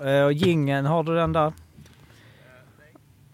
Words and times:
Eh, 0.00 0.24
Och 0.24 0.32
gingen 0.32 0.86
har 0.86 1.02
du 1.02 1.14
den 1.14 1.32
där? 1.32 1.52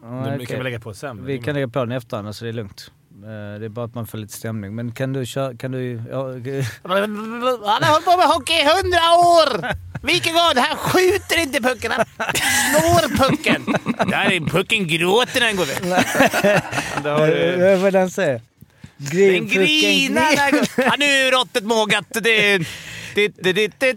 Ja, 0.02 0.08
Den 0.08 0.34
okej. 0.34 0.46
kan 0.46 0.56
vi 0.58 0.64
lägga 0.64 0.80
på 0.80 0.94
sen. 0.94 1.24
Vi 1.26 1.38
kan 1.38 1.54
lägga 1.54 1.68
på 1.68 1.78
den 1.78 1.92
i 1.92 1.94
efterhand 1.94 2.36
så 2.36 2.44
det 2.44 2.50
är 2.50 2.52
lugnt. 2.52 2.90
Eh, 3.22 3.60
Det 3.60 3.64
är 3.64 3.68
bara 3.68 3.84
att 3.84 3.94
man 3.94 4.06
får 4.06 4.18
lite 4.18 4.32
stämning. 4.32 4.74
Men 4.74 4.92
kan 4.92 5.12
du 5.12 5.26
köra... 5.26 5.56
Kan 5.56 5.70
du... 5.72 6.02
Ja, 6.10 6.22
Han 6.22 7.82
har 7.82 7.90
hållit 7.92 8.04
på 8.04 8.16
med 8.16 8.26
hockey 8.26 8.52
i 8.52 8.64
hundra 8.64 9.00
år! 9.14 9.74
Wikegård, 10.02 10.56
han 10.56 10.76
skjuter 10.76 11.38
inte 11.42 11.60
pucken, 11.62 11.92
han 11.92 12.04
snår 12.16 13.16
pucken. 13.16 13.64
Där 14.10 14.50
pucken 14.50 14.86
gråter 14.88 15.40
när 15.40 15.46
den 15.46 15.56
går 15.56 15.66
iväg. 15.66 15.82
Vad 17.72 17.80
får 17.80 17.90
den 17.90 18.10
säga? 18.10 18.40
Den 18.96 19.46
grinar 19.48 20.36
när 20.36 20.52
den. 20.52 20.64
Ja, 20.76 20.94
nu 20.98 21.04
är 21.04 21.32
råttet 21.32 21.64
mågat. 21.64 22.04
Det 22.10 22.52
är... 22.52 22.66
Det, 23.14 23.28
det, 23.28 23.52
det, 23.52 23.72
det. 23.78 23.96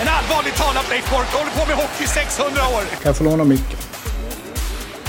En 0.00 0.08
allvarligt 0.08 0.56
talat 0.56 0.90
Leif 0.90 1.10
Boork 1.10 1.26
håller 1.26 1.50
på 1.50 1.68
med 1.68 1.76
hockey 1.76 2.04
i 2.04 2.06
600 2.06 2.52
år! 2.52 2.82
Kan 2.90 3.00
jag 3.04 3.16
få 3.16 3.24
låna 3.24 3.44
micken? 3.44 3.78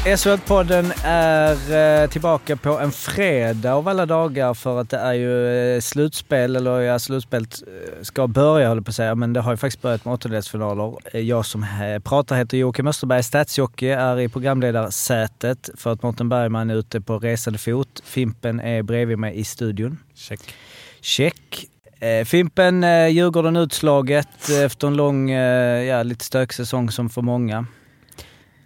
SHL-podden 0.05 0.93
är 1.03 2.01
eh, 2.03 2.09
tillbaka 2.09 2.55
på 2.55 2.79
en 2.79 2.91
fredag 2.91 3.73
av 3.73 3.87
alla 3.87 4.05
dagar 4.05 4.53
för 4.53 4.81
att 4.81 4.89
det 4.89 4.97
är 4.97 5.13
ju 5.13 5.47
eh, 5.75 5.81
slutspel, 5.81 6.55
eller 6.55 6.79
ja, 6.79 6.99
slutspelet 6.99 7.61
eh, 7.67 8.03
ska 8.03 8.27
börja 8.27 8.67
håller 8.67 8.81
på 8.81 8.89
att 8.89 8.95
säga, 8.95 9.15
men 9.15 9.33
det 9.33 9.41
har 9.41 9.51
ju 9.51 9.57
faktiskt 9.57 9.81
börjat 9.81 10.05
med 10.05 10.13
åttondelsfinaler. 10.13 11.17
Jag 11.17 11.45
som 11.45 11.65
pratar 12.03 12.35
heter 12.35 12.57
Joakim 12.57 12.87
Österberg, 12.87 13.23
Stadsjocke, 13.23 13.93
är 13.93 14.19
i 14.19 14.29
programledarsätet 14.29 15.69
för 15.77 15.93
att 15.93 16.03
Mårten 16.03 16.29
Bergman 16.29 16.69
är 16.69 16.75
ute 16.75 17.01
på 17.01 17.19
resande 17.19 17.59
fot. 17.59 18.01
Fimpen 18.03 18.59
är 18.59 18.81
bredvid 18.81 19.17
mig 19.19 19.39
i 19.39 19.43
studion. 19.43 19.97
Check. 20.15 20.39
Check. 21.01 21.65
Eh, 21.99 22.25
Fimpen, 22.25 22.83
eh, 22.83 23.07
Djurgården 23.07 23.55
utslaget 23.55 24.49
eh, 24.49 24.63
efter 24.63 24.87
en 24.87 24.95
lång, 24.95 25.31
eh, 25.31 25.83
ja 25.83 26.03
lite 26.03 26.25
stök 26.25 26.53
säsong 26.53 26.91
som 26.91 27.09
för 27.09 27.21
många. 27.21 27.65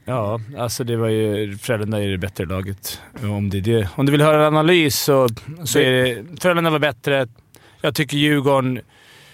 Ja, 0.05 0.39
alltså 0.57 0.83
det 0.83 0.95
var 0.95 1.07
ju... 1.07 1.57
Frölunda 1.57 2.03
är 2.03 2.07
det 2.07 2.17
bättre 2.17 2.45
laget. 2.45 3.01
Om, 3.23 3.49
det 3.49 3.61
det. 3.61 3.89
Om 3.95 4.05
du 4.05 4.11
vill 4.11 4.21
höra 4.21 4.47
en 4.47 4.53
analys 4.53 4.99
så, 4.99 5.27
så 5.63 5.79
är 5.79 5.91
det... 5.91 6.23
Frölunda 6.41 6.69
var 6.69 6.79
bättre. 6.79 7.27
Jag 7.81 7.95
tycker 7.95 8.17
Djurgården... 8.17 8.79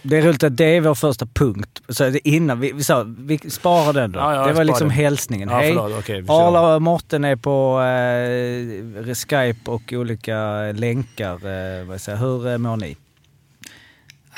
Det 0.01 0.17
är 0.17 0.21
roligt 0.21 0.43
att 0.43 0.57
det 0.57 0.65
är 0.65 0.81
vår 0.81 0.95
första 0.95 1.25
punkt. 1.25 1.81
Så 1.89 2.11
innan 2.23 2.59
vi, 2.59 2.71
vi 2.71 2.83
sa, 2.83 3.05
vi 3.17 3.37
sparar 3.37 3.93
den 3.93 4.11
då. 4.11 4.19
Ja, 4.19 4.35
ja, 4.35 4.47
det 4.47 4.53
var 4.53 4.63
liksom 4.63 4.87
den. 4.87 4.97
hälsningen. 4.97 5.49
Ja, 5.49 5.55
Hej! 5.55 5.73
förlåt. 5.73 6.29
Arla 6.29 6.75
och 6.75 6.81
Morten 6.81 7.23
är 7.23 7.35
på 7.35 7.81
eh, 7.81 9.13
Skype 9.13 9.71
och 9.71 9.93
olika 9.93 10.71
länkar. 10.71 11.33
Eh, 11.33 11.85
vad 11.85 12.01
säger, 12.01 12.17
hur 12.17 12.47
eh, 12.47 12.57
mår 12.57 12.77
ni? 12.77 12.97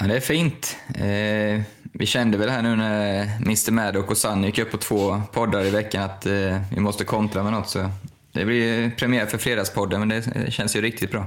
Ja, 0.01 0.07
det 0.07 0.15
är 0.15 0.19
fint. 0.19 0.77
Eh, 0.95 1.61
vi 1.93 2.05
kände 2.05 2.37
väl 2.37 2.49
här 2.49 2.61
nu 2.61 2.75
när 2.75 3.21
Mr 3.35 3.71
Maddock 3.71 4.11
och 4.11 4.17
Sunny 4.17 4.47
gick 4.47 4.59
upp 4.59 4.71
på 4.71 4.77
två 4.77 5.21
poddar 5.33 5.65
i 5.65 5.69
veckan 5.69 6.03
att 6.03 6.25
eh, 6.25 6.61
vi 6.71 6.79
måste 6.79 7.03
kontra 7.03 7.43
med 7.43 7.51
något. 7.51 7.69
Så 7.69 7.89
det 8.31 8.45
blir 8.45 8.91
premiär 8.97 9.25
för 9.25 9.37
Fredagspodden, 9.37 9.99
men 9.99 10.09
det, 10.09 10.51
känns 10.51 10.75
ju 10.75 10.81
riktigt 10.81 11.11
bra. 11.11 11.25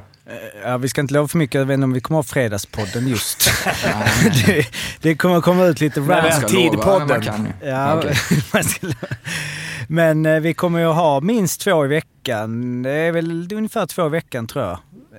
Ja, 0.65 0.77
vi 0.77 0.89
ska 0.89 1.01
inte 1.01 1.15
lova 1.15 1.29
för 1.29 1.39
mycket. 1.39 1.55
Jag 1.55 1.67
vet 1.67 1.75
inte 1.75 1.85
om 1.85 1.93
vi 1.93 2.01
kommer 2.01 2.19
ha 2.19 2.23
Fredagspodden 2.23 3.09
just. 3.09 3.51
det, 4.47 4.67
det 5.01 5.15
kommer 5.15 5.41
komma 5.41 5.65
ut 5.65 5.81
lite 5.81 6.01
random. 6.01 6.33
ska 6.33 6.49
lova 6.49 6.99
när 6.99 7.07
man 7.07 7.23
kan 7.23 7.45
ju. 7.63 7.69
Ja, 7.69 8.03
ska 8.63 8.87
lo- 8.87 8.95
Men 9.89 10.27
eh, 10.27 10.41
vi 10.41 10.55
kommer 10.55 10.81
ju 10.81 10.87
ha 10.87 11.21
minst 11.21 11.61
två 11.61 11.85
i 11.85 11.89
veckan. 11.89 12.83
Det 12.83 12.91
är 12.91 13.13
väl 13.13 13.49
ungefär 13.53 13.87
två 13.87 14.07
i 14.07 14.11
veckan 14.11 14.47
tror 14.47 14.65
jag. 14.65 14.79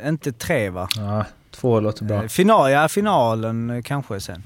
Inte 0.09 0.31
tre 0.31 0.69
va? 0.69 0.87
Ja, 0.95 1.25
två 1.55 1.79
låter 1.79 2.05
bra. 2.05 2.23
Eh, 2.23 2.27
Final, 2.27 2.71
ja, 2.71 2.88
finalen 2.88 3.69
eh, 3.69 3.81
kanske 3.81 4.19
sen. 4.19 4.43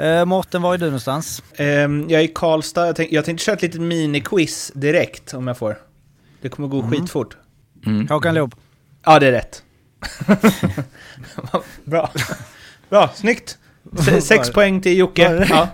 Uh, 0.00 0.24
Morten, 0.24 0.62
var 0.62 0.74
är 0.74 0.78
du 0.78 0.84
någonstans? 0.84 1.42
Ehm, 1.56 2.06
jag 2.08 2.20
är 2.20 2.24
i 2.24 2.28
Karlstad. 2.28 2.86
Jag, 2.86 2.96
tänk, 2.96 3.12
jag 3.12 3.24
tänkte 3.24 3.44
köra 3.44 3.56
ett 3.56 3.62
litet 3.62 3.80
miniquiz 3.80 4.72
direkt 4.74 5.34
om 5.34 5.46
jag 5.48 5.58
får. 5.58 5.78
Det 6.40 6.48
kommer 6.48 6.68
gå 6.68 6.82
skitfort. 6.90 7.36
Mm. 7.86 8.08
Håkan 8.08 8.34
Loob. 8.34 8.54
Ja, 9.04 9.18
det 9.18 9.26
är 9.26 9.32
rätt. 9.32 9.62
bra. 11.84 12.10
Bra, 12.88 13.10
snyggt. 13.14 13.58
Se, 14.04 14.20
sex 14.20 14.50
poäng 14.50 14.80
till 14.80 14.96
Jocke. 14.98 15.46
Ja. 15.50 15.68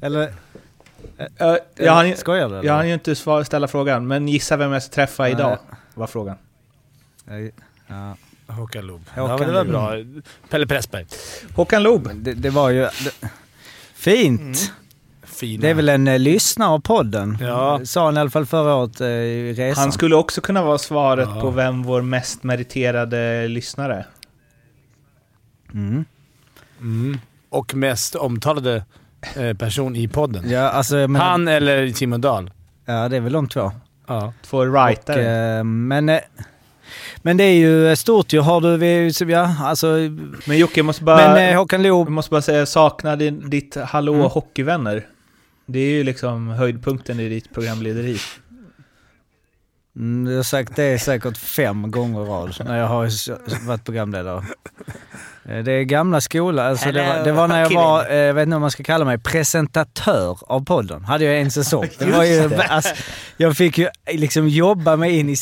Eller? 0.00 0.28
Uh, 0.28 1.56
jag 1.76 1.92
hann 1.92 2.08
ju- 2.08 2.16
Skojar 2.16 2.48
du? 2.48 2.54
eller? 2.58 2.68
jag 2.68 2.74
hann 2.74 2.88
ju 2.88 2.94
inte 2.94 3.14
svar, 3.14 3.44
ställa 3.44 3.68
frågan, 3.68 4.06
men 4.06 4.28
gissa 4.28 4.56
vem 4.56 4.72
jag 4.72 4.82
ska 4.82 4.94
träffa 4.94 5.22
Nej. 5.22 5.32
idag, 5.32 5.58
var 5.94 6.06
frågan. 6.06 6.36
Nej, 7.24 7.52
Ja. 7.86 8.16
Håkan 8.56 8.86
Loob. 8.86 9.00
Håkan 9.08 9.30
ja, 9.30 9.38
men 9.38 9.48
det 9.48 9.54
var 9.54 9.64
bra. 9.64 10.22
Pelle 10.48 10.66
Pressberg. 10.66 11.06
Håkan 11.54 11.82
Loob. 11.82 12.10
Det, 12.14 12.32
det 12.34 12.50
var 12.50 12.70
ju... 12.70 12.80
Det, 12.80 13.28
fint! 13.94 14.72
Fina. 15.24 15.62
Det 15.62 15.68
är 15.68 15.74
väl 15.74 15.88
en 15.88 16.08
eh, 16.08 16.18
lyssnare 16.18 16.68
av 16.68 16.80
podden? 16.80 17.38
Ja. 17.40 17.80
Sa 17.84 18.04
han 18.04 18.16
i 18.16 18.20
alla 18.20 18.30
fall 18.30 18.46
förra 18.46 18.74
året 18.74 19.00
eh, 19.00 19.06
i 19.08 19.52
resan. 19.52 19.82
Han 19.82 19.92
skulle 19.92 20.16
också 20.16 20.40
kunna 20.40 20.62
vara 20.62 20.78
svaret 20.78 21.28
Ja. 21.34 21.40
på 21.40 21.50
vem 21.50 21.82
vår 21.82 22.02
mest 22.02 22.42
meriterade 22.42 23.48
lyssnare. 23.48 24.04
Mm. 25.74 26.04
Mm. 26.80 27.18
Och 27.48 27.74
mest 27.74 28.14
omtalade 28.14 28.84
eh, 29.36 29.56
person 29.56 29.96
i 29.96 30.08
podden. 30.08 30.50
Ja, 30.50 30.60
alltså, 30.70 30.94
menar- 30.96 31.20
Han 31.24 31.48
eller 31.48 31.88
Simon 31.92 32.20
Dahl. 32.20 32.50
Ja, 32.84 33.08
det 33.08 33.16
är 33.16 33.20
väl 33.20 33.32
de 33.32 33.48
två. 33.48 33.72
Ja. 34.06 34.32
Två 34.42 34.58
Och, 34.58 34.66
writare. 34.66 35.56
eh, 35.58 35.64
men, 35.64 36.08
eh, 36.08 36.18
men 37.22 37.36
det 37.36 37.44
är 37.44 37.54
ju 37.54 37.96
stort 37.96 38.32
ju. 38.32 38.40
Har 38.40 38.60
du... 38.60 39.30
Ja, 39.32 39.56
alltså... 39.60 39.86
Men 40.46 40.58
Jocke, 40.58 40.78
jag 40.80 40.84
måste 40.86 41.04
bara, 41.04 41.16
Men 41.34 41.50
eh, 41.52 41.58
Håkan 41.58 41.82
Loob... 41.82 42.06
jag 42.06 42.12
måste 42.12 42.30
bara 42.30 42.42
säga, 42.42 42.58
jag 42.58 42.68
saknar 42.68 43.16
din, 43.16 43.50
ditt 43.50 43.76
Hallå 43.76 44.14
Mm. 44.14 44.26
hockeyvänner. 44.26 45.06
Det 45.66 45.78
är 45.78 45.90
ju 45.90 46.04
liksom 46.04 46.48
höjdpunkten 46.48 47.20
i 47.20 47.28
ditt 47.28 47.54
programlederi. 47.54 48.16
Mm, 49.96 50.32
jag 50.32 50.38
har 50.38 50.42
sagt 50.42 50.76
det 50.76 50.98
säkert 50.98 51.36
fem 51.36 51.90
gånger 51.90 52.20
rad 52.20 52.54
när 52.64 52.78
jag 52.78 52.86
har 52.86 53.66
varit 53.66 53.84
programledare. 53.84 54.44
Eh, 55.48 55.58
Det 55.64 55.72
är 55.72 55.82
gamla 55.82 56.20
skolan. 56.20 56.66
Alltså 56.66 56.92
det, 56.92 57.02
var, 57.06 57.24
det 57.24 57.32
var 57.32 57.48
när 57.48 57.60
jag 57.60 57.70
var, 57.74 58.10
eh, 58.10 58.16
jag 58.16 58.34
vet 58.34 58.42
inte 58.42 58.56
om 58.56 58.62
man 58.62 58.70
ska 58.70 58.82
kalla 58.82 59.04
mig, 59.04 59.18
presentatör 59.18 60.38
av 60.46 60.64
podden. 60.64 61.04
Hade 61.04 61.24
jag 61.24 61.40
en 61.40 61.50
säsong. 61.50 61.88
Det 61.98 62.04
var 62.04 62.24
ju, 62.24 62.54
alltså, 62.68 62.94
jag 63.36 63.56
fick 63.56 63.78
ju 63.78 63.88
liksom 64.12 64.48
jobba 64.48 64.96
mig 64.96 65.18
in 65.18 65.28
i... 65.30 65.36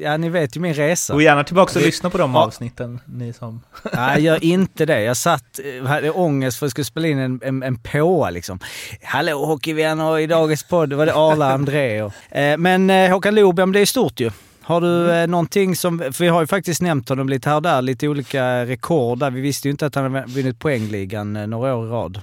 Ja, 0.00 0.16
ni 0.16 0.28
vet 0.28 0.56
ju 0.56 0.60
min 0.60 0.74
resa. 0.74 1.12
Gå 1.14 1.20
gärna 1.20 1.44
tillbaka 1.44 1.78
och 1.78 1.84
lyssna 1.84 2.10
på 2.10 2.18
de 2.18 2.34
Ja. 2.34 2.44
avsnitten, 2.44 3.00
ni 3.06 3.32
som... 3.32 3.60
Nej, 3.92 4.14
jag 4.14 4.22
gör 4.22 4.44
inte 4.44 4.86
det. 4.86 5.02
Jag 5.02 5.16
satt, 5.16 5.44
eh, 5.80 5.86
hade 5.88 6.10
ångest 6.10 6.58
för 6.58 6.66
att 6.66 6.68
jag 6.68 6.70
skulle 6.70 6.84
spela 6.84 7.08
in 7.08 7.18
en, 7.18 7.40
en, 7.44 7.62
en 7.62 7.76
påa 7.78 8.30
liksom. 8.30 8.58
Hallå 9.02 9.44
hockeyvänner, 9.44 10.18
i 10.18 10.26
dagens 10.26 10.62
podd 10.62 10.92
var 10.92 11.06
det 11.06 11.14
Arla 11.14 11.52
André 11.52 12.02
och, 12.02 12.36
eh, 12.36 12.56
Men 12.58 12.90
eh, 12.90 13.10
Håkan 13.10 13.34
men 13.34 13.72
det 13.72 13.80
är 13.80 13.86
stort 13.86 14.20
ju. 14.20 14.30
Har 14.68 14.80
du 14.80 15.10
eh, 15.10 15.26
någonting 15.26 15.76
som, 15.76 15.98
för 15.98 16.24
vi 16.24 16.28
har 16.28 16.40
ju 16.40 16.46
faktiskt 16.46 16.82
nämnt 16.82 17.08
honom 17.08 17.28
lite 17.28 17.48
här 17.48 17.56
och 17.56 17.62
där, 17.62 17.82
lite 17.82 18.08
olika 18.08 18.66
rekord 18.66 19.18
där. 19.18 19.30
Vi 19.30 19.40
visste 19.40 19.68
ju 19.68 19.70
inte 19.70 19.86
att 19.86 19.94
han 19.94 20.14
hade 20.14 20.26
vunnit 20.32 20.58
poängligan 20.58 21.36
eh, 21.36 21.46
några 21.46 21.74
år 21.76 21.86
i 21.86 21.90
rad. 21.90 22.20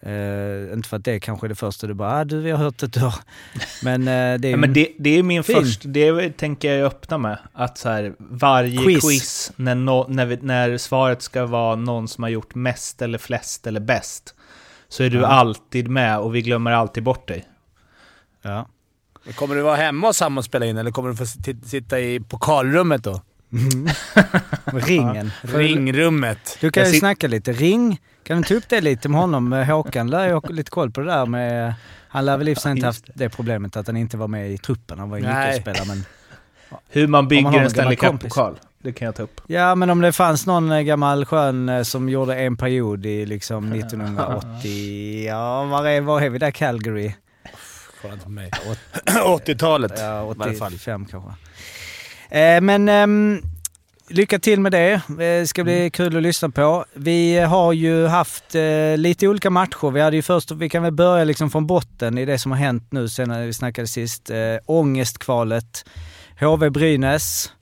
Eh, 0.00 0.72
inte 0.74 0.88
för 0.88 0.96
att 0.96 1.04
det 1.04 1.20
kanske 1.20 1.46
är 1.46 1.48
det 1.48 1.54
första 1.54 1.86
du 1.86 1.94
bara, 1.94 2.12
ah, 2.20 2.24
du 2.24 2.40
vi 2.40 2.50
har 2.50 2.58
hört 2.58 2.92
du 2.92 3.00
har. 3.00 3.14
Men 3.84 4.00
eh, 4.02 4.06
det 4.06 4.12
är 4.12 4.38
ju... 4.38 4.50
Ja, 4.50 4.56
men 4.56 4.72
det, 4.72 4.88
det 4.98 5.18
är 5.18 5.22
min 5.22 5.44
Fin. 5.44 5.56
första, 5.56 5.88
det 5.88 6.36
tänker 6.36 6.72
jag 6.74 6.86
öppna 6.86 7.18
med. 7.18 7.38
Att 7.52 7.78
så 7.78 7.88
här, 7.88 8.14
varje 8.18 8.78
Quiz. 8.82 9.00
quiz, 9.04 9.52
när, 9.56 9.74
nå- 9.74 10.06
när, 10.08 10.26
vi, 10.26 10.38
när 10.42 10.78
svaret 10.78 11.22
ska 11.22 11.46
vara 11.46 11.76
någon 11.76 12.08
som 12.08 12.22
har 12.24 12.30
gjort 12.30 12.54
mest 12.54 13.02
eller 13.02 13.18
flest 13.18 13.66
eller 13.66 13.80
bäst, 13.80 14.34
så 14.88 15.02
är 15.02 15.10
du 15.10 15.18
Ja. 15.18 15.26
alltid 15.26 15.88
med 15.88 16.18
och 16.18 16.34
vi 16.34 16.42
glömmer 16.42 16.70
alltid 16.72 17.02
bort 17.02 17.28
dig. 17.28 17.44
Ja. 18.42 18.68
Kommer 19.34 19.54
du 19.54 19.62
vara 19.62 19.76
hemma 19.76 20.08
och 20.36 20.44
spela 20.44 20.66
in 20.66 20.76
eller 20.76 20.90
kommer 20.90 21.08
du 21.10 21.16
få 21.16 21.24
sit- 21.26 21.66
sitta 21.66 22.00
i 22.00 22.20
pokalrummet 22.20 23.04
då? 23.04 23.20
Ringen. 24.64 25.30
Ringrummet. 25.42 26.58
Du 26.60 26.70
kan 26.70 26.92
ju 26.92 26.98
snacka 26.98 27.28
lite. 27.28 27.52
Ring. 27.52 28.00
Kan 28.22 28.36
du 28.42 28.48
ta 28.48 28.54
upp 28.54 28.64
det 28.68 28.80
lite 28.80 29.08
med 29.08 29.20
honom? 29.20 29.52
Eh, 29.52 29.64
Håkan 29.64 30.10
lär 30.10 30.26
ju 30.26 30.32
ha 30.32 30.40
lite 30.48 30.70
koll 30.70 30.90
på 30.90 31.00
det 31.00 31.06
där 31.06 31.26
med... 31.26 31.74
Han 32.08 32.24
lär 32.24 32.36
väl 32.36 32.48
i 32.48 32.56
inte 32.66 32.86
haft 32.86 33.04
det 33.14 33.28
problemet 33.28 33.76
att 33.76 33.86
han 33.86 33.96
inte 33.96 34.16
var 34.16 34.28
med 34.28 34.50
i 34.52 34.58
truppen. 34.58 34.98
Han 34.98 35.10
var 35.10 35.18
ju 35.18 35.22
nyckelspelare 35.26 35.84
men... 35.88 36.04
Hur 36.88 37.06
man 37.06 37.28
bygger 37.28 37.42
man 37.42 37.54
en 37.54 37.70
Stanley. 37.70 37.96
Cup-pokal, 37.96 38.54
det 38.82 38.92
kan 38.92 39.06
jag 39.06 39.14
ta 39.14 39.22
upp. 39.22 39.40
Ja, 39.46 39.74
men 39.74 39.90
om 39.90 40.00
det 40.00 40.12
fanns 40.12 40.46
någon 40.46 40.72
eh, 40.72 40.80
gammal 40.80 41.24
skön 41.24 41.68
eh, 41.68 41.82
som 41.82 42.08
gjorde 42.08 42.36
en 42.36 42.56
period 42.56 43.06
i 43.06 43.26
liksom 43.26 43.72
1980... 43.72 45.24
Ja, 45.26 45.64
var 45.64 45.86
är, 45.86 46.00
var 46.00 46.20
är 46.20 46.30
vi 46.30 46.38
där? 46.38 46.50
Calgary? 46.50 47.14
Inte 48.12 48.24
på 48.24 48.30
mig. 48.30 48.50
80-talet 49.06 49.92
Ja, 49.98 50.32
i 50.32 50.34
varje 50.36 50.54
fall. 50.58 50.72
85 50.72 51.06
kanske. 51.06 51.30
Eh, 52.38 52.60
men 52.60 52.88
ehm, 52.88 53.42
lycka 54.08 54.38
till 54.38 54.60
med 54.60 54.72
det. 54.72 55.00
Det 55.18 55.48
ska 55.48 55.64
bli 55.64 55.90
kul 55.90 56.16
att 56.16 56.22
lyssna 56.22 56.48
på. 56.50 56.84
Vi 56.94 57.38
har 57.38 57.72
ju 57.72 58.06
haft 58.06 58.54
eh, 58.54 58.96
lite 58.96 59.28
olika 59.28 59.50
matcher. 59.50 59.90
Vi 59.90 60.00
hade 60.00 60.16
ju 60.16 60.22
först, 60.22 60.50
vi 60.50 60.68
kan 60.68 60.82
väl 60.82 60.92
börja 60.92 61.24
liksom 61.24 61.50
från 61.50 61.66
botten 61.66 62.18
i 62.18 62.24
det 62.24 62.38
som 62.38 62.52
har 62.52 62.58
hänt 62.58 62.92
nu 62.92 63.08
sen 63.08 63.28
när 63.28 63.46
vi 63.46 63.52
snackade 63.54 63.86
sist. 63.88 64.30
Eh, 64.30 64.36
ångestkvalet. 64.66 65.84
HV 66.40 66.70
Brynäs. 66.70 67.52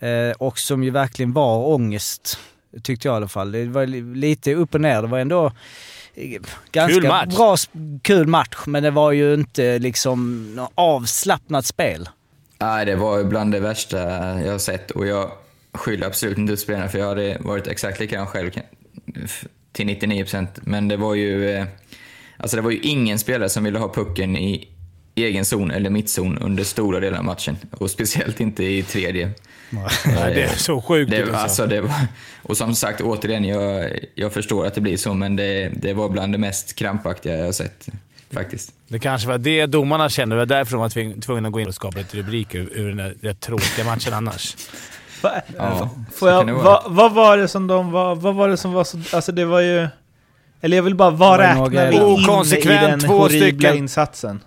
Eh, 0.00 0.36
och 0.38 0.58
som 0.58 0.84
ju 0.84 0.90
verkligen 0.90 1.32
var 1.32 1.66
ångest, 1.74 2.38
tyckte 2.82 3.08
jag 3.08 3.14
i 3.14 3.16
alla 3.16 3.28
fall. 3.28 3.52
Det 3.52 3.64
var 3.64 3.86
li- 3.86 4.14
lite 4.14 4.54
upp 4.54 4.74
och 4.74 4.80
ner. 4.80 5.02
Det 5.02 5.08
var 5.08 5.18
ändå 5.18 5.46
eh, 5.46 5.52
ganska 6.72 6.94
Kul 7.00 7.08
match. 7.08 7.36
bra, 7.36 7.56
kul 8.02 8.26
match, 8.26 8.58
men 8.66 8.82
det 8.82 8.90
var 8.90 9.12
ju 9.12 9.34
inte 9.34 9.78
liksom 9.78 10.46
något 10.54 10.72
avslappnat 10.74 11.66
spel. 11.66 12.08
Nej, 12.58 12.86
det 12.86 12.96
var 12.96 13.24
bland 13.24 13.52
det 13.52 13.60
värsta 13.60 13.98
jag 14.40 14.52
har 14.52 14.58
sett 14.58 14.90
och 14.90 15.06
jag 15.06 15.30
skyller 15.74 16.06
absolut 16.06 16.38
inte 16.38 16.56
spelarna 16.56 16.88
för 16.88 16.98
jag 16.98 17.06
hade 17.08 17.36
varit 17.40 17.66
exakt 17.66 18.00
likadan 18.00 18.26
själv 18.26 18.50
till 19.72 19.86
99%. 19.86 20.46
Men 20.62 20.88
det 20.88 20.96
var 20.96 21.14
ju, 21.14 21.50
eh, 21.50 21.66
alltså 22.36 22.56
det 22.56 22.62
var 22.62 22.70
ju 22.70 22.78
ingen 22.78 23.18
spelare 23.18 23.48
som 23.48 23.64
ville 23.64 23.78
ha 23.78 23.92
pucken 23.94 24.36
i 24.36 24.68
egen 25.14 25.44
zon 25.44 25.70
eller 25.70 25.90
mittzon 25.90 26.38
under 26.38 26.64
stora 26.64 27.00
delar 27.00 27.18
av 27.18 27.24
matchen. 27.24 27.56
Och 27.70 27.90
speciellt 27.90 28.40
inte 28.40 28.64
i 28.64 28.82
tredje. 28.82 29.30
Nej, 30.04 30.34
det 30.34 30.42
är 30.42 30.56
så 30.56 30.82
sjukt. 30.82 31.10
Det, 31.10 31.22
alltså. 31.22 31.36
alltså, 31.36 31.66
det 31.66 31.80
var, 31.80 31.92
och 32.42 32.56
som 32.56 32.74
sagt, 32.74 33.00
återigen, 33.00 33.44
jag, 33.44 33.90
jag 34.14 34.32
förstår 34.32 34.66
att 34.66 34.74
det 34.74 34.80
blir 34.80 34.96
så, 34.96 35.14
men 35.14 35.36
det, 35.36 35.68
det 35.68 35.92
var 35.92 36.08
bland 36.08 36.34
det 36.34 36.38
mest 36.38 36.74
krampaktiga 36.74 37.36
jag 37.36 37.44
har 37.44 37.52
sett. 37.52 37.88
Faktiskt. 38.30 38.72
Det 38.88 38.98
kanske 38.98 39.28
var 39.28 39.38
det 39.38 39.66
domarna 39.66 40.08
kände. 40.08 40.34
Det 40.34 40.38
var 40.38 40.46
därför 40.46 40.72
de 40.72 40.80
var 40.80 41.20
tvungna 41.20 41.48
att 41.48 41.52
gå 41.52 41.60
in 41.60 41.68
och 41.68 41.74
skapa 41.74 41.98
lite 41.98 42.16
rubriker 42.16 42.58
ur, 42.58 42.70
ur 42.74 42.88
den 42.88 42.96
där 42.96 43.14
rätt 43.20 43.40
tråkiga 43.40 43.84
matchen 43.84 44.14
annars. 44.14 44.56
Va, 45.22 45.30
Ja, 45.56 45.90
får 46.12 46.18
så 46.18 46.26
jag, 46.26 46.40
kan 46.40 46.46
det 46.46 46.52
vara. 46.52 46.64
va, 46.64 46.82
vad 46.86 47.12
var 47.12 47.38
det 47.38 47.48
som 47.48 47.66
de 47.66 47.90
var... 47.90 48.14
Vad 48.14 48.34
var 48.34 48.48
det 48.48 48.56
som 48.56 48.72
var 48.72 48.84
så... 48.84 48.98
Alltså 49.12 49.32
det 49.32 49.44
var 49.44 49.60
ju... 49.60 49.88
Eller 50.60 50.76
jag 50.76 50.84
vill 50.84 50.94
bara, 50.94 51.10
vad 51.10 51.40
räknar 51.40 51.90
vi 51.90 51.96
in 51.96 52.72
i 52.72 52.76
den 52.86 53.00
två 53.00 53.18
horribla 53.18 53.48
stycken. 53.48 53.76
insatsen? 53.76 54.40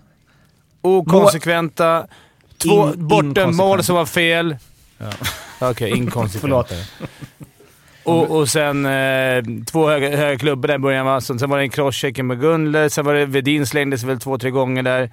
Okonsekventa. 0.86 2.08
Två 2.58 2.88
In- 2.94 3.08
bortom 3.08 3.56
mål 3.56 3.80
inkonsekvent. 3.80 3.86
som 3.86 3.96
var 3.96 4.06
fel. 4.06 4.56
Okej, 5.60 5.90
inkonsekventa. 5.98 6.40
Förlåt. 6.42 6.74
Och, 8.04 8.38
och 8.40 8.50
sen 8.50 8.86
eh, 8.86 9.44
två 9.72 9.90
höga, 9.90 10.18
höga 10.18 10.40
klubbor 10.40 10.68
där 10.68 10.76
i 10.76 10.80
början. 10.80 11.06
Va? 11.06 11.22
Sen, 11.22 11.40
sen 11.40 11.50
var 11.50 11.58
det 11.58 11.64
en 11.64 11.70
crosscheck 11.70 12.18
med 12.18 12.40
Gunler. 12.42 12.90
Sen 12.90 13.06
var 13.06 13.14
det 13.14 13.26
Vedin 13.26 13.66
slängdes 13.68 14.04
väl 14.04 14.20
två, 14.20 14.38
tre 14.38 14.50
gånger 14.50 14.84
där. 14.84 15.12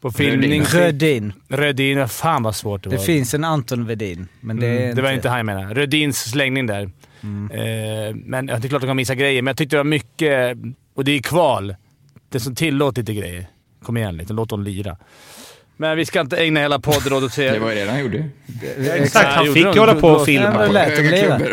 På 0.00 0.10
filmning. 0.12 0.62
Rödin. 0.64 1.32
Rödin. 1.48 2.08
Fan 2.08 2.42
vad 2.42 2.56
svårt 2.56 2.82
det 2.82 2.88
var. 2.88 2.96
Det 2.96 3.02
finns 3.02 3.34
en 3.34 3.44
Anton 3.44 3.86
Vedin, 3.86 4.28
men 4.40 4.60
det 4.60 4.66
är 4.66 4.70
Mm, 4.76 4.82
inte... 4.84 4.96
det 4.96 5.02
var 5.02 5.12
inte 5.12 5.28
han 5.28 5.38
jag 5.38 5.46
menade. 5.46 5.74
Rödins 5.74 6.30
slängning 6.30 6.66
där. 6.66 6.82
Eh, 6.82 8.14
men 8.14 8.48
ja, 8.48 8.56
det 8.58 8.66
är 8.66 8.68
klart 8.68 8.72
att 8.72 8.80
de 8.82 8.86
kan 8.86 8.96
missa 8.96 9.14
grejer, 9.14 9.42
men 9.42 9.50
jag 9.50 9.56
tyckte 9.56 9.76
det 9.76 9.80
var 9.80 9.84
mycket... 9.84 10.56
Och 10.94 11.04
det 11.04 11.12
är 11.12 11.22
kval. 11.22 11.76
Det 12.28 12.40
som 12.40 12.54
tillåter 12.54 13.02
lite 13.02 13.14
grejer. 13.14 13.46
Kom 13.84 13.96
igen 13.96 14.16
lite, 14.16 14.32
låt 14.32 14.48
dem 14.48 14.62
lira. 14.62 14.96
Men 15.76 15.96
vi 15.96 16.06
ska 16.06 16.20
inte 16.20 16.36
ägna 16.36 16.60
hela 16.60 16.78
podden 16.78 17.12
åt 17.12 17.24
att 17.24 17.32
se... 17.32 17.50
Det 17.50 17.58
var 17.58 17.72
ju 17.72 17.84
det 17.84 17.90
han 17.90 18.00
gjorde. 18.00 18.24
Exakt, 18.94 19.28
han 19.28 19.46
fick 19.46 19.74
ju 19.74 19.80
hålla 19.80 19.94
på 19.94 20.08
och 20.08 20.24
filma. 20.24 20.64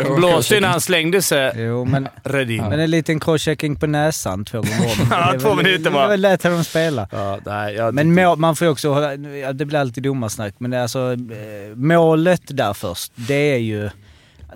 Och 0.08 0.16
Blåste 0.16 0.54
ju 0.54 0.60
när 0.60 0.68
han 0.68 0.80
slängde 0.80 1.22
sig. 1.22 1.52
Jo, 1.56 1.84
men, 1.84 2.08
Rödin. 2.24 2.64
men 2.64 2.80
en 2.80 2.90
liten 2.90 3.20
crosschecking 3.20 3.76
på 3.76 3.86
näsan 3.86 4.44
två 4.44 4.58
gånger 4.58 4.80
om. 4.84 5.06
Ja, 5.10 5.32
Det 5.32 5.38
två 5.40 5.54
minuter 5.54 5.84
Det 5.84 5.90
bara. 5.90 6.02
var 6.02 6.08
väl 6.08 6.20
lätt 6.20 6.44
att 6.44 6.52
de 6.52 6.64
spela. 6.64 7.08
Ja, 7.12 7.38
nej, 7.46 7.74
jag 7.74 7.94
Men 7.94 8.14
må, 8.14 8.36
man 8.36 8.56
får 8.56 8.66
ju 8.66 8.72
också 8.72 8.92
hålla, 8.92 9.16
det 9.52 9.64
blir 9.64 9.78
alltid 9.78 10.02
domarsnack, 10.02 10.54
men 10.58 10.70
det 10.70 10.76
är 10.76 10.82
alltså 10.82 11.12
eh, 11.12 11.76
målet 11.76 12.42
där 12.46 12.72
först, 12.72 13.12
det 13.14 13.34
är 13.54 13.58
ju, 13.58 13.90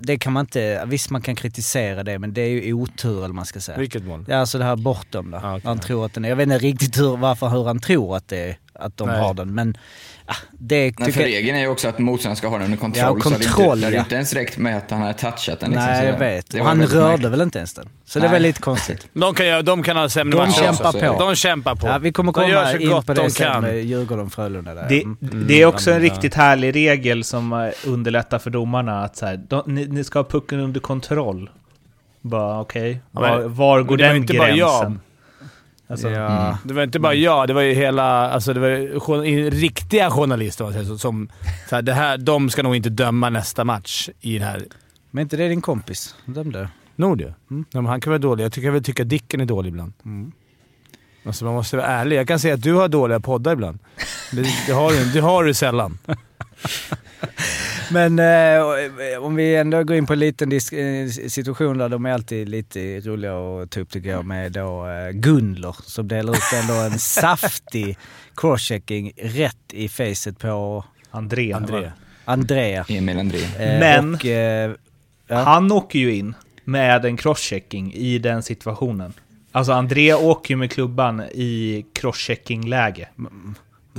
det 0.01 0.17
kan 0.17 0.33
man 0.33 0.41
inte, 0.41 0.83
visst 0.85 1.09
man 1.09 1.21
kan 1.21 1.35
kritisera 1.35 2.03
det, 2.03 2.19
men 2.19 2.33
det 2.33 2.41
är 2.41 2.49
ju 2.49 2.73
otur 2.73 3.23
eller 3.23 3.33
man 3.33 3.45
ska 3.45 3.59
säga. 3.59 3.77
Vilket 3.77 4.03
mål? 4.03 4.25
Är 4.27 4.37
alltså 4.37 4.57
det 4.57 4.63
här 4.63 4.75
bortom 4.75 5.31
där. 5.31 5.37
Ah, 5.37 5.55
okej. 5.57 5.61
Han 5.67 5.79
tror 5.79 6.05
att 6.05 6.13
den 6.13 6.25
är, 6.25 6.29
jag 6.29 6.35
vet 6.35 6.43
inte 6.43 6.57
riktigt 6.57 6.97
hur, 6.99 7.17
varför, 7.17 7.49
hur 7.49 7.63
han 7.63 7.79
tror 7.79 8.15
att, 8.15 8.27
det 8.27 8.37
är, 8.37 8.57
att 8.79 8.97
de 8.97 9.07
Nej. 9.07 9.19
har 9.19 9.33
den, 9.33 9.55
men 9.55 9.77
ah, 10.25 10.33
det 10.59 10.93
Nej, 10.99 11.11
för 11.11 11.21
regeln 11.21 11.57
är 11.57 11.61
ju 11.61 11.67
också 11.67 11.87
att 11.87 11.99
motståndaren 11.99 12.35
ska 12.35 12.47
ha 12.47 12.55
den 12.57 12.65
under 12.65 12.77
kontroll. 12.77 13.17
Ja, 13.17 13.23
så 13.23 13.29
det 13.29 13.35
är 13.35 13.49
kontroll, 13.49 13.77
inte, 13.77 13.89
det 13.89 13.95
ja. 13.95 14.01
inte 14.01 14.15
ens 14.15 14.33
räckt 14.33 14.57
med 14.57 14.77
att 14.77 14.91
han 14.91 15.01
hade 15.01 15.13
touchat 15.13 15.59
den. 15.59 15.69
liksom, 15.71 15.85
Nej, 15.85 16.05
jag 16.05 16.19
vet. 16.19 16.49
det 16.49 16.59
Och 16.59 16.65
var 16.65 16.71
han 16.75 16.85
rörde 16.85 17.07
märkligt. 17.11 17.31
väl 17.31 17.41
inte 17.41 17.57
ens 17.57 17.73
den. 17.73 17.89
Så 18.05 18.19
det 18.19 18.25
är 18.25 18.29
Nej. 18.29 18.33
väl 18.35 18.41
lite 18.41 18.61
konstigt. 18.61 19.07
De 19.13 19.33
kan, 19.33 19.45
göra- 19.47 19.61
de 19.61 19.83
kan 19.83 19.97
ha 19.97 20.09
sämre 20.09 20.37
De 20.37 20.47
matcher 20.47 20.51
kämpar 20.63 20.85
också. 20.87 20.99
på. 21.13 21.19
De 21.19 21.35
kämpar 21.35 21.75
på. 21.75 21.87
Ja, 21.87 21.97
vi 21.97 22.11
kommer 22.11 22.31
de 22.33 22.49
gör 22.49 22.59
komma 22.63 22.71
så 22.71 22.77
in 22.77 22.89
gott 22.89 23.05
på 23.05 23.13
det 23.13 23.21
de 23.21 23.29
sen 23.29 23.47
kan. 23.51 23.61
med 23.63 23.75
Djurgården-Frölunda 23.85 24.73
där. 24.75 24.85
Det, 24.89 25.01
Mm. 25.03 25.17
det 25.47 25.61
är 25.61 25.65
också 25.65 25.91
en 25.91 25.95
men, 26.01 26.03
riktigt 26.09 26.33
härlig 26.33 26.75
regel 26.75 27.23
som 27.23 27.53
eh, 27.53 27.69
underlättar 27.85 28.39
för 28.39 28.49
domarna 28.49 29.03
att 29.03 29.15
så 29.17 29.25
här, 29.25 29.37
de, 29.47 29.63
ni, 29.65 29.85
ni 29.87 30.03
ska 30.03 30.19
ha 30.19 30.23
pucken 30.23 30.59
under 30.59 30.79
kontroll. 30.79 31.49
Bara 32.21 32.59
okej, 32.61 33.01
men- 33.11 33.21
var, 33.23 33.39
var 33.41 33.81
går 33.83 33.97
det 33.97 34.07
var 34.07 34.13
den 34.13 34.25
gränsen? 34.25 34.99
Alltså, 35.87 36.09
Ja. 36.09 36.57
Det 36.63 36.73
var 36.73 36.83
inte 36.83 36.99
bara 36.99 37.13
jag, 37.13 37.47
det 37.47 37.53
var 37.53 37.61
ju 37.61 37.73
hela... 37.73 38.29
Alltså 38.29 38.53
det 38.53 38.59
var 38.59 38.69
ju 39.25 39.49
riktiga 39.49 40.11
journalister 40.11 40.63
om 40.63 40.67
man 40.67 40.73
säger 40.73 40.85
så, 40.85 40.97
som... 40.97 41.29
Så 41.69 41.75
här, 41.75 41.81
det 41.81 41.93
här, 41.93 42.17
de 42.17 42.49
ska 42.49 42.63
nog 42.63 42.75
inte 42.75 42.89
döma 42.89 43.29
nästa 43.29 43.63
match 43.63 44.09
i 44.21 44.37
den 44.37 44.47
här... 44.47 44.63
Men 45.11 45.21
inte 45.21 45.37
det 45.37 45.47
din 45.47 45.61
kompis? 45.61 46.15
Dömde? 46.25 46.69
Nord 46.95 47.21
ju. 47.21 47.27
Ja, 47.27 47.33
men 47.71 47.85
han 47.85 48.01
kan 48.01 48.11
vara 48.11 48.19
dålig. 48.19 48.43
Jag 48.43 48.51
tycker 48.51 48.67
jag 48.67 48.73
vill 48.73 48.83
tycka 48.83 49.03
Dicken 49.03 49.41
är 49.41 49.45
dålig 49.45 49.69
ibland. 49.69 49.93
Alltså 51.25 51.45
man 51.45 51.53
måste 51.53 51.77
vara 51.77 51.87
ärlig. 51.87 52.17
Jag 52.17 52.27
kan 52.27 52.39
säga 52.39 52.53
att 52.53 52.63
du 52.63 52.73
har 52.73 52.87
dåliga 52.87 53.19
poddar 53.19 53.53
ibland. 53.53 53.79
Det, 54.31 54.45
det, 54.67 54.73
har, 54.73 54.91
du, 54.91 55.11
det 55.11 55.19
har 55.19 55.43
du 55.43 55.53
sällan. 55.53 55.97
Men 57.91 58.19
eh, 58.19 59.23
om 59.23 59.35
vi 59.35 59.55
ändå 59.55 59.83
går 59.83 59.95
in 59.97 60.05
på 60.05 60.13
en 60.13 60.19
liten 60.19 60.49
disk- 60.49 60.73
eh, 60.73 61.07
situation 61.29 61.77
där 61.77 61.89
de 61.89 62.05
är 62.05 62.11
alltid 62.13 62.49
lite 62.49 62.99
roliga 62.99 63.33
att 63.63 63.71
ta 63.71 63.79
upp 63.79 63.89
tycker 63.89 64.09
jag 64.09 64.25
med 64.25 64.51
då 64.51 64.87
eh, 64.87 65.09
Gunler 65.11 65.75
som 65.83 66.07
delar 66.07 66.33
ut 66.33 66.61
ändå 66.61 66.73
en 66.73 66.99
saftig 66.99 67.97
crosschecking 68.35 69.11
rätt 69.17 69.57
i 69.73 69.89
facet 69.89 70.39
på 70.39 70.85
André. 71.11 71.53
André. 71.53 71.91
Andrea. 72.25 72.85
Emil 72.89 73.19
André. 73.19 73.39
Eh, 73.59 73.79
Men- 73.79 74.15
Och, 74.15 74.25
eh, 74.25 74.71
ja. 75.27 75.35
Han 75.37 75.71
åker 75.71 75.99
ju 75.99 76.15
in 76.15 76.35
med 76.63 77.05
en 77.05 77.17
crosschecking 77.17 77.93
i 77.93 78.17
den 78.19 78.43
situationen. 78.43 79.13
Alltså 79.51 79.71
André 79.71 80.13
åker 80.13 80.53
ju 80.53 80.57
med 80.57 80.71
klubban 80.71 81.21
i 81.21 81.85
crosschecking-läge. 81.93 83.07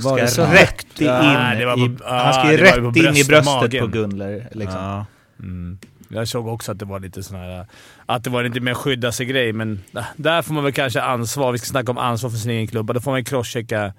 Var 0.03 0.17
det 0.19 0.27
så 0.27 0.41
rätt 0.45 1.01
in 1.01 1.07
Ja, 1.07 1.55
det 1.59 1.65
var 1.65 1.73
på- 1.73 1.79
i, 1.79 1.97
ja, 2.03 2.17
Han 2.23 2.33
ska 2.33 2.51
ju 2.51 2.57
rätt 2.57 2.77
in 2.77 2.85
i 2.85 3.01
bröst- 3.01 3.27
bröstet 3.27 3.45
magen. 3.45 3.79
på 3.85 3.87
Gunler. 3.87 4.47
Liksom. 4.51 4.81
Ja. 4.81 5.05
Mm. 5.39 5.77
Jag 6.11 6.27
såg 6.27 6.47
också 6.47 6.71
att 6.71 6.79
det 6.79 6.85
var 6.85 6.99
lite 6.99 7.23
sån 7.23 7.37
här... 7.37 7.65
Att 8.05 8.23
det 8.23 8.29
var 8.29 8.43
lite 8.43 8.59
mer 8.59 8.73
skydda 8.73 9.11
sig 9.11 9.25
grej, 9.25 9.53
men 9.53 9.81
äh, 9.95 10.03
där 10.15 10.41
får 10.41 10.53
man 10.53 10.63
väl 10.63 10.73
kanske 10.73 11.01
ansvar. 11.01 11.51
Vi 11.51 11.57
ska 11.57 11.65
snacka 11.65 11.91
om 11.91 11.97
ansvar 11.97 12.29
för 12.29 12.37
sin 12.37 12.51
egen 12.51 12.67
klubba. 12.67 12.93
Då 12.93 12.99
får 12.99 13.11
man 13.11 13.23
crosschecka 13.23 13.93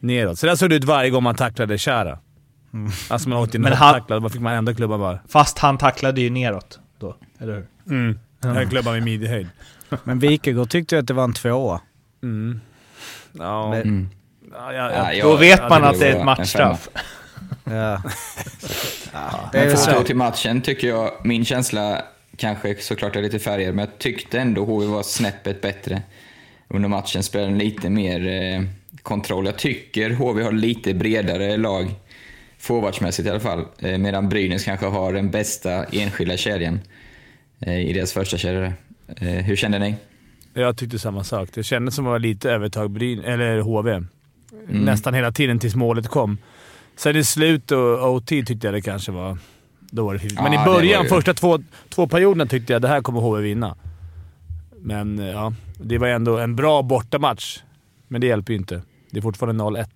neråt. 0.00 0.38
Så 0.38 0.46
där 0.46 0.54
såg 0.56 0.70
det 0.70 0.76
ut 0.76 0.84
varje 0.84 1.10
gång 1.10 1.22
man 1.22 1.34
tacklade 1.34 1.78
Kära. 1.78 2.18
Alltså 3.08 3.28
man 3.28 3.38
åkte 3.38 3.56
in 3.56 3.62
Men 3.62 3.72
och 3.72 3.78
han- 3.78 3.94
tacklade, 3.94 4.22
då 4.22 4.28
fick 4.28 4.40
man 4.40 4.52
ändå 4.52 4.74
klubban 4.74 5.00
bara. 5.00 5.18
Fast 5.28 5.58
han 5.58 5.78
tacklade 5.78 6.20
ju 6.20 6.30
neråt 6.30 6.78
då, 6.98 7.16
eller 7.38 7.54
hur? 7.54 7.66
Mm. 7.96 8.18
Mm. 8.44 8.68
Klubban 8.70 8.92
med 8.94 9.02
midjehöjd. 9.02 9.48
Men 10.04 10.18
Wikegård 10.18 10.70
tyckte 10.70 10.94
ju 10.94 11.00
att 11.00 11.06
det 11.06 11.14
var 11.14 11.24
en 11.24 11.32
tvåa. 11.32 11.80
Mm. 12.22 12.60
Ja. 13.32 13.70
Men- 13.70 13.82
Mm. 13.82 14.08
Ja, 14.52 14.72
ja, 14.72 15.12
Ja, 15.12 15.24
Då 15.24 15.36
vet 15.36 15.60
ja, 15.60 15.68
man 15.68 15.82
det 15.82 15.88
att 15.88 16.00
det 16.00 16.08
är 16.08 16.16
ett 16.16 16.24
matchstraff. 16.24 16.88
Ja. 17.64 18.02
Men 19.52 19.76
för 19.76 19.90
att 19.90 19.96
gå 19.96 20.02
till 20.02 20.16
matchen 20.16 20.60
tycker 20.60 20.88
jag, 20.88 21.12
min 21.24 21.44
känsla 21.44 22.02
kanske 22.36 22.76
såklart 22.80 23.16
är 23.16 23.22
lite 23.22 23.38
färgad, 23.38 23.74
men 23.74 23.84
jag 23.84 23.98
tyckte 23.98 24.38
ändå 24.40 24.64
HV 24.64 24.86
var 24.86 25.02
snäppet 25.02 25.60
bättre 25.60 26.02
under 26.68 26.88
matchen. 26.88 27.22
Spelade 27.22 27.54
lite 27.54 27.90
mer 27.90 28.26
eh, 28.26 28.62
kontroll. 29.02 29.46
Jag 29.46 29.58
tycker 29.58 30.10
HV 30.10 30.42
har 30.42 30.52
lite 30.52 30.94
bredare 30.94 31.56
lag, 31.56 31.90
forwardsmässigt 32.58 33.28
i 33.28 33.30
alla 33.30 33.40
fall, 33.40 33.64
eh, 33.78 33.98
medan 33.98 34.28
Brynäs 34.28 34.64
kanske 34.64 34.86
har 34.86 35.12
den 35.12 35.30
bästa 35.30 35.84
enskilda 35.84 36.36
kedjan 36.36 36.80
eh, 37.60 37.88
i 37.88 37.92
deras 37.92 38.12
första 38.12 38.36
kedja. 38.36 38.72
Eh, 39.16 39.28
hur 39.28 39.56
kände 39.56 39.78
ni? 39.78 39.94
Jag 40.54 40.76
tyckte 40.76 40.98
samma 40.98 41.24
sak. 41.24 41.48
Det 41.54 41.62
kändes 41.62 41.94
som 41.94 42.04
att 42.04 42.08
det 42.08 42.12
var 42.12 42.18
lite 42.18 42.50
övertag 42.50 42.90
Bryn, 42.90 43.24
eller 43.24 43.60
HV. 43.60 44.02
Mm. 44.52 44.84
Nästan 44.84 45.14
hela 45.14 45.32
tiden 45.32 45.58
tills 45.58 45.74
målet 45.74 46.08
kom. 46.08 46.38
Sen 46.96 47.16
i 47.16 47.24
slut 47.24 47.70
och 47.70 48.12
OT 48.14 48.26
tyckte 48.26 48.66
jag 48.66 48.74
det 48.74 48.80
kanske 48.82 49.12
var 49.12 49.38
dåligt. 49.90 50.34
Men 50.34 50.52
Ja, 50.52 50.54
i 50.54 50.56
det 50.56 50.64
början, 50.64 50.98
var 50.98 51.04
ju- 51.04 51.08
första 51.08 51.34
två, 51.34 51.58
två 51.88 52.06
perioderna 52.06 52.46
tyckte 52.46 52.72
jag 52.72 52.82
det 52.82 52.88
här 52.88 53.00
kommer 53.00 53.20
HV 53.20 53.42
vinna. 53.42 53.76
Men 54.80 55.18
eh, 55.18 55.26
ja, 55.26 55.52
det 55.80 55.98
var 55.98 56.08
ändå 56.08 56.38
en 56.38 56.56
bra 56.56 56.82
bortamatch. 56.82 57.58
Men 58.08 58.20
det 58.20 58.26
hjälper 58.26 58.52
ju 58.52 58.58
inte. 58.58 58.82
Det 59.10 59.18
är 59.18 59.22
fortfarande 59.22 59.64
0-1. 59.64 59.86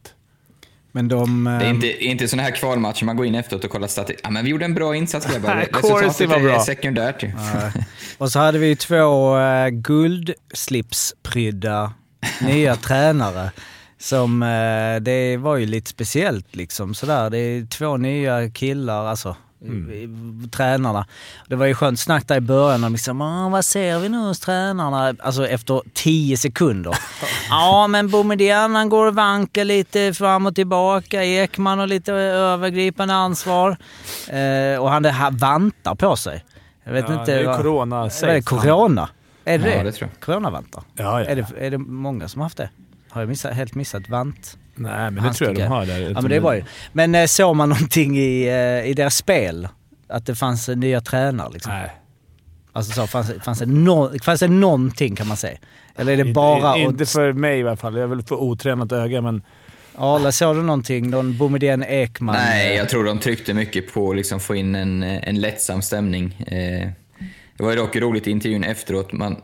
Men 0.92 1.08
de... 1.08 1.44
Det 1.44 1.50
är 1.50 1.60
ehm, 1.60 1.74
inte, 1.74 2.04
inte 2.04 2.28
sådana 2.28 2.42
här 2.42 2.50
kvalmatcher 2.50 3.04
man 3.04 3.16
går 3.16 3.26
in 3.26 3.34
efteråt 3.34 3.64
och 3.64 3.70
kollar 3.70 3.88
statistik. 3.88 4.20
Ja, 4.22 4.30
men 4.30 4.44
vi 4.44 4.50
gjorde 4.50 4.64
en 4.64 4.74
bra 4.74 4.96
insats 4.96 5.26
grabbar. 5.32 5.54
Resultatet 5.56 6.28
var 6.28 6.36
är 6.36 6.40
bra. 6.42 6.60
sekundärt 6.60 7.22
ju. 7.22 7.32
Och 8.18 8.32
så 8.32 8.38
hade 8.38 8.58
vi 8.58 8.76
två 8.76 9.36
uh, 9.38 9.68
guldslipsprydda 9.68 11.92
nya 12.40 12.76
tränare 12.76 13.50
Som, 14.06 14.42
eh, 14.42 14.96
det 15.00 15.36
var 15.36 15.56
ju 15.56 15.66
lite 15.66 15.90
speciellt 15.90 16.56
liksom 16.56 16.94
sådär. 16.94 17.30
Det 17.30 17.38
är 17.38 17.66
två 17.66 17.96
nya 17.96 18.50
killar, 18.50 19.04
alltså 19.06 19.36
mm. 19.64 20.48
tränarna. 20.50 21.06
Det 21.48 21.56
var 21.56 21.66
ju 21.66 21.74
skönt 21.74 22.00
snack 22.00 22.28
där 22.28 22.36
i 22.36 22.40
början 22.40 22.84
om 22.84 22.92
liksom, 22.92 23.20
"Ah, 23.20 23.48
vad 23.48 23.64
ser 23.64 23.98
vi 23.98 24.08
nu 24.08 24.18
hos 24.18 24.40
tränarna? 24.40 25.14
Alltså 25.18 25.46
efter 25.48 25.82
tio 25.94 26.36
sekunder. 26.36 26.94
ja 27.50 27.86
men 27.86 28.08
Boumedienne 28.08 28.78
han 28.78 28.88
går 28.88 29.06
och 29.06 29.14
vankar 29.14 29.64
lite 29.64 30.14
fram 30.14 30.46
och 30.46 30.54
tillbaka. 30.54 31.24
Ekman 31.24 31.78
har 31.78 31.86
lite 31.86 32.12
övergripande 32.12 33.14
ansvar. 33.14 33.76
Eh, 34.28 34.78
och 34.82 34.90
han 34.90 35.02
det 35.02 35.10
här 35.10 35.30
vantar 35.30 35.94
på 35.94 36.16
sig. 36.16 36.44
Jag 36.84 36.92
vet 36.92 37.04
Ja, 37.08 37.20
inte. 37.20 37.32
det 37.34 37.40
är 37.40 37.46
vad- 37.46 37.56
corona 37.56 38.00
Vad 38.00 38.22
är 38.22 38.34
det? 38.34 38.42
Corona? 38.42 39.08
Är 39.44 39.58
det 39.58 39.70
Ja, 39.70 39.76
det? 39.78 39.82
det 39.84 39.92
tror 39.92 40.08
Coronavantar? 40.20 40.82
Ja, 40.94 41.20
ja. 41.20 41.26
Är 41.26 41.36
det, 41.36 41.46
är 41.58 41.70
det 41.70 41.78
många 41.78 42.28
som 42.28 42.40
har 42.40 42.44
haft 42.44 42.56
det? 42.56 42.70
Har 43.08 43.22
jag 43.22 43.28
missat, 43.28 43.54
helt 43.54 43.74
missat 43.74 44.08
vant? 44.08 44.58
Nej, 44.74 45.10
men 45.10 45.24
det 45.24 45.32
tror 45.32 45.50
jag 45.50 45.56
de 45.56 45.62
har 45.62 45.86
där. 45.86 46.00
Ja 46.00 46.20
men 46.20 46.30
det 46.30 46.40
var 46.40 46.54
ju. 46.54 46.64
Men 46.92 47.14
eh, 47.14 47.26
såg 47.26 47.56
man 47.56 47.68
någonting 47.68 48.18
i, 48.18 48.46
eh, 48.46 48.90
i 48.90 48.94
deras 48.96 49.16
spel? 49.16 49.68
Att 50.08 50.26
det 50.26 50.34
fanns 50.34 50.68
eh, 50.68 50.76
nya 50.76 51.00
tränare 51.00 51.50
liksom? 51.52 51.72
Nej. 51.72 51.90
Alltså 52.72 52.92
så, 52.92 53.06
fanns, 53.06 53.32
fanns, 53.44 53.58
det 53.58 53.66
no, 53.66 54.18
fanns 54.22 54.40
det 54.40 54.48
någonting 54.48 55.16
kan 55.16 55.28
man 55.28 55.36
säga? 55.36 55.58
Eller 55.96 56.12
är 56.12 56.24
det 56.24 56.32
bara... 56.32 56.76
Inte 56.78 57.02
att- 57.02 57.10
för 57.10 57.32
mig 57.32 57.58
i 57.58 57.62
alla 57.62 57.76
fall. 57.76 57.94
Jag 57.94 58.02
är 58.02 58.06
väl 58.06 58.22
för 58.22 58.36
otränat 58.36 58.92
öga, 58.92 59.20
men... 59.20 59.42
Arla, 59.98 60.32
såg 60.32 60.56
du 60.56 60.62
någonting? 60.62 61.10
Någon 61.10 61.38
Boumedienne 61.38 61.86
Ekman? 61.86 62.34
Nej, 62.34 62.76
jag 62.76 62.88
tror 62.88 63.04
de 63.04 63.18
tryckte 63.18 63.54
mycket 63.54 63.92
på 63.92 64.10
att 64.10 64.16
liksom 64.16 64.40
få 64.40 64.54
in 64.54 64.74
en, 64.74 65.02
en 65.02 65.40
lättsam 65.40 65.82
stämning. 65.82 66.36
Eh, 66.46 66.88
det 67.56 67.62
var 67.64 67.70
ju 67.70 67.76
dock 67.76 67.96
roligt 67.96 68.26
i 68.26 68.30
intervjun 68.30 68.64
efteråt, 68.64 69.12
man, 69.12 69.36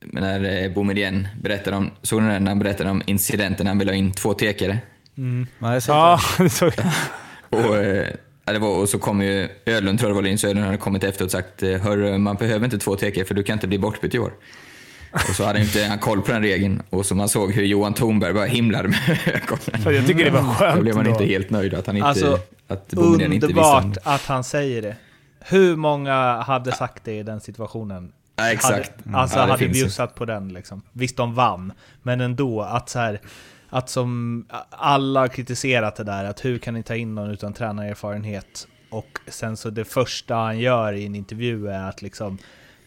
när 0.00 0.64
eh, 0.64 0.72
Boumedienne 0.72 1.28
berättade 1.42 1.76
om, 1.76 1.90
såg 2.02 2.22
ni 2.22 2.28
när 2.40 2.48
han 2.50 2.58
berättade 2.58 2.90
om 2.90 3.02
incidenten 3.06 3.64
när 3.64 3.70
han 3.70 3.78
ville 3.78 3.90
ha 3.90 3.96
in 3.96 4.12
två 4.12 4.34
tekare? 4.34 4.78
Nej, 5.58 5.80
såg 5.80 5.94
Ja, 5.94 6.20
det. 6.38 6.50
såg 6.50 6.72
jag. 6.76 6.86
Och, 7.66 7.76
eh, 7.76 8.06
det 8.44 8.58
var, 8.58 8.78
och 8.80 8.88
så 8.88 8.98
kom 8.98 9.22
ju 9.22 9.48
Ödlund, 9.66 9.98
tror 9.98 10.10
jag 10.10 10.14
det 10.14 10.20
var, 10.20 10.22
Linus 10.22 10.44
Ödlund 10.44 10.66
hade 10.66 10.78
kommit 10.78 11.04
efter 11.04 11.24
och 11.24 11.30
sagt 11.30 11.62
eh, 11.62 11.70
Hörru, 11.70 12.18
man 12.18 12.36
behöver 12.36 12.64
inte 12.64 12.78
två 12.78 12.96
tekare 12.96 13.24
för 13.24 13.34
du 13.34 13.42
kan 13.42 13.52
inte 13.52 13.66
bli 13.66 13.78
bortbytt 13.78 14.14
i 14.14 14.18
år. 14.18 14.32
Och 15.12 15.20
så 15.36 15.44
hade 15.44 15.60
inte 15.60 15.84
han 15.84 15.98
koll 15.98 16.22
på 16.22 16.32
den 16.32 16.42
regeln 16.42 16.82
och 16.90 17.06
så 17.06 17.14
man 17.14 17.28
såg 17.28 17.52
hur 17.52 17.64
Johan 17.64 17.94
Thornberg 17.94 18.32
bara 18.32 18.44
himlade 18.44 18.88
med 18.88 19.18
ögonen. 19.26 19.94
Jag 19.96 20.06
tycker 20.06 20.24
det 20.24 20.30
var 20.30 20.42
skönt 20.54 20.76
Då 20.76 20.82
blev 20.82 20.94
man 20.96 21.06
inte 21.06 21.24
helt 21.24 21.50
nöjd 21.50 21.74
att 21.74 21.86
han 21.86 21.96
inte... 21.96 22.08
Alltså, 22.08 22.38
att 22.68 22.88
Boumedienne 22.88 23.34
inte 23.34 23.46
visste 23.46 23.62
Underbart 23.62 23.96
att 24.04 24.26
han 24.26 24.44
säger 24.44 24.82
det. 24.82 24.96
Hur 25.40 25.76
många 25.76 26.42
hade 26.42 26.72
sagt 26.72 27.04
det 27.04 27.18
i 27.18 27.22
den 27.22 27.40
situationen? 27.40 28.12
Ja, 28.38 28.52
exakt. 28.52 28.92
Hade, 29.06 29.18
alltså 29.18 29.38
Ja, 29.38 29.46
hade 29.46 29.58
finns 29.58 29.76
ju. 29.76 29.82
bjussat 29.82 30.14
på 30.14 30.24
den 30.24 30.48
liksom. 30.52 30.82
Visst, 30.92 31.16
de 31.16 31.34
vann. 31.34 31.72
Men 32.02 32.20
ändå, 32.20 32.62
att 32.62 32.88
så 32.88 32.98
här... 32.98 33.20
Att 33.70 33.88
som 33.88 34.44
alla 34.70 35.20
har 35.20 35.28
kritiserat 35.28 35.96
det 35.96 36.04
där, 36.04 36.24
att 36.24 36.44
hur 36.44 36.58
kan 36.58 36.74
ni 36.74 36.82
ta 36.82 36.94
in 36.96 37.14
någon 37.14 37.30
utan 37.30 37.52
tränarerfarenhet? 37.52 38.68
Och 38.90 39.18
sen 39.26 39.56
så 39.56 39.70
det 39.70 39.84
första 39.84 40.34
han 40.34 40.58
gör 40.58 40.92
i 40.92 41.06
en 41.06 41.14
intervju 41.14 41.68
är 41.68 41.88
att 41.88 42.02
liksom 42.02 42.38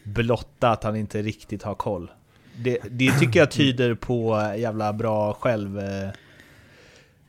blotta 0.04 0.70
att 0.70 0.84
han 0.84 0.96
inte 0.96 1.22
riktigt 1.22 1.64
har 1.64 1.76
koll. 1.76 2.12
Det, 2.58 2.78
det 2.90 3.20
tycker 3.20 3.40
jag 3.40 3.52
tyder 3.52 3.96
på 3.96 4.54
jävla 4.58 4.94
bra 4.94 5.34
själv... 5.34 5.80
eh, 5.80 6.10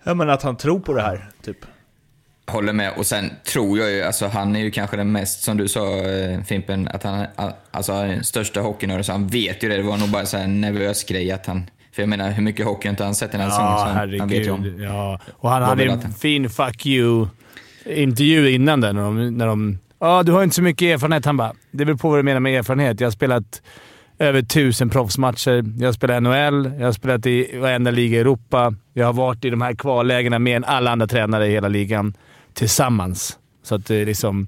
Ja 0.05 0.14
men 0.14 0.31
att 0.31 0.43
han 0.43 0.57
tror 0.57 0.81
på 0.81 0.93
det 0.95 1.02
här, 1.02 1.29
typ. 1.43 1.59
Håller 2.47 2.73
med. 2.73 2.93
Och 2.97 3.07
sen 3.07 3.31
tror 3.53 3.79
jag 3.79 3.91
ju, 3.91 4.03
alltså 4.03 4.27
han 4.27 4.57
är 4.57 4.61
ju 4.61 4.71
kanske 4.71 4.97
den 4.97 5.13
mest, 5.13 5.43
som 5.43 5.57
du 5.57 5.69
sa 5.69 5.97
eh, 5.97 6.43
Fimpen, 6.43 6.89
att 6.89 7.03
han 7.03 7.27
alltså, 7.71 7.93
är 7.93 8.07
den 8.07 8.25
största 8.25 8.61
hockeynörden, 8.61 9.05
så 9.05 9.13
han 9.13 9.27
vet 9.27 9.65
ju 9.65 9.69
det. 9.69 9.77
Det 9.77 9.83
var 9.83 9.97
nog 9.97 10.09
bara 10.09 10.27
så 10.27 10.37
här 10.37 10.45
en 10.45 10.61
nervös 10.61 11.05
grej 11.05 11.33
att 11.33 11.47
han... 11.47 11.71
För 11.93 12.03
jag 12.03 12.09
menar, 12.09 12.31
hur 12.31 12.43
mycket 12.43 12.67
hockey 12.67 12.89
har 12.89 12.91
inte 12.91 13.05
han 13.05 13.15
sett 13.15 13.33
den 13.33 13.41
här 13.41 13.51
säsongen? 13.51 13.73
Ja, 13.73 13.79
så 13.79 13.85
han, 13.85 14.21
han 14.21 14.29
vet 14.29 14.47
ju 14.47 14.51
om. 14.51 14.63
herregud. 14.63 14.81
Ja. 14.81 15.21
Och 15.33 15.51
han 15.51 15.63
hade 15.63 15.85
en 15.85 16.13
fin 16.13 16.51
fuck 16.51 16.87
you-intervju 16.87 18.51
innan 18.51 18.81
den. 18.81 18.97
När 18.97 19.03
de, 19.03 19.37
när 19.39 19.47
de 19.47 19.79
Ja, 20.03 20.23
du 20.23 20.33
har 20.33 20.43
inte 20.43 20.57
så 20.57 20.63
mycket 20.63 20.95
erfarenhet. 20.95 21.25
Han 21.25 21.37
bara, 21.37 21.53
det 21.71 21.85
beror 21.85 21.97
på 21.97 22.09
vad 22.09 22.19
du 22.19 22.23
menar 22.23 22.41
med 22.41 22.59
erfarenhet. 22.59 23.01
Jag 23.01 23.07
har 23.07 23.13
spelat 23.13 23.63
över 24.19 24.43
tusen 24.43 24.91
proffsmatcher. 24.91 25.65
Jag 25.79 25.89
har 25.89 25.93
spelat 25.93 26.23
NHL, 26.23 26.73
jag 26.79 26.87
har 26.87 26.93
spelat 26.93 27.27
i 27.27 27.59
varenda 27.59 27.91
liga 27.91 28.17
i 28.19 28.21
Europa. 28.21 28.75
Jag 28.93 29.07
har 29.07 29.13
varit 29.13 29.45
i 29.45 29.51
de 29.51 29.61
här 29.63 29.75
kvallägena 29.75 30.39
mer 30.39 30.57
än 30.57 30.65
alla 30.65 30.91
andra 30.91 31.07
tränare 31.07 31.47
i 31.47 31.51
hela 31.51 31.69
ligan 31.69 32.15
tillsammans. 32.54 33.38
Så 33.62 33.75
att 33.75 33.87
det 33.87 34.04
liksom... 34.04 34.47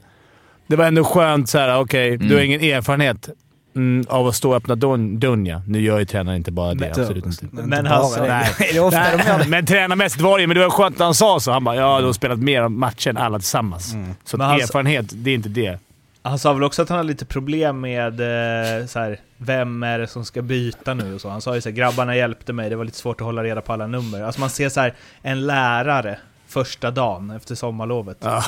Det 0.66 0.76
var 0.76 0.84
ändå 0.84 1.04
skönt 1.04 1.48
såhär, 1.48 1.80
okej, 1.80 2.16
du 2.16 2.34
har 2.34 2.42
ingen 2.42 2.60
erfarenhet 2.60 3.28
mm, 3.76 4.06
av 4.08 4.26
att 4.26 4.34
stå 4.34 4.50
och 4.50 4.56
öppna 4.56 4.74
dörren. 4.74 5.20
dörren 5.20 5.46
ja. 5.46 5.62
Nu 5.66 5.80
gör 5.80 5.98
ju 5.98 6.04
tränaren 6.04 6.36
inte 6.36 6.52
bara 6.52 6.74
det, 6.74 6.90
absolut 6.90 7.26
inte. 7.26 7.46
Men 7.50 7.86
alltså. 7.86 8.26
Nej. 8.26 8.54
Det 8.58 8.76
är 8.76 8.84
ofta 8.84 9.16
de 9.16 9.22
gör 9.22 9.32
det. 9.32 9.38
Nej, 9.38 9.48
men 9.48 9.66
tränarmässigt 9.66 10.22
var 10.22 10.38
det 10.38 10.40
ju, 10.40 10.46
men 10.46 10.56
det 10.56 10.62
var 10.62 10.70
skönt 10.70 10.98
när 10.98 11.04
han 11.04 11.14
sa 11.14 11.40
så. 11.40 11.52
Han 11.52 11.64
bara 11.64 11.76
“Ja, 11.76 12.00
du 12.00 12.06
har 12.06 12.12
spelat 12.12 12.38
mer 12.38 12.68
matcher 12.68 13.10
än 13.10 13.16
alla 13.16 13.38
tillsammans”. 13.38 13.94
Så 14.24 14.36
Men 14.36 14.50
erfarenhet, 14.50 15.06
det 15.12 15.30
är 15.30 15.34
inte 15.34 15.48
det. 15.48 15.78
Han 16.26 16.38
sa 16.38 16.52
väl 16.52 16.62
också 16.62 16.82
att 16.82 16.88
han 16.88 16.98
har 16.98 17.04
lite 17.04 17.24
problem 17.24 17.80
med 17.80 18.20
eh, 18.20 18.86
så 18.86 18.98
här, 18.98 19.20
vem 19.36 19.82
är 19.82 19.98
det 19.98 20.06
som 20.06 20.24
ska 20.24 20.42
byta 20.42 20.94
nu 20.94 21.14
och 21.14 21.20
så. 21.20 21.28
Han 21.28 21.40
sa 21.40 21.54
ju 21.54 21.60
så 21.60 21.68
här, 21.68 21.76
grabbarna 21.76 22.16
hjälpte 22.16 22.52
mig, 22.52 22.70
det 22.70 22.76
var 22.76 22.84
lite 22.84 22.96
svårt 22.96 23.20
att 23.20 23.24
hålla 23.24 23.44
reda 23.44 23.60
på 23.60 23.72
alla 23.72 23.86
nummer. 23.86 24.22
Alltså 24.22 24.40
man 24.40 24.50
ser 24.50 24.68
så 24.68 24.80
här, 24.80 24.94
en 25.22 25.46
lärare 25.46 26.18
första 26.54 26.90
dagen 26.90 27.30
efter 27.30 27.54
sommarlovet. 27.54 28.18
Ja. 28.20 28.42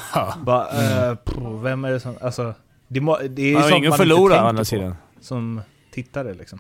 Bara, 0.45 0.69
eh, 0.69 1.15
pff, 1.15 1.37
vem 1.63 1.85
är 1.85 1.93
det 1.93 2.01
som... 2.01 2.15
Alltså, 2.21 2.55
det, 2.89 3.01
må, 3.01 3.19
det 3.31 3.43
är 3.43 3.47
ju 3.47 3.61
sånt 3.61 3.75
ingen 3.75 3.89
man 3.89 3.99
förlora 3.99 4.51
inte 4.51 4.65
tänker 4.65 4.89
på 4.89 4.97
som 5.21 5.61
tittare 5.91 6.35
liksom. 6.35 6.59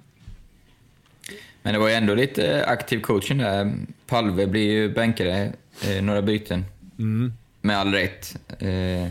Men 1.62 1.72
det 1.72 1.78
var 1.80 1.88
ju 1.88 1.94
ändå 1.94 2.14
lite 2.14 2.66
aktiv 2.66 3.00
coaching 3.00 3.38
där. 3.38 3.74
Palve 4.06 4.46
blir 4.46 4.70
ju 4.70 4.94
bänkare, 4.94 5.52
eh, 5.88 6.02
några 6.02 6.22
byten. 6.22 6.64
Mm. 6.98 7.32
Med 7.60 7.78
all 7.78 7.92
rätt. 7.92 8.36
Eh, 8.58 9.08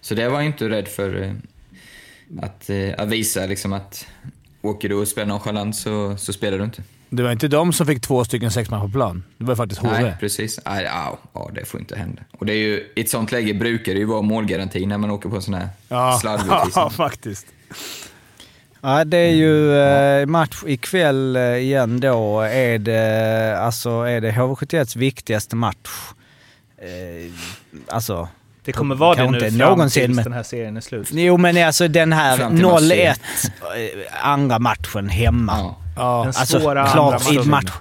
så 0.00 0.14
det 0.14 0.28
var 0.28 0.36
jag 0.36 0.46
inte 0.46 0.68
rädd 0.68 0.88
för. 0.88 1.22
Eh, 1.22 1.32
att, 2.42 2.70
eh, 2.70 2.94
att 2.98 3.08
visa 3.08 3.46
liksom 3.46 3.72
att 3.72 4.06
åker 4.62 4.88
du 4.88 4.94
och 4.94 5.08
spelar 5.08 5.28
nonchalant 5.28 5.76
så, 5.76 6.16
så 6.16 6.32
spelar 6.32 6.58
du 6.58 6.64
inte. 6.64 6.82
Det 7.14 7.22
var 7.22 7.32
inte 7.32 7.48
de 7.48 7.72
som 7.72 7.86
fick 7.86 8.00
två 8.00 8.24
stycken 8.24 8.50
sexman 8.50 8.80
på 8.80 8.88
plan. 8.88 9.24
Det 9.38 9.44
var 9.44 9.54
faktiskt 9.54 9.80
HV. 9.80 10.02
Nej, 10.02 10.16
precis. 10.20 10.60
Nej, 10.66 10.84
ja, 10.84 11.18
ja, 11.32 11.50
det 11.54 11.64
får 11.64 11.80
inte 11.80 11.96
hända. 11.96 12.22
Och 12.38 12.46
det 12.46 12.52
är 12.52 12.56
ju, 12.56 12.92
i 12.96 13.00
ett 13.00 13.10
sånt 13.10 13.32
läge 13.32 13.54
brukar 13.54 13.92
det 13.92 13.98
ju 13.98 14.04
vara 14.04 14.22
målgaranti 14.22 14.86
när 14.86 14.98
man 14.98 15.10
åker 15.10 15.28
på 15.28 15.36
en 15.36 15.42
sån 15.42 15.54
här 15.54 15.68
Ja, 15.88 16.18
slarvutvisning. 16.20 16.72
ja, 16.74 16.90
faktiskt. 16.90 17.46
Ja, 18.80 19.04
det 19.04 19.16
är 19.16 19.32
ju 19.32 19.76
eh, 19.76 20.26
match 20.26 20.62
ikväll 20.66 21.36
eh, 21.36 21.42
igen 21.42 22.00
då. 22.00 22.40
Är 22.40 22.78
det, 22.78 23.58
alltså, 23.60 23.90
är 23.90 24.20
det 24.20 24.30
HV71s 24.30 24.98
viktigaste 24.98 25.56
match? 25.56 25.90
Eh, 26.78 27.32
alltså... 27.88 28.28
Det 28.64 28.72
kommer 28.72 28.94
vara 28.94 29.14
det 29.14 29.30
nu 29.30 29.38
inte 29.38 29.50
fram 29.50 29.68
någonsin, 29.68 30.06
tills 30.06 30.24
den 30.24 30.32
här 30.32 30.42
serien 30.42 30.76
är 30.76 30.80
slut. 30.80 31.08
Jo 31.12 31.36
men 31.36 31.66
alltså 31.66 31.88
den 31.88 32.12
här 32.12 32.36
Fram 32.36 32.56
till 32.56 32.66
match 32.66 32.82
0-1 32.82 33.06
eh, 33.06 33.14
andra 34.32 34.58
matchen 34.58 35.08
hemma. 35.08 35.52
Ja. 35.58 35.81
Ja. 35.96 36.18
Den 36.18 36.26
Alltså 36.26 36.60
svåra 36.60 36.86
klart 36.86 37.14
andra 37.14 37.32
matchen. 37.34 37.50
match. 37.50 37.72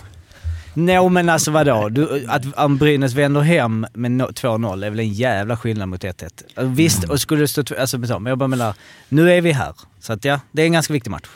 Nej 0.74 1.10
men 1.10 1.30
alltså 1.30 1.52
vadå? 1.52 1.90
Du, 1.90 2.26
att 2.28 2.42
om 2.58 2.78
Brynäs 2.78 3.14
vänder 3.14 3.42
hem 3.42 3.86
med 3.94 4.12
no- 4.12 4.34
2-0 4.34 4.86
är 4.86 4.90
väl 4.90 5.00
en 5.00 5.14
jävla 5.14 5.58
skillnad 5.58 5.90
mot 5.90 6.04
1-1. 6.04 6.24
Alltså, 6.24 6.64
visst, 6.66 7.04
och 7.04 7.22
skulle 7.22 7.42
det 7.42 7.48
stå... 7.48 7.64
Alltså, 7.80 7.98
men 7.98 8.26
jag 8.26 8.38
bara 8.38 8.48
menar, 8.48 8.76
nu 9.10 9.32
är 9.32 9.42
vi 9.42 9.52
här. 9.52 9.74
Så 10.00 10.14
att 10.14 10.26
ja, 10.26 10.40
det 10.52 10.62
är 10.62 10.66
en 10.66 10.72
ganska 10.74 10.94
viktig 10.94 11.12
match. 11.12 11.28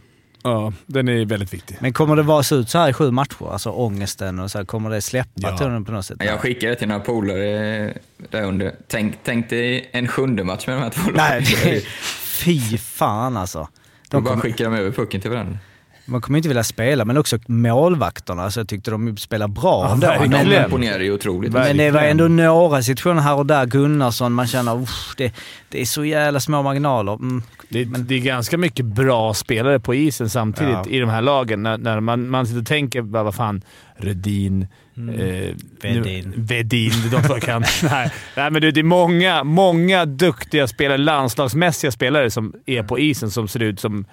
ja, 0.43 0.73
den 0.85 1.07
är 1.09 1.25
väldigt 1.25 1.53
viktig. 1.53 1.77
Men 1.79 1.93
kommer 1.93 2.15
det 2.15 2.21
vara 2.23 2.43
så 2.43 2.55
ut 2.55 2.69
så 2.69 2.77
här 2.77 2.89
i 2.89 2.93
sju 2.93 3.11
matcher? 3.11 3.51
Alltså 3.51 3.69
ångesten 3.69 4.39
och 4.39 4.51
så 4.51 4.57
här, 4.57 4.65
kommer 4.65 4.89
det 4.89 5.01
släppa 5.01 5.29
Ja. 5.35 5.57
tunneln 5.57 5.85
på 5.85 5.91
något 5.91 6.05
sätt? 6.05 6.17
Jag 6.19 6.39
skickade 6.39 6.75
till 6.75 6.87
några 6.87 7.01
polare 7.01 7.93
där 8.29 8.43
under. 8.43 8.75
Tänk, 8.87 9.15
tänk 9.23 9.49
dig 9.49 9.89
en 9.93 10.07
sjunde 10.07 10.43
match 10.43 10.67
med 10.67 10.75
de 10.77 10.81
här 10.81 10.89
två 10.89 11.11
Nej, 11.15 11.41
lagen. 11.41 11.45
det, 11.63 11.81
fy 12.43 12.77
fan 12.77 13.37
alltså. 13.37 13.59
Då 13.59 14.17
De 14.17 14.23
bara 14.23 14.29
kommer, 14.29 14.41
skickar 14.41 14.65
de 14.65 14.73
över 14.77 14.91
pucken 14.91 15.21
till 15.21 15.31
varandra. 15.31 15.57
Man 16.05 16.21
kommer 16.21 16.37
inte 16.37 16.47
vilja 16.49 16.63
spela, 16.63 17.05
men 17.05 17.17
också 17.17 17.37
målvakterna. 17.47 18.43
Alltså, 18.43 18.59
jag 18.59 18.67
tyckte 18.67 18.91
de 18.91 19.17
spelade 19.17 19.53
bra 19.53 19.85
Ja, 19.87 19.93
ändå. 19.93 20.07
verkligen. 20.07 20.31
Men, 20.31 20.49
De 20.49 20.63
imponerar 20.63 20.99
ju 20.99 21.11
otroligt. 21.11 21.53
Verkligen. 21.53 21.77
Men 21.77 21.85
det 21.85 21.91
var 21.91 22.01
ändå 22.01 22.27
några 22.27 22.81
situationer 22.81 23.21
här 23.21 23.35
och 23.35 23.45
där. 23.45 23.65
Gunnarsson, 23.65 24.33
man 24.33 24.47
känner 24.47 24.87
det, 25.17 25.33
det 25.69 25.81
är 25.81 25.85
så 25.85 26.05
jävla 26.05 26.39
små 26.39 26.63
marginaler. 26.63 27.13
Mm. 27.13 27.43
Det, 27.69 27.81
är- 27.81 27.85
det 27.85 28.15
är 28.15 28.19
ganska 28.19 28.57
mycket 28.57 28.85
bra 28.85 29.33
spelare 29.33 29.79
på 29.79 29.95
isen 29.95 30.29
samtidigt 30.29 30.73
Ja. 30.73 30.85
i 30.89 30.99
de 30.99 31.09
här 31.09 31.21
lagen. 31.21 31.63
När, 31.63 31.77
när 31.77 31.99
man, 31.99 32.29
man 32.29 32.45
sitter 32.47 32.59
och 32.61 32.67
tänker, 32.67 33.01
vad 33.01 33.35
fan, 33.35 33.61
Rödin, 33.97 34.61
eh, 34.61 34.97
Vedin. 34.97 35.53
Nu, 35.81 36.33
Vedin, 36.35 36.91
det 37.03 37.17
är 37.17 37.21
de 37.21 37.27
två 37.27 37.33
kan. 37.39 37.61
Nej, 37.83 38.11
nej, 38.35 38.51
men 38.51 38.61
det, 38.61 38.71
det 38.71 38.79
är 38.79 38.83
många, 38.83 39.43
många 39.43 40.05
duktiga 40.05 40.67
spelare, 40.67 40.97
landslagsmässiga 40.97 41.91
spelare, 41.91 42.31
som 42.31 42.53
är 42.65 42.83
på 42.83 42.99
isen 42.99 43.31
som 43.31 43.47
ser 43.47 43.59
ut 43.63 43.79
som 43.79 44.05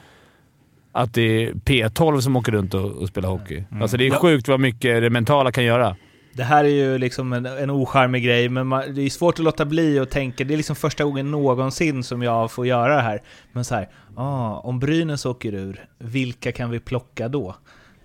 att 0.93 1.15
det 1.15 1.47
är 1.47 1.53
P12 1.53 2.21
som 2.21 2.37
åker 2.37 2.53
runt 2.53 2.75
och, 2.75 2.91
och 2.91 3.09
spelar 3.09 3.29
hockey. 3.29 3.65
Alltså 3.81 3.97
det 3.97 4.07
är 4.07 4.11
sjukt 4.11 4.49
vad 4.49 4.61
mycket 4.61 5.03
det 5.03 5.11
mentala 5.11 5.53
kan 5.53 5.65
göra. 5.65 5.97
Det 6.35 6.45
här 6.45 6.65
är 6.65 6.69
ju 6.69 6.99
liksom 6.99 7.33
en, 7.33 7.47
en 7.47 7.71
ocharmig 7.71 8.25
grej, 8.25 8.49
men 8.49 8.67
man, 8.67 8.95
det 8.95 9.03
är 9.03 9.11
svårt 9.11 9.35
att 9.35 9.45
låta 9.45 9.65
bli 9.65 10.01
och 10.01 10.11
tänka, 10.11 10.45
det 10.45 10.55
är 10.55 10.57
liksom 10.57 10.77
första 10.77 11.05
gången 11.05 11.31
någonsin 11.31 12.03
som 12.03 12.23
jag 12.23 12.51
får 12.51 12.67
göra 12.67 12.97
det 12.97 13.03
här. 13.03 13.23
Men 13.53 13.65
så 13.65 13.75
här, 13.75 13.89
ah, 14.17 14.57
om 14.57 14.79
Brynäs 14.79 15.27
åker 15.27 15.55
ur, 15.55 15.85
vilka 15.99 16.53
kan 16.53 16.71
vi 16.71 16.81
plocka 16.81 17.29
då? 17.29 17.55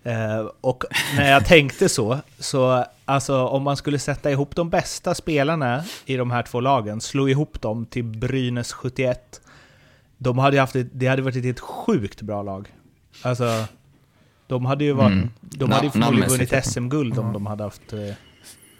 Eh, 0.03 0.45
och 0.61 0.83
när 1.17 1.31
jag 1.31 1.45
tänkte 1.45 1.89
så, 1.89 2.19
så 2.39 2.85
alltså 3.05 3.47
om 3.47 3.63
man 3.63 3.77
skulle 3.77 3.99
sätta 3.99 4.31
ihop 4.31 4.55
de 4.55 4.69
bästa 4.69 5.15
spelarna 5.15 5.83
i 6.05 6.15
de 6.15 6.31
här 6.31 6.43
två 6.43 6.59
lagen, 6.59 7.01
slå 7.01 7.29
ihop 7.29 7.61
dem 7.61 7.85
till 7.85 8.03
Brynäs 8.03 8.73
71, 8.73 9.41
de 10.17 10.37
hade 10.37 10.55
ju 10.55 10.59
haft 10.61 10.75
ett, 10.75 10.87
det 10.91 11.07
hade 11.07 11.21
varit 11.21 11.35
ett 11.35 11.43
helt 11.45 11.59
sjukt 11.59 12.21
bra 12.21 12.43
lag. 12.43 12.67
Alltså, 13.21 13.65
de 14.47 14.65
hade 14.65 14.83
ju 14.83 14.91
varit, 14.93 15.11
Mm. 15.13 15.29
de 15.41 15.71
hade 15.71 15.85
ju 15.85 15.89
Na- 15.89 15.91
förmodligen 15.91 16.29
vunnit. 16.29 16.65
SM-guld 16.65 17.19
om 17.19 17.33
de 17.33 17.45
hade 17.45 17.63
haft... 17.63 17.93
Eh, 17.93 17.99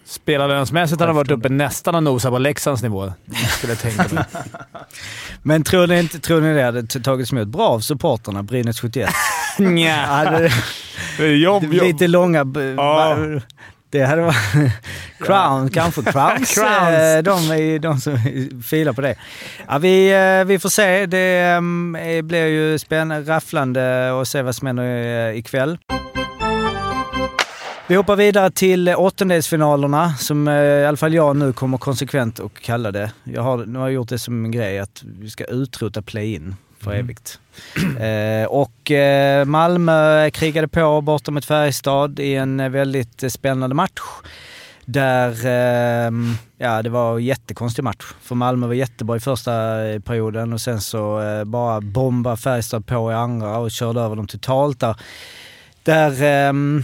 Spelarlönsmässigt 0.04 1.00
har 1.00 1.06
de 1.06 1.16
varit 1.16 1.30
uppe 1.30 1.48
nästan 1.48 1.94
och 1.94 2.02
nosat 2.02 2.30
på 2.32 2.38
Leksands 2.38 2.82
nivå. 2.82 3.12
Skulle 3.58 3.72
jag 3.72 3.80
tänka 3.80 4.14
mig. 4.14 4.24
Men 5.42 5.62
tror 5.62 5.86
ni, 5.86 5.98
inte, 5.98 6.18
tror 6.18 6.40
ni 6.40 6.54
det 6.54 6.62
hade 6.62 6.82
tagits 6.86 7.32
emot 7.32 7.48
bra 7.48 7.68
av 7.68 7.80
supporterna, 7.80 8.42
Brynäs 8.42 8.80
71? 8.80 9.08
Nja. 9.58 10.48
Jobb, 11.18 11.64
jobb. 11.64 11.72
lite 11.72 12.06
långa... 12.06 12.38
Ja. 12.76 13.16
Det 13.90 14.02
hade 14.04 14.22
varit... 14.22 14.36
Crown, 15.18 15.68
kanske. 15.70 16.02
Crowns. 16.02 16.54
Crowns. 16.54 16.90
eh, 16.90 17.22
De 17.22 17.50
är 17.50 17.78
de 17.78 18.00
som 18.00 18.18
filar 18.64 18.92
på 18.92 19.00
det. 19.00 19.14
Ja, 19.68 19.78
vi, 19.78 20.10
eh, 20.40 20.44
vi 20.46 20.58
får 20.58 20.68
se. 20.68 21.06
Det 21.06 21.38
ehm, 21.40 21.96
eh, 21.96 22.22
blir 22.22 22.46
ju 22.46 22.78
spännande, 22.78 23.32
rafflande 23.32 24.10
och 24.12 24.28
se 24.28 24.42
vad 24.42 24.54
som 24.56 24.66
händer 24.66 25.32
ikväll. 25.32 25.78
Vi 27.86 27.94
hoppar 27.94 28.16
vidare 28.16 28.50
till 28.50 28.88
åttondelsfinalerna 28.88 30.14
som 30.14 30.48
i 30.48 30.84
alla 30.86 30.96
fall 30.96 31.14
jag 31.14 31.36
nu 31.36 31.52
kommer 31.52 31.78
konsekvent 31.78 32.40
att 32.40 32.54
kalla 32.60 32.90
det. 32.92 33.10
Jag 33.24 33.42
har, 33.42 33.56
nu 33.66 33.78
har 33.78 33.86
jag 33.86 33.94
gjort 33.94 34.08
det 34.08 34.18
som 34.18 34.44
en 34.44 34.50
grej 34.50 34.78
att 34.78 35.02
vi 35.20 35.30
ska 35.30 35.44
utrota 35.44 36.02
play-in 36.02 36.56
för 36.80 36.92
evigt. 36.94 37.40
Eh, 37.98 38.46
och 38.46 38.90
eh, 38.90 39.44
Malmö 39.44 40.30
krigade 40.30 40.68
på 40.68 41.00
borta 41.00 41.30
mot 41.30 41.44
Färjestad 41.44 42.20
i 42.20 42.34
en 42.34 42.60
eh, 42.60 42.68
väldigt 42.68 43.32
spännande 43.32 43.74
match. 43.74 44.00
Där, 44.84 45.46
eh, 45.46 46.12
ja 46.58 46.82
det 46.82 46.88
var 46.90 47.16
en 47.16 47.24
jättekonstig 47.24 47.82
match. 47.84 48.04
För 48.20 48.34
Malmö 48.34 48.66
var 48.66 48.74
jättebra 48.74 49.16
i 49.16 49.20
första 49.20 49.84
eh, 49.86 50.00
perioden 50.00 50.52
och 50.52 50.60
sen 50.60 50.80
så 50.80 51.20
eh, 51.20 51.44
bara 51.44 51.80
bomba 51.80 52.36
Färjestad 52.36 52.86
på 52.86 53.12
i 53.12 53.14
andra 53.14 53.58
och 53.58 53.70
körde 53.70 54.00
över 54.00 54.16
dem 54.16 54.26
totalt 54.26 54.80
där. 54.80 54.96
Där, 55.82 56.22
ehm, 56.22 56.82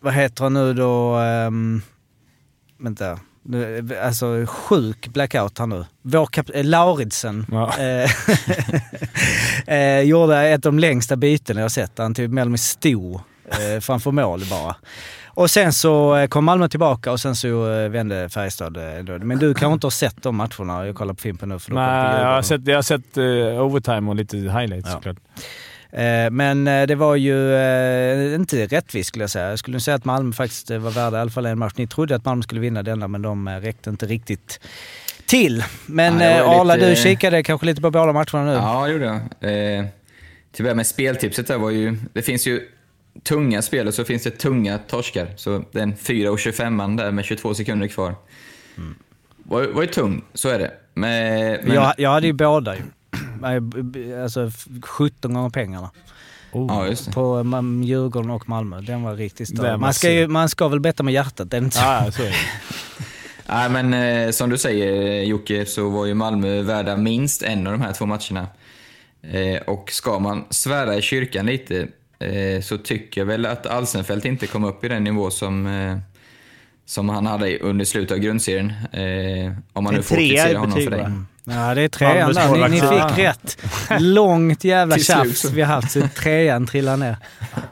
vad 0.00 0.14
heter 0.14 0.44
han 0.44 0.54
nu 0.54 0.74
då? 0.74 1.14
Ehm, 1.14 1.82
vänta. 2.78 3.18
Nu, 3.42 3.88
Alltså 4.02 4.46
sjuk 4.48 5.08
blackout 5.08 5.58
här 5.58 5.66
nu. 5.66 5.84
Vår 6.02 6.26
kap- 6.26 6.50
eh, 6.54 6.64
Lauridsen 6.64 7.46
Ja. 7.50 7.72
eh, 7.78 8.10
eh, 9.66 10.00
gjorde 10.00 10.40
ett 10.48 10.66
av 10.66 10.72
de 10.72 10.78
längsta 10.78 11.16
byten 11.16 11.56
jag 11.56 11.70
sett. 11.70 11.98
Han 11.98 12.14
typ 12.14 12.30
mindre 12.30 12.58
stod 12.58 13.14
eh, 13.50 13.80
framför 13.80 14.10
mål 14.10 14.40
bara. 14.50 14.76
Och 15.28 15.50
sen 15.50 15.72
så 15.72 16.16
eh, 16.16 16.26
kom 16.28 16.44
Malmö 16.44 16.68
tillbaka 16.68 17.12
och 17.12 17.20
sen 17.20 17.36
så 17.36 17.72
eh, 17.72 17.88
vände 17.88 18.28
Färjestad. 18.28 18.76
eh. 18.76 19.18
Men 19.18 19.38
du 19.38 19.54
kanske 19.54 19.74
inte 19.74 19.86
har 19.86 19.90
sett 19.90 20.22
de 20.22 20.36
matcherna? 20.36 20.86
Jag 20.86 20.94
kollar 20.96 21.14
på 21.14 21.20
Fimpen 21.20 21.48
nu 21.48 21.58
för 21.58 21.72
Nej, 21.72 22.20
jag 22.22 22.26
har 22.34 22.42
sett, 22.42 22.66
jag 22.66 22.74
har 22.76 22.82
sett 22.82 23.16
eh, 23.16 23.24
overtime 23.66 24.10
och 24.10 24.16
lite 24.16 24.36
highlights 24.36 24.88
Ja. 24.88 24.94
såklart. 24.94 25.16
Eh, 25.92 26.30
Men 26.30 26.66
eh, 26.68 26.86
det 26.86 26.94
var 26.94 27.16
ju 27.16 27.54
eh, 27.54 28.34
inte 28.34 28.66
rättvist 28.66 29.08
skulle 29.08 29.22
jag 29.22 29.30
säga. 29.30 29.50
Jag 29.50 29.58
skulle 29.58 29.80
säga 29.80 29.94
att 29.94 30.04
Malmö 30.04 30.32
faktiskt 30.32 30.70
var 30.70 30.90
värda 30.90 31.16
i 31.16 31.20
alla 31.20 31.30
fall 31.30 31.46
en 31.46 31.58
match. 31.58 31.72
Ni 31.76 31.86
trodde 31.86 32.14
att 32.16 32.24
Malmö 32.24 32.42
skulle 32.42 32.60
vinna 32.60 32.82
denna 32.82 33.08
men 33.08 33.22
de 33.22 33.48
räckte 33.48 33.90
inte 33.90 34.06
riktigt 34.06 34.60
till. 35.26 35.64
Men 35.86 36.20
Ja, 36.20 36.60
Arla, 36.60 36.74
lite- 36.74 36.90
du 36.90 36.96
kikade 36.96 37.42
kanske 37.42 37.66
lite 37.66 37.80
på 37.82 37.90
båda 37.90 38.12
matcherna 38.12 38.44
nu. 38.44 38.52
Ja, 38.52 38.86
det 38.86 38.92
gjorde 38.92 39.04
jag. 39.40 39.78
Eh, 39.78 39.84
till 40.52 40.68
att 40.68 40.76
med 40.76 40.86
speltipset 40.86 41.46
där 41.46 41.58
var 41.58 41.70
ju... 41.70 41.96
Det 42.12 42.22
finns 42.22 42.46
ju 42.46 42.60
tunga 43.22 43.62
spel 43.62 43.86
och 43.88 43.94
så 43.94 44.04
finns 44.04 44.22
det 44.22 44.30
tunga 44.30 44.78
torskar. 44.78 45.28
Så 45.36 45.64
den 45.72 45.96
4 45.96 46.30
och 46.30 46.38
25 46.38 46.96
där 46.96 47.10
med 47.10 47.24
22 47.24 47.54
sekunder 47.54 47.86
kvar. 47.86 48.14
Var, 49.44 49.62
var 49.66 49.82
ju 49.82 49.88
tung, 49.88 50.24
så 50.34 50.48
är 50.48 50.58
det. 50.58 50.70
Men, 50.94 51.58
men, 51.64 51.74
Jag, 51.74 51.94
jag 51.98 52.10
hade 52.10 52.26
ju 52.26 52.32
båda 52.32 52.76
ju. 52.76 52.82
Eh, 53.44 54.22
Alltså 54.22 54.46
f- 54.46 54.66
17 54.82 55.34
gånger 55.34 55.50
pengarna. 55.50 55.90
ja, 56.52 56.86
just 56.86 57.04
det. 57.06 57.12
På 57.12 57.36
um, 57.36 57.82
Djurgården 57.82 58.30
och 58.30 58.48
Malmö. 58.48 58.80
Den 58.80 59.02
var 59.02 59.14
riktigt 59.16 59.56
Den 59.56 59.64
var 59.64 59.76
Man 59.76 59.94
ska, 59.94 60.10
ju, 60.12 60.28
man 60.28 60.48
ska 60.48 60.68
väl 60.68 60.80
betta 60.80 61.02
med 61.02 61.14
hjärtat, 61.14 61.54
inte 61.54 61.76
så? 61.76 61.82
Ja, 61.82 62.12
så 62.12 62.22
är 62.22 62.26
det. 62.26 62.34
Nej, 63.46 63.70
men 63.70 63.94
eh, 63.94 64.30
som 64.30 64.50
du 64.50 64.58
säger 64.58 65.22
Jocke, 65.22 65.66
så 65.66 65.88
var 65.88 66.06
ju 66.06 66.14
Malmö 66.14 66.62
värda 66.62 66.96
minst 66.96 67.42
en 67.42 67.66
av 67.66 67.72
de 67.72 67.80
här 67.80 67.92
två 67.92 68.06
matcherna. 68.06 68.46
Eh, 69.22 69.60
och 69.66 69.90
ska 69.92 70.18
man 70.18 70.44
svära 70.50 70.96
i 70.96 71.02
kyrkan 71.02 71.46
lite 71.46 71.88
eh, 72.18 72.60
så 72.62 72.78
tycker 72.78 73.20
jag 73.20 73.26
väl 73.26 73.46
att 73.46 73.66
Alsenfelt 73.66 74.24
inte 74.24 74.46
kom 74.46 74.64
upp 74.64 74.84
i 74.84 74.88
den 74.88 75.04
nivå 75.04 75.30
som, 75.30 75.66
eh, 75.66 75.98
som 76.86 77.08
han 77.08 77.26
hade 77.26 77.58
under 77.58 77.84
slutet 77.84 78.12
av 78.12 78.18
grundserien. 78.18 78.70
Eh, 78.92 79.52
om 79.72 79.84
man 79.84 79.94
En 79.94 79.96
nu 79.98 80.02
får 80.02 80.16
kritisera 80.16 80.58
honom 80.58 80.80
för 80.80 80.90
det. 80.90 81.12
Ja, 81.50 81.74
det 81.74 81.82
är 81.82 81.88
trean 81.88 82.32
där. 82.34 82.68
Ni, 82.68 82.68
ni 82.68 82.80
fick 82.80 83.18
rätt. 83.18 83.58
Långt 84.00 84.64
jävla 84.64 84.98
tjafs 84.98 85.44
vi 85.44 85.62
har 85.62 85.74
haft, 85.74 85.90
så 85.90 86.08
trean 86.16 86.66
trillar 86.66 86.96
ner. 86.96 87.16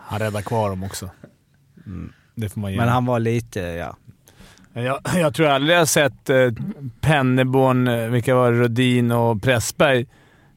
Han 0.03 0.19
räddar 0.19 0.43
kvar 0.43 0.71
dem 0.71 0.85
också. 0.85 1.11
Det 2.35 2.49
får 2.49 2.61
man 2.61 2.73
ge 2.73 2.79
Men 2.79 2.89
han 2.89 3.07
var 3.07 3.19
lite, 3.19 3.61
ja. 3.61 3.97
Jag, 4.73 5.01
jag 5.15 5.35
tror 5.35 5.47
aldrig 5.47 5.75
jag 5.75 5.81
har 5.81 5.87
sett 5.87 6.31
eh, 6.31 6.37
Penneborn, 7.01 7.89
eh, 7.89 8.09
vilka 8.09 8.35
var 8.35 8.53
Rodin 8.53 9.13
och 9.13 9.43
Pressberg 9.43 10.07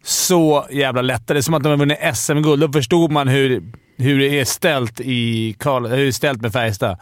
så 0.03 0.67
jävla 0.71 1.01
lätta. 1.01 1.33
Det 1.33 1.39
är 1.39 1.41
som 1.41 1.53
att 1.53 1.63
de 1.63 1.69
har 1.69 1.77
vunnit 1.77 1.99
SM-guld. 2.13 2.61
Då 2.61 2.69
förstod 2.71 3.11
man 3.11 3.27
hur, 3.27 3.63
hur 3.97 4.19
det 4.19 4.39
är 4.39 4.45
ställt 4.45 4.99
i 4.99 5.55
Karl, 5.59 5.87
hur 5.87 5.97
det 5.97 6.07
är 6.07 6.11
ställt 6.11 6.41
med 6.41 6.53
Färjestad. 6.53 6.97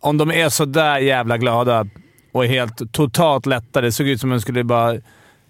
Om 0.00 0.18
de 0.18 0.30
är 0.30 0.48
så 0.48 0.64
där 0.64 0.98
jävla 0.98 1.38
glada 1.38 1.86
och 2.32 2.44
är 2.44 2.48
helt 2.48 2.92
totalt 2.92 3.46
lätta. 3.46 3.80
Det 3.80 3.92
såg 3.92 4.08
ut 4.08 4.20
som 4.20 4.32
att 4.32 4.36
de 4.36 4.40
skulle 4.40 4.64
bara 4.64 4.96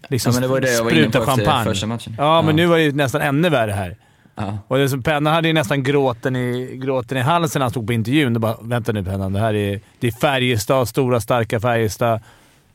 liksom 0.08 0.30
Ja, 0.30 0.34
men 0.34 0.42
det 0.42 0.48
var 0.48 0.60
det 0.60 0.72
jag 0.72 0.84
var 0.84 0.90
inne 0.90 1.00
spruta 1.02 1.18
på 1.18 1.24
champagne. 1.26 1.64
första 1.64 1.86
matchen. 1.86 2.14
Ja, 2.18 2.42
men 2.42 2.48
Ja. 2.50 2.56
nu 2.56 2.66
var 2.66 2.76
det 2.76 2.82
ju 2.82 2.92
nästan 2.92 3.20
ännu 3.20 3.48
värre 3.48 3.72
här. 3.72 3.96
Ja. 4.34 4.58
Och 4.68 4.78
det 4.78 4.88
som 4.88 5.02
Penna 5.02 5.30
hade 5.30 5.48
ju 5.48 5.54
nästan 5.54 5.82
gråten 5.82 6.36
i, 6.36 6.76
gråten 6.76 7.18
i 7.18 7.20
halsen 7.20 7.60
när 7.60 7.64
han 7.64 7.70
stod 7.70 7.86
på 7.86 7.92
intervjun. 7.92 8.34
Då 8.34 8.40
bara, 8.40 8.56
vänta 8.62 8.92
nu 8.92 9.04
Penna, 9.04 9.30
det 9.30 9.38
här 9.38 9.54
är, 9.54 9.80
det 10.00 10.06
är 10.06 10.12
Färjestad, 10.12 10.88
stora 10.88 11.20
starka 11.20 11.60
Färjestad 11.60 12.20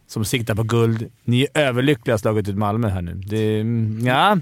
som 0.07 0.25
siktar 0.25 0.55
på 0.55 0.63
guld. 0.63 1.09
Ni 1.23 1.47
är 1.53 1.61
överlyckliga 1.61 2.15
att 2.15 2.21
slagit 2.21 2.47
ut 2.49 2.55
Malmö 2.57 2.89
här 2.89 3.01
nu. 3.01 3.13
Det, 3.13 3.59
mm, 3.59 4.07
ja, 4.07 4.37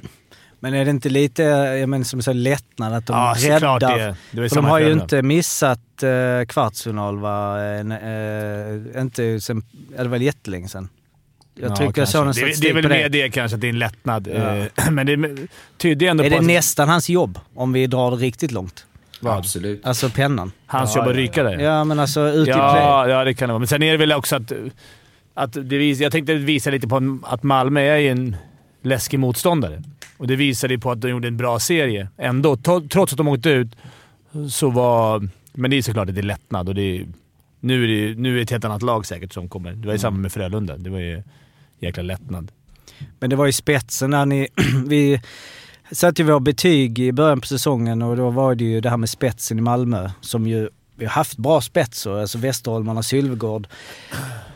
Men 0.60 0.74
är 0.74 0.86
det 0.86 0.92
inte 0.92 1.10
lite, 1.10 1.44
jag 1.44 1.90
menar 1.90 2.04
som 2.04 2.22
så 2.22 2.34
lättnad 2.34 2.94
att 2.94 3.06
de 3.08 3.14
ja 3.14 3.36
räddar? 3.40 3.80
det 3.80 3.86
är. 4.04 4.16
Det 4.32 4.42
ju 4.42 4.50
För 4.50 4.56
de 4.56 4.66
har 4.66 4.80
ju 4.80 4.92
inte 4.92 5.22
missat 5.22 6.04
eh, 6.04 6.46
kvartsfinal 6.48 7.20
va? 7.20 7.64
Eh, 7.64 7.80
eh, 7.80 9.02
inte 9.02 9.42
sen, 9.42 9.64
det 9.98 10.08
var 10.08 10.18
jättelänge 10.18 10.68
sedan. 10.68 10.90
Jag 11.56 11.72
Ja, 11.72 11.76
tycker 11.76 12.02
jag 12.02 12.10
såg 12.10 12.26
någon 12.26 12.34
det, 12.34 12.42
är- 12.42 12.62
det 12.62 12.70
är 12.70 12.74
väl 12.74 12.90
mer 12.90 13.10
det. 13.10 13.22
det 13.24 13.30
kanske, 13.30 13.56
att 13.56 13.62
det 13.62 13.68
är 13.68 13.70
en 13.70 13.80
lättnad. 13.80 14.28
Ja. 14.28 14.56
Eh, 14.56 14.66
Men 14.92 15.06
det 15.06 15.48
tyder 15.78 16.08
ändå 16.08 16.24
Är 16.24 16.30
på 16.30 16.34
det 16.36 16.40
att 16.40 16.46
nästan 16.46 16.90
hans 16.90 17.10
jobb 17.10 17.40
om 17.56 17.74
vi 17.74 17.88
drar 17.88 18.12
det 18.12 18.18
riktigt 18.18 18.52
långt? 18.52 18.86
Vad? 19.22 19.38
Absolut. 19.38 19.86
Alltså 19.86 20.10
pennan. 20.10 20.52
hans 20.66 20.96
Ja, 20.96 21.02
jobb 21.02 21.08
att 21.10 21.16
ja, 21.16 21.22
ryka 21.22 21.44
där. 21.44 21.60
Ja 21.60 21.84
men 21.84 22.00
alltså 22.00 22.28
ut 22.30 22.42
i 22.48 22.52
play. 22.52 22.56
Ja, 22.58 23.08
ja, 23.10 23.24
det 23.24 23.34
kan 23.34 23.50
det 23.50 23.54
vara. 23.54 23.60
Men 23.60 23.68
sen 23.68 23.84
är 23.84 23.92
det 23.92 23.98
väl 23.98 24.12
också 24.12 24.36
att... 24.36 24.52
att 25.34 25.54
det 25.54 25.78
vis, 25.78 26.00
jag 26.00 26.12
tänkte 26.12 26.34
visa 26.34 26.70
lite 26.70 26.88
på 26.88 27.20
att 27.24 27.44
Malmö 27.44 27.82
är 27.82 28.12
en 28.12 28.36
läskig 28.82 29.20
motståndare. 29.20 29.84
Och 30.18 30.28
det 30.28 30.36
visade 30.36 30.74
ju 30.74 30.80
på 30.80 30.92
att 30.92 31.02
de 31.02 31.10
gjorde 31.10 31.28
en 31.28 31.38
bra 31.38 31.60
serie 31.60 32.08
ändå. 32.18 32.58
Trots 32.90 33.14
att 33.14 33.18
de 33.18 33.28
åkte 33.28 33.50
ut 33.50 33.68
så 34.52 34.70
var... 34.70 35.28
Men 35.54 35.72
det 35.72 35.78
är 35.78 35.82
såklart 35.82 36.10
att 36.10 36.16
det 36.16 36.22
är 36.22 36.24
lättnad 36.24 36.70
och 36.70 36.76
det 36.76 36.82
är, 36.98 37.06
nu, 37.60 37.84
är 37.84 37.88
det, 37.88 38.22
nu 38.22 38.32
är 38.32 38.36
det 38.36 38.42
ett 38.42 38.52
helt 38.52 38.66
annat 38.66 38.82
lag 38.82 39.06
säkert 39.06 39.34
som 39.34 39.50
kommer. 39.50 39.72
Det 39.72 39.86
var 39.88 39.94
ju 39.94 40.00
samma 40.00 40.18
med 40.18 40.32
Frölunda. 40.32 40.78
Det 40.78 40.90
var 40.90 41.00
ju 41.00 41.24
jäkla 41.80 42.04
lättnad. 42.04 42.52
Men 43.20 43.30
det 43.30 43.36
var 43.36 43.46
ju 43.46 43.52
spetsen 43.52 44.10
när 44.10 44.26
ni... 44.26 44.48
vi 44.88 45.22
satte 45.92 46.22
ju 46.22 46.28
vår 46.28 46.40
betyg 46.40 47.00
i 47.00 47.12
början 47.12 47.42
på 47.42 47.48
säsongen 47.48 48.02
och 48.02 48.18
då 48.18 48.30
var 48.30 48.56
det 48.56 48.64
ju 48.64 48.82
det 48.82 48.90
här 48.90 48.98
med 48.98 49.10
spetsen 49.10 49.58
i 49.58 49.62
Malmö 49.62 50.10
som 50.22 50.48
ju... 50.48 50.70
Vi 50.98 51.06
har 51.06 51.12
haft 51.12 51.38
bra 51.38 51.62
spetser, 51.62 52.22
alltså 52.22 52.38
Västerholmarna, 52.38 53.04
Sylvegård 53.04 53.68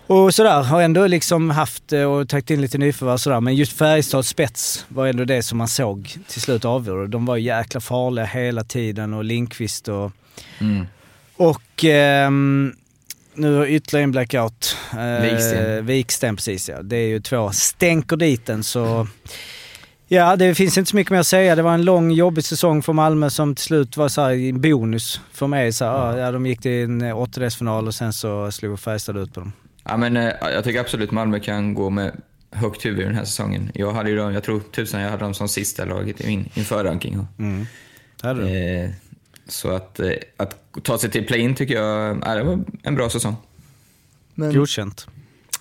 och 0.09 0.35
sådär. 0.35 0.63
Har 0.63 0.81
ändå 0.81 1.07
liksom 1.07 1.49
haft 1.49 1.93
eh, 1.93 2.03
och 2.03 2.29
tagit 2.29 2.49
in 2.49 2.61
lite 2.61 2.77
nyförvärv 2.77 3.17
sådär. 3.17 3.41
Men 3.41 3.55
just 3.55 3.77
Färjestads 3.77 4.29
spets 4.29 4.85
var 4.87 5.07
ändå 5.07 5.25
det 5.25 5.43
som 5.43 5.57
man 5.57 5.67
såg 5.67 6.17
till 6.27 6.41
slut 6.41 6.65
avgjorde. 6.65 7.07
De 7.07 7.25
var 7.25 7.37
jäkla 7.37 7.79
farliga 7.81 8.25
hela 8.25 8.63
tiden 8.63 9.13
och 9.13 9.23
Linkvist 9.23 9.87
och... 9.87 10.11
Mm. 10.59 10.85
Och 11.37 11.83
ehm, 11.83 12.75
nu 13.33 13.55
har 13.55 13.65
ytterligare 13.65 14.03
en 14.03 14.11
blackout. 14.11 14.77
Eh, 14.93 15.21
Viksten. 15.21 15.85
Viksten, 15.85 16.35
precis 16.35 16.69
ja. 16.69 16.81
Det 16.81 16.95
är 16.95 17.07
ju 17.07 17.19
två 17.19 17.51
stänker 17.51 18.17
dit 18.17 18.45
den 18.45 18.63
så... 18.63 19.07
Ja, 20.11 20.35
det 20.35 20.55
finns 20.55 20.77
inte 20.77 20.89
så 20.89 20.95
mycket 20.95 21.11
mer 21.11 21.19
att 21.19 21.27
säga. 21.27 21.55
Det 21.55 21.61
var 21.61 21.73
en 21.73 21.85
lång 21.85 22.11
jobbig 22.11 22.43
säsong 22.43 22.81
för 22.81 22.93
Malmö 22.93 23.29
som 23.29 23.55
till 23.55 23.65
slut 23.65 23.97
var 23.97 24.09
så 24.09 24.21
här, 24.21 24.31
en 24.31 24.61
bonus 24.61 25.21
för 25.33 25.47
mig. 25.47 25.73
Så 25.73 25.85
här, 25.85 26.17
ja, 26.17 26.31
de 26.31 26.45
gick 26.45 26.61
till 26.61 26.83
en 26.83 27.01
åttondelsfinal 27.01 27.87
och 27.87 27.95
sen 27.95 28.13
så 28.13 28.51
slog 28.51 28.79
Färjestad 28.79 29.17
ut 29.17 29.33
på 29.33 29.39
dem. 29.39 29.53
Ja, 29.83 29.97
men, 29.97 30.17
eh, 30.17 30.33
jag 30.41 30.63
tycker 30.63 30.79
absolut 30.79 31.11
Malmö 31.11 31.39
kan 31.39 31.73
gå 31.73 31.89
med 31.89 32.21
högt 32.51 32.85
huvud 32.85 33.05
den 33.05 33.15
här 33.15 33.25
säsongen. 33.25 33.71
Jag 33.73 33.93
hade 33.93 34.09
ju 34.09 34.15
dem, 34.15 34.33
jag 34.33 34.43
tror 34.43 34.59
tusan 34.59 35.01
jag 35.01 35.09
hade 35.09 35.23
dem 35.23 35.33
som 35.33 35.49
sista 35.49 35.85
laget 35.85 36.21
i 36.21 36.27
min 36.27 36.49
inför 36.53 36.83
ranking. 36.83 37.27
Mm. 37.39 37.65
Hade 38.21 38.41
du. 38.41 38.47
Eh, 38.47 38.89
Så 39.51 39.69
att, 39.69 39.99
eh, 39.99 40.11
att 40.37 40.55
ta 40.83 40.97
sig 40.97 41.11
till 41.11 41.25
play-in 41.25 41.55
tycker 41.55 41.75
jag 41.75 42.23
ja, 42.25 42.35
det 42.35 42.43
var 42.43 42.59
en 42.83 42.95
bra 42.95 43.09
säsong. 43.09 43.35
Men, 44.35 44.53
Godkänt. 44.53 45.07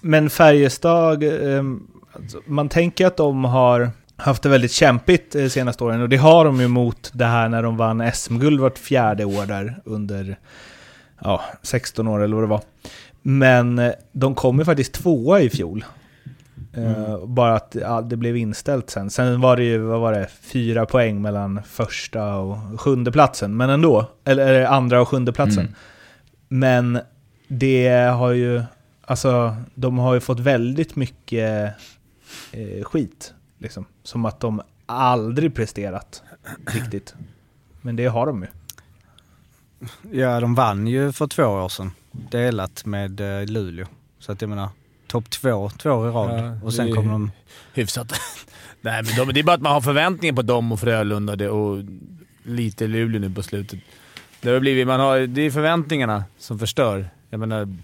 men 0.01 0.31
Färjestad, 0.31 1.23
eh, 1.23 1.65
alltså, 2.13 2.41
man 2.47 2.69
tänker 2.69 3.07
att 3.07 3.17
de 3.17 3.45
har 3.45 3.91
haft 4.17 4.43
det 4.43 4.49
väldigt 4.49 4.73
kämpigt 4.73 5.33
de 5.33 5.51
senaste 5.51 5.85
åren 5.85 6.03
och 6.03 6.09
det 6.09 6.17
har 6.17 6.45
de 6.45 6.61
ju 6.61 6.69
mot 6.69 7.11
det 7.15 7.25
här 7.25 7.49
när 7.49 7.63
de 7.63 7.77
vann 7.77 8.13
SM-guld 8.15 8.61
vart 8.61 8.79
fjärde 8.79 9.25
år 9.25 9.47
där 9.47 9.81
under 9.85 10.39
ja, 11.25 11.45
16 11.63 12.09
år 12.09 12.23
eller 12.23 12.35
vad 12.35 12.45
det 12.45 12.49
var. 12.49 12.63
Men 13.23 13.79
eh, 13.79 13.93
de 14.13 14.35
kom 14.35 14.59
ju 14.59 14.65
faktiskt 14.65 14.93
tvåa 14.93 15.41
i 15.41 15.51
fjol. 15.51 15.85
Eh, 16.73 17.27
bara 17.27 17.55
att 17.55 17.77
ja, 17.81 18.03
det 18.03 18.17
blev 18.17 18.37
inställt 18.37 18.91
sen. 18.91 19.11
Sen 19.11 19.41
var 19.41 19.57
det 19.57 19.65
ju, 19.65 19.79
vad 19.79 20.01
var 20.01 20.13
det, 20.13 20.29
fyra 20.41 20.87
poäng 20.87 21.23
mellan 21.23 21.63
första 21.63 22.37
och 22.37 22.81
sjunde 22.81 23.13
platsen. 23.13 23.57
Men 23.57 23.71
ändå, 23.71 24.11
eller, 24.25 24.47
eller 24.47 24.65
andra 24.65 25.01
och 25.01 25.09
sjunde 25.09 25.33
platsen. 25.33 25.61
Mm. 25.61 25.75
Men 26.49 27.01
det 27.49 27.89
har 27.89 28.31
ju, 28.31 28.63
alltså 29.05 29.57
de 29.75 29.99
har 29.99 30.15
ju 30.15 30.21
fått 30.21 30.41
väldigt 30.41 30.97
mycket 30.97 31.75
eh, 32.53 32.85
skit. 32.85 33.35
Liksom. 33.59 33.85
Som 34.03 34.25
att 34.25 34.41
de 34.41 34.63
aldrig 34.87 35.55
presterat 35.55 36.23
riktigt. 36.67 37.15
Men 37.83 37.97
det 37.97 38.07
har 38.07 38.27
de 38.27 38.43
ju. 38.43 38.49
Ja, 40.21 40.41
de 40.41 40.55
vann 40.55 40.87
ju 40.87 41.13
för 41.13 41.27
två 41.27 41.43
år 41.45 41.69
sedan. 41.69 41.91
Delat 42.11 42.85
med 42.85 43.21
eh, 43.21 43.47
Luleå. 43.47 43.87
Så 44.19 44.33
att 44.33 44.41
jag 44.41 44.49
menar, 44.49 44.69
topp 45.09 45.31
två, 45.31 45.71
två 45.71 45.91
år 45.91 46.09
i 46.09 46.11
rad. 46.11 46.41
Ja, 46.41 46.67
och 46.67 46.75
sen 46.75 46.95
kommer 46.95 47.13
de... 47.13 47.31
Hyfsat. 47.75 48.13
Nej, 48.81 49.03
men 49.03 49.17
de, 49.17 49.33
det 49.33 49.41
är 49.41 49.45
bara 49.45 49.57
att 49.57 49.63
man 49.63 49.73
har 49.73 49.81
förväntningar 49.81 50.35
på 50.35 50.43
dem 50.43 50.73
och 50.73 50.81
Frölunda 50.81 51.37
det, 51.37 51.49
och 51.49 51.85
lite 52.43 52.87
Luleå 52.87 53.21
nu 53.21 53.31
på 53.31 53.43
slutet. 53.43 53.79
Det, 54.41 54.51
har 54.51 54.61
blivit, 54.61 54.87
man 54.87 55.01
har, 55.01 55.19
det 55.19 55.43
är 55.43 55.51
förväntningarna 55.51 56.25
som 56.39 56.59
förstör. 56.59 57.11
Jag 57.31 57.41
menar, 57.41 57.77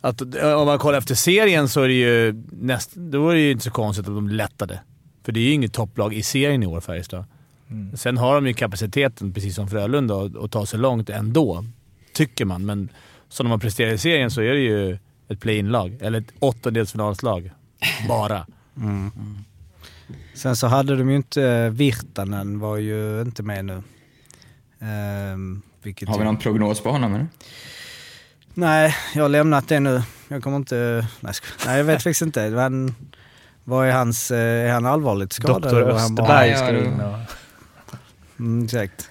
att, 0.00 0.20
om 0.42 0.66
man 0.66 0.78
kollar 0.78 0.98
efter 0.98 1.14
serien 1.14 1.68
så 1.68 1.80
är 1.80 1.88
det 1.88 1.94
ju, 1.94 2.44
näst, 2.50 2.94
då 2.94 3.28
är 3.28 3.34
det 3.34 3.40
ju 3.40 3.50
inte 3.50 3.64
så 3.64 3.70
konstigt 3.70 4.08
att 4.08 4.14
de 4.14 4.28
lättade. 4.28 4.80
För 5.24 5.32
det 5.32 5.40
är 5.40 5.44
ju 5.44 5.52
inget 5.52 5.72
topplag 5.72 6.14
i 6.14 6.22
serien 6.22 6.62
i 6.62 6.66
år, 6.66 6.80
Färjestad. 6.80 7.24
Sen 7.94 8.16
har 8.16 8.34
de 8.34 8.46
ju 8.46 8.54
kapaciteten, 8.54 9.32
precis 9.32 9.54
som 9.54 9.68
Frölunda, 9.68 10.14
att, 10.14 10.36
att 10.36 10.50
ta 10.50 10.66
sig 10.66 10.78
långt 10.78 11.10
ändå. 11.10 11.64
Tycker 12.12 12.44
man, 12.44 12.66
men 12.66 12.88
som 13.28 13.44
de 13.44 13.50
har 13.50 13.58
presterat 13.58 13.94
i 13.94 13.98
serien 13.98 14.30
så 14.30 14.40
är 14.40 14.52
det 14.52 14.60
ju 14.60 14.98
ett 15.32 15.40
play-in-lag. 15.40 15.98
Eller 16.00 16.18
ett 16.20 16.32
åttondelsfinalslag. 16.38 17.50
Bara. 18.08 18.46
Sen 20.34 20.56
så 20.56 20.66
hade 20.66 20.96
de 20.96 21.10
ju 21.10 21.16
inte... 21.16 21.68
Virtanen 21.70 22.58
var 22.58 22.76
ju 22.76 23.20
inte 23.20 23.42
med 23.42 23.64
nu. 23.64 23.82
Ehm, 24.80 25.62
vilket 25.82 26.08
Har 26.08 26.18
vi 26.18 26.24
någon 26.24 26.36
prognos 26.36 26.80
på 26.80 26.90
honom? 26.90 27.14
Eller? 27.14 27.26
Nej, 28.54 28.94
jag 29.14 29.22
har 29.22 29.28
lämnat 29.28 29.68
det 29.68 29.80
nu. 29.80 30.02
Jag 30.28 30.42
kommer 30.42 30.56
inte... 30.56 31.06
Nej, 31.20 31.34
nej 31.66 31.76
jag 31.78 31.84
vet 31.84 32.02
faktiskt 32.02 32.22
inte. 32.22 32.50
Men, 32.50 32.94
vad 33.64 33.88
är 33.88 33.92
hans... 33.92 34.30
eh, 34.30 34.68
Är 34.68 34.72
han 34.72 34.86
allvarligt 34.86 35.32
skadad? 35.32 35.62
Doktor 35.62 35.82
eller 35.82 35.92
var 35.92 35.98
han 36.00 36.14
bara- 36.14 36.44
Österberg 36.44 36.56
ska 36.56 36.84
in 36.86 37.00
och... 37.00 37.18
Mm, 38.38 38.64
exakt. 38.64 39.08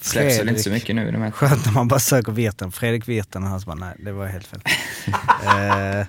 Släpps 0.00 0.40
väl 0.40 0.48
inte 0.48 0.62
så 0.62 0.70
mycket 0.70 0.96
nu 0.96 1.10
de 1.10 1.22
här. 1.22 1.30
Skönt 1.30 1.66
när 1.66 1.72
man 1.72 1.88
bara 1.88 2.00
söker 2.00 2.32
Virtanen. 2.32 2.72
Fredrik 2.72 3.08
Virtanen, 3.08 3.48
han 3.48 3.60
så 3.60 3.66
bara 3.66 3.74
nej, 3.74 3.96
det 3.98 4.12
var 4.12 4.26
helt 4.26 4.46
fel. 4.46 4.60
Eh, 5.46 6.06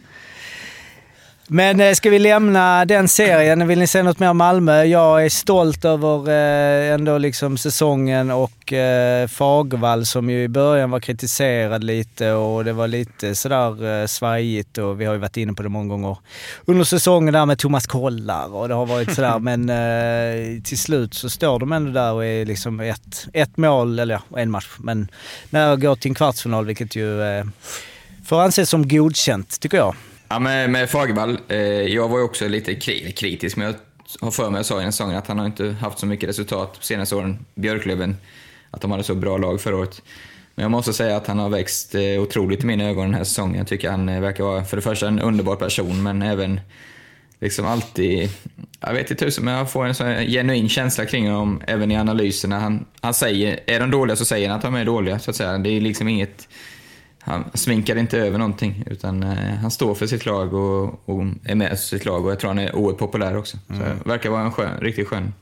Men 1.50 1.80
eh, 1.80 1.94
ska 1.94 2.10
vi 2.10 2.20
lämna 2.20 2.86
den 2.86 3.08
serien? 3.08 3.68
Vill 3.68 3.80
ni 3.80 3.88
säga 3.88 4.04
något 4.04 4.20
mer 4.20 4.30
om 4.30 4.38
Malmö? 4.38 4.84
Jag 4.84 5.26
är 5.26 5.30
stolt 5.30 5.86
över 5.86 6.30
eh, 6.30 6.94
ändå 6.94 7.18
liksom 7.18 7.58
säsongen 7.58 8.32
och 8.32 8.74
eh, 8.74 9.28
Fagervall 9.28 10.06
som 10.06 10.30
ju 10.30 10.44
i 10.44 10.48
början 10.48 10.92
var 10.92 11.00
kritiserad 11.00 11.84
lite 11.84 12.32
och 12.32 12.66
det 12.66 12.74
var 12.74 12.88
lite 12.88 13.36
sådär 13.36 14.08
svajigt 14.08 14.78
och 14.78 15.02
vi 15.02 15.06
har 15.06 15.14
ju 15.14 15.20
varit 15.20 15.38
inne 15.38 15.54
på 15.54 15.64
det 15.64 15.70
många 15.70 15.90
gånger 15.90 16.18
under 16.66 16.84
säsongen 16.84 17.34
där 17.34 17.46
med 17.46 17.60
Thomas 17.60 17.88
Kollar 17.88 18.56
och 18.56 18.68
det 18.68 18.74
har 18.74 18.86
varit 18.86 19.16
sådär 19.16 19.40
men 19.58 20.64
till 20.64 20.78
slut 20.78 21.14
så 21.14 21.30
står 21.30 21.60
de 21.60 21.72
ändå 21.72 21.92
där 21.92 22.14
och 22.14 22.26
är 22.26 22.46
liksom 22.46 22.80
ett, 22.80 23.28
ett 23.34 23.58
mål, 23.58 24.00
eller 24.00 24.22
ja, 24.30 24.40
en 24.40 24.52
match, 24.52 24.70
men 24.78 25.08
när 25.50 25.70
jag 25.70 25.82
går 25.82 25.96
till 25.96 26.12
en 26.12 26.16
kvartsfinal 26.16 26.66
vilket 26.66 26.96
ju 26.96 27.20
får 28.26 28.42
anses 28.42 28.70
som 28.70 28.88
godkänt 28.88 29.60
tycker 29.60 29.78
jag. 29.78 29.96
Ja, 30.30 30.40
med, 30.40 30.70
med 30.70 30.90
Fagervall, 30.90 31.40
eh, 31.48 31.58
jag 31.82 32.08
var 32.08 32.18
ju 32.18 32.24
också 32.24 32.48
lite 32.48 32.74
kri- 32.74 33.12
kritisk, 33.12 33.58
men 33.58 33.66
jag 33.68 33.76
har 34.22 34.32
för 34.32 34.50
mig, 34.50 34.60
jag 34.60 34.66
sa 34.66 34.80
i 34.80 34.84
den 34.84 34.92
säsongen, 34.92 35.18
att 35.18 35.28
han 35.28 35.40
har 35.40 35.46
inte 35.46 35.76
haft 35.82 36.00
så 36.00 36.06
mycket 36.06 36.30
resultat 36.30 36.74
de 36.80 36.86
senaste 36.86 37.16
åren. 37.16 37.46
Björklöven, 37.56 38.18
att 38.72 38.82
de 38.82 38.92
hade 38.92 39.04
så 39.04 39.16
bra 39.16 39.38
lag 39.38 39.62
förra 39.62 39.76
året. 39.78 40.02
Men 40.56 40.64
jag 40.64 40.72
måste 40.72 40.94
säga 40.94 41.18
att 41.18 41.28
han 41.28 41.40
har 41.40 41.50
växt 41.50 41.96
eh, 41.96 42.22
otroligt 42.22 42.64
i 42.64 42.66
mina 42.68 42.84
ögon 42.84 43.06
den 43.06 43.14
här 43.14 43.24
säsongen. 43.24 43.58
Jag 43.58 43.68
tycker 43.68 43.90
han 43.92 44.10
eh, 44.10 44.22
verkar 44.22 44.44
vara, 44.44 44.66
för 44.66 44.76
det 44.78 44.82
första, 44.82 45.08
en 45.08 45.20
underbar 45.20 45.56
person, 45.56 46.04
men 46.04 46.22
även 46.22 46.60
liksom 47.40 47.66
alltid... 47.66 48.30
Jag 48.80 48.94
vet 48.94 49.12
inte 49.12 49.26
tusen, 49.26 49.46
men 49.46 49.54
jag 49.54 49.72
får 49.72 49.86
en 49.86 49.96
sån 49.96 50.08
genuin 50.26 50.70
känsla 50.70 51.06
kring 51.06 51.28
honom, 51.30 51.62
även 51.68 51.92
i 51.92 51.98
analyserna. 51.98 52.60
Han, 52.60 52.86
han 53.02 53.14
säger, 53.14 53.60
är 53.68 53.80
de 53.80 53.92
dåliga 53.92 54.16
så 54.16 54.26
säger 54.26 54.50
han 54.50 54.58
att 54.58 54.64
de 54.64 54.76
är 54.76 54.86
dåliga, 54.86 55.20
så 55.20 55.30
att 55.32 55.36
säga. 55.36 55.58
Det 55.58 55.70
är 55.70 55.82
liksom 55.82 56.08
inget... 56.08 56.48
Han 57.28 57.44
sminkar 57.54 57.96
inte 57.96 58.18
över 58.18 58.38
någonting, 58.38 58.84
utan 58.90 59.24
eh, 59.24 59.30
han 59.62 59.72
står 59.72 59.96
för 59.96 60.08
sitt 60.08 60.26
lag 60.26 60.54
och, 60.54 61.10
och 61.10 61.26
är 61.46 61.56
med 61.56 61.80
sitt 61.80 62.06
lag. 62.06 62.26
Och 62.26 62.32
jag 62.32 62.40
tror 62.40 62.48
han 62.48 62.60
är 62.60 62.76
oerhört 62.76 63.00
populär 63.00 63.38
också. 63.38 63.58
Så 63.68 64.10
verkar 64.10 64.30
vara 64.30 64.42
en 64.42 64.52
skön, 64.52 64.80
riktigt 64.82 65.08
skön 65.08 65.34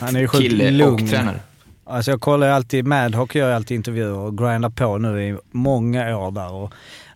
Han 0.00 0.16
är 0.16 0.20
ju 0.20 0.28
sjukt 0.28 0.42
kille 0.42 0.70
lugn. 0.70 1.04
och 1.04 1.10
tränare. 1.10 1.40
Alltså 1.88 2.10
jag 2.10 2.20
kollar 2.20 2.46
ju 2.46 2.52
alltid, 2.52 2.86
Madhawk 2.86 3.34
gör 3.34 3.48
ju 3.48 3.54
alltid 3.54 3.74
intervjuer 3.74 4.18
och 4.18 4.38
grindar 4.38 4.70
på 4.70 4.98
nu 4.98 5.22
i 5.22 5.36
många 5.50 6.18
år 6.18 6.30
där. 6.30 6.52
Och, 6.52 6.72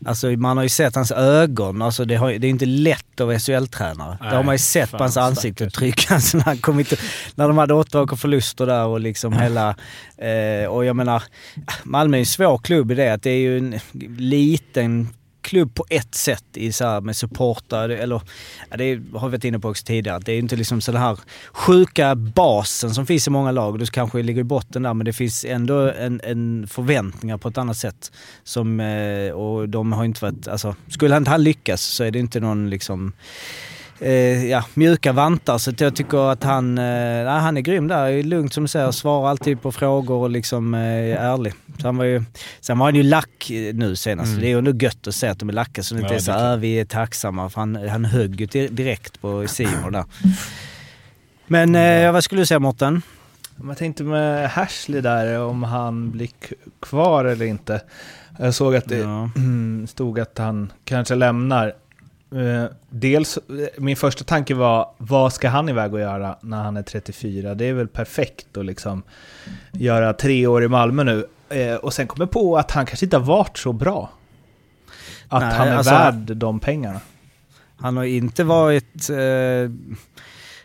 alltså 0.06 0.26
man 0.26 0.56
har 0.56 0.64
ju 0.64 0.68
sett 0.68 0.94
hans 0.94 1.12
ögon, 1.12 1.82
alltså 1.82 2.04
det, 2.04 2.16
har, 2.16 2.32
det 2.32 2.46
är 2.46 2.50
inte 2.50 2.66
lätt 2.66 3.20
att 3.20 3.26
vara 3.26 3.38
SHL-tränare. 3.38 4.18
Det 4.20 4.36
har 4.36 4.42
man 4.42 4.54
ju 4.54 4.58
sett 4.58 4.90
på 4.90 4.98
hans 4.98 5.16
ansikte 5.16 5.64
och. 5.64 5.72
Alltså 6.10 6.36
när, 6.36 6.44
han 6.44 6.58
kom 6.58 6.78
inte, 6.78 6.96
när 7.34 7.48
de 7.48 7.58
hade 7.58 7.74
åtta 7.74 8.00
raka 8.00 8.16
förluster 8.16 8.66
där 8.66 8.86
och 8.86 9.00
liksom 9.00 9.32
hela... 9.32 9.76
Eh, 10.16 10.66
och 10.66 10.84
jag 10.84 10.96
menar, 10.96 11.22
Malmö 11.82 12.16
är 12.16 12.18
en 12.18 12.26
svår 12.26 12.58
klubb 12.58 12.90
i 12.90 12.94
det 12.94 13.08
att 13.08 13.22
det 13.22 13.30
är 13.30 13.38
ju 13.38 13.58
en 13.58 13.80
liten 14.18 15.08
klubb 15.42 15.74
på 15.74 15.84
ett 15.90 16.14
sätt 16.14 16.44
i 16.54 16.72
så 16.72 16.84
här 16.84 17.00
med 17.00 17.16
supportrar, 17.16 17.88
eller 17.88 18.22
ja, 18.70 18.76
det 18.76 18.90
har 19.14 19.28
vi 19.28 19.32
varit 19.32 19.44
inne 19.44 19.58
på 19.58 19.68
också 19.68 19.84
tidigare. 19.84 20.20
Det 20.24 20.32
är 20.32 20.38
inte 20.38 20.56
liksom 20.56 20.80
så 20.80 20.92
den 20.92 21.00
här 21.00 21.18
sjuka 21.52 22.14
basen 22.14 22.94
som 22.94 23.06
finns 23.06 23.26
i 23.26 23.30
många 23.30 23.50
lag. 23.50 23.78
Du 23.78 23.86
kanske 23.86 24.22
ligger 24.22 24.40
i 24.40 24.44
botten 24.44 24.82
där 24.82 24.94
men 24.94 25.04
det 25.04 25.12
finns 25.12 25.44
ändå 25.44 25.90
en, 25.90 26.20
en 26.24 26.66
förväntningar 26.68 27.38
på 27.38 27.48
ett 27.48 27.58
annat 27.58 27.76
sätt. 27.76 28.12
Som, 28.44 28.80
eh, 28.80 29.32
och 29.32 29.68
de 29.68 29.92
har 29.92 30.04
inte 30.04 30.24
varit, 30.24 30.48
alltså 30.48 30.76
skulle 30.88 31.16
inte 31.16 31.30
han 31.30 31.44
lyckas 31.44 31.82
så 31.82 32.04
är 32.04 32.10
det 32.10 32.18
inte 32.18 32.40
någon 32.40 32.70
liksom 32.70 33.12
eh, 34.02 34.46
ja, 34.46 34.64
mjuka 34.74 35.12
vantar. 35.12 35.58
Så 35.58 35.72
jag 35.78 35.96
tycker 35.96 36.30
att 36.32 36.42
han, 36.44 36.78
eh, 36.78 37.26
han 37.26 37.56
är 37.56 37.60
grym 37.60 37.88
där. 37.88 38.06
Är 38.06 38.22
lugnt 38.22 38.52
som 38.52 38.64
du 38.64 38.68
säger, 38.68 38.90
svarar 38.90 39.28
alltid 39.30 39.62
på 39.62 39.72
frågor 39.72 40.16
och 40.16 40.30
liksom 40.30 40.74
eh, 40.74 40.80
är 40.80 41.16
ärlig. 41.16 41.52
Så 41.80 41.88
han 41.88 41.96
var 41.96 42.04
ju, 42.04 42.22
sen 42.60 42.78
var 42.78 42.86
han 42.86 42.94
ju 42.94 43.02
lack 43.02 43.50
eh, 43.50 43.74
nu 43.74 43.96
senast. 43.96 44.40
Det 44.40 44.46
är 44.46 44.48
ju 44.48 44.58
ändå 44.58 44.70
gött 44.72 45.06
att 45.06 45.14
se 45.14 45.26
att 45.26 45.38
de 45.38 45.48
är 45.48 45.52
lacka 45.52 45.82
så 45.82 45.94
det 45.94 46.00
inte 46.00 46.12
Ja, 46.12 46.16
är 46.16 46.20
så 46.20 46.30
det 46.30 46.36
är 46.38 46.40
här, 46.42 46.52
"Äh, 46.52 46.58
vi 46.58 46.80
är 46.80 46.84
tacksamma. 46.84 47.50
För 47.50 47.60
han, 47.60 47.88
han 47.88 48.04
högg 48.04 48.40
ju 48.40 48.46
di- 48.46 48.68
direkt 48.68 49.20
på 49.20 49.44
Simon 49.48 49.92
där. 49.92 50.04
Men 51.46 51.74
eh, 51.74 52.12
vad 52.12 52.24
skulle 52.24 52.40
du 52.42 52.46
säga 52.46 52.58
Mårten? 52.58 53.02
Jag 53.68 53.76
tänkte 53.78 54.04
med 54.04 54.50
Hashley 54.50 55.00
där, 55.00 55.40
om 55.40 55.62
han 55.62 56.10
blir 56.10 56.28
kvar 56.80 57.24
eller 57.24 57.46
inte. 57.46 57.80
Jag 58.38 58.54
såg 58.54 58.76
att 58.76 58.88
det 58.88 58.96
Ja. 58.98 59.30
stod 59.88 60.20
att 60.20 60.38
han 60.38 60.72
kanske 60.84 61.14
lämnar. 61.14 61.72
Eh, 62.34 62.64
Dels, 62.90 63.36
eh, 63.36 63.42
min 63.78 63.96
första 63.96 64.24
tanke 64.24 64.54
var, 64.54 64.90
vad 64.98 65.32
ska 65.32 65.48
han 65.48 65.68
iväg 65.68 65.94
och 65.94 66.00
göra 66.00 66.36
när 66.40 66.62
han 66.62 66.76
är 66.76 66.82
34? 66.82 67.54
Det 67.54 67.64
är 67.64 67.72
väl 67.72 67.88
perfekt 67.88 68.56
att 68.56 68.64
liksom 68.64 69.02
göra 69.72 70.12
tre 70.12 70.46
år 70.46 70.64
i 70.64 70.68
Malmö 70.68 71.04
nu. 71.04 71.26
Eh, 71.48 71.74
Och 71.74 71.92
sen 71.94 72.06
kommer 72.06 72.26
på 72.26 72.56
att 72.58 72.70
han 72.70 72.86
kanske 72.86 73.06
inte 73.06 73.16
har 73.16 73.24
varit 73.24 73.58
så 73.58 73.72
bra. 73.72 74.10
Att 75.28 75.42
Nej, 75.42 75.52
han 75.54 75.68
är 75.68 75.76
alltså- 75.76 75.90
värd 75.94 76.36
de 76.36 76.60
pengarna. 76.60 77.00
Han 77.76 77.96
har 77.96 78.04
inte 78.04 78.44
varit... 78.44 79.10
Eh, 79.10 79.70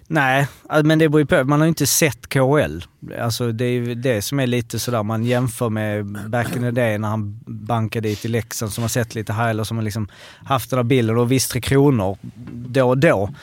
nej, 0.07 0.47
äh, 0.71 0.83
men 0.83 0.99
det 0.99 1.09
beror 1.09 1.21
ju 1.21 1.25
på. 1.25 1.43
Man 1.43 1.59
har 1.59 1.65
ju 1.65 1.69
inte 1.69 1.87
sett 1.87 2.29
KL. 2.29 2.81
Alltså 3.21 3.51
det 3.51 3.65
är 3.65 3.71
ju 3.71 3.95
det 3.95 4.21
som 4.21 4.39
är 4.39 4.47
lite 4.47 4.79
sådär, 4.79 5.03
man 5.03 5.23
jämför 5.23 5.69
med 5.69 6.05
back 6.29 6.55
in 6.55 6.61
the 6.61 6.71
day 6.71 6.97
när 6.97 7.07
han 7.07 7.39
bankade 7.45 8.09
dit 8.09 8.25
i 8.25 8.27
Leksand 8.27 8.71
som 8.71 8.81
har 8.81 8.89
sett 8.89 9.15
lite 9.15 9.33
highlights 9.33 9.67
som 9.67 9.77
har 9.77 9.83
liksom 9.83 10.07
haft 10.45 10.69
den 10.69 10.77
där 10.77 10.83
bilden 10.83 11.17
och 11.17 11.31
visst 11.31 11.51
Tre 11.51 11.61
Kronor 11.61 12.17
då 12.51 12.89
och 12.89 12.97
då. 12.97 13.33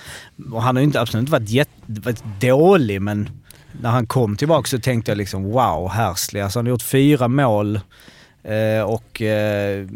Och 0.52 0.62
han 0.62 0.76
har 0.76 0.80
ju 0.80 0.86
inte, 0.86 1.00
absolut 1.00 1.20
inte 1.22 1.32
varit, 1.32 1.48
jätte, 1.48 1.72
varit 1.86 2.24
dålig 2.40 3.02
men 3.02 3.28
när 3.80 3.90
han 3.90 4.06
kom 4.06 4.36
tillbaka 4.36 4.66
så 4.66 4.78
tänkte 4.78 5.10
jag 5.10 5.18
liksom 5.18 5.44
wow, 5.44 5.88
Hersley. 5.88 6.42
Alltså 6.42 6.58
han 6.58 6.66
har 6.66 6.70
gjort 6.70 6.82
fyra 6.82 7.28
mål 7.28 7.80
eh, 8.44 8.82
och 8.82 9.22
eh, 9.22 9.86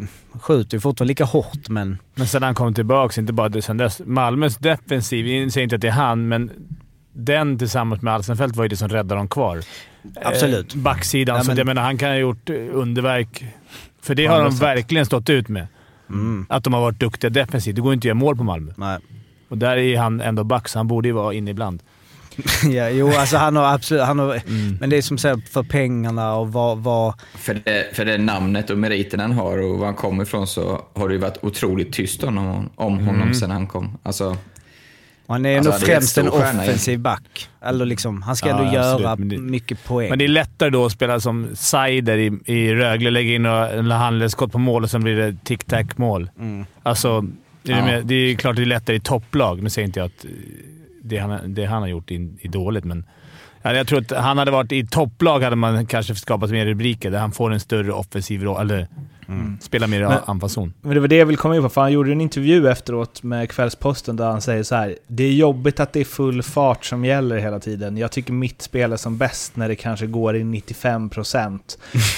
skjuter 0.41 0.77
ju 0.77 0.81
fortfarande 0.81 1.09
lika 1.09 1.25
hårt 1.25 1.69
men 1.69 1.97
Men 2.15 2.27
sen 2.27 2.43
han 2.43 2.55
kom 2.55 2.73
tillbaka, 2.73 3.21
inte 3.21 3.33
bara 3.33 3.49
det 3.49 3.61
sen 3.61 3.77
dess. 3.77 4.01
Malmös 4.05 4.57
defensiv, 4.57 5.27
jag 5.27 5.51
säger 5.51 5.63
inte 5.63 5.75
att 5.75 5.81
det 5.81 5.87
är 5.87 5.91
han, 5.91 6.27
men 6.27 6.51
den 7.13 7.57
tillsammans 7.57 8.01
med 8.01 8.13
Alsenfelt 8.13 8.55
var 8.55 8.63
ju 8.63 8.67
det 8.69 8.77
som 8.77 8.89
räddade 8.89 9.15
dem 9.15 9.27
kvar. 9.27 9.59
Absolut. 10.23 10.75
eh, 10.75 10.81
backsidan. 10.81 11.35
Ja, 11.35 11.41
så 11.43 11.47
men- 11.47 11.53
att 11.53 11.57
jag 11.57 11.67
menar, 11.67 11.81
han 11.81 11.97
kan 11.97 12.09
ha 12.09 12.15
gjort 12.17 12.49
eh, 12.49 12.55
underverk. 12.71 13.45
För 14.01 14.15
det 14.15 14.25
har 14.25 14.43
de 14.43 14.55
verkligen 14.55 15.05
stått 15.05 15.29
ut 15.29 15.47
med. 15.47 15.67
Mm. 16.09 16.45
Att 16.49 16.63
de 16.63 16.73
har 16.73 16.81
varit 16.81 16.99
duktiga 16.99 17.29
defensivt. 17.29 17.75
Det 17.75 17.81
går 17.81 17.93
inte 17.93 18.01
att 18.01 18.05
göra 18.05 18.15
mål 18.15 18.37
på 18.37 18.43
Malmö. 18.43 18.71
Nej. 18.77 18.97
Och 19.49 19.57
där 19.57 19.77
är 19.77 19.97
han 19.97 20.21
ändå 20.21 20.43
back, 20.43 20.67
så 20.69 20.79
han 20.79 20.87
borde 20.87 21.07
ju 21.07 21.11
vara 21.13 21.33
inne 21.33 21.51
ibland. 21.51 21.83
ja, 22.71 22.89
jo, 22.89 23.11
alltså 23.17 23.37
han 23.37 23.55
har 23.55 23.73
absolut... 23.73 24.03
Han 24.03 24.19
har, 24.19 24.29
Mm. 24.47 24.77
Men 24.79 24.89
det 24.89 24.97
är 24.97 25.01
som 25.01 25.17
säger 25.17 25.37
för 25.51 25.63
pengarna 25.63 26.33
och 26.35 26.53
vad... 26.53 26.77
vad 26.77 27.13
För 27.35 27.61
det, 27.65 27.87
för 27.95 28.05
det 28.05 28.17
namnet 28.17 28.69
och 28.69 28.77
meriten 28.77 29.19
han 29.19 29.31
har 29.31 29.57
och 29.57 29.79
var 29.79 29.85
han 29.85 29.95
kommer 29.95 30.23
ifrån 30.23 30.47
så 30.47 30.81
har 30.95 31.07
det 31.07 31.13
ju 31.13 31.19
varit 31.19 31.37
otroligt 31.43 31.93
tyst 31.93 32.23
om, 32.23 32.37
honom- 32.37 32.69
om 32.75 32.97
honom 32.99 33.21
Mm. 33.21 33.33
sedan 33.33 33.51
han 33.51 33.67
kom. 33.67 33.97
Alltså, 34.03 34.37
han 35.27 35.45
är 35.45 35.57
Alltså, 35.57 35.71
främst 35.71 36.17
en 36.17 36.29
offensiv 36.29 36.99
back. 36.99 37.49
Eller 37.61 37.85
liksom, 37.85 38.21
han 38.21 38.35
ska 38.35 38.49
Ja, 38.49 38.59
ändå 38.59 38.73
göra 38.73 39.15
det- 39.15 39.37
mycket 39.37 39.83
poäng. 39.85 40.09
Men 40.09 40.19
det 40.19 40.25
är 40.25 40.29
lättare 40.29 40.69
då 40.69 40.85
att 40.85 40.91
spela 40.91 41.19
som 41.19 41.47
Seider 41.53 42.17
i, 42.17 42.39
i 42.45 42.73
Rögle, 42.75 43.09
lägga 43.09 43.33
in 43.33 43.43
några 43.43 43.93
handledsskott 43.95 44.51
på 44.51 44.59
mål 44.59 44.83
och 44.83 44.89
sen 44.91 45.03
blir 45.03 45.15
det 45.15 45.31
tic-tac 45.43 45.85
mål. 45.95 46.29
Mm. 46.39 46.65
Alltså, 46.83 47.21
det 47.63 47.71
är, 47.71 47.77
Ja. 47.77 47.85
mer, 47.85 48.01
det 48.01 48.15
är 48.15 48.35
klart 48.35 48.55
det 48.55 48.61
är 48.61 48.65
lättare 48.65 48.95
i 48.95 48.99
topplag. 48.99 49.63
Nu 49.63 49.69
säger 49.69 49.85
inte 49.85 49.99
jag 49.99 50.05
att 50.07 50.25
det 51.03 51.17
han, 51.17 51.53
det 51.53 51.65
han 51.65 51.81
har 51.81 51.89
gjort 51.89 52.11
är, 52.11 52.29
är 52.41 52.49
dåligt, 52.49 52.85
men 52.85 53.05
ja, 53.61 53.73
jag 53.73 53.87
tror 53.87 53.99
att 53.99 54.11
han 54.11 54.37
hade 54.37 54.51
varit 54.51 54.71
i 54.71 54.87
topplag 54.87 55.39
hade 55.39 55.55
man 55.55 55.85
kanske 55.85 56.15
skapat 56.15 56.49
mer 56.49 56.65
rubriker 56.65 57.11
där 57.11 57.19
han 57.19 57.31
får 57.31 57.53
en 57.53 57.59
större 57.59 57.91
offensiv 57.91 58.43
roll, 58.43 58.61
eller 58.61 58.87
spelar 59.61 59.87
mer 59.87 60.07
Men- 60.07 60.17
anfallszon. 60.25 60.73
Men 60.81 60.93
det 60.93 60.99
var 60.99 61.07
det 61.07 61.15
jag 61.15 61.25
ville 61.25 61.37
komma 61.37 61.55
in 61.55 61.61
på, 61.61 61.69
för 61.69 61.81
han 61.81 61.91
gjorde 61.91 62.11
en 62.11 62.21
intervju 62.21 62.69
efteråt 62.69 63.23
med 63.23 63.49
Kvällsposten 63.49 64.15
där 64.15 64.25
han 64.25 64.41
säger 64.41 64.63
så 64.63 64.75
här. 64.75 64.95
Det 65.07 65.23
är 65.23 65.31
jobbigt 65.31 65.79
att 65.79 65.93
det 65.93 65.99
är 65.99 66.05
full 66.05 66.43
fart 66.43 66.85
som 66.85 67.05
gäller 67.05 67.37
hela 67.37 67.59
tiden. 67.59 67.97
Jag 67.97 68.11
tycker 68.11 68.33
mitt 68.33 68.61
spel 68.61 68.93
är 68.93 68.97
som 68.97 69.17
bäst 69.17 69.55
när 69.55 69.67
det 69.67 69.75
kanske 69.75 70.07
går 70.07 70.35
i 70.35 70.43
95% 70.43 71.59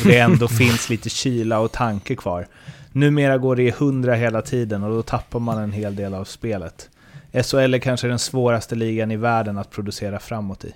och 0.01 0.07
det 0.07 0.17
ändå 0.19 0.47
finns 0.61 0.89
lite 0.89 1.09
kyla 1.09 1.59
och 1.59 1.71
tanke 1.71 2.15
kvar. 2.15 2.47
Numera 2.91 3.37
går 3.37 3.55
det 3.55 3.63
i 3.63 3.69
100 3.69 4.13
hela 4.15 4.41
tiden 4.41 4.83
och 4.83 4.89
då 4.89 5.01
tappar 5.01 5.39
man 5.39 5.57
en 5.57 5.71
hel 5.71 5.95
del 5.95 6.13
av 6.13 6.23
spelet. 6.23 6.89
SHL 7.33 7.73
är 7.73 7.79
kanske 7.79 8.07
den 8.07 8.19
svåraste 8.19 8.75
ligan 8.75 9.11
i 9.11 9.15
världen 9.17 9.57
att 9.57 9.71
producera 9.71 10.19
framåt 10.19 10.65
i. 10.65 10.73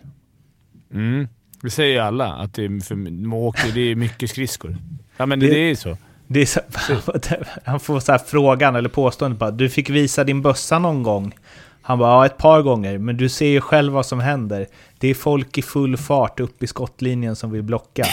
Mm. 0.94 1.28
Det 1.62 1.70
säger 1.70 1.94
ju 1.94 2.00
alla, 2.00 2.34
att 2.34 2.54
det 2.54 2.66
är, 2.66 2.80
för, 2.84 3.34
åker, 3.36 3.72
det 3.74 3.82
är 3.82 3.96
mycket 3.96 4.30
skridskor. 4.30 4.78
Ja, 5.18 5.26
men 5.26 5.40
det, 5.40 5.48
Det- 5.48 5.56
är 5.60 5.68
ju 5.68 5.76
så. 5.76 5.98
Det 6.28 6.40
är 6.42 6.46
så, 6.46 6.60
han 7.66 7.80
får 7.80 8.00
så 8.00 8.12
här 8.12 8.20
frågan 8.20 8.76
eller 8.76 8.90
påståendet 8.90 9.40
bara 9.40 9.52
Du 9.52 9.70
fick 9.70 9.90
visa 9.90 10.24
din 10.24 10.42
bössa 10.42 10.80
någon 10.80 11.04
gång. 11.04 11.36
Han 11.82 12.00
bara 12.00 12.12
ja, 12.12 12.26
ett 12.26 12.38
par 12.38 12.62
gånger. 12.62 12.98
Men 12.98 13.18
du 13.18 13.30
ser 13.30 13.48
ju 13.48 13.62
själv 13.62 13.94
vad 13.94 14.06
som 14.06 14.20
händer. 14.20 14.68
Det 14.98 15.08
är 15.08 15.14
folk 15.14 15.58
i 15.58 15.62
full 15.62 15.98
fart 15.98 16.40
upp 16.40 16.64
i 16.64 16.68
skottlinjen 16.68 17.36
som 17.36 17.52
vill 17.52 17.64
blocka. 17.64 18.06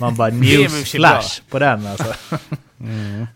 Man 0.00 0.16
bara 0.16 0.30
Det 0.30 0.36
är 0.54 0.58
väl 0.58 0.60
news 0.60 0.90
för 0.92 0.98
bra. 0.98 1.08
flash 1.08 1.42
på 1.50 1.58
den 1.58 1.86
alltså. 1.86 2.14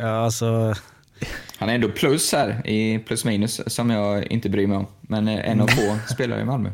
Ja, 0.00 0.24
alltså... 0.24 0.74
han 1.58 1.68
är 1.68 1.74
ändå 1.74 1.88
plus 1.88 2.32
här 2.32 2.66
i 2.66 2.98
plus 2.98 3.24
minus 3.24 3.60
som 3.66 3.90
jag 3.90 4.32
inte 4.32 4.48
bryr 4.48 4.66
mig 4.66 4.78
om. 4.78 4.86
Men 5.00 5.28
eh, 5.28 5.50
en 5.50 5.60
av 5.60 5.66
få 5.66 5.96
spelare 6.14 6.40
i 6.40 6.44
Malmö. 6.44 6.70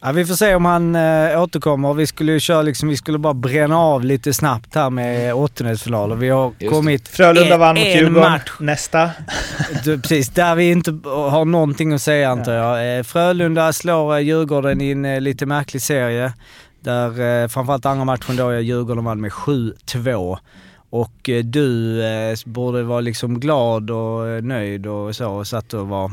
Ja, 0.00 0.12
vi 0.12 0.26
får 0.26 0.34
se 0.34 0.54
om 0.54 0.64
han 0.64 0.96
äh, 0.96 1.42
återkommer. 1.42 1.94
Vi 1.94 2.06
skulle 2.06 2.32
ju 2.32 2.40
köra 2.40 2.62
liksom, 2.62 2.88
vi 2.88 2.96
skulle 2.96 3.18
bara 3.18 3.34
bränna 3.34 3.78
av 3.78 4.04
lite 4.04 4.34
snabbt 4.34 4.74
här 4.74 4.90
med 4.90 5.34
åttondelsfinaler. 5.34 6.16
Vi 6.16 6.28
har 6.28 6.52
det. 6.58 6.66
kommit 6.66 7.08
Frölunda 7.08 7.54
en, 7.54 7.60
vann 7.60 7.74
mot 7.74 7.84
en 7.84 7.98
Djurgården. 7.98 8.40
Nästa. 8.60 9.10
Du, 9.84 10.00
Precis, 10.00 10.28
där 10.28 10.54
vi 10.54 10.70
inte 10.70 10.90
har 11.04 11.44
någonting 11.44 11.92
att 11.92 12.02
säga 12.02 12.30
antar 12.30 12.52
jag. 12.52 12.98
Eh, 12.98 13.02
Frölunda 13.02 13.72
slår 13.72 14.14
eh, 14.14 14.20
Djurgården 14.20 14.80
i 14.80 14.90
en 14.90 15.04
eh, 15.04 15.20
lite 15.20 15.46
märklig 15.46 15.82
serie. 15.82 16.32
Där 16.80 17.42
eh, 17.42 17.48
framförallt 17.48 17.86
andra 17.86 18.04
matchen 18.04 18.36
då 18.36 18.48
är 18.48 18.60
Djurgården 18.60 19.04
vann 19.04 19.20
med 19.20 19.30
7-2. 19.30 20.38
Och 20.90 21.28
eh, 21.28 21.44
du 21.44 22.02
eh, 22.04 22.36
borde 22.44 22.82
vara 22.82 23.00
liksom 23.00 23.40
glad 23.40 23.90
och 23.90 24.28
eh, 24.28 24.42
nöjd 24.42 24.86
och 24.86 25.16
så 25.16 25.30
och 25.30 25.46
satt 25.46 25.74
och 25.74 25.88
var 25.88 26.12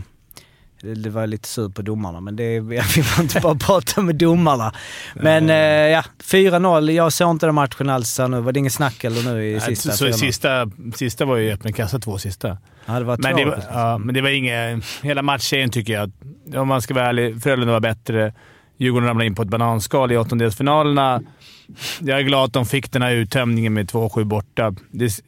det 0.93 1.09
var 1.09 1.27
lite 1.27 1.47
sur 1.47 1.69
på 1.69 1.81
domarna, 1.81 2.21
men 2.21 2.35
det, 2.35 2.59
vi 2.59 2.81
får 2.81 3.23
inte 3.23 3.39
bara 3.39 3.55
prata 3.55 4.01
med 4.01 4.15
domarna. 4.15 4.73
Men 5.15 5.49
eh, 5.49 5.55
ja, 5.55 6.03
4-0. 6.23 6.91
Jag 6.91 7.13
såg 7.13 7.31
inte 7.31 7.45
den 7.45 7.55
matchen 7.55 7.89
alls 7.89 8.19
nu. 8.19 8.41
Var 8.41 8.51
det 8.51 8.59
ingen 8.59 8.71
snack 8.71 9.03
eller 9.03 9.33
nu 9.33 9.45
i 9.45 9.51
Nej, 9.51 9.61
sista? 9.61 9.91
så 9.91 10.05
4-0? 10.05 10.11
sista, 10.11 10.71
sista 10.95 11.25
var 11.25 11.37
ju 11.37 11.51
öppen 11.51 11.73
kassa, 11.73 11.99
två 11.99 12.17
sista. 12.17 12.57
Ja, 12.85 12.93
det 12.99 13.05
var 13.05 13.17
Men 13.17 13.35
det, 13.35 13.43
två. 13.43 13.49
var, 13.49 13.63
ja, 13.71 13.97
men 13.97 14.15
det 14.15 14.21
var 14.21 14.29
inget... 14.29 14.85
Hela 15.01 15.21
matchserien 15.21 15.69
tycker 15.69 15.93
jag, 15.93 16.11
om 16.61 16.67
man 16.67 16.81
ska 16.81 16.93
vara 16.93 17.05
ärlig, 17.07 17.43
Frölunda 17.43 17.73
var 17.73 17.79
bättre. 17.79 18.33
Djurgården 18.77 19.07
ramlade 19.07 19.25
in 19.27 19.35
på 19.35 19.41
ett 19.41 19.49
bananskal 19.49 20.11
i 20.11 20.17
åttondelsfinalerna. 20.17 21.21
Jag 21.99 22.19
är 22.19 22.23
glad 22.23 22.43
att 22.43 22.53
de 22.53 22.65
fick 22.65 22.91
den 22.91 23.01
här 23.01 23.11
uttömningen 23.11 23.73
med 23.73 23.91
2-7 23.91 24.23
borta. 24.23 24.75
Det, 24.91 25.23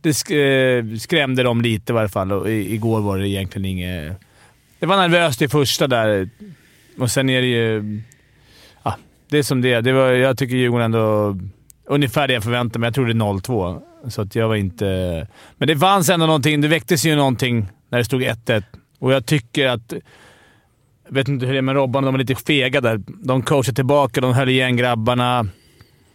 det 0.00 0.08
eh, 0.08 0.96
skrämde 0.98 1.42
dem 1.42 1.62
lite 1.62 1.92
i 1.92 1.94
varje 1.94 2.08
fall 2.08 2.32
och 2.32 2.50
igår 2.50 3.00
var 3.00 3.18
det 3.18 3.28
egentligen 3.28 3.64
inget... 3.64 4.16
Det 4.78 4.86
var 4.86 4.96
nervöst 4.96 5.42
i 5.42 5.48
första 5.48 5.86
där 5.86 6.28
och 6.98 7.10
sen 7.10 7.30
är 7.30 7.40
det 7.40 7.46
ju... 7.46 8.00
Ja, 8.82 8.96
det 9.28 9.38
är 9.38 9.42
som 9.42 9.60
det 9.60 9.72
är. 9.72 9.82
det 9.82 9.92
var, 9.92 10.08
Jag 10.08 10.38
tycker 10.38 10.56
Djurgården 10.56 10.84
ändå... 10.84 11.38
Ungefär 11.84 12.28
det 12.28 12.34
jag 12.34 12.42
förväntade 12.42 12.78
mig. 12.78 12.86
Jag 12.86 12.94
trodde 12.94 13.12
0-2, 13.12 13.80
så 14.08 14.22
att 14.22 14.34
jag 14.34 14.48
var 14.48 14.56
inte... 14.56 15.26
Men 15.56 15.68
det 15.68 15.76
fanns 15.78 16.08
ändå 16.08 16.26
någonting. 16.26 16.60
Det 16.60 16.68
väcktes 16.68 17.04
ju 17.04 17.16
någonting 17.16 17.66
när 17.88 17.98
det 17.98 18.04
stod 18.04 18.22
1-1 18.22 18.62
och 18.98 19.12
jag 19.12 19.26
tycker 19.26 19.68
att... 19.68 19.92
Jag 21.06 21.14
vet 21.14 21.28
inte 21.28 21.46
hur 21.46 21.52
det 21.52 21.58
är 21.58 21.62
med 21.62 21.74
Robban, 21.74 22.04
de 22.04 22.14
var 22.14 22.18
lite 22.18 22.34
fega 22.34 22.80
där. 22.80 23.00
De 23.06 23.42
coachade 23.42 23.74
tillbaka, 23.74 24.20
de 24.20 24.32
höll 24.32 24.48
igen 24.48 24.76
grabbarna. 24.76 25.46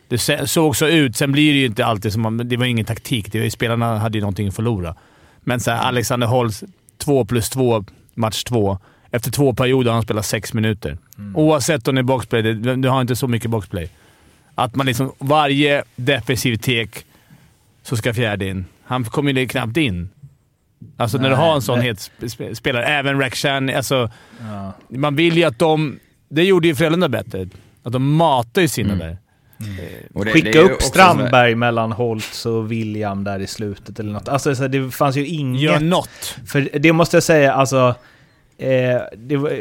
Det 0.08 0.48
såg 0.50 0.76
så 0.76 0.88
ut. 0.88 1.15
Sen 1.15 1.32
blir 1.32 1.54
det 1.54 1.60
ju 1.60 1.65
inte 1.65 1.86
alltid 1.86 2.13
som 2.13 2.22
man, 2.22 2.38
Det 2.38 2.58
var 2.58 2.65
ingen 2.65 2.86
taktik. 2.86 3.32
Det 3.32 3.52
spelarna 3.52 3.98
hade 4.00 4.17
ju 4.17 4.22
någonting 4.22 4.48
att 4.48 4.56
förlora. 4.56 4.96
Men 5.39 5.60
så 5.60 5.72
här, 5.72 5.78
Alexander 5.84 6.28
Holst, 6.28 6.63
2 6.98 7.26
plus 7.26 7.50
2, 7.50 7.86
match 8.13 8.43
2. 8.43 8.80
Efter 9.12 9.32
två 9.32 9.54
perioder 9.54 9.89
har 9.91 9.93
han 9.96 10.04
spelat 10.04 10.26
sex 10.26 10.54
minuter. 10.54 10.98
Oavsett 11.36 11.88
om 11.88 11.96
det 11.96 12.02
är 12.02 12.04
boxplay, 12.04 12.41
det, 12.41 12.76
du 12.76 12.89
har 12.89 13.02
inte 13.02 13.15
så 13.15 13.28
mycket 13.28 13.50
boxplay. 13.52 13.89
Att 14.56 14.76
man 14.76 14.86
liksom 14.86 15.12
varje 15.20 15.84
defensiv 15.96 16.56
tek 16.58 17.06
så 17.84 17.98
ska 17.98 18.13
fjärde 18.13 18.48
in. 18.48 18.65
Han 18.84 19.04
kommer 19.06 19.34
ju 19.34 19.48
knappt 19.48 19.78
in. 19.78 20.10
Alltså 20.98 21.17
när 21.17 21.30
du 21.30 21.36
har 21.36 21.56
en 21.56 21.62
sån 21.62 21.82
het 21.82 21.98
sp- 21.98 22.24
sp- 22.26 22.54
spelare, 22.54 22.86
även 22.86 23.20
Rakhshan, 23.20 23.70
alltså 23.70 24.10
Ja. 24.41 24.74
man 24.89 25.15
vill 25.15 25.38
ju 25.38 25.43
att 25.43 25.60
de... 25.60 26.00
Det 26.30 26.43
gjorde 26.43 26.67
ju 26.67 26.76
Frölunda 26.76 27.10
bättre. 27.10 27.48
Att 27.84 27.93
de 27.93 28.15
matar 28.15 28.62
ju 28.62 28.67
sina 28.67 28.96
där. 28.96 29.17
Och 30.13 30.26
det- 30.26 30.32
det 30.32 30.34
Skicka 30.34 30.50
ju 30.62 30.70
upp 30.70 30.82
Strandberg 30.82 31.56
mellan 31.56 31.91
Holtz 31.91 32.46
och 32.46 32.72
William 32.72 33.24
där 33.24 33.39
i 33.39 33.48
slutet 33.48 34.00
eller 34.00 34.12
något. 34.12 34.28
Alltså 34.30 34.56
så 34.56 34.67
det 34.67 34.91
fanns 34.91 35.15
ju 35.17 35.26
inget... 35.28 35.62
Gör 35.62 35.80
något. 35.80 36.36
För 36.48 36.80
det 36.80 36.93
måste 36.93 37.15
jag 37.15 37.24
säga, 37.24 37.54
alltså... 37.54 37.96
Eh, 38.60 39.02
det 39.17 39.38
var, 39.38 39.52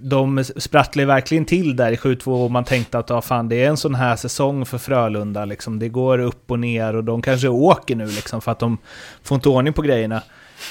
de 0.00 0.44
sprattlade 0.44 1.06
verkligen 1.06 1.44
till 1.44 1.76
där 1.76 1.92
i 1.92 1.96
7-2 1.96 2.44
och 2.44 2.50
man 2.50 2.64
tänkte 2.64 2.98
att 2.98 3.10
ah, 3.10 3.20
fan, 3.20 3.48
det 3.48 3.64
är 3.64 3.68
en 3.68 3.76
sån 3.76 3.94
här 3.94 4.16
säsong 4.16 4.66
för 4.66 4.78
Frölunda. 4.78 5.44
Liksom. 5.44 5.78
Det 5.78 5.88
går 5.88 6.18
upp 6.18 6.50
och 6.50 6.58
ner 6.58 6.96
och 6.96 7.04
de 7.04 7.22
kanske 7.22 7.48
åker 7.48 7.96
nu 7.96 8.06
liksom, 8.06 8.40
för 8.40 8.52
att 8.52 8.58
de 8.58 8.78
får 9.22 9.34
inte 9.34 9.48
ordning 9.48 9.72
på 9.72 9.82
grejerna. 9.82 10.22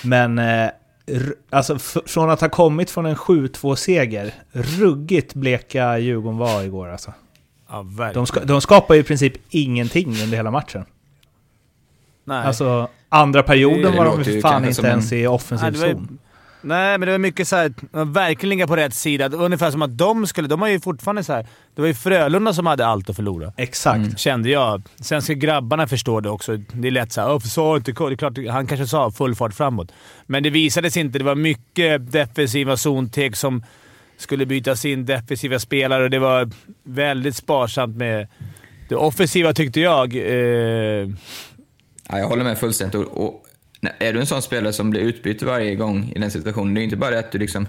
Men 0.03 0.39
eh, 0.39 0.67
alltså, 1.49 1.77
från 2.05 2.29
att 2.29 2.41
ha 2.41 2.49
kommit 2.49 2.89
från 2.91 3.05
en 3.05 3.15
7-2-seger, 3.15 4.33
ruggigt 4.51 5.33
bleka 5.33 5.97
Djurgården 5.97 6.37
var 6.37 6.63
igår 6.63 6.87
alltså. 6.89 7.13
Ja, 7.71 7.81
verkligen. 7.81 8.13
De, 8.13 8.25
ska, 8.27 8.39
de 8.39 8.61
skapar 8.61 8.95
ju 8.95 9.01
i 9.01 9.03
princip 9.03 9.33
ingenting 9.49 10.07
under 10.23 10.37
hela 10.37 10.51
matchen. 10.51 10.85
Nej. 12.25 12.45
Alltså, 12.47 12.87
andra 13.09 13.43
perioden 13.43 13.91
Det 13.91 13.97
var 13.97 14.05
de 14.05 14.23
ju 14.31 14.41
fan 14.41 14.63
inte 14.63 14.73
som 14.75 14.85
en- 14.85 14.91
ens 14.91 15.13
i 15.13 15.27
offensiv 15.27 15.71
Nej, 15.79 15.87
ju- 15.89 15.93
zon. 15.93 16.17
Nej, 16.63 16.97
men 16.97 17.05
det 17.07 17.11
var 17.11 17.19
mycket 17.19 17.47
så 17.47 17.55
här, 17.55 17.73
verkligen 18.05 18.49
ligga 18.49 18.67
på 18.67 18.75
rätt 18.75 18.93
sida. 18.93 19.29
Ungefär 19.29 19.71
som 19.71 19.81
att 19.81 19.97
de 19.97 20.27
skulle... 20.27 20.47
De 20.47 20.61
har 20.61 20.67
ju 20.67 20.79
fortfarande 20.79 21.23
så 21.23 21.33
här, 21.33 21.47
Det 21.75 21.81
var 21.81 21.87
ju 21.87 21.93
Frölunda 21.93 22.53
som 22.53 22.65
hade 22.65 22.85
allt 22.85 23.09
att 23.09 23.15
förlora. 23.15 23.53
Exakt. 23.57 24.19
Kände 24.19 24.49
jag. 24.49 24.81
Sen 24.99 25.21
ska 25.21 25.33
grabbarna 25.33 25.87
förstå 25.87 26.19
det 26.19 26.29
också. 26.29 26.57
Det 26.57 26.87
är 26.87 26.91
lätt 26.91 27.11
såhär, 27.11 27.39
så 27.39 27.75
inte 27.77 27.91
Det 27.91 28.03
är 28.05 28.15
klart, 28.15 28.33
han 28.49 28.67
kanske 28.67 28.87
sa 28.87 29.11
full 29.11 29.35
fart 29.35 29.53
framåt. 29.53 29.91
Men 30.25 30.43
det 30.43 30.49
visades 30.49 30.97
inte. 30.97 31.17
Det 31.17 31.25
var 31.25 31.35
mycket 31.35 32.11
defensiva 32.11 32.77
zontek 32.77 33.35
som 33.35 33.63
skulle 34.21 34.45
bytas 34.45 34.85
in, 34.85 35.05
defensiva 35.05 35.59
spelare 35.59 36.03
och 36.03 36.09
det 36.09 36.19
var 36.19 36.49
väldigt 36.83 37.35
sparsamt 37.35 37.97
med... 37.97 38.27
Det 38.89 38.95
offensiva 38.95 39.53
tyckte 39.53 39.79
jag... 39.79 40.15
Eh, 40.15 41.09
Ja, 42.11 42.19
jag 42.19 42.27
håller 42.27 42.43
med 42.43 42.57
fullständigt. 42.57 42.95
Och, 42.95 43.25
och, 43.25 43.45
är 43.99 44.13
du 44.13 44.19
en 44.19 44.25
sån 44.25 44.41
spelare 44.41 44.73
som 44.73 44.89
blir 44.89 45.01
utbytt 45.01 45.41
varje 45.41 45.75
gång 45.75 46.11
i 46.15 46.19
den 46.19 46.31
situationen, 46.31 46.73
det 46.73 46.81
är 46.81 46.83
inte 46.83 46.97
bara 46.97 47.11
det 47.11 47.19
att 47.19 47.31
du 47.31 47.37
liksom 47.37 47.67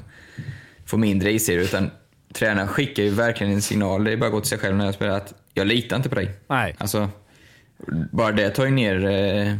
får 0.86 0.98
mindre 0.98 1.30
i 1.30 1.38
sig, 1.38 1.54
utan 1.54 1.90
tränaren 2.32 2.68
skickar 2.68 3.02
ju 3.02 3.10
verkligen 3.10 3.52
en 3.52 3.62
signal. 3.62 4.04
Det 4.04 4.12
är 4.12 4.16
bara 4.16 4.26
att 4.26 4.32
gå 4.32 4.40
till 4.40 4.48
sig 4.48 4.58
själv 4.58 4.76
när 4.76 4.84
jag 4.84 4.94
spelar 4.94 5.16
att 5.16 5.34
jag 5.54 5.66
litar 5.66 5.96
inte 5.96 6.08
på 6.08 6.14
dig. 6.14 6.30
nej. 6.46 6.76
Alltså, 6.78 7.08
bara 8.12 8.32
det 8.32 8.50
tar 8.50 8.64
ju 8.64 8.70
ner 8.70 9.06
eh, 9.06 9.56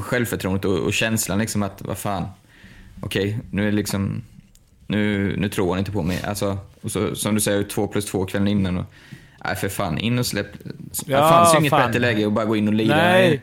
självförtroendet 0.00 0.64
och, 0.64 0.78
och 0.78 0.92
känslan 0.92 1.38
liksom 1.38 1.62
att, 1.62 1.82
vad 1.82 1.98
fan, 1.98 2.28
okej, 3.00 3.38
nu 3.50 3.62
är 3.62 3.66
det 3.66 3.76
liksom... 3.76 4.22
nu, 4.90 5.36
nu 5.36 5.48
tror 5.48 5.70
han 5.70 5.78
inte 5.78 5.92
på 5.92 6.02
mig. 6.02 6.22
Alltså, 6.24 6.58
och 6.82 6.90
så, 6.90 7.14
som 7.14 7.34
du 7.34 7.40
säger, 7.40 7.62
två 7.62 7.86
plus 7.86 8.06
två 8.06 8.24
kvällen 8.24 8.48
innan. 8.48 8.78
Och, 8.78 8.84
nej, 9.44 9.56
för 9.56 9.68
fan. 9.68 9.98
In 9.98 10.18
och 10.18 10.26
släpp. 10.26 10.46
Ja, 11.06 11.22
det 11.22 11.28
fanns 11.28 11.54
ju 11.54 11.58
inget 11.58 11.70
fan. 11.70 11.86
bättre 11.86 12.00
läge 12.00 12.26
att 12.26 12.32
bara 12.32 12.44
gå 12.44 12.56
in 12.56 12.68
och 12.68 12.74
lira. 12.74 12.96
Nej. 12.96 13.42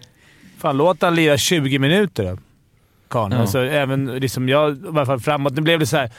Fan, 0.57 0.77
låt 0.77 1.01
han 1.01 1.15
lira 1.15 1.37
20 1.37 1.79
minuter 1.79 2.23
då. 2.23 2.37
Karln. 3.07 3.33
Ja. 3.33 3.39
Alltså, 3.39 3.59
även 3.59 4.05
liksom 4.05 4.49
jag, 4.49 4.77
i 4.77 4.87
alla 4.87 5.05
fall 5.05 5.19
framåt. 5.19 5.53
Nu 5.53 5.61
blev 5.61 5.79
det 5.79 5.85
så 5.85 5.97
här. 5.97 6.11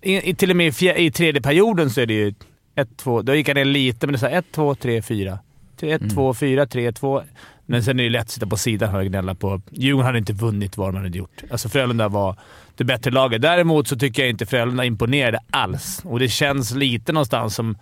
I, 0.00 0.30
i, 0.30 0.34
till 0.34 0.50
och 0.50 0.56
med 0.56 0.66
i, 0.66 0.72
fjär, 0.72 0.98
i 0.98 1.10
tredje 1.10 1.42
perioden 1.42 1.90
så 1.90 2.00
är 2.00 2.06
det 2.06 2.14
ju 2.14 2.34
1-2. 2.76 3.22
Då 3.22 3.34
gick 3.34 3.48
han 3.48 3.54
ner 3.54 3.64
lite, 3.64 4.06
men 4.06 4.20
det 4.20 4.26
är 4.26 4.38
1, 4.38 4.44
2, 4.52 4.74
3, 4.74 5.02
4. 5.02 5.38
1, 5.80 6.10
2, 6.14 6.34
4, 6.34 6.66
3, 6.66 6.92
2. 6.92 7.22
Men 7.70 7.82
sen 7.82 7.98
är 7.98 8.02
det 8.02 8.02
ju 8.02 8.10
lätt 8.10 8.22
att 8.22 8.30
sitta 8.30 8.46
på 8.46 8.56
sidan 8.56 8.94
och 8.94 9.04
gnälla 9.04 9.34
på. 9.34 9.60
Djurgården 9.70 10.06
hade 10.06 10.18
inte 10.18 10.32
vunnit 10.32 10.76
vad 10.76 10.94
man 10.94 11.02
hade 11.02 11.18
gjort. 11.18 11.42
Alltså 11.50 11.68
Frölunda 11.68 12.08
var 12.08 12.36
det 12.76 12.84
bättre 12.84 13.10
laget. 13.10 13.42
Däremot 13.42 13.88
så 13.88 13.96
tycker 13.96 14.22
jag 14.22 14.30
inte 14.30 14.46
Frölunda 14.46 14.84
imponerade 14.84 15.38
alls. 15.50 16.00
Och 16.04 16.18
det 16.18 16.28
känns 16.28 16.74
lite 16.74 17.12
någonstans 17.12 17.54
som... 17.54 17.78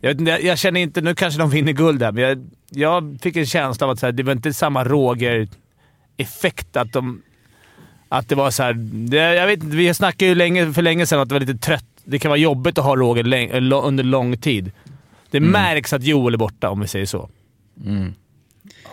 Jag, 0.00 0.20
inte, 0.20 0.30
jag, 0.30 0.58
känner 0.58 0.80
inte... 0.80 1.00
Nu 1.00 1.14
kanske 1.14 1.40
de 1.40 1.50
vinner 1.50 1.72
guld 1.72 2.00
där, 2.00 2.12
men 2.12 2.24
jag, 2.24 2.46
jag 2.70 3.18
fick 3.22 3.36
en 3.36 3.46
känsla 3.46 3.86
av 3.86 3.90
att 3.90 4.02
här, 4.02 4.12
det 4.12 4.22
var 4.22 4.32
inte 4.32 4.52
samma 4.52 4.84
Roger-effekt. 4.84 6.76
Att 6.76 6.92
de... 6.92 7.22
Att 8.08 8.28
det 8.28 8.34
var 8.34 8.50
så 8.50 8.62
här, 8.62 8.72
det, 9.08 9.34
Jag 9.34 9.46
vet 9.46 9.62
inte, 9.62 9.76
vi 9.76 9.94
snackade 9.94 10.28
ju 10.28 10.34
länge, 10.34 10.72
för 10.72 10.82
länge 10.82 11.06
sedan 11.06 11.20
att 11.20 11.28
det 11.28 11.34
var 11.34 11.40
lite 11.40 11.58
trött. 11.58 11.86
Det 12.04 12.18
kan 12.18 12.28
vara 12.28 12.38
jobbigt 12.38 12.78
att 12.78 12.84
ha 12.84 12.96
Roger 12.96 13.24
läng, 13.24 13.50
under 13.50 14.04
lång 14.04 14.36
tid. 14.36 14.72
Det 15.30 15.40
märks 15.40 15.92
att 15.92 16.02
Joel 16.04 16.34
är 16.34 16.38
borta, 16.38 16.70
om 16.70 16.80
vi 16.80 16.88
säger 16.88 17.06
så. 17.06 17.28
Mm. 17.86 18.14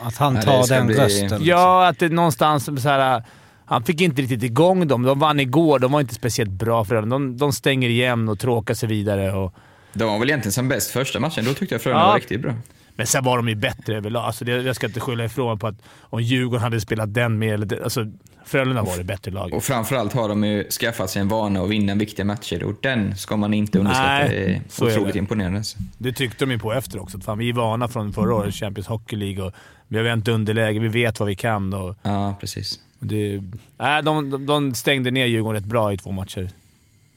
Att 0.02 0.18
han 0.18 0.42
tar 0.42 0.68
den 0.70 0.88
bli- 0.88 0.96
rösten. 0.96 1.40
Ja, 1.44 1.88
att 1.88 2.00
det 2.00 2.10
någonstans 2.10 2.66
så 2.66 2.90
här, 2.90 3.24
Han 3.66 3.84
fick 3.84 4.02
inte 4.02 4.22
riktigt 4.22 4.44
igång 4.44 4.88
dem. 4.88 5.04
De 5.04 5.20
vann 5.20 5.40
igår. 5.40 5.80
De 5.80 5.92
var 5.92 6.02
inte 6.02 6.14
speciellt 6.16 6.52
bra 6.52 6.86
för 6.86 6.96
dem. 6.96 7.10
De, 7.10 7.38
de 7.38 7.54
stänger 7.54 7.90
igen 7.90 8.30
och 8.30 8.40
tråkar 8.40 8.74
sig 8.74 8.90
vidare. 8.90 9.32
Och, 9.34 9.54
De 9.94 10.04
var 10.04 10.20
väl 10.20 10.30
egentligen 10.30 10.54
som 10.54 10.68
bäst 10.70 10.92
första 10.92 11.20
matchen. 11.20 11.46
Då 11.46 11.54
tyckte 11.54 11.76
jag 11.76 11.82
Frölunda 11.82 12.04
Ja. 12.06 12.08
var 12.12 12.16
riktigt 12.16 12.42
bra. 12.42 12.54
men 12.96 13.08
sen 13.08 13.24
var 13.24 13.38
de 13.38 13.50
ju 13.50 13.56
bättre 13.56 13.98
överlag. 13.98 14.24
Alltså 14.26 14.46
det, 14.46 14.52
jag 14.52 14.76
ska 14.76 14.88
inte 14.88 15.00
skylla 15.00 15.26
ifrån 15.26 15.60
på 15.60 15.68
att 15.68 15.76
om 16.02 16.22
Djurgården 16.22 16.62
hade 16.64 16.82
spelat 16.82 17.14
den 17.14 17.40
med... 17.40 17.54
Eller 17.54 17.66
det, 17.66 17.84
alltså, 17.84 18.06
Frölunda 18.46 18.82
var 18.84 18.98
det 18.98 19.04
bättre 19.04 19.32
laget. 19.32 19.56
Och 19.56 19.64
framförallt 19.64 20.14
har 20.14 20.30
de 20.30 20.44
ju 20.44 20.70
skaffat 20.70 21.10
sig 21.10 21.22
en 21.22 21.28
vana 21.28 21.62
att 21.62 21.70
vinna 21.70 21.96
viktiga 21.96 22.26
matcher 22.26 22.64
och 22.64 22.74
den 22.82 23.16
ska 23.18 23.38
man 23.38 23.54
inte 23.54 23.80
underskatta. 23.80 24.10
Nej, 24.10 24.30
det 24.30 24.54
är 24.54 24.62
så 24.70 24.86
är 24.86 24.92
otroligt 24.92 25.14
det. 25.14 25.20
imponerande. 25.20 25.58
alltså. 25.58 25.78
Det 25.98 26.12
tyckte 26.14 26.46
de 26.46 26.52
ju 26.52 26.60
på 26.60 26.74
efter 26.74 27.02
också. 27.02 27.20
Fan, 27.20 27.38
vi 27.38 27.50
är 27.50 27.54
vana 27.54 27.88
från 27.88 28.14
förra 28.14 28.36
året, 28.36 28.56
Champions 28.56 28.88
Hockey 28.88 29.16
League. 29.16 29.44
Och 29.44 29.54
vi 29.90 29.98
har 29.98 30.04
vänt 30.04 30.28
underläge. 30.28 30.80
Vi 30.80 30.88
vet 30.88 31.20
vad 31.20 31.28
vi 31.30 31.36
kan. 31.36 31.74
Och 31.74 31.96
Ja, 32.02 32.36
precis. 32.40 32.80
det, 33.00 33.42
nej, 33.78 34.04
de, 34.04 34.30
de, 34.30 34.46
de 34.46 34.76
stängde 34.76 35.12
ner 35.12 35.26
Djurgården 35.26 35.62
rätt 35.62 35.70
bra 35.70 35.94
i 35.94 35.98
två 35.98 36.12
matcher. 36.12 36.50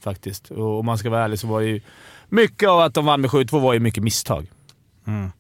Faktiskt. 0.01 0.51
Och 0.51 0.79
om 0.79 0.87
man 0.87 0.99
ska 0.99 1.11
vara 1.11 1.25
ärlig 1.25 1.39
så 1.39 1.47
var 1.47 1.61
det 1.61 1.67
ju... 1.67 1.81
Mycket 2.29 2.69
av 2.69 2.81
att 2.81 2.95
de 2.95 3.05
vann 3.05 3.21
med 3.21 3.31
7-2 3.31 3.61
var 3.61 3.73
ju 3.75 3.81
mycket 3.81 4.03
misstag. 4.03 4.47
Mm. 5.07 5.31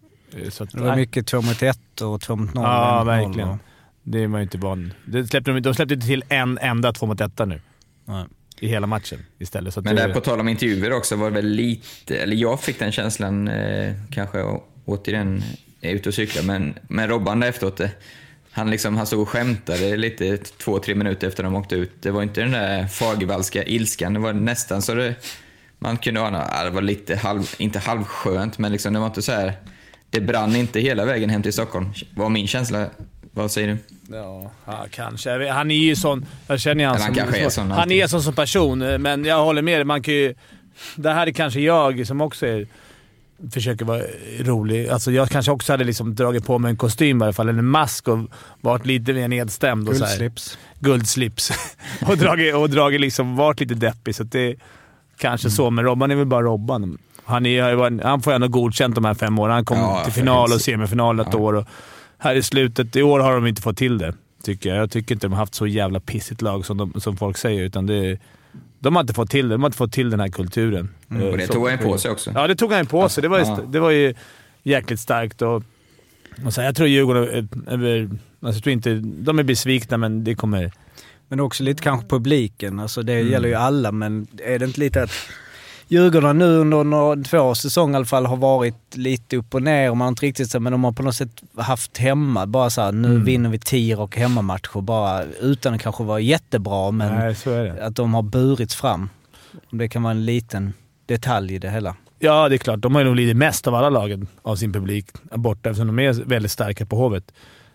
Eh, 0.43 0.49
Så 0.51 0.65
att, 0.65 0.71
Det 0.73 0.81
var 0.81 0.87
nej. 0.89 0.97
mycket 0.97 1.27
2 1.27 1.43
mot 1.43 1.63
1 1.63 2.01
och 2.01 2.21
2 2.21 2.37
mot 2.37 2.55
0. 2.55 2.65
Ja, 2.65 3.05
verkligen. 3.05 3.59
Det 4.03 4.23
är 4.23 4.29
man 4.29 4.41
ju 4.41 4.43
inte 4.43 4.59
van 4.59 4.93
de 5.05 5.27
släppte, 5.27 5.51
de, 5.53 5.61
de 5.61 5.75
släppte 5.75 5.95
inte 5.95 6.07
till 6.07 6.25
en 6.29 6.59
enda 6.59 6.93
2 6.93 7.07
mot 7.07 7.21
1 7.21 7.39
nu. 7.47 7.61
Nej. 8.05 8.25
I 8.61 8.69
hela 8.69 8.87
matchen 8.87 9.19
istället. 9.39 9.75
Så 9.75 9.81
att 9.81 9.85
Men 9.85 9.97
det, 9.97 10.07
där 10.07 10.15
på 10.15 10.21
tal 10.21 10.41
om 10.41 10.49
intervjuer 10.49 10.93
också 10.93 11.17
var 11.17 11.31
det 11.31 11.35
väl 11.37 11.47
lite, 11.49 12.17
eller 12.19 12.37
jag 12.37 12.61
fick 12.61 12.79
den 12.79 12.93
känslan, 12.93 13.49
eh, 13.49 13.95
kanske 14.11 14.43
å- 14.43 14.63
är 15.83 15.95
ute 15.95 16.09
och 16.09 16.15
cyklar, 16.15 16.43
men, 16.43 16.75
men 16.89 17.09
Robban 17.09 17.41
där 17.41 17.49
efteråt, 17.49 17.81
eh, 17.81 17.89
han, 18.51 18.71
liksom, 18.71 18.97
han 18.97 19.07
stod 19.07 19.21
och 19.21 19.29
skämtade 19.29 19.97
lite 19.97 20.37
två, 20.37 20.79
tre 20.79 20.95
minuter 20.95 21.29
efter 21.29 21.43
de 21.43 21.55
åkte 21.55 21.75
ut. 21.75 21.93
Det 22.03 22.11
var 22.11 22.23
inte 22.23 22.41
den 22.41 22.51
där 22.51 22.87
Fagervallska 22.87 23.65
ilskan, 23.65 24.13
det 24.13 24.21
var 24.21 24.33
nästan 24.33 24.83
så 24.83 24.95
det, 24.95 25.15
man 25.79 25.97
kunde 25.97 26.23
ana, 26.23 26.49
ja, 26.51 26.65
det 26.65 26.71
var 26.71 26.83
lite 26.83 27.17
halv, 27.17 27.55
inte 27.59 27.79
halvskönt, 27.79 28.59
men 28.59 28.73
liksom, 28.73 28.93
det 28.93 28.99
var 28.99 29.07
inte 29.07 29.23
så 29.23 29.33
här, 29.33 29.53
det 30.11 30.21
brann 30.21 30.57
inte 30.57 30.81
hela 30.81 31.05
vägen 31.05 31.31
hem 31.31 31.43
till 31.43 31.53
Stockholm, 31.53 31.93
var 32.15 32.29
min 32.29 32.47
känsla. 32.47 32.87
Vad 33.35 33.51
säger 33.51 33.69
du? 33.69 33.79
Ja, 34.17 34.87
kanske. 34.91 35.51
Han 35.51 35.71
är 35.71 35.75
ju 35.75 35.97
sån... 35.97 36.27
Jag 36.47 36.61
känner 36.61 36.85
han 36.87 37.01
han 37.01 37.15
som... 37.15 37.35
är 37.35 37.49
sån 37.49 37.71
han 37.71 37.81
alltid. 37.81 38.03
är 38.03 38.07
sån 38.07 38.23
som 38.23 38.35
person, 38.35 38.83
eh, 38.83 38.99
men 38.99 39.25
jag 39.25 39.45
håller 39.45 39.63
med 39.63 39.79
dig. 39.79 39.85
Man 39.85 40.03
kan 40.03 40.15
ju... 40.15 40.35
Det 40.97 41.13
här 41.13 41.27
är 41.27 41.31
kanske 41.31 41.61
jag 41.61 42.07
som 42.07 42.21
också 42.21 42.47
är, 42.47 42.67
försöker 43.51 43.85
vara 43.85 44.03
rolig. 44.41 44.89
Alltså 44.89 45.13
jag 45.13 45.29
kanske 45.29 45.53
också 45.53 45.73
hade 45.73 45.85
liksom 45.85 46.15
dragit 46.15 46.47
på 46.47 46.59
mig 46.59 46.71
en 46.71 46.77
kostym 46.77 47.23
i 47.23 47.25
alla 47.25 47.33
fall, 47.33 47.49
eller 47.49 47.59
en 47.59 47.67
mask 47.67 48.09
och 48.09 48.19
varit 48.61 48.87
lite 48.87 49.13
mer 49.13 49.29
nedstämd. 49.29 49.89
Och 49.89 49.97
så 49.97 50.05
här. 50.05 50.11
Guldslips. 50.19 50.59
Guldslips. 50.81 51.51
och 52.07 52.17
dragit, 52.17 52.55
och 52.55 52.71
dragit 52.71 53.01
liksom, 53.01 53.37
varit 53.37 53.61
lite 53.61 53.75
deppig. 53.75 54.15
Så 54.15 54.25
det 54.25 54.57
kanske 55.19 55.51
så, 55.51 55.71
men 55.71 55.85
Robban 55.85 56.11
är 56.11 56.15
väl 56.17 56.27
bara 56.27 56.43
Robban. 56.43 56.99
Han, 57.25 57.47
är, 57.47 58.03
han 58.05 58.23
får 58.23 58.33
ändå 58.33 58.49
godkänt 58.49 58.95
de 58.95 59.05
här 59.05 59.15
fem 59.15 59.39
åren. 59.39 59.55
Han 59.55 59.65
kom 59.65 59.79
Ja, 59.79 60.05
till 60.05 60.13
final 60.13 60.53
och 60.53 60.61
semifinal 60.61 61.21
ett 61.21 61.27
Ja. 61.33 61.39
år. 61.39 61.53
Och 61.55 61.67
här 62.19 62.35
i 62.35 62.43
slutet, 62.43 62.97
i 62.97 63.03
år 63.03 63.21
har 63.21 63.35
de 63.35 63.47
inte 63.47 63.63
fått 63.63 63.77
till 63.77 63.99
det, 63.99 64.15
tycker 64.45 64.69
jag. 64.69 64.79
Jag 64.79 64.91
tycker 64.91 65.15
inte 65.15 65.27
de 65.27 65.33
har 65.33 65.39
haft 65.39 65.55
så 65.55 65.67
jävla 65.67 66.01
pissigt 66.01 66.43
lag 66.43 66.67
som, 66.67 66.77
de, 66.77 67.01
som 67.01 67.17
folk 67.17 67.37
säger, 67.39 67.63
utan 67.63 67.87
det, 67.87 68.19
de 68.83 68.97
har 68.97 69.01
inte 69.01 69.15
fått 69.15 69.31
till 69.31 69.49
det. 69.49 69.55
De 69.55 69.63
har 69.63 69.69
inte 69.69 69.77
fått 69.79 69.93
till 69.93 70.11
den 70.11 70.21
här 70.21 70.29
kulturen. 70.29 70.89
Mm. 71.11 71.23
Och 71.31 71.37
det 71.37 71.43
Eh, 71.43 71.49
tog 71.49 71.63
så- 71.65 71.69
han 71.71 71.79
på 71.79 71.99
sig 71.99 72.11
också. 72.11 72.31
Ja, 72.35 72.47
det 72.47 72.55
tog 72.57 72.73
han 72.73 72.87
på 72.87 73.09
sig. 73.09 73.23
Det 73.23 73.29
var 73.29 73.39
ju, 73.39 73.45
Ja. 73.45 73.59
det 73.69 73.81
var 73.81 73.91
ju 73.91 74.15
jäkligt 74.63 75.01
starkt. 75.01 75.43
Och, 75.43 75.63
och 76.47 76.53
så 76.55 76.61
här, 76.61 76.69
jag 76.69 76.77
tror 76.77 76.89
Djurgården 76.89 77.25
är, 77.67 78.11
alltså, 78.47 78.57
jag 78.57 78.63
tror 78.63 78.73
inte, 78.73 78.95
de 79.05 79.39
är 79.39 79.43
besvikna, 79.43 79.97
men 79.97 80.25
det 80.25 80.35
kommer... 80.35 80.73
Men 81.29 81.41
också 81.41 81.63
lite 81.65 81.83
kanske 81.83 82.07
publiken. 82.09 82.81
Alltså 82.81 83.03
det 83.03 83.13
Mm. 83.13 83.33
gäller 83.33 83.49
ju 83.49 83.55
alla, 83.55 83.93
men 83.93 84.27
är 84.45 84.59
det 84.59 84.65
inte 84.65 84.81
lite 84.81 85.03
att 85.03 85.11
Djurgården 85.93 86.39
nu 86.39 86.45
under 86.45 86.85
några, 86.85 87.23
två 87.23 87.55
säsonger 87.55 87.93
i 87.93 87.97
alla 87.97 88.05
fall 88.05 88.27
har 88.27 88.37
varit 88.37 88.97
lite 88.97 89.37
upp 89.37 89.55
och 89.55 89.63
ner 89.63 89.91
och 89.91 89.97
man 89.97 90.05
har 90.05 90.09
inte 90.09 90.27
riktigt 90.27 90.61
men 90.61 90.73
de 90.73 90.85
har 90.85 90.93
på 90.93 91.03
något 91.03 91.15
sätt 91.15 91.43
haft 91.57 91.99
hemma, 91.99 92.47
bara 92.47 92.71
så 92.71 92.81
här, 92.81 92.93
nu 92.93 93.09
Mm. 93.09 93.25
vinner 93.25 93.51
vi 93.51 93.59
tio 93.59 93.97
och 93.97 94.17
hemmamatcher 94.17 94.81
bara 94.81 95.23
utan 95.25 95.75
att 95.75 95.83
kanske 95.83 96.05
vara 96.05 96.21
jättebra, 96.21 96.91
men 96.91 97.35
Nej, 97.47 97.71
att 97.81 97.97
de 97.97 98.15
har 98.15 98.23
burits 98.23 98.75
fram. 98.77 99.09
Det 99.71 99.89
kan 99.89 100.03
vara 100.03 100.11
en 100.11 100.25
liten 100.25 100.73
detalj 101.07 101.55
i 101.55 101.59
det 101.59 101.71
hela. 101.71 101.97
Ja, 102.19 102.49
det 102.49 102.57
är 102.57 102.59
klart. 102.59 102.81
De 102.81 102.95
har 102.95 103.05
nog 103.05 103.17
lidit 103.17 103.37
mest 103.37 103.67
av 103.67 103.75
alla 103.75 103.91
lagen 103.91 104.27
av 104.43 104.57
sin 104.57 104.73
publik 104.73 105.07
borta 105.35 105.71
eftersom 105.71 105.87
de 105.97 105.99
är 105.99 106.13
väldigt 106.13 106.53
starka 106.53 106.87
på 106.87 106.97
Hovet. 106.97 107.33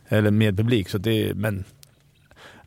Eller 0.09 0.31
med 0.31 0.57
publik. 0.57 0.89
Så 0.89 0.97
det 0.97 1.33
men... 1.35 1.63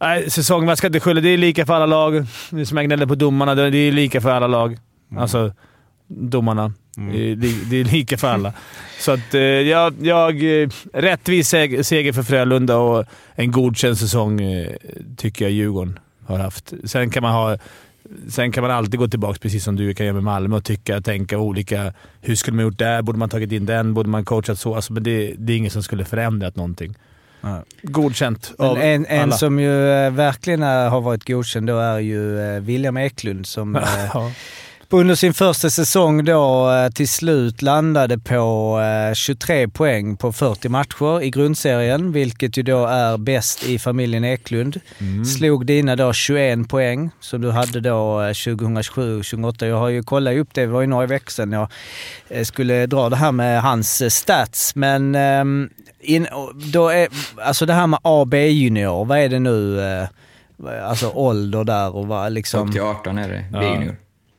Nej, 0.01 0.31
säsongen, 0.31 0.67
man 0.67 0.77
ska 0.77 0.87
inte 0.87 1.01
skylla. 1.01 1.21
Det 1.21 1.29
är 1.29 1.39
lika 1.39 1.67
för 1.67 1.75
alla 1.75 1.87
lag. 1.87 2.27
Som 2.67 2.77
jag 2.77 2.87
gnäller 2.87 3.07
på 3.07 3.15
domarna. 3.15 3.55
Det 3.55 3.79
är 3.79 3.93
lika 3.93 4.21
för 4.21 4.31
alla 4.31 4.47
lag. 4.47 4.79
Alltså, 5.17 5.53
domarna. 6.09 6.73
Det, 6.97 7.31
är, 7.33 7.37
li- 7.37 7.65
det 7.71 7.77
är 7.77 7.85
lika 7.85 8.19
för 8.19 8.29
alla. 8.29 8.53
Så 9.01 9.13
att 9.13 9.35
eh, 9.35 9.41
jag... 9.41 9.95
jag 10.03 10.63
eh, 10.63 10.69
rättvis 10.95 11.55
seg- 11.55 11.83
seger 11.83 12.13
för 12.13 12.23
Frölunda 12.23 12.77
och 12.77 13.05
en 13.35 13.51
godkänd 13.51 13.99
säsong 13.99 14.41
eh, 14.41 14.73
tycker 15.17 15.45
jag 15.45 15.53
Djurgården 15.53 15.99
har 16.27 16.39
haft. 16.39 16.73
Sen 16.85 17.11
kan 17.11 17.23
man 17.23 17.33
ha... 17.33 17.57
Sen 18.29 18.53
kan 18.53 18.63
man 18.63 18.71
alltid 18.71 19.01
gå 19.01 19.09
tillbaka, 19.09 19.39
precis 19.43 19.65
som 19.65 19.77
du 19.77 19.95
kan 19.95 20.07
göra 20.07 20.15
med 20.15 20.23
Malmö, 20.23 20.57
och 20.57 20.65
tycka 20.65 21.01
tänka 21.01 21.39
olika. 21.39 21.93
Hur 22.21 22.35
skulle 22.35 22.57
man 22.57 22.65
gjort 22.65 22.79
där? 22.79 23.03
Borde 23.03 23.19
man 23.19 23.29
tagit 23.29 23.53
in 23.53 23.67
den? 23.67 23.95
Borde 23.95 24.09
man 24.09 24.25
coachat 24.25 24.59
så? 24.59 24.75
Alltså, 24.75 24.93
men 24.93 25.03
det, 25.03 25.35
det 25.39 25.53
är 25.53 25.57
ingen 25.57 25.71
som 25.71 25.83
skulle 25.83 26.05
förändrat 26.05 26.57
någonting. 26.57 26.95
Ja. 27.41 27.63
Godkänt 27.83 28.53
Men 28.59 28.69
av 28.69 28.79
en, 28.79 29.07
en 29.07 29.23
alla. 29.23 29.33
som 29.37 29.61
ju 29.61 29.71
verkligen 30.11 30.63
har 30.63 31.01
varit 31.01 31.27
godkänd 31.29 31.67
då 31.67 31.79
är 31.79 31.99
ju 31.99 32.37
William 32.61 32.97
Eklund 32.97 33.47
som 33.47 33.75
Ja. 34.15 34.33
Under 34.93 35.15
sin 35.15 35.35
första 35.35 35.71
säsong 35.71 36.25
då 36.25 36.71
eh, 36.73 36.91
till 36.91 37.09
slut 37.09 37.63
landade 37.63 38.19
på 38.19 38.79
eh, 38.81 39.15
23 39.15 39.69
poäng 39.69 40.17
på 40.17 40.33
40 40.33 40.69
matcher 40.69 41.23
i 41.23 41.31
grundserien, 41.31 42.13
vilket 42.13 42.57
ju 42.57 42.63
då 42.63 42.87
är 42.87 43.19
bäst 43.19 43.65
i 43.65 43.79
familjen 43.79 44.25
Eklund. 44.25 44.81
Mm. 44.99 45.25
Slog 45.25 45.67
dina 45.67 45.97
då 45.97 46.13
21 46.13 46.69
poäng 46.69 47.11
som 47.21 47.41
du 47.41 47.51
hade 47.51 47.81
då 47.81 48.21
eh, 48.21 48.31
2007-2008. 48.31 49.67
Jag 49.67 49.77
har 49.79 49.89
ju 49.89 50.03
kollat 50.03 50.37
upp 50.37 50.49
det, 50.55 50.61
det 50.61 50.67
var 50.67 50.81
ju 50.81 50.87
några 50.87 51.07
veckor 51.07 51.31
sedan 51.31 51.53
jag 51.53 51.69
eh, 52.29 52.45
skulle 52.45 52.87
dra 52.87 53.09
det 53.09 53.17
här 53.17 53.33
med 53.33 53.63
hans 53.63 54.01
eh, 54.01 54.09
stats, 54.09 54.75
men 54.75 55.15
ehm, 55.15 55.71
in, 56.01 56.27
då 56.73 56.89
är, 56.89 57.09
alltså 57.45 57.67
det 57.67 57.73
här 57.73 57.87
med 57.87 57.99
AB-junior, 58.03 59.05
vad 59.05 59.19
är 59.19 59.29
det 59.29 59.39
nu? 59.39 59.81
eh, 59.81 60.09
Alltså 60.85 61.11
ålder 61.11 61.65
där 61.65 61.97
och 61.97 62.07
vad 62.07 62.33
liksom... 62.33 62.69
Upp 62.69 62.73
till 62.73 62.83
18 62.83 63.19
är 63.19 63.29
det, 63.29 63.45
Ja. 63.53 63.93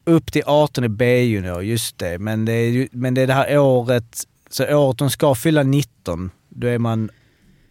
Upp 0.06 0.32
till 0.32 0.44
18 0.46 0.84
är 0.84 0.88
B-junior, 0.88 1.64
just 1.64 1.98
det. 1.98 2.20
Men 2.20 2.46
det 2.46 2.54
är, 2.54 2.88
men 2.92 3.14
det 3.14 3.22
är 3.22 3.28
det 3.28 3.34
här 3.34 3.58
året, 3.58 4.24
så 4.50 4.76
året 4.76 4.98
de 4.98 5.10
ska 5.10 5.36
fylla 5.36 5.64
19, 5.64 6.32
då 6.50 6.68
är 6.68 6.78
man 6.78 7.10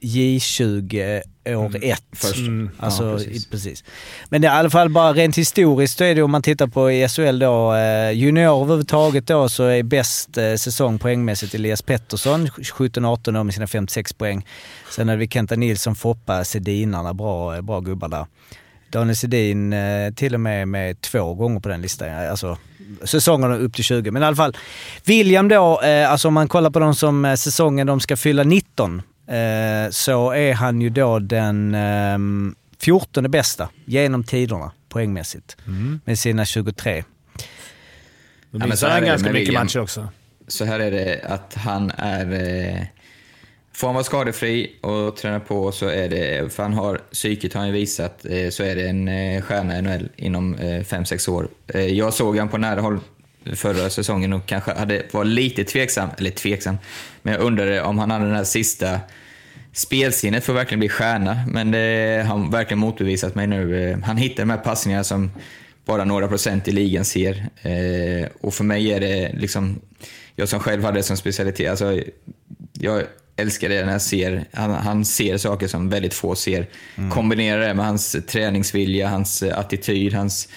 J20 0.01 1.23
år 1.49 1.77
1. 1.83 2.03
Först. 2.13 2.39
Mm. 2.39 2.71
Alltså, 2.79 3.05
Ja, 3.05 3.17
precis. 3.17 3.47
precis. 3.47 3.85
Men 4.29 4.43
det 4.43 4.49
är 4.49 4.55
i 4.55 4.59
alla 4.59 4.71
fall 4.71 4.89
bara 4.89 5.13
rent 5.13 5.39
historiskt 5.39 5.99
så 5.99 6.05
är 6.05 6.15
det 6.15 6.23
om 6.23 6.31
man 6.31 6.43
tittar 6.43 6.67
på 6.67 6.91
i 6.91 7.09
SHL 7.09 7.39
då, 7.39 7.75
eh, 7.75 8.11
junior 8.11 8.63
överhuvudtaget 8.63 9.27
då 9.27 9.49
så 9.49 9.65
är 9.65 9.83
bäst 9.83 10.39
eh, 10.39 10.55
säsong 10.55 10.99
poängmässigt 10.99 11.55
Elias 11.55 11.83
Pettersson, 11.83 12.49
17-18 12.49 13.39
år 13.39 13.45
med 13.45 13.55
sina 13.55 13.67
56 13.67 14.13
poäng. 14.13 14.47
Sen 14.91 15.09
hade 15.09 15.19
vi 15.19 15.29
Kenta 15.29 15.57
Nilsson, 15.57 15.95
Foppa, 15.97 16.45
Sedinarna, 16.45 17.15
bra, 17.15 17.63
bra 17.63 17.81
gubbar 17.81 18.09
där. 18.09 18.27
Daniel 18.91 19.17
Sedin 19.17 19.73
eh, 19.73 20.13
till 20.15 20.35
och 20.35 20.41
med 20.41 20.69
med 20.69 21.01
två 21.01 21.35
gånger 21.35 21.61
på 21.61 21.69
den 21.69 21.83
listan. 21.83 22.29
Alltså 22.31 22.59
säsongerna 23.05 23.57
upp 23.57 23.75
till 23.75 23.85
20. 23.85 24.11
Men 24.11 24.23
i 24.23 24.27
alla 24.27 24.37
fall. 24.37 24.57
William 25.05 25.49
då, 25.49 25.81
eh, 25.81 26.11
alltså 26.11 26.29
om 26.29 26.35
man 26.35 26.49
kollar 26.49 26.71
på 26.71 26.79
de 26.79 26.95
som 26.95 27.25
eh, 27.25 27.35
säsongen 27.35 27.87
de 27.87 28.01
ska 28.01 28.17
fylla 28.17 28.43
19, 28.43 29.03
eh, 29.27 29.91
så 29.91 30.31
är 30.31 30.55
han 30.55 30.81
ju 30.81 30.91
då 30.91 31.19
den 31.19 31.75
eh, 31.75 32.19
14 32.79 33.31
bästa 33.31 33.69
genom 33.85 34.25
tiderna 34.25 34.73
poängmässigt. 34.89 35.57
Mm. 35.67 36.01
Med 36.05 36.19
sina 36.19 36.45
23. 36.45 37.05
Då 38.51 38.67
missar 38.67 38.89
här 38.89 38.95
han 38.95 39.05
ganska 39.05 39.33
mycket 39.33 39.49
William. 39.49 39.65
matcher 39.65 39.81
också. 39.81 40.09
Så 40.49 40.65
här 40.65 40.81
är 40.81 40.91
det 40.91 41.21
att 41.25 41.55
han 41.55 41.91
är... 41.97 42.91
Får 43.81 43.89
han 43.89 43.95
vara 43.95 44.05
skadefri 44.05 44.73
och 44.81 45.17
träna 45.17 45.41
på 45.41 45.73
så 45.73 45.87
är 45.87 46.09
det, 46.09 46.53
för 46.53 46.63
han 46.63 46.73
har 46.73 47.01
psyket 47.13 47.55
har 47.55 47.61
han 47.61 47.73
visat, 47.73 48.25
eh, 48.25 48.49
så 48.51 48.63
är 48.63 48.77
det 48.77 48.89
en 48.89 49.09
eh, 49.09 49.43
stjärna 49.43 49.79
i 49.79 49.83
NHL 49.83 50.09
inom 50.17 50.55
eh, 50.55 50.81
5-6 50.81 51.31
år. 51.31 51.49
Jag 51.75 52.15
såg 52.15 52.39
han 52.39 52.49
på 52.49 52.59
nära 52.59 52.81
håll 52.81 53.01
förra 53.55 53.91
säsongen 53.91 54.33
och 54.33 54.47
kanske 54.47 54.73
hade, 54.73 55.03
var 55.11 55.25
lite 55.25 55.65
tveksam, 55.65 56.09
eller 56.19 56.31
tveksam, 56.31 56.79
men 57.23 57.35
jag 57.35 57.43
undrade 57.43 57.83
om 57.83 57.99
han 57.99 58.11
hade 58.11 58.25
den 58.25 58.35
här 58.35 58.45
sista 58.45 59.01
spelsinnet 59.73 60.45
för 60.45 60.53
att 60.53 60.59
verkligen 60.59 60.81
bli 60.81 60.89
stjärna, 60.89 61.39
men 61.49 61.71
det 61.71 62.25
har 62.29 62.51
verkligen 62.51 62.79
motbevisat 62.79 63.35
mig 63.35 63.47
nu. 63.47 63.97
Han 64.05 64.17
hittar 64.17 64.43
de 64.43 64.51
här 64.51 64.59
passningarna 64.59 65.05
som 65.05 65.31
bara 65.85 66.05
några 66.05 66.29
procent 66.29 66.69
i 66.69 66.73
ligan 66.73 67.05
ser. 67.05 67.49
Och 68.41 68.55
för 68.55 68.65
mig 68.65 68.93
är 68.93 69.01
det 69.01 69.33
liksom, 69.33 69.81
jag 70.37 70.49
som 70.49 70.61
själv 70.61 70.85
hade 70.85 70.99
det 70.99 71.03
som 71.03 71.17
specialitet, 71.17 71.71
alltså, 71.71 72.01
jag 72.73 73.03
älskar 73.41 73.69
det 73.69 73.85
när 73.85 73.93
jag 73.93 74.03
ser, 74.03 74.45
han, 74.53 74.71
han 74.71 75.05
ser 75.05 75.39
saker 75.39 75.69
som 75.69 75.89
väldigt 75.91 76.15
få 76.15 76.35
ser. 76.35 76.67
Kombinerar 77.13 77.69
det 77.69 77.75
med 77.75 77.87
hans 77.87 78.17
träningsvilja, 78.29 79.09
hans 79.09 79.43
eh, 79.43 79.59
attityd, 79.59 80.15
hans 80.15 80.49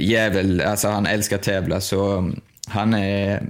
jävel, 0.00 0.60
alltså 0.60 0.88
han 0.88 1.06
älskar 1.06 1.36
att 1.36 1.42
tävla 1.42 1.80
så 1.80 2.12
um, 2.12 2.40
han 2.68 2.94
är, 2.94 3.42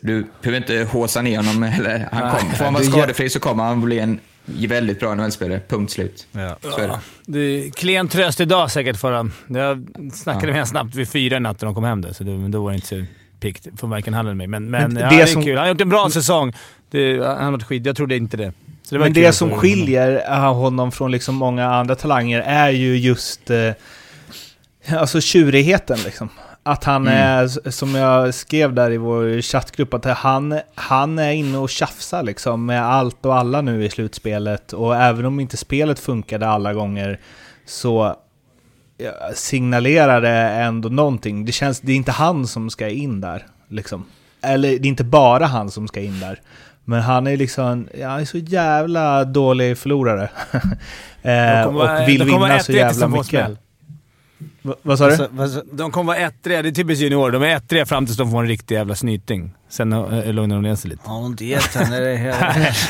du 0.00 0.26
behöver 0.42 0.56
inte 0.56 0.88
håsa 0.92 1.22
ner 1.22 1.36
honom 1.36 1.62
eller, 1.78 2.08
han 2.12 2.36
kom, 2.38 2.50
får 2.50 2.64
han 2.64 2.74
vara 2.74 2.84
skadefri 2.84 3.30
så 3.30 3.40
kommer 3.40 3.64
han 3.64 3.80
bli 3.80 3.98
en 3.98 4.20
väldigt 4.44 5.00
bra 5.00 5.14
NHL-spelare, 5.14 5.60
punkt 5.68 5.92
slut. 5.92 6.26
Så 6.62 6.78
är 6.80 6.88
det. 6.88 6.98
Det 7.26 7.38
är 7.38 7.70
klen 7.70 8.08
tröst 8.08 8.40
idag 8.40 8.70
säkert 8.70 8.96
för 8.96 9.12
honom. 9.12 9.32
Jag 9.48 9.86
snackade 10.14 10.46
med 10.46 10.54
honom 10.54 10.66
snabbt 10.66 10.94
vid 10.94 11.08
fyra 11.08 11.36
i 11.36 11.40
natt 11.40 11.60
när 11.60 11.66
de 11.66 11.74
kom 11.74 11.84
hem 11.84 12.00
där, 12.00 12.12
så 12.12 12.24
det, 12.24 12.48
då 12.48 12.62
var 12.62 12.70
det 12.70 12.74
inte 12.74 12.86
så 12.86 13.04
piggt 13.40 13.66
från 13.80 13.90
varken 13.90 14.14
han 14.14 14.26
eller 14.26 14.34
mig. 14.34 14.46
Men, 14.46 14.70
men, 14.70 14.92
Men 14.92 15.02
ja, 15.02 15.10
det 15.10 15.16
det 15.16 15.22
är 15.22 15.26
som- 15.26 15.44
kul. 15.44 15.56
Han 15.56 15.62
har 15.62 15.68
gjort 15.68 15.80
en 15.80 15.88
bra 15.88 16.10
säsong. 16.10 16.52
Det, 16.92 17.26
han 17.26 17.52
varit 17.52 17.62
skit. 17.62 17.86
Jag 17.86 17.96
trodde 17.96 18.16
inte 18.16 18.36
det. 18.36 18.52
Det 18.90 18.98
var 18.98 19.04
Men 19.04 19.12
det 19.12 19.32
som 19.32 19.50
skiljer 19.50 20.24
eh, 20.30 20.54
honom 20.54 20.92
från 20.92 21.10
liksom 21.10 21.34
många 21.34 21.66
andra 21.74 21.94
talanger 21.94 22.40
är 22.40 22.70
ju 22.70 22.96
just 22.96 23.50
eh, 23.50 23.70
alltså 24.98 25.20
tjurigheten 25.20 25.98
liksom. 26.04 26.28
Att 26.62 26.84
han 26.84 27.06
Mm. 27.08 27.18
är, 27.18 27.70
som 27.70 27.94
jag 27.94 28.34
skrev 28.34 28.74
där 28.74 28.90
i 28.90 28.96
vår 28.96 29.42
chattgrupp, 29.42 29.94
att 29.94 30.04
han, 30.04 30.60
han 30.74 31.18
är 31.18 31.32
inne 31.32 31.58
och 31.58 31.70
tjafsar 31.70 32.22
liksom 32.22 32.66
med 32.66 32.84
allt 32.84 33.26
och 33.26 33.36
alla 33.36 33.60
nu 33.60 33.84
i 33.84 33.90
slutspelet. 33.90 34.72
Och 34.72 34.96
även 34.96 35.24
om 35.24 35.40
inte 35.40 35.56
spelet 35.56 35.98
funkade 35.98 36.48
alla 36.48 36.74
gånger 36.74 37.20
så 37.66 38.16
signalerar 39.34 40.20
det 40.20 40.30
ändå 40.38 40.88
någonting. 40.88 41.44
Det 41.44 41.52
känns, 41.52 41.80
det 41.80 41.92
är 41.92 41.96
inte 41.96 42.12
han 42.12 42.46
som 42.46 42.70
ska 42.70 42.88
in 42.88 43.20
där 43.20 43.46
liksom. 43.68 44.04
Eller 44.42 44.68
det 44.68 44.86
är 44.86 44.88
inte 44.88 45.04
bara 45.04 45.46
han 45.46 45.70
som 45.70 45.88
ska 45.88 46.00
in 46.00 46.20
där. 46.20 46.40
Men 46.84 47.00
han 47.00 47.26
är 47.26 47.36
liksom, 47.36 47.88
ja, 47.94 48.08
han 48.08 48.20
är 48.20 48.24
så 48.24 48.38
jävla 48.38 49.24
dålig 49.24 49.78
förlorare. 49.78 50.30
eh, 51.22 51.66
och 51.66 52.08
vill 52.08 52.24
vinna 52.24 52.58
så 52.58 52.72
jävla 52.72 53.08
mycket. 53.08 53.61
Va, 54.62 54.74
vad 54.82 54.98
sa 54.98 55.08
du? 55.08 55.28
Alltså, 55.42 55.62
De 55.72 55.90
kommer 55.90 56.12
vara 56.12 56.26
ettriga. 56.26 56.62
Det 56.62 56.68
är 56.68 56.72
typiskt 56.72 57.02
junior. 57.02 57.30
De 57.30 57.42
är 57.42 57.56
ettriga 57.56 57.86
fram 57.86 58.06
tills 58.06 58.18
de 58.18 58.30
får 58.30 58.40
en 58.42 58.48
riktig 58.48 58.74
jävla 58.74 58.94
snyting. 58.94 59.52
Sen 59.70 59.92
äh, 59.92 60.32
lugnar 60.32 60.56
de 60.56 60.62
ner 60.62 60.74
sig 60.76 60.90
lite. 60.90 61.02
Har 61.08 61.20
du 61.20 61.26
inte 61.26 61.44
gett 61.44 61.74
henne 61.74 62.00
det? 62.00 62.16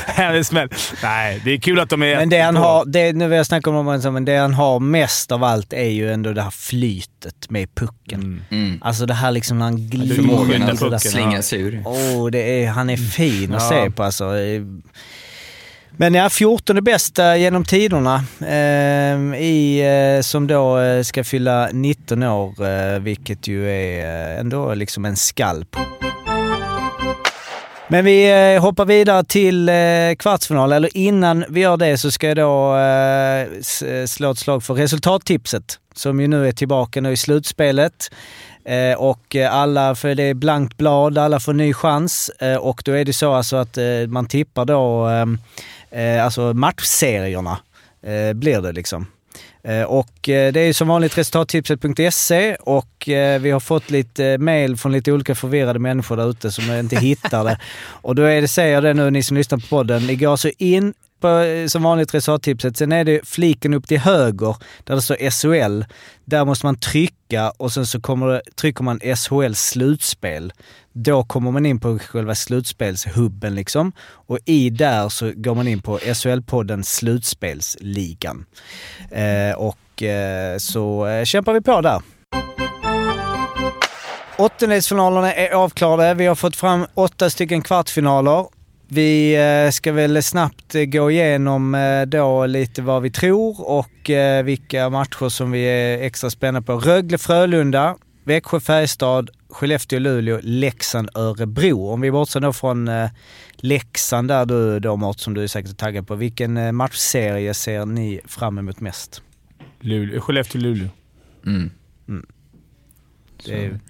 Härlig 0.07 0.47
smäll. 0.47 0.69
Nej, 1.03 1.41
det 1.45 1.51
är 1.53 1.59
kul 1.59 1.81
att 1.81 1.91
de 1.91 2.03
är 2.03 2.17
Men 2.17 2.29
det 2.29 2.41
han 2.41 2.57
har, 2.57 2.85
det, 2.85 3.13
nu 3.13 3.29
vill 3.29 3.37
jag 3.37 3.47
snacka 3.47 3.71
om 3.71 4.01
det, 4.03 4.11
men 4.11 4.25
det 4.25 4.37
han 4.37 4.55
har 4.55 4.81
mest 4.81 5.33
av 5.33 5.45
allt 5.45 5.73
är 5.73 5.89
ju 5.91 6.13
ändå 6.13 6.33
det 6.33 6.43
här 6.43 6.51
flytet 6.51 7.51
med 7.51 7.75
pucken. 7.75 8.45
Mm. 8.51 8.79
Alltså 8.83 9.07
det 9.07 9.15
här 9.15 9.31
liksom 9.31 9.59
när 9.59 9.65
han 9.65 9.89
glider. 9.89 10.15
Förmågan 10.15 10.93
att 10.95 11.03
slinga 11.03 11.43
sig 11.43 11.61
ur. 11.61 11.83
Åh, 11.87 12.31
det 12.31 12.65
är, 12.65 12.69
han 12.69 12.91
är 12.91 12.97
fin 12.97 13.55
att 13.55 13.63
Ja. 13.63 13.69
se 13.85 13.91
på 13.91 14.03
alltså. 14.03 14.25
Men 15.97 16.15
ja, 16.15 16.31
14 16.31 16.85
bästa 16.85 17.35
eh, 17.35 17.41
genom 17.41 17.65
tiderna. 17.65 18.25
Eh, 18.41 19.41
i, 19.43 19.81
eh, 20.17 20.23
som 20.23 20.47
då 20.47 20.79
eh, 20.79 21.03
ska 21.03 21.25
fylla 21.25 21.69
19 21.73 22.23
år, 22.23 22.67
eh, 22.67 23.01
vilket 23.01 23.49
ju 23.49 23.71
är 23.71 24.33
eh, 24.35 24.41
ändå 24.41 24.75
liksom 24.75 25.05
en 25.05 25.17
skalp. 25.17 25.77
Men 27.89 28.05
vi 28.05 28.31
eh, 28.55 28.63
hoppar 28.63 28.85
vidare 28.85 29.25
till 29.25 29.69
eh, 29.69 29.75
kvartsfinal. 30.19 30.73
Eller 30.73 30.97
innan 30.97 31.45
vi 31.49 31.61
gör 31.61 31.77
det 31.77 31.99
så 31.99 32.11
ska 32.11 32.29
jag 32.29 32.37
då 32.37 32.77
eh, 32.77 33.43
eh 33.43 34.07
slå 34.07 34.31
ett 34.31 34.39
slag 34.39 34.63
för 34.63 34.75
resultattipset. 34.75 35.79
Som 35.95 36.21
ju 36.21 36.29
nu 36.29 36.49
är 36.49 36.53
tillbaka 36.53 37.01
nu 37.01 37.13
i 37.13 37.17
slutspelet. 37.17 38.11
Eh, 38.65 38.99
och 38.99 39.37
eh, 39.37 39.55
alla, 39.55 39.95
för 39.95 40.15
det 40.15 40.23
är 40.23 40.35
blankt 40.35 40.77
blad, 40.77 41.19
alla 41.19 41.41
får 41.41 41.53
ny 41.53 41.75
chans. 41.75 42.31
Eh, 42.39 42.57
och 42.57 42.83
då 42.85 42.93
är 42.93 43.05
det 43.05 43.13
så 43.13 43.33
alltså 43.33 43.57
att 43.57 43.79
eh, 43.79 44.07
man 44.09 44.27
tippar 44.27 44.65
då 44.65 45.07
ehm, 45.07 45.39
eh, 45.93 46.25
alltså 46.25 46.55
matchserierna. 46.55 47.59
Eh, 48.07 48.33
blir 48.33 48.61
det 48.61 48.73
liksom. 48.73 49.07
Eh, 49.65 49.83
Och 49.83 50.29
eh, 50.29 50.53
det 50.53 50.61
är 50.61 50.73
som 50.73 50.89
vanligt 50.89 51.19
resultattipset.se 51.19 52.55
och 52.55 53.09
eh, 53.09 53.41
vi 53.41 53.51
har 53.51 53.61
fått 53.61 53.91
lite 53.91 54.39
mail 54.39 54.77
från 54.77 54.93
lite 54.93 55.13
olika 55.13 55.35
förvirrade 55.35 55.79
människor 55.79 56.17
där 56.17 56.31
ute 56.31 56.51
som 56.53 56.71
inte 56.73 56.97
hittar 56.97 57.45
det. 57.45 57.59
Och 58.03 58.15
då 58.15 58.23
är 58.23 58.41
det, 58.41 58.49
säger 58.49 58.75
jag 58.75 58.83
det 58.83 58.95
nu 58.95 59.11
ni 59.11 59.23
som 59.23 59.37
lyssnar 59.37 59.59
på 59.59 59.67
podden, 59.67 60.07
ni 60.07 60.17
går 60.17 60.31
alltså 60.31 60.51
in 60.59 60.95
på 61.23 61.29
eh, 61.29 61.67
som 61.67 61.83
vanligt 61.83 62.15
resultattipset. 62.15 62.77
Sen 62.77 62.93
är 62.93 63.05
det 63.05 63.29
fliken 63.29 63.75
upp 63.75 63.89
till 63.89 63.99
höger 63.99 64.57
där 64.85 64.95
det 64.95 65.03
står 65.03 65.31
SHL. 65.31 65.85
Där 66.25 66.45
måste 66.45 66.67
man 66.67 66.79
trycka 66.79 67.51
och 67.51 67.73
sen 67.73 67.87
så 67.87 68.01
kommer 68.01 68.27
det, 68.27 68.43
trycker 68.55 68.85
man 68.85 69.01
SHL 69.01 69.55
slutspel. 69.55 70.53
Då 70.93 71.25
kommer 71.25 71.51
man 71.51 71.67
in 71.67 71.81
på 71.81 71.99
själva 71.99 72.35
slutspelshubben 72.35 73.55
liksom. 73.55 73.93
Och 74.03 74.39
i 74.45 74.71
där 74.71 75.09
så 75.09 75.33
går 75.35 75.55
man 75.55 75.69
in 75.69 75.83
på 75.83 75.99
SHL-podden 75.99 76.83
Slutspelsligan. 76.83 78.45
Eh, 79.11 79.57
och 79.57 80.03
eh, 80.03 80.59
så 80.59 81.07
eh, 81.07 81.25
kämpar 81.25 81.53
vi 81.53 81.61
på 81.61 81.81
där. 81.81 82.03
Åttondelsfinalerna 84.39 85.35
är 85.35 85.51
avklarade. 85.51 86.15
Vi 86.15 86.27
har 86.27 86.35
fått 86.35 86.57
fram 86.57 86.87
åtta 86.95 87.31
stycken 87.31 87.63
kvartsfinaler. 87.63 88.47
Vi 88.95 89.37
eh, 89.37 89.71
ska 89.71 89.93
väl 89.93 90.23
snabbt 90.23 90.75
eh, 90.75 90.85
gå 90.85 91.11
igenom 91.11 91.75
eh, 91.75 92.03
då 92.03 92.47
lite 92.47 92.83
vad 92.83 93.03
vi 93.03 93.11
tror 93.11 93.71
och 93.71 94.11
vilka 94.45 94.91
matcher 94.91 95.29
som 95.29 95.51
vi 95.51 95.61
är 95.61 96.03
extra 96.03 96.31
spända 96.31 96.63
på. 96.63 96.73
Rögle-Frölunda, 96.73 97.97
Växjö-Färjestad, 98.25 99.31
Skellefteå-Luleå, 99.49 100.41
Leksand-Örebro. 100.43 101.93
Om 101.93 102.01
vi 102.01 102.11
bortser 102.11 102.41
då 102.41 102.53
från 102.53 102.91
Leksand 103.57 104.29
där 104.29 104.47
du 104.47 104.81
då 104.81 104.97
Mårten, 104.97 105.19
som 105.19 105.35
du 105.35 105.43
är 105.43 105.47
säkert 105.47 105.77
taggad 105.77 106.07
på. 106.07 106.15
Vilken 106.15 106.77
matchserie 106.77 107.55
ser 107.55 107.87
ni 107.87 108.21
fram 108.25 108.59
emot 108.59 108.81
mest? 108.81 109.23
Luleå. 109.81 110.21
Skellefteå-Luleå. 110.21 110.89
Mm. 111.47 111.71
Det, 113.45 113.81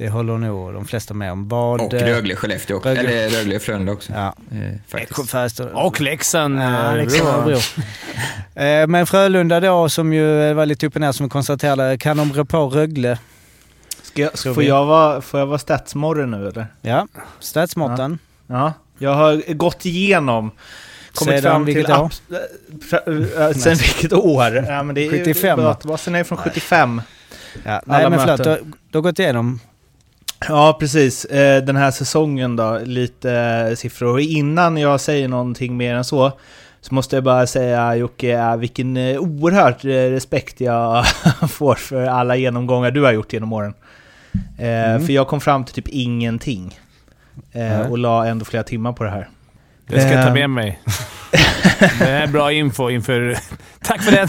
det 0.00 0.08
håller 0.08 0.38
nog 0.38 0.72
de 0.74 0.84
flesta 0.84 1.14
med 1.14 1.32
om. 1.32 1.48
Vad, 1.48 1.80
Och 1.80 1.94
eh, 1.94 2.06
Rögle-Skellefteå 2.06 2.76
också. 2.76 2.88
Rögle- 2.88 2.98
Eller 3.08 3.28
Rögle-Frölunda 3.38 3.92
också. 3.92 4.12
Ja. 4.12 4.26
Eh, 4.52 4.58
faktiskt. 4.88 5.10
Växjö-Färjestad. 5.10 5.68
Och 5.72 6.00
Leksand. 6.00 6.58
Ja, 6.60 6.90
eh, 6.90 6.96
Leksand. 6.96 7.54
Eh, 8.54 8.86
Men 8.86 9.06
Frölunda 9.06 9.60
då, 9.60 9.88
som 9.88 10.12
ju 10.12 10.52
var 10.54 10.66
lite 10.66 10.86
upp 10.86 10.94
och 10.94 11.00
ner 11.00 11.12
som 11.12 11.26
vi 11.26 11.30
konstaterade, 11.30 11.98
kan 11.98 12.16
de 12.16 12.32
rå 12.32 12.44
på 12.44 12.68
Rögle? 12.68 13.18
Ska 14.02 14.22
jag, 14.22 14.32
Tror 14.32 14.54
får, 14.54 14.60
vi. 14.60 14.68
jag 14.68 14.84
vara, 14.84 15.20
får 15.20 15.40
jag 15.40 15.46
vara 15.46 15.58
statsmorre 15.58 16.26
nu 16.26 16.48
eller? 16.48 16.66
Ja, 16.80 17.06
statsmåtten. 17.40 18.18
Ja. 18.46 18.72
Jag 18.98 19.14
har 19.14 19.52
gått 19.54 19.86
igenom 19.86 20.50
kommit 21.14 21.34
Sedan 21.34 21.42
fram 21.52 21.64
vilket 21.64 21.86
till... 21.86 21.94
år? 21.94 22.10
äh, 23.40 23.52
sen 23.52 23.74
vilket 23.76 24.12
år? 24.12 24.64
Ja, 24.68 24.82
men 24.82 24.94
det 24.94 25.06
är 25.06 25.10
75 25.10 25.58
va? 25.58 25.64
Databasen 25.64 26.14
är 26.14 26.24
från 26.24 26.38
75. 26.38 27.02
Ja, 27.64 27.82
nej 27.86 28.10
men 28.10 28.20
förlåt, 28.20 28.44
du 28.90 28.98
har 28.98 29.02
gått 29.02 29.18
igenom. 29.18 29.60
Ja, 30.48 30.76
precis. 30.80 31.24
Eh, 31.24 31.62
Den 31.62 31.76
här 31.76 31.90
säsongen 31.90 32.56
då, 32.56 32.80
lite 32.84 33.32
eh, 33.32 33.74
siffror. 33.74 34.12
Och 34.12 34.20
innan 34.20 34.76
jag 34.76 35.00
säger 35.00 35.28
någonting 35.28 35.76
mer 35.76 35.94
än 35.94 36.04
så, 36.04 36.32
så 36.80 36.94
måste 36.94 37.16
jag 37.16 37.24
bara 37.24 37.46
säga 37.46 37.96
Jocke, 37.96 38.38
eh, 38.38 38.56
vilken 38.56 38.96
oerhört 38.96 39.84
respekt 39.84 40.60
jag 40.60 41.06
får 41.50 41.74
för 41.74 42.06
alla 42.06 42.36
genomgångar 42.36 42.90
du 42.90 43.02
har 43.02 43.12
gjort 43.12 43.32
genom 43.32 43.52
åren. 43.52 43.74
Mm. 44.58 45.06
För 45.06 45.12
jag 45.12 45.28
kom 45.28 45.40
fram 45.40 45.64
till 45.64 45.74
typ 45.74 45.88
ingenting. 45.88 46.80
Och 47.88 47.98
la 47.98 48.26
ändå 48.26 48.44
flera 48.44 48.62
timmar 48.62 48.92
på 48.92 49.04
det 49.04 49.10
här. 49.10 49.28
Det 49.86 50.00
ska 50.00 50.10
jag 50.12 50.26
ta 50.26 50.34
med 50.34 50.50
mig. 50.50 50.80
det 51.98 52.10
är 52.10 52.26
bra 52.26 52.52
info 52.52 52.90
inför... 52.90 53.36
Tack 53.82 54.02
för 54.02 54.12
den! 54.12 54.28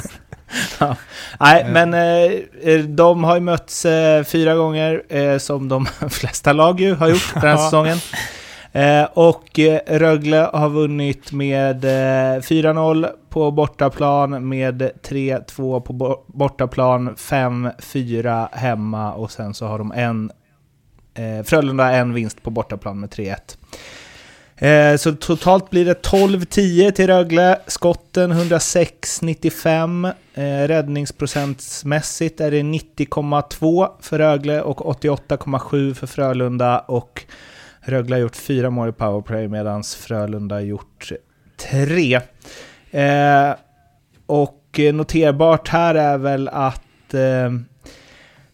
Ja. 0.80 0.96
Nej, 1.40 1.66
men 1.70 1.94
eh, 1.94 2.80
de 2.80 3.24
har 3.24 3.36
ju 3.36 3.42
mötts 3.42 3.86
eh, 3.86 4.24
fyra 4.24 4.56
gånger, 4.56 5.04
eh, 5.10 5.38
som 5.38 5.70
de 5.70 5.86
flesta 6.10 6.54
lag 6.54 6.80
ju 6.80 6.96
har 6.96 7.08
gjort 7.10 7.34
den 7.34 7.42
här 7.42 7.58
säsongen. 7.66 7.98
Eh, 8.74 9.04
och 9.14 9.60
eh, 9.60 9.80
Rögle 9.88 10.50
har 10.54 10.70
vunnit 10.70 11.32
med 11.32 11.86
eh, 11.86 12.40
4-0 12.42 13.08
på 13.30 13.52
bortaplan, 13.52 14.50
med 14.50 14.82
3-2 15.04 15.80
på 15.82 15.94
bo- 15.94 16.24
bortaplan, 16.28 17.16
5-4 17.16 18.48
hemma 18.52 19.14
och 19.14 19.32
sen 19.32 19.54
så 19.54 19.66
har 19.68 19.78
de 19.78 19.92
en 19.92 20.32
eh, 21.14 21.44
Frölunda 21.44 21.92
en 21.92 22.14
vinst 22.14 22.44
på 22.44 22.50
bortaplan 22.50 23.00
med 23.00 23.10
3-1. 23.10 23.36
Eh, 24.62 24.96
så 24.96 25.12
totalt 25.12 25.70
blir 25.70 25.86
det 25.86 26.06
12-10 26.06 26.92
till 26.92 27.08
Rögle, 27.08 27.60
skotten 27.68 28.32
106-95, 28.32 30.14
eh, 30.34 30.68
räddningsprocentsmässigt 30.68 32.42
är 32.42 32.52
det 32.52 32.62
90,2 32.62 33.90
för 34.00 34.18
Rögle 34.18 34.62
och 34.62 34.82
88,7 35.04 35.94
för 35.94 36.08
Frölunda. 36.08 36.80
Och 36.80 37.26
Rögle 37.80 38.16
har 38.16 38.22
gjort 38.22 38.36
fyra 38.36 38.70
mål 38.70 38.90
i 38.90 38.92
powerplay 38.92 39.48
medan 39.48 39.84
Frölunda 39.84 40.56
har 40.56 40.62
gjort 40.62 41.12
tre. 41.58 42.20
Eh, 42.92 43.56
och 44.26 44.80
noterbart 44.94 45.68
här 45.68 45.96
är 45.96 46.18
väl 46.18 46.48
att 46.48 47.14
eh, 47.14 47.52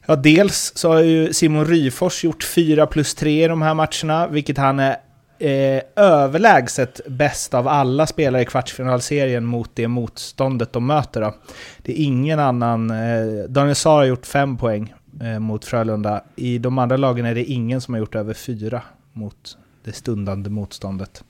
Ja, 0.10 0.16
dels 0.16 0.72
så 0.76 0.93
har 0.93 0.99
ju 0.99 1.34
Simon 1.34 1.66
Ryfors 1.66 2.24
gjort 2.24 2.43
4 2.43 2.86
plus 2.86 3.16
3 3.16 3.43
i 3.43 3.47
de 3.47 3.62
här 3.62 3.74
matcherna, 3.74 4.28
vilket 4.28 4.58
han 4.58 4.80
är 4.80 4.95
eh, 5.39 5.81
överlägset 5.95 7.01
bäst 7.07 7.53
av 7.53 7.67
alla 7.67 8.07
spelare 8.07 8.41
i 8.41 8.45
kvartsfinalserien 8.45 9.45
mot 9.45 9.71
det 9.73 9.88
motståndet 9.88 10.73
de 10.73 10.88
möter. 10.88 11.21
Då. 11.21 11.33
Det 11.77 11.91
är 11.91 12.05
ingen 12.05 12.39
annan... 12.39 12.91
Eh, 12.91 13.43
Daniel 13.49 13.75
Saar 13.75 13.95
har 13.95 14.05
gjort 14.05 14.25
5 14.25 14.57
poäng 14.57 14.93
eh, 15.21 15.39
mot 15.39 15.65
Frölunda. 15.65 16.23
I 16.35 16.57
de 16.57 16.77
andra 16.77 16.97
lagen 16.97 17.25
är 17.25 17.35
det 17.35 17.43
ingen 17.43 17.81
som 17.81 17.93
har 17.93 17.99
gjort 17.99 18.15
över 18.15 18.33
4 18.33 18.81
mot 19.13 19.57
det 19.83 19.93
stundande 19.93 20.49
motståndet. 20.49 21.23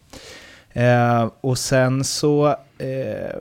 Eh, 0.69 1.29
och 1.41 1.57
sen 1.57 2.03
så, 2.03 2.47
eh, 2.77 3.35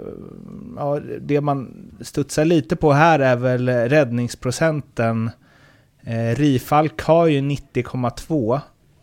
ja, 0.76 1.00
det 1.20 1.40
man 1.40 1.90
studsar 2.00 2.44
lite 2.44 2.76
på 2.76 2.92
här 2.92 3.18
är 3.18 3.36
väl 3.36 3.68
räddningsprocenten. 3.68 5.30
Eh, 6.00 6.36
Rifalk 6.36 7.02
har 7.02 7.26
ju 7.26 7.40
90,2, 7.40 8.60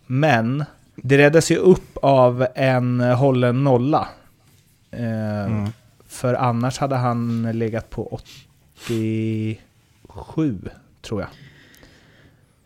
men 0.07 0.63
det 0.95 1.17
räddas 1.17 1.51
ju 1.51 1.55
upp 1.55 1.97
av 2.01 2.47
en 2.55 2.99
hållen 2.99 3.63
nolla. 3.63 4.07
Eh, 4.91 5.67
För 6.07 6.33
annars 6.33 6.77
hade 6.77 6.95
han 6.95 7.51
legat 7.51 7.89
på 7.89 8.19
87, 10.07 10.59
tror 11.01 11.21
jag. 11.21 11.29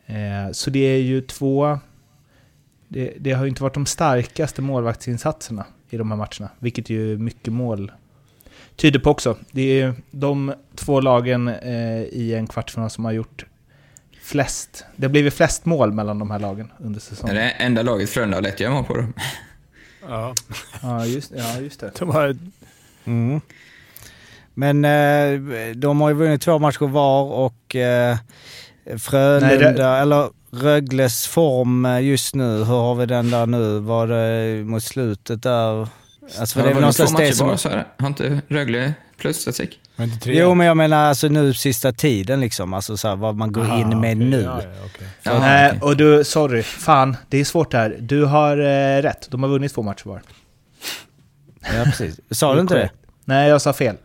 Eh, 0.06 0.52
så 0.52 0.70
det 0.70 0.80
är 0.80 1.02
ju 1.02 1.22
två... 1.22 1.80
Det, 2.88 3.14
det 3.20 3.32
har 3.32 3.44
ju 3.44 3.50
inte 3.50 3.64
varit 3.64 3.74
de 3.74 3.86
starkaste 3.86 4.62
målvaktsinsatserna 4.62 5.66
i 5.90 5.98
de 5.98 6.12
här 6.12 6.18
matcherna, 6.18 6.50
vilket 6.60 6.90
ju 6.90 7.18
mycket 7.18 7.54
mål 7.54 7.92
tyder 8.76 9.00
på 9.00 9.10
också. 9.10 9.38
Det 9.52 9.62
är 9.62 9.86
ju 9.86 9.94
de 10.12 10.54
två 10.76 11.02
lagen 11.02 11.48
eh, 11.48 12.02
i 12.02 12.34
en 12.34 12.48
kvartsfinal 12.48 12.90
som 12.90 13.06
har 13.06 13.12
gjort 13.12 13.46
flest. 14.28 14.86
Det 14.96 15.06
har 15.06 15.12
blivit 15.12 15.34
flest 15.34 15.66
mål 15.66 15.92
mellan 15.94 16.20
de 16.20 16.32
här 16.32 16.40
lagen 16.40 16.72
under 16.80 17.00
Det 17.00 17.06
säsongen. 17.06 17.38
är 17.38 17.42
det 17.42 17.50
enda 17.50 17.82
laget 17.82 18.10
Frölunda 18.10 18.38
har 18.38 18.42
lätt 18.42 18.60
göra 18.60 18.74
mål 18.74 18.84
på. 18.84 18.94
Då. 18.98 19.04
Ja. 20.08 20.34
Ja, 20.82 21.06
just, 21.06 21.32
ja, 21.36 21.60
just 21.62 21.80
det. 21.80 21.92
De 22.00 22.10
har, 22.10 22.38
Mm. 23.06 23.42
Men 24.54 24.86
eh, 24.86 25.72
de 25.76 26.02
har 26.02 26.10
ju 26.10 26.16
vunnit 26.16 26.42
två 26.42 26.60
matcher 26.60 26.88
var 26.88 27.24
och 27.24 27.76
eh, 27.76 28.18
Frölunda, 28.98 29.48
Nej, 29.48 29.58
det- 29.58 29.84
eller 29.84 30.30
Rögles 30.52 31.28
form 31.28 31.86
eh, 31.86 32.00
just 32.02 32.36
nu, 32.36 32.58
hur 32.58 32.64
har 32.78 32.96
vi 32.96 33.06
den 33.06 33.32
där 33.32 33.46
nu? 33.46 33.80
Var 33.80 34.08
det 34.08 34.64
mot 34.64 34.84
slutet 34.84 35.44
där? 35.44 35.88
Alltså 36.40 36.60
det 36.62 36.70
är 36.70 36.74
väl 36.74 36.94
två 36.94 37.18
det 37.18 37.34
som... 37.36 37.48
bara 37.48 37.58
så 37.58 37.70
här? 37.70 37.88
Har 37.98 38.08
inte 38.08 38.42
Rögle 38.48 38.94
plus 39.18 39.38
statistik? 39.42 39.80
Inte 40.04 40.20
tre. 40.20 40.40
Jo 40.40 40.54
men 40.54 40.68
jag 40.68 40.78
menar 40.78 41.06
alltså 41.10 41.28
nu 41.28 41.54
sista 41.54 41.92
tiden 41.92 42.40
liksom, 42.40 42.74
alltså 42.74 42.98
så 42.98 43.08
här, 43.08 43.16
vad 43.16 43.36
man 43.36 43.52
går 43.52 43.64
Aha, 43.66 43.78
in 43.80 43.90
med 43.90 43.98
okej, 44.00 44.16
nu. 44.16 44.42
Ja, 44.42 44.62
ja, 44.64 44.70
okej. 44.86 45.08
Ja, 45.24 45.40
Nej, 45.40 45.68
okej. 45.70 45.82
och 45.82 45.98
du, 45.98 46.24
sorry, 46.24 46.64
fan, 46.64 47.18
det 47.30 47.38
är 47.38 47.46
svårt 47.46 47.74
här. 47.74 47.96
Du 48.00 48.26
har 48.26 48.58
eh, 48.58 49.02
rätt, 49.02 49.28
de 49.32 49.44
har 49.44 49.50
vunnit 49.50 49.74
två 49.74 49.82
matcher 49.82 50.06
var. 50.06 50.22
Ja 51.62 51.84
precis. 51.86 52.20
Sa 52.32 52.56
du 52.56 52.62
inte 52.62 52.74
det? 52.76 52.90
Nej, 53.26 53.50
jag 53.50 53.62
sa 53.62 53.74
fel. 53.74 53.96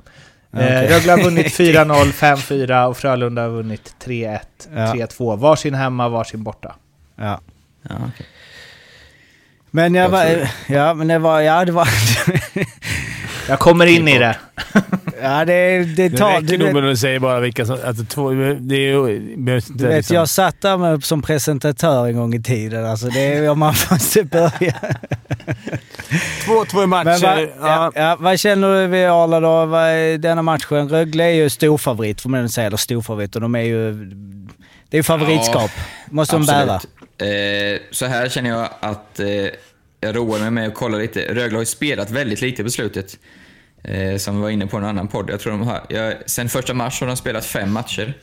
Eh, 0.53 0.59
Rögle 0.89 1.13
har 1.13 1.23
vunnit 1.25 1.47
4-0, 1.47 2.13
5-4 2.13 2.85
och 2.87 2.97
Frölunda 2.97 3.43
har 3.43 3.49
vunnit 3.49 3.95
3-1, 4.05 4.39
Ja. 4.75 4.93
3-2. 4.95 5.37
Varsin 5.39 5.75
hemma, 5.75 6.09
varsin 6.09 6.43
borta. 6.43 6.75
Ja. 7.17 7.41
Ja, 7.89 7.95
okej. 8.15 8.27
Men 9.71 9.95
jag 9.95 10.05
Jag 10.05 10.11
var, 10.11 10.49
ja 10.75 10.95
men 10.95 11.09
det 11.09 11.19
var, 11.19 11.41
ja 11.41 11.65
det 11.65 11.73
var, 11.73 11.89
Jag 13.49 13.59
kommer 13.59 13.87
in 13.87 14.09
i 14.09 14.19
det. 14.19 14.37
ja 15.23 15.45
det, 15.45 15.79
det 15.79 16.09
Det 16.09 16.19
tar... 16.19 16.33
räcker 16.33 16.59
Du 16.59 16.59
nog 16.59 16.75
med 16.83 16.93
att 16.93 16.99
säga 16.99 17.21
bara 17.21 17.41
vilka 17.41 17.67
som... 17.67 17.79
Alltså, 17.87 18.05
två, 18.05 18.31
det 18.31 18.75
är 18.75 18.79
ju... 18.79 19.37
behöver 19.37 19.55
inte 19.55 19.73
du 19.73 19.87
vet 19.87 19.97
liksom- 19.97 20.17
jag 20.17 20.29
satt 20.29 20.61
där 20.61 20.77
med, 20.77 21.05
som 21.05 21.23
presentatör 21.23 22.07
en 22.07 22.17
gång 22.17 22.35
i 22.35 22.43
tiden, 22.43 22.87
alltså 22.87 23.07
det 23.07 23.35
är 23.35 23.51
om 23.51 23.59
man 23.59 23.75
måste 23.91 24.25
börja. 24.25 24.75
Två, 26.45 26.65
två 26.65 26.87
matcher. 26.87 27.23
Vad, 27.23 27.43
ja. 27.43 27.49
ja, 27.61 27.93
ja, 27.95 28.17
vad 28.21 28.39
känner 28.41 28.81
du 28.81 28.87
vid 28.87 29.07
Arla 29.07 29.41
då? 29.41 29.67
Vad 29.67 30.21
denna 30.21 30.43
matchen? 30.43 30.89
Rögle 30.89 31.25
är 31.25 31.31
ju 31.35 31.51
storfavorit 31.51 32.21
får 32.21 32.31
man 32.31 32.49
säga, 32.49 32.67
eller 32.67 32.77
storfavorit 32.77 33.35
och 33.35 33.41
de 33.41 33.55
är 33.55 33.63
ju... 33.63 33.93
Det 34.89 34.97
är 34.97 34.99
ju 34.99 35.03
favoritskap. 35.03 35.71
Måste 36.11 36.37
de 36.37 36.47
bära. 36.47 36.75
Eh, 36.75 37.81
så 37.91 38.07
här 38.07 38.29
känner 38.29 38.51
jag 38.51 38.69
att 38.81 39.21
eh, 39.21 39.27
jag 40.03 40.17
roar 40.17 40.39
mig 40.39 40.51
med 40.51 40.69
att 40.69 40.75
kolla 40.75 40.99
lite. 40.99 41.35
Rögle 41.35 41.57
har 41.57 41.63
ju 41.63 41.67
spelat 41.67 42.11
väldigt 42.11 42.41
lite 42.41 42.65
på 42.65 42.71
slutet. 42.71 43.19
Eh, 43.85 44.17
som 44.17 44.37
vi 44.37 44.43
var 44.43 44.51
inne 44.51 44.67
på 44.67 44.77
i 44.77 44.81
en 44.81 44.85
annan 44.85 45.09
podd. 45.09 45.31
Jag 45.31 45.41
tror 45.41 45.53
de 45.53 45.63
har, 45.63 45.87
jag, 45.89 46.15
sen 46.27 46.49
första 46.49 46.75
mars 46.75 47.01
har 47.01 47.07
de 47.07 47.17
spelat 47.17 47.47
fem 47.47 47.73
matcher. 47.73 48.15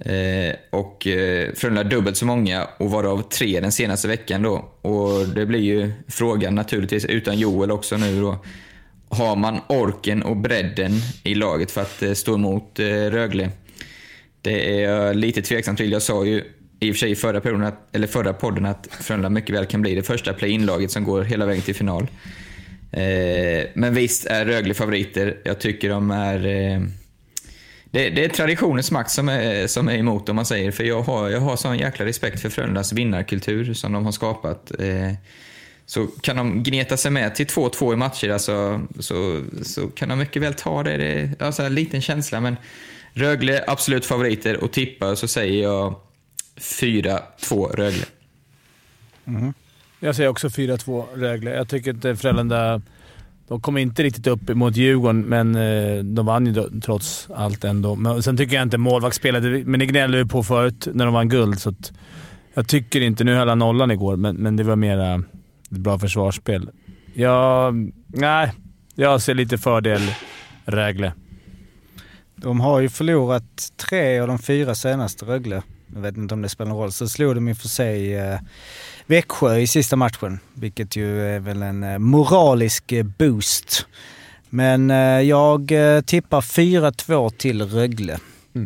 Eh, 0.00 0.54
och 0.70 1.06
eh, 1.06 1.52
Frölunda 1.54 1.84
dubbelt 1.84 2.16
så 2.16 2.26
många 2.26 2.68
och 2.78 2.90
varav 2.90 3.22
tre 3.22 3.60
den 3.60 3.72
senaste 3.72 4.08
veckan 4.08 4.42
då. 4.42 4.68
Och 4.82 5.28
det 5.28 5.46
blir 5.46 5.60
ju 5.60 5.92
frågan 6.08 6.54
naturligtvis, 6.54 7.04
utan 7.04 7.38
Joel 7.38 7.70
också 7.70 7.96
nu 7.96 8.20
då. 8.20 8.44
Har 9.08 9.36
man 9.36 9.60
orken 9.68 10.22
och 10.22 10.36
bredden 10.36 10.92
i 11.24 11.34
laget 11.34 11.70
för 11.70 11.80
att 11.80 12.02
eh, 12.02 12.12
stå 12.12 12.34
emot 12.34 12.78
eh, 12.78 12.84
Rögle? 12.86 13.50
Det 14.42 14.80
är 14.80 14.90
jag 14.90 15.16
lite 15.16 15.42
tveksam 15.42 15.76
till. 15.76 15.92
Jag 15.92 16.02
sa 16.02 16.24
ju 16.24 16.44
i 16.80 16.90
och 16.90 16.94
för 16.94 16.98
sig 16.98 17.10
i 17.10 17.16
förra, 17.16 17.40
perioden 17.40 17.66
att, 17.66 17.94
eller 17.96 18.06
förra 18.06 18.32
podden 18.32 18.66
att 18.66 18.88
Frölunda 19.00 19.30
mycket 19.30 19.54
väl 19.54 19.66
kan 19.66 19.82
bli 19.82 19.94
det 19.94 20.02
första 20.02 20.32
play-in-laget 20.32 20.90
som 20.90 21.04
går 21.04 21.22
hela 21.22 21.46
vägen 21.46 21.62
till 21.62 21.74
final. 21.74 22.06
Eh, 22.92 23.66
men 23.74 23.94
visst 23.94 24.26
är 24.26 24.44
Rögle 24.44 24.74
favoriter. 24.74 25.36
Jag 25.44 25.58
tycker 25.58 25.88
de 25.88 26.10
är... 26.10 26.46
Eh, 26.46 26.80
det, 27.90 28.10
det 28.10 28.24
är 28.24 28.28
traditionens 28.28 28.90
makt 28.90 29.10
som 29.10 29.28
är, 29.28 29.66
som 29.66 29.88
är 29.88 29.96
emot 29.96 30.28
om 30.28 30.36
man 30.36 30.46
säger. 30.46 30.70
För 30.70 30.84
jag 30.84 31.02
har, 31.02 31.28
jag 31.28 31.40
har 31.40 31.56
sån 31.56 31.78
jäkla 31.78 32.04
respekt 32.04 32.40
för 32.40 32.48
Frölundas 32.48 32.92
vinnarkultur 32.92 33.74
som 33.74 33.92
de 33.92 34.04
har 34.04 34.12
skapat. 34.12 34.72
Eh, 34.80 35.12
så 35.86 36.06
kan 36.06 36.36
de 36.36 36.62
gneta 36.62 36.96
sig 36.96 37.10
med 37.10 37.34
till 37.34 37.46
2-2 37.46 37.92
i 37.92 37.96
matcher 37.96 38.28
alltså, 38.28 38.80
så, 38.98 39.42
så 39.62 39.88
kan 39.88 40.08
de 40.08 40.18
mycket 40.18 40.42
väl 40.42 40.54
ta 40.54 40.82
det. 40.82 40.96
det 40.96 41.12
är 41.12 41.34
alltså, 41.38 41.62
en 41.62 41.74
liten 41.74 42.02
känsla, 42.02 42.40
men 42.40 42.56
Rögle 43.12 43.64
absolut 43.66 44.06
favoriter 44.06 44.64
och 44.64 44.72
tippa 44.72 45.16
så 45.16 45.28
säger 45.28 45.62
jag 45.62 45.94
4-2 46.56 47.76
Rögle. 47.76 48.04
Jag 50.00 50.16
säger 50.16 50.28
också 50.28 50.48
4-2 50.48 51.04
Rögle. 51.14 51.50
Jag 51.50 51.68
tycker 51.68 51.90
inte 51.90 52.16
Frölunda... 52.16 52.82
De 53.48 53.60
kom 53.60 53.78
inte 53.78 54.02
riktigt 54.02 54.26
upp 54.26 54.48
mot 54.48 54.76
Djurgården, 54.76 55.20
men 55.20 55.54
eh, 55.54 56.04
de 56.04 56.26
vann 56.26 56.46
ju 56.46 56.80
trots 56.80 57.28
allt 57.34 57.64
ändå. 57.64 57.94
Men 57.94 58.22
sen 58.22 58.36
tycker 58.36 58.56
jag 58.56 58.62
inte 58.62 58.78
målvaktsspelet, 58.78 59.66
men 59.66 59.80
det 59.80 59.86
gnällde 59.86 60.18
vi 60.18 60.28
på 60.28 60.42
förut 60.42 60.88
när 60.92 61.04
de 61.04 61.14
vann 61.14 61.28
guld. 61.28 61.60
Så 61.60 61.68
att 61.68 61.92
jag 62.54 62.68
tycker 62.68 63.00
inte... 63.00 63.24
Nu 63.24 63.34
höll 63.34 63.48
han 63.48 63.58
nollan 63.58 63.90
igår, 63.90 64.16
men, 64.16 64.36
men 64.36 64.56
det 64.56 64.62
var 64.62 64.76
mera 64.76 65.14
ett 65.70 65.78
bra 65.78 65.98
försvarsspel. 65.98 66.70
Jag... 67.14 67.92
Nej, 68.06 68.52
jag 68.94 69.22
ser 69.22 69.34
lite 69.34 69.58
fördel 69.58 70.00
Rögle. 70.64 71.12
De 72.36 72.60
har 72.60 72.80
ju 72.80 72.88
förlorat 72.88 73.72
tre 73.76 74.18
av 74.18 74.28
de 74.28 74.38
fyra 74.38 74.74
senaste 74.74 75.24
Rögle. 75.24 75.62
Jag 75.94 76.00
vet 76.00 76.16
inte 76.16 76.34
om 76.34 76.42
det 76.42 76.48
spelar 76.48 76.68
någon 76.68 76.78
roll. 76.80 76.92
Så 76.92 77.08
slog 77.08 77.34
de 77.34 77.48
och 77.48 77.56
för 77.56 77.68
sig 77.68 78.14
eh, 78.16 78.38
Växjö 79.06 79.56
i 79.56 79.66
sista 79.66 79.96
matchen, 79.96 80.38
vilket 80.54 80.96
ju 80.96 81.34
är 81.34 81.40
väl 81.40 81.62
en 81.62 81.84
eh, 81.84 81.98
moralisk 81.98 82.92
eh, 82.92 83.04
boost. 83.04 83.86
Men 84.48 84.90
eh, 84.90 85.20
jag 85.20 85.72
tippar 86.06 86.40
4-2 86.40 87.30
till 87.30 87.62
Rögle. 87.62 88.18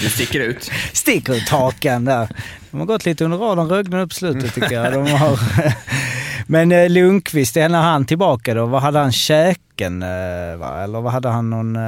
Du 0.00 0.08
sticker 0.10 0.40
ut. 0.40 0.70
Sticker 0.92 1.34
ut 1.34 1.48
hakan 1.48 2.04
där. 2.04 2.28
De 2.70 2.80
har 2.80 2.86
gått 2.86 3.06
lite 3.06 3.24
under 3.24 3.38
radarn 3.38 3.68
Rögle 3.68 4.00
upp 4.00 4.08
på 4.08 4.14
slutet 4.14 4.54
tycker 4.54 4.72
jag. 4.72 4.92
De 4.92 5.10
har 5.10 5.38
Men 6.46 6.92
Lundqvist, 6.92 7.56
är 7.56 7.68
när 7.68 7.82
han 7.82 8.04
tillbaka 8.04 8.54
då? 8.54 8.66
Vad 8.66 8.82
hade 8.82 8.98
han? 8.98 9.12
Käken? 9.12 10.00
Va? 10.58 10.82
Eller 10.82 11.00
vad 11.00 11.12
hade 11.12 11.28
han 11.28 11.50
någon... 11.50 11.78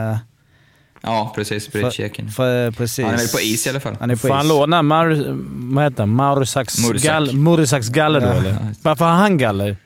Ja, 1.01 1.33
precis. 1.35 1.69
För, 1.69 2.71
precis. 2.71 3.05
Han 3.05 3.15
är 3.15 3.19
väl 3.19 3.29
på 3.29 3.41
is 3.41 3.67
i 3.67 3.71
alla 3.71 3.81
fall. 3.81 3.97
Han 4.01 4.11
är 4.11 4.15
på 4.15 4.21
Får 4.21 4.35
han 4.35 4.47
is. 4.47 4.49
låna 4.49 4.83
Mar... 4.83 5.37
Vad 5.75 5.85
heter 5.85 5.99
han? 6.03 6.09
Marusax 6.09 6.79
Mursak. 6.89 7.03
gall, 7.03 7.37
Murusaks 7.37 7.89
galler 7.89 8.21
då, 8.21 8.27
Ja. 8.27 8.33
eller? 8.35 8.57
Varför 8.83 9.05
har 9.05 9.13
han 9.13 9.39
galler? 9.39 9.77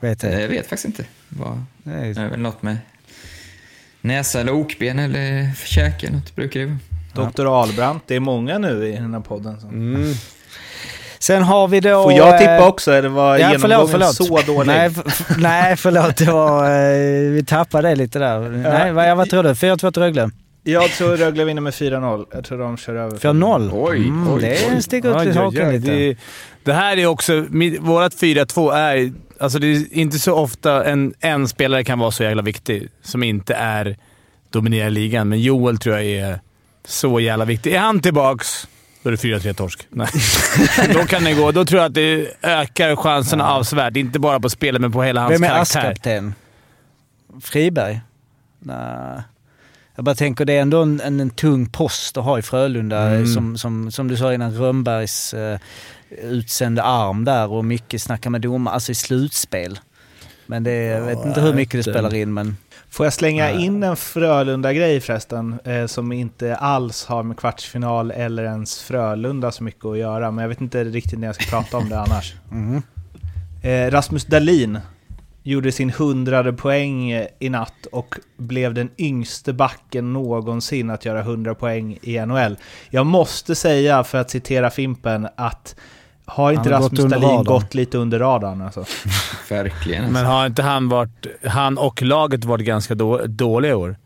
Vet 0.00 0.22
jag. 0.22 0.42
Jag 0.42 0.48
vet 0.48 0.62
faktiskt 0.68 0.84
inte. 0.84 1.04
Vad- 1.28 1.64
Nej. 1.82 2.14
Det 2.14 2.20
är 2.20 2.28
väl 2.28 2.40
något 2.40 2.62
med 2.62 2.76
näsa 4.00 4.40
eller 4.40 4.52
okben 4.52 4.98
eller 4.98 5.50
käke 5.64 6.06
eller 6.06 6.16
något 6.16 6.34
brukar 6.36 6.60
det 6.60 6.66
vara. 6.66 6.78
Doktor 7.26 7.60
Ahlbrandt, 7.60 8.04
det 8.06 8.14
är 8.16 8.20
många 8.20 8.58
nu 8.58 8.88
i 8.88 8.92
den 8.92 9.14
här 9.14 9.20
podden. 9.20 9.60
Som... 9.60 9.70
Mm. 9.70 10.14
Sen 11.22 11.42
har 11.42 11.68
vi 11.68 11.80
då... 11.80 12.02
Får 12.02 12.12
jag 12.12 12.38
tippa 12.38 12.56
eh, 12.56 12.66
också, 12.66 12.92
eller 12.92 13.08
var 13.08 13.38
Ja, 13.38 13.52
genomgången 13.52 13.88
förlåt, 13.88 13.90
förlåt. 13.90 14.14
så 14.46 14.52
dålig? 14.52 14.66
Nej, 14.66 14.86
f- 14.96 15.02
f- 15.06 15.36
nej, 15.38 15.76
förlåt. 15.76 16.16
Det 16.16 16.24
var, 16.32 16.64
eh, 16.64 17.30
vi 17.30 17.44
tappade 17.46 17.88
det 17.88 17.94
lite 17.96 18.18
där. 18.18 18.40
Nej, 18.40 18.92
vad, 18.92 19.16
vad 19.16 19.30
tror 19.30 19.42
du? 19.42 19.48
4-2 19.52 19.92
till 19.92 20.02
Rögle? 20.02 20.30
Jag 20.64 20.90
tror 20.90 21.16
Rögle 21.16 21.44
vinner 21.44 21.60
med 21.62 21.72
4-0. 21.72 22.24
Jag 22.32 22.44
tror 22.44 22.58
de 22.58 22.76
kör 22.76 22.94
över. 22.94 23.16
4-0? 23.18 23.70
Oj, 23.74 23.96
Mm, 23.98 24.32
oj, 24.34 24.40
det 24.42 24.58
oj. 24.74 24.82
sticker 24.82 25.08
ut 25.10 25.16
Oj, 25.36 25.56
i 25.56 25.60
oj. 25.66 25.72
lite. 25.78 25.90
Det, 25.92 26.16
det 26.64 26.72
här 26.72 26.96
är 26.96 27.06
också... 27.06 27.44
Vårat 27.80 28.14
4-2 28.14 28.72
är... 28.74 29.12
Alltså 29.40 29.58
det 29.58 29.66
är 29.66 29.84
inte 29.94 30.18
så 30.18 30.34
ofta 30.34 30.84
en, 30.84 31.14
en 31.20 31.48
spelare 31.48 31.84
kan 31.84 31.98
vara 31.98 32.10
så 32.10 32.22
jävla 32.22 32.42
viktig 32.42 32.88
som 33.02 33.22
inte 33.22 33.54
är 33.54 33.96
dominerar 34.52 34.90
ligan, 34.90 35.28
men 35.28 35.40
Joel 35.40 35.78
tror 35.78 35.94
jag 35.96 36.04
är 36.04 36.40
så 36.86 37.20
jävla 37.20 37.44
viktig. 37.44 37.72
Är 37.74 37.78
han 37.78 38.00
tillbaks, 38.00 38.68
då 39.02 39.08
är 39.08 39.10
det 39.10 39.16
4-3 39.16 39.52
torsk. 39.52 39.86
Nej. 39.90 40.08
då 40.94 41.04
kan 41.04 41.24
det 41.24 41.34
gå. 41.34 41.52
Då 41.52 41.64
tror 41.64 41.80
jag 41.80 41.88
att 41.88 41.94
det 41.94 42.26
ökar 42.42 42.96
chanserna 42.96 43.50
avsevärt. 43.52 43.96
Inte 43.96 44.18
bara 44.18 44.40
på 44.40 44.50
spelet, 44.50 44.80
men 44.80 44.92
på 44.92 45.02
hela 45.02 45.20
hans 45.20 45.32
Vem 45.32 45.44
är 45.44 45.48
karaktär. 45.48 45.80
ASS-kapten? 45.80 46.34
Friberg? 47.42 48.00
Nej. 48.58 49.22
Jag 49.94 50.04
bara 50.04 50.14
tänker, 50.14 50.44
det 50.44 50.52
är 50.52 50.60
ändå 50.62 50.82
en, 50.82 51.00
en, 51.00 51.20
en 51.20 51.30
tung 51.30 51.66
post 51.66 52.16
att 52.16 52.24
ha 52.24 52.38
i 52.38 52.42
Frölunda. 52.42 52.98
Mm. 53.00 53.26
Som, 53.26 53.58
som, 53.58 53.92
som 53.92 54.08
du 54.08 54.16
sa 54.16 54.34
innan, 54.34 54.54
Rönnbergs 54.54 55.34
eh, 55.34 55.58
utsände 56.22 56.82
arm 56.82 57.24
där 57.24 57.52
och 57.52 57.64
mycket 57.64 58.02
snacka 58.02 58.30
med 58.30 58.40
domare. 58.40 58.74
Alltså 58.74 58.92
i 58.92 58.94
slutspel. 58.94 59.78
Men 60.46 60.64
det, 60.64 60.74
jag 60.74 61.02
vet 61.02 61.24
inte 61.24 61.40
hur 61.40 61.54
mycket 61.54 61.84
det- 61.84 61.90
spelar 61.92 62.14
in, 62.14 62.34
men... 62.34 62.56
Får 62.88 63.06
jag 63.06 63.12
slänga 63.12 63.50
in 63.50 63.82
en 63.82 63.96
Frölunda-grej 63.96 65.00
förresten, 65.00 65.58
eh, 65.64 65.86
som 65.86 66.12
inte 66.12 66.56
alls 66.56 67.04
har 67.04 67.22
med 67.22 67.36
kvartsfinal 67.36 68.10
eller 68.10 68.44
ens 68.44 68.82
Frölunda 68.82 69.52
så 69.52 69.64
mycket 69.64 69.84
att 69.84 69.98
göra, 69.98 70.30
men 70.30 70.42
jag 70.42 70.48
vet 70.48 70.60
inte 70.60 70.84
riktigt 70.84 71.18
när 71.18 71.26
jag 71.26 71.34
ska 71.34 71.56
prata 71.56 71.76
om 71.76 71.88
det 71.88 72.00
annars. 72.00 72.34
Mhm. 72.50 72.82
Eh, 73.62 73.90
Rasmus 73.90 74.24
Dahlin 74.24 74.78
gjorde 75.42 75.72
sin 75.72 75.90
hundrade 75.90 76.52
poäng 76.52 77.12
i 77.38 77.48
natt 77.48 77.86
och 77.92 78.14
blev 78.36 78.74
den 78.74 78.90
yngste 78.98 79.52
backen 79.52 80.12
någonsin 80.12 80.90
att 80.90 81.04
göra 81.04 81.20
100 81.20 81.54
poäng 81.54 81.98
i 82.02 82.20
NHL. 82.20 82.56
Jag 82.90 83.06
måste 83.06 83.54
säga, 83.54 84.04
för 84.04 84.18
att 84.18 84.30
citera 84.30 84.70
Fimpen, 84.70 85.28
att 85.36 85.76
har 86.30 86.52
inte 86.52 86.72
Han 86.72 86.82
Rasmus 86.82 87.00
under 87.00 87.16
Dahlin 87.18 87.30
radarn. 87.30 87.44
gått 87.44 87.74
lite 87.74 87.98
under 87.98 88.18
radarn 88.18 88.62
alltså? 88.62 88.84
Verkligen. 89.48 90.12
Men 90.12 90.26
har 90.26 90.46
inte 90.46 90.62
han 90.62 90.88
varit... 90.88 91.26
Han 91.44 91.78
och 91.78 92.02
laget 92.02 92.44
varit 92.44 92.66
ganska 92.66 92.94
då, 92.94 93.26
dåliga 93.26 93.70
i 93.72 93.74
år? 93.74 93.96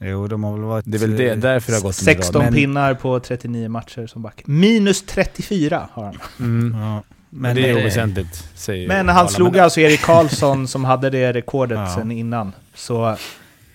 Jo, 0.00 0.26
de 0.26 0.44
har 0.44 0.52
väl 0.52 0.60
varit... 0.62 0.84
Det 0.88 0.96
är 0.96 1.00
väl 1.00 1.16
det, 1.16 1.34
därför 1.34 1.72
det 1.72 1.76
har 1.78 1.82
gått 1.82 2.00
under 2.02 2.14
16 2.14 2.34
radarn. 2.34 2.52
Men- 2.52 2.54
pinnar 2.62 2.94
på 2.94 3.20
39 3.20 3.68
matcher 3.68 4.06
som 4.06 4.22
back. 4.22 4.42
Minus 4.44 5.02
34 5.06 5.88
har 5.92 6.04
han. 6.04 6.18
Mm. 6.40 6.80
Ja. 6.80 7.02
Men 7.30 7.56
det 7.56 7.70
är 7.70 7.74
oväsentligt, 7.76 8.48
säger 8.54 8.88
Men 8.88 9.08
han 9.08 9.16
alla. 9.18 9.28
slog 9.28 9.52
Men- 9.52 9.64
alltså 9.64 9.80
Erik 9.80 10.02
Karlsson 10.02 10.68
som 10.68 10.84
hade 10.84 11.10
det 11.10 11.32
rekordet 11.32 11.78
Ja. 11.78 11.94
sen 11.94 12.10
innan. 12.12 12.52
Så 12.74 13.16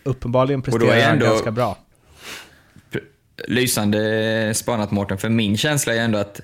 uppenbarligen 0.03 0.61
presterar 0.61 1.01
han 1.01 1.13
ändå- 1.13 1.25
ganska 1.25 1.51
bra. 1.51 1.77
Lysande 3.47 4.53
spanat 4.55 4.91
Mårten, 4.91 5.17
för 5.17 5.29
min 5.29 5.57
känsla 5.57 5.93
är 5.95 5.99
ändå 5.99 6.17
att 6.17 6.41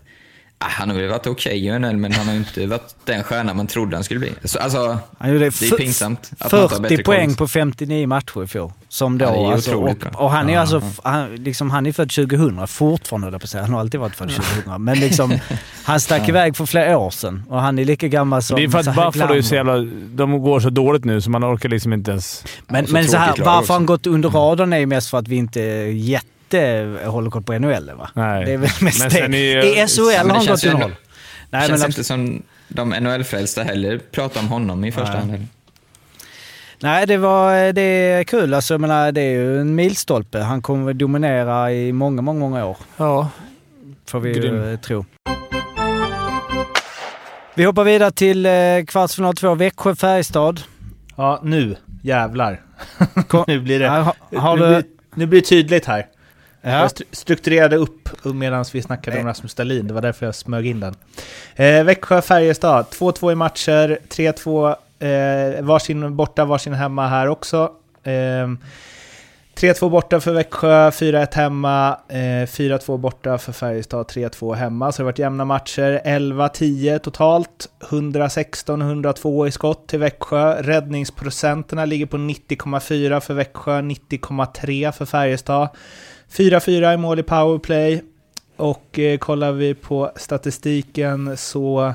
han 0.58 0.90
har 0.90 0.98
väl 0.98 1.10
varit 1.10 1.28
okej 1.28 1.72
okay, 1.72 1.94
men 1.94 2.14
han 2.14 2.26
har 2.26 2.34
ju 2.34 2.40
inte 2.40 2.68
varit 2.68 2.96
den 3.06 3.24
stjärna 3.24 3.54
man 3.54 3.68
trodde 3.68 3.98
han 3.98 4.04
skulle 4.04 4.20
bli. 4.20 4.32
Så, 4.44 4.60
alltså, 4.60 5.00
Han 5.18 5.30
gjorde 5.30 5.40
det 5.40 5.62
är 5.62 5.78
pinsamt 5.78 6.32
att 6.40 6.52
man 6.52 6.62
inte 6.62 6.76
har 6.76 6.80
40 6.80 6.90
bättre 6.90 7.04
poäng 7.04 7.28
koll. 7.28 7.38
på 7.38 7.48
59 7.48 8.08
matcher 8.08 8.44
i 8.44 8.48
fjol. 8.48 8.72
Som 8.90 9.18
då, 9.18 9.26
Ja, 9.26 9.32
det 9.32 9.38
är 9.38 9.52
alltså, 9.54 9.72
otroligt 9.72 10.06
och, 10.06 10.22
och 10.22 10.32
han 10.32 10.50
är 10.50 10.54
Ja, 10.54 10.60
alltså, 10.60 10.82
ja. 11.04 11.10
han, 11.10 11.36
liksom, 11.36 11.70
han 11.70 11.86
är 11.86 11.92
född 11.92 12.10
2000, 12.10 12.68
fortfarande 12.68 13.28
höll 13.28 13.40
på 13.40 13.48
säga. 13.48 13.64
Han 13.64 13.74
har 13.74 13.80
alltid 13.80 14.00
varit 14.00 14.16
född 14.16 14.30
2000. 14.30 14.84
Men 14.84 15.00
liksom, 15.00 15.40
han 15.84 16.00
stack 16.00 16.30
iväg 16.30 16.56
för 16.56 16.66
flera 16.66 16.98
år 16.98 17.10
sedan 17.10 17.44
och 17.50 17.62
han 17.62 17.80
är 17.80 17.86
lika 17.86 18.08
gammal 18.08 18.42
som... 18.44 18.56
Det 18.56 18.64
är 18.64 18.70
för 18.70 18.80
att 18.80 19.14
Buffalo 19.14 19.34
är 19.34 19.42
så 19.42 19.56
jävla... 19.56 19.78
De 20.16 20.42
går 20.42 20.60
så 20.60 20.70
dåligt 20.70 21.06
nu 21.06 21.22
så 21.22 21.30
man 21.30 21.46
orkar 21.46 21.70
liksom 21.70 21.94
inte 21.94 22.12
ens... 22.12 22.46
Men, 22.68 22.88
så 22.88 22.94
men 22.94 23.08
så 23.08 23.18
här, 23.18 23.28
varför 23.38 23.60
också. 23.60 23.74
han 23.74 23.86
gått 23.86 24.08
under 24.08 24.30
radarn 24.30 24.74
är 24.74 24.78
ju 24.78 24.86
mest 24.86 25.10
för 25.10 25.18
att 25.18 25.28
vi 25.28 25.36
inte 25.36 25.62
jätte 26.56 27.06
håller 27.08 27.30
koll 27.30 27.44
på 27.44 27.54
NHL 27.60 27.92
va? 27.98 28.10
Nej. 28.14 28.46
Det 28.46 28.52
är 28.54 28.58
väl 28.58 28.70
mest 28.82 29.00
Men 29.00 29.10
det. 29.10 29.16
sen 29.16 29.34
är 29.34 29.38
ju- 29.38 29.64
I 29.64 29.88
SHL 29.88 30.02
det 30.10 30.18
har 30.18 30.36
han 30.36 30.46
gått 30.46 30.64
ändå- 30.64 30.80
roll. 30.80 30.90
Det 31.50 31.58
Nej, 31.58 31.68
känns 31.68 31.82
men, 31.82 31.90
inte 31.90 32.04
som 32.04 32.44
de 32.68 32.90
NHL-frälsta 32.94 33.64
heller 33.64 33.98
pratar 34.12 34.40
om 34.42 34.48
honom 34.48 34.86
i 34.86 34.92
första 34.92 35.12
Nej. 35.14 35.20
hand. 35.22 35.48
nej, 36.80 37.08
det, 37.08 37.18
var, 37.18 37.74
det 37.74 37.82
är 37.82 38.24
kul. 38.24 38.54
Alltså, 38.54 38.74
jag 38.74 38.82
menar, 38.82 39.12
det 39.12 39.22
är 39.22 39.32
ju 39.32 39.62
en 39.62 39.76
milstolpe. 39.76 40.40
Han 40.40 40.62
kommer 40.62 40.92
att 40.92 40.98
dominera 40.98 41.72
i 41.72 41.92
många, 41.94 42.22
många, 42.22 42.40
många 42.40 42.66
år. 42.66 42.78
Ja. 42.98 43.30
Får 44.08 44.20
vi 44.20 44.34
Grym. 44.34 44.56
ju 44.70 44.78
tro. 44.78 45.06
Vi 47.56 47.64
hoppar 47.64 47.84
vidare 47.84 48.12
till 48.12 48.46
eh, 48.46 48.52
kvartsfinal 48.88 49.36
2, 49.36 49.56
Växjö-Färjestad. 49.56 50.62
Ja, 51.16 51.40
nu 51.44 51.76
jävlar. 52.02 52.62
Kom- 53.28 53.44
nu 53.48 53.60
blir 53.60 53.80
det... 53.80 53.86
Ja, 53.86 54.00
ha- 54.02 54.40
har 54.40 54.58
nu, 54.58 54.62
du- 54.64 54.70
blir, 54.70 54.84
nu 55.16 55.26
blir 55.26 55.42
det 55.42 55.48
tydligt 55.48 55.86
här. 55.86 56.06
Ja. 56.66 56.72
Jag 56.72 56.88
stru- 56.88 57.04
strukturerade 57.12 57.76
upp 57.76 58.10
medan 58.24 58.66
vi 58.74 58.82
snackade 58.82 59.20
om 59.20 59.26
Rasmus 59.26 59.56
Dahlin, 59.56 59.88
det 59.88 59.94
var 59.94 60.02
därför 60.02 60.26
jag 60.26 60.36
smög 60.36 60.66
in 60.68 60.80
den. 60.80 60.96
Eh, 61.56 61.84
Växjö-Färjestad, 61.84 62.86
2-2 62.86 63.32
i 63.32 63.36
matcher, 63.36 64.00
3-2 64.10 64.76
eh, 65.00 65.64
varsin 65.64 66.16
borta, 66.16 66.46
varsin 66.46 66.74
hemma 66.74 67.08
här 67.08 67.28
också. 67.28 67.72
Eh, 68.04 68.48
3-2 69.56 69.90
borta 69.90 70.20
för 70.20 70.34
Växjö, 70.34 70.90
4-1 70.92 71.36
hemma, 71.36 71.98
eh, 72.10 72.46
4-2 72.48 72.98
borta 72.98 73.38
för 73.38 73.52
Färjestad, 73.52 74.06
3-2 74.08 74.54
hemma. 74.54 74.92
Så 74.92 74.98
det 74.98 75.04
har 75.04 75.12
varit 75.12 75.20
jämna 75.20 75.46
matcher, 75.46 76.02
11-10 76.06 77.00
totalt, 77.00 77.70
116-102 77.90 79.48
i 79.48 79.52
skott 79.52 79.88
till 79.88 80.00
Växjö. 80.00 80.62
Räddningsprocenterna 80.62 81.86
ligger 81.86 82.06
på 82.06 82.18
90,4 82.18 83.20
för 83.20 83.34
Växjö, 83.34 83.82
90,3 83.82 84.92
för 84.92 85.06
Färjestad. 85.06 85.70
4-4 86.32 86.94
i 86.94 86.98
mål 86.98 87.20
i 87.20 87.24
powerplay. 87.24 88.02
Och 88.56 89.00
eh, 89.00 89.18
kollar 89.18 89.52
vi 89.52 89.74
på 89.74 90.12
statistiken 90.16 91.38
så 91.38 91.94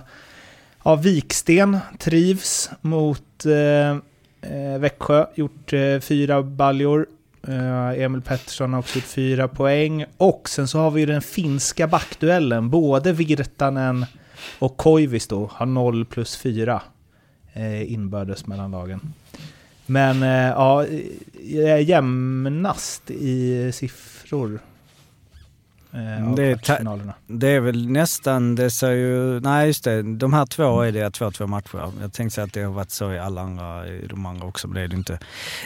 ja, 0.85 0.97
Viksten 0.97 1.79
trivs 1.99 2.71
mot 2.81 3.47
eh, 3.47 3.91
eh, 4.53 4.79
Växjö, 4.79 5.27
gjort 5.35 5.73
eh, 5.73 6.01
fyra 6.01 6.43
baljor. 6.43 7.07
Eh, 7.49 8.03
Emil 8.03 8.23
Pettersson 8.23 8.73
har 8.73 8.81
också 8.81 8.99
gjort 8.99 9.05
fyra 9.05 9.49
poäng. 9.49 10.05
Och 10.17 10.49
sen 10.49 10.69
så 10.69 10.79
har 10.79 10.91
vi 10.91 11.01
ju 11.01 11.07
den 11.07 11.23
finska 11.23 11.87
backduellen. 11.87 12.71
Både 12.71 13.13
Virtanen 13.13 14.07
och 14.59 14.77
Koivisto 14.77 15.51
har 15.53 15.67
0 15.67 16.05
plus 16.05 16.37
4 16.37 16.83
eh, 17.53 17.93
inbördes 17.93 18.47
mellan 18.47 18.71
lagen. 18.71 19.13
Men 19.87 20.23
eh, 20.23 20.29
ja, 20.29 20.87
eh, 20.87 21.89
jämnast 21.89 23.11
i 23.11 23.71
siffror. 23.73 24.20
Eh, 25.93 26.29
av 26.29 26.35
Det 26.35 26.43
är. 26.43 27.13
Det 27.27 27.49
är 27.49 27.61
väl 27.61 27.89
nästan, 27.89 28.55
det 28.55 28.71
ser 28.71 28.91
ju, 28.91 29.41
nej 29.41 29.67
just 29.67 29.85
det, 29.85 30.03
de 30.03 30.33
här 30.33 30.47
två 30.47 30.81
är 30.81 30.93
det 30.93 31.09
2-2 31.09 31.47
matcher. 31.47 31.93
Jag 32.01 32.13
tänkte 32.13 32.35
säga 32.35 32.45
att 32.45 32.53
det 32.53 32.63
har 32.63 32.73
varit 32.73 32.91
så 32.91 33.13
i 33.13 33.19
alla 33.19 33.41
andra, 33.41 33.89
i 33.89 34.07
de 34.07 34.27
andra 34.27 34.47
också, 34.47 34.69
men 34.69 34.75
det 34.75 34.81
är 34.81 34.89
det 34.89 34.97
inte. 34.97 35.19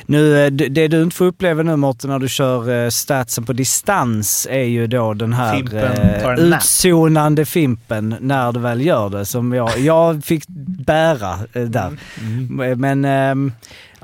Nu, 0.07 0.45
eh, 0.45 0.51
det 0.51 0.69
det 0.69 0.89
du 0.89 1.03
inte 1.03 1.17
får 1.17 1.25
uppleva 1.25 1.63
nu 1.63 1.77
Mårten 1.77 2.11
när 2.11 2.19
du 2.19 2.29
kör 2.29 2.85
eh, 2.85 2.91
statsen 2.91 3.45
på 3.45 3.53
distans 3.53 4.47
är 4.51 4.65
ju 4.65 4.87
då 4.87 5.15
den 5.15 5.33
här 5.33 5.57
Fimpen 5.57 5.93
eh, 6.23 6.57
utzonande 6.57 7.45
Fimpen 7.45 8.17
när 8.21 8.53
du 8.53 8.61
väl 8.61 8.87
gör 8.87 9.11
det 9.11 9.25
som 9.25 9.53
jag, 9.53 9.79
jag 9.79 10.25
fick 10.25 10.45
bära 10.87 11.39
eh, 11.53 11.63
där. 11.63 11.99
Mm. 12.21 12.81
Men, 12.81 13.05
ehm, 13.05 13.53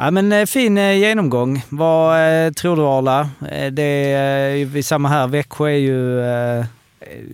ja, 0.00 0.10
men 0.10 0.32
eh, 0.32 0.46
fin 0.46 0.78
eh, 0.78 0.96
genomgång. 0.96 1.62
Vad 1.68 2.46
eh, 2.46 2.52
tror 2.52 2.76
du 2.76 2.82
Arla? 2.82 3.30
Det 3.72 3.82
är 3.82 4.82
samma 4.82 5.08
här, 5.08 5.26
Växjö 5.28 5.66
är 5.66 5.76
ju... 5.76 6.20
eh, 6.20 6.64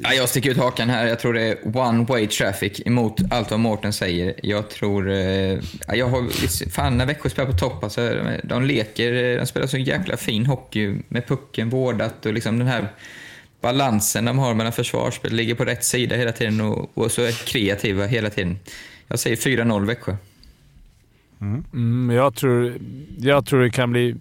Ja, 0.02 0.12
jag 0.12 0.28
sticker 0.28 0.50
ut 0.50 0.56
hakan 0.56 0.90
här. 0.90 1.06
Jag 1.06 1.18
tror 1.18 1.34
det 1.34 1.42
är 1.42 1.76
one 1.76 2.04
way 2.04 2.26
traffic 2.26 2.80
emot 2.86 3.20
allt 3.30 3.50
vad 3.50 3.60
Mårten 3.60 3.92
säger. 3.92 4.34
Jag 4.42 4.70
tror... 4.70 5.10
Ja, 5.10 5.94
jag 5.94 6.08
har, 6.08 6.70
fan, 6.70 6.98
när 6.98 7.06
Växjö 7.06 7.30
spelar 7.30 7.50
på 7.52 7.58
topp, 7.58 7.84
alltså, 7.84 8.10
de 8.44 8.64
leker, 8.64 9.38
de 9.38 9.46
spelar 9.46 9.66
så 9.66 9.78
jäkla 9.78 10.16
fin 10.16 10.46
hockey 10.46 10.94
med 11.08 11.26
pucken 11.26 11.70
vårdat 11.70 12.26
och 12.26 12.32
liksom 12.32 12.58
den 12.58 12.68
här 12.68 12.88
balansen 13.60 14.24
de 14.24 14.38
har 14.38 14.54
mellan 14.54 14.72
försvarsspel, 14.72 15.32
ligger 15.32 15.54
på 15.54 15.64
rätt 15.64 15.84
sida 15.84 16.16
hela 16.16 16.32
tiden 16.32 16.60
och, 16.60 16.90
och 16.98 17.12
så 17.12 17.22
är 17.22 17.32
kreativa 17.46 18.06
hela 18.06 18.30
tiden. 18.30 18.58
Jag 19.08 19.18
säger 19.18 19.36
4-0 19.36 19.86
Växjö. 19.86 20.16
Mm, 21.41 22.11
jag, 22.11 22.34
tror, 22.34 22.74
jag 23.18 23.47
tror 23.47 23.62
det 23.62 23.70
kan 23.70 23.91
bli 23.93 24.14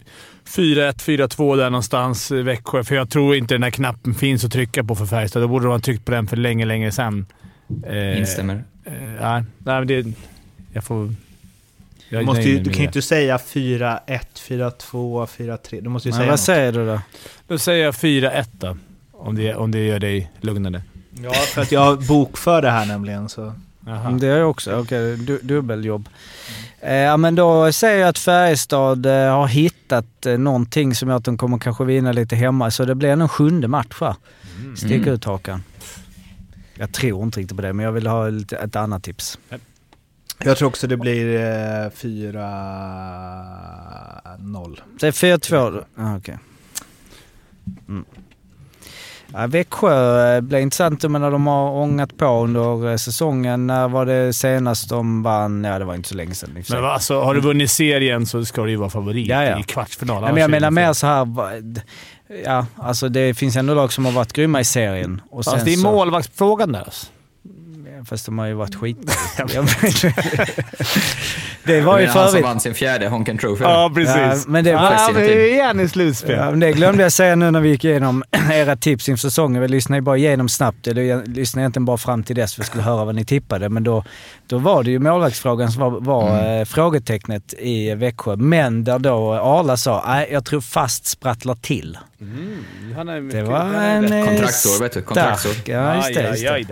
4-1, 0.46 0.94
4-2 0.94 1.58
där 1.58 1.70
någonstans 1.70 2.32
i 2.32 2.42
Växjö. 2.42 2.84
För 2.84 2.96
jag 2.96 3.10
tror 3.10 3.36
inte 3.36 3.54
den 3.54 3.64
här 3.64 3.70
knappen 3.72 4.14
finns 4.14 4.44
att 4.46 4.52
trycka 4.52 4.84
på 4.84 4.96
för 4.96 5.06
Färjestad. 5.06 5.42
Då 5.44 5.48
borde 5.48 5.66
de 5.66 5.72
ha 5.72 5.80
tryckt 5.80 6.06
på 6.06 6.12
den 6.12 6.28
för 6.28 6.38
länge, 6.38 6.66
länge 6.66 6.92
sedan. 6.92 7.26
Eh, 7.88 8.20
Instämmer. 8.20 8.64
Eh, 8.86 8.94
nej, 9.22 9.44
nej, 9.58 9.80
men 9.80 9.88
det... 9.88 10.06
Jag 10.74 10.84
får... 10.84 11.14
Jag 12.10 12.22
Du, 12.22 12.26
måste 12.26 12.42
ju, 12.42 12.60
du 12.60 12.70
kan 12.70 12.80
ju 12.80 12.86
inte 12.86 13.02
säga 13.02 13.38
4-1, 13.38 14.00
4-2, 14.36 15.26
4-3. 15.38 15.82
Du 15.82 15.90
måste 15.90 16.10
ju 16.10 16.12
Men 16.12 16.18
säga 16.18 16.20
vad 16.20 16.28
något. 16.28 16.40
säger 16.40 16.72
du 16.72 16.86
då? 16.86 17.02
Då 17.48 17.58
säger 17.58 17.86
jag 17.86 17.94
4-1 17.94 18.46
då. 18.52 18.78
Om 19.12 19.36
det, 19.36 19.56
om 19.56 19.72
det 19.72 19.80
gör 19.86 20.00
dig 20.00 20.32
lugnare. 20.42 20.84
Ja, 21.24 21.32
för 21.34 21.62
att 21.62 21.72
jag 21.72 22.02
bokför 22.04 22.62
det 22.62 22.72
här 22.72 22.86
nämligen. 22.86 23.30
Så. 23.30 23.54
Det 24.20 24.28
är 24.28 24.38
jag 24.38 24.50
också. 24.50 24.80
Okej, 24.80 25.18
du, 25.18 25.40
dubbeljobb. 25.42 26.10
Eh, 26.10 26.65
Ja 26.88 27.18
men 27.18 27.36
då 27.36 27.72
säger 27.72 28.00
jag 28.00 28.10
att 28.10 28.18
Färjestad 28.20 29.06
eh, 29.06 29.12
har 29.36 29.48
hittat 29.48 30.26
eh, 30.26 30.38
någonting 30.38 30.96
som 30.96 31.10
gör 31.10 31.16
att 31.16 31.24
de 31.26 31.38
kommer 31.38 31.58
kanske 31.58 31.84
vinna 31.86 32.12
lite 32.12 32.36
hemma. 32.36 32.72
Så 32.72 32.86
det 32.86 32.96
blir 32.96 33.10
en 33.10 33.30
sjunde 33.30 33.68
match 33.68 34.02
va? 34.02 34.16
Stick 34.78 34.92
Mm. 34.92 35.08
ut 35.14 35.26
hakan. 35.26 35.64
Jag 36.78 36.94
tror 36.94 37.24
inte 37.24 37.40
riktigt 37.40 37.56
på 37.58 37.62
det, 37.62 37.74
men 37.74 37.86
jag 37.86 37.92
vill 37.92 38.08
ha 38.08 38.30
lite, 38.30 38.58
ett 38.58 38.76
annat 38.76 39.04
tips. 39.04 39.40
Jag 40.44 40.58
tror 40.58 40.68
också 40.68 40.88
det 40.88 40.98
blir 40.98 41.36
eh, 41.36 41.90
4-0. 41.90 44.80
Säg 45.02 45.12
4-2 45.12 45.72
då. 45.72 45.86
Ah, 46.04 46.18
okej. 46.18 46.38
Mm. 47.88 48.06
Ja, 49.38 49.48
Växjö 49.48 50.36
eh, 50.36 50.42
blir 50.42 50.60
intressant 50.60 51.04
men 51.04 51.22
när 51.22 51.32
de 51.32 51.48
har 51.48 51.70
ångat 51.70 52.18
på 52.18 52.26
under 52.26 52.92
eh, 52.92 52.96
säsongen. 52.98 53.68
När 53.68 53.88
var 53.88 54.06
det 54.06 54.34
senast 54.34 54.90
de 54.90 55.24
vann? 55.24 55.64
Ja, 55.64 55.80
det 55.80 55.86
var 55.86 55.96
inte 55.96 56.10
så 56.10 56.16
länge 56.16 56.36
sedan. 56.36 56.64
Men 56.70 56.82
va, 56.82 56.92
alltså, 56.92 57.22
har 57.22 57.34
du 57.34 57.42
vunnit 57.42 57.72
serien 57.72 58.26
så 58.26 58.46
ska 58.46 58.64
du 58.64 58.70
ju 58.70 58.76
vara 58.76 58.90
favorit 58.90 59.28
Ja, 59.28 59.44
ja. 59.44 59.60
i 59.60 59.64
kvartsfinal. 59.64 60.22
Nej, 60.22 60.34
men 60.34 60.42
jag 60.42 60.52
menar 60.52 60.72
mer 60.72 60.94
så 60.94 61.08
här... 61.08 61.28
Ja, 62.46 62.66
alltså 62.78 63.10
det 63.10 63.34
finns 63.34 63.56
ändå 63.56 63.74
lag 63.74 63.94
som 63.94 64.06
har 64.06 64.12
varit 64.12 64.34
grymma 64.34 64.60
i 64.60 64.66
serien. 64.66 65.22
Och 65.30 65.46
Fast 65.46 65.66
det 65.66 65.74
är 65.74 65.84
målvaktsfrågan 65.84 66.72
där 66.72 66.80
alltså. 66.80 67.08
Fast 68.06 68.26
de 68.26 68.40
har 68.40 68.46
ju 68.46 68.54
varit 68.54 68.76
skit. 68.76 68.98
det 71.64 71.82
var 71.82 72.00
ju 72.00 72.06
han 72.06 72.14
för 72.14 72.20
som 72.20 72.30
övrigt... 72.30 72.44
vann 72.44 72.60
sin 72.60 72.74
fjärde 72.74 73.08
Honken 73.08 73.38
Trophy. 73.38 73.64
Ja, 73.64 73.92
precis. 73.96 74.16
Ja, 74.16 74.36
men 74.48 74.64
det- 74.64 74.70
ja, 74.70 74.98
sina 75.08 75.20
är 75.22 75.64
han 75.68 75.80
i 75.80 75.90
slutspel? 75.90 76.36
Ja, 76.38 76.52
men 76.52 76.60
det 76.60 76.72
glömde 76.72 77.04
jag 77.04 77.12
säga 77.12 77.36
nu 77.36 77.52
när 77.52 77.60
vi 77.60 77.70
gick 77.70 77.84
igenom 77.86 78.24
era 78.52 78.76
tips 78.76 79.10
inför 79.10 79.22
säsongen. 79.22 79.62
Vi 79.62 79.68
lyssnade 79.68 79.98
ju 79.98 80.02
bara 80.02 80.18
igenom 80.18 80.50
snabbt. 80.50 80.88
Eller 80.88 81.02
jag 81.02 81.28
lyssnade 81.28 81.62
egentligen 81.62 81.86
bara 81.86 81.98
fram 81.98 82.24
till 82.24 82.36
dess 82.36 82.56
för 82.56 82.62
att 82.62 82.68
skulle 82.68 82.84
höra 82.84 83.06
vad 83.06 83.16
ni 83.16 83.26
tippade. 83.26 83.70
Men 83.70 83.84
då, 83.84 84.04
då 84.48 84.58
var 84.58 84.84
det 84.84 84.92
ju 84.92 85.00
målvaktsfrågan 85.00 85.72
som 85.72 85.82
var, 85.82 86.00
var 86.00 86.60
eh, 86.60 86.66
frågetecknet 86.66 87.54
i 87.60 87.96
Växjö. 87.96 88.36
Men 88.36 88.84
där 88.84 89.00
då 89.00 89.34
Arla 89.34 89.78
sa, 89.78 90.04
nej 90.08 90.30
jag 90.32 90.46
tror 90.46 90.62
fast 90.62 91.06
sprattlar 91.06 91.56
till. 91.56 91.98
Han 92.96 93.10
är 93.10 93.22
Det 93.22 93.44
var 93.44 93.60
en... 93.74 94.14
eh, 94.14 94.26
Kontraktsår, 94.26 94.84
vet 94.84 94.92
du. 94.94 95.02
Kontraktsår. 95.02 95.50
stark- 95.50 95.68
Ja, 95.70 95.96
just 95.96 96.14
det. 96.44 96.58
Just. 96.60 96.70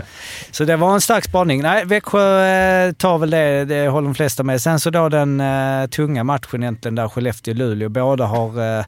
Så 0.51 0.63
det 0.65 0.75
var 0.75 0.93
en 0.93 1.01
stark 1.01 1.23
spaning. 1.23 1.61
Nej, 1.61 1.85
Växjö 1.85 2.45
eh, 2.45 2.91
tar 2.93 3.17
väl 3.17 3.29
det, 3.29 3.65
det 3.65 3.87
håller 3.87 4.07
de 4.07 4.15
flesta 4.15 4.43
med. 4.43 4.61
Sen 4.61 4.79
så 4.79 4.89
då 4.89 5.09
den 5.09 5.39
eh, 5.41 5.85
tunga 5.87 6.23
matchen 6.23 6.63
egentligen 6.63 6.95
där 6.95 7.07
Skellefteå-Luleå. 7.07 7.89
Båda 7.89 8.25
har... 8.25 8.61
Eh, 8.79 8.85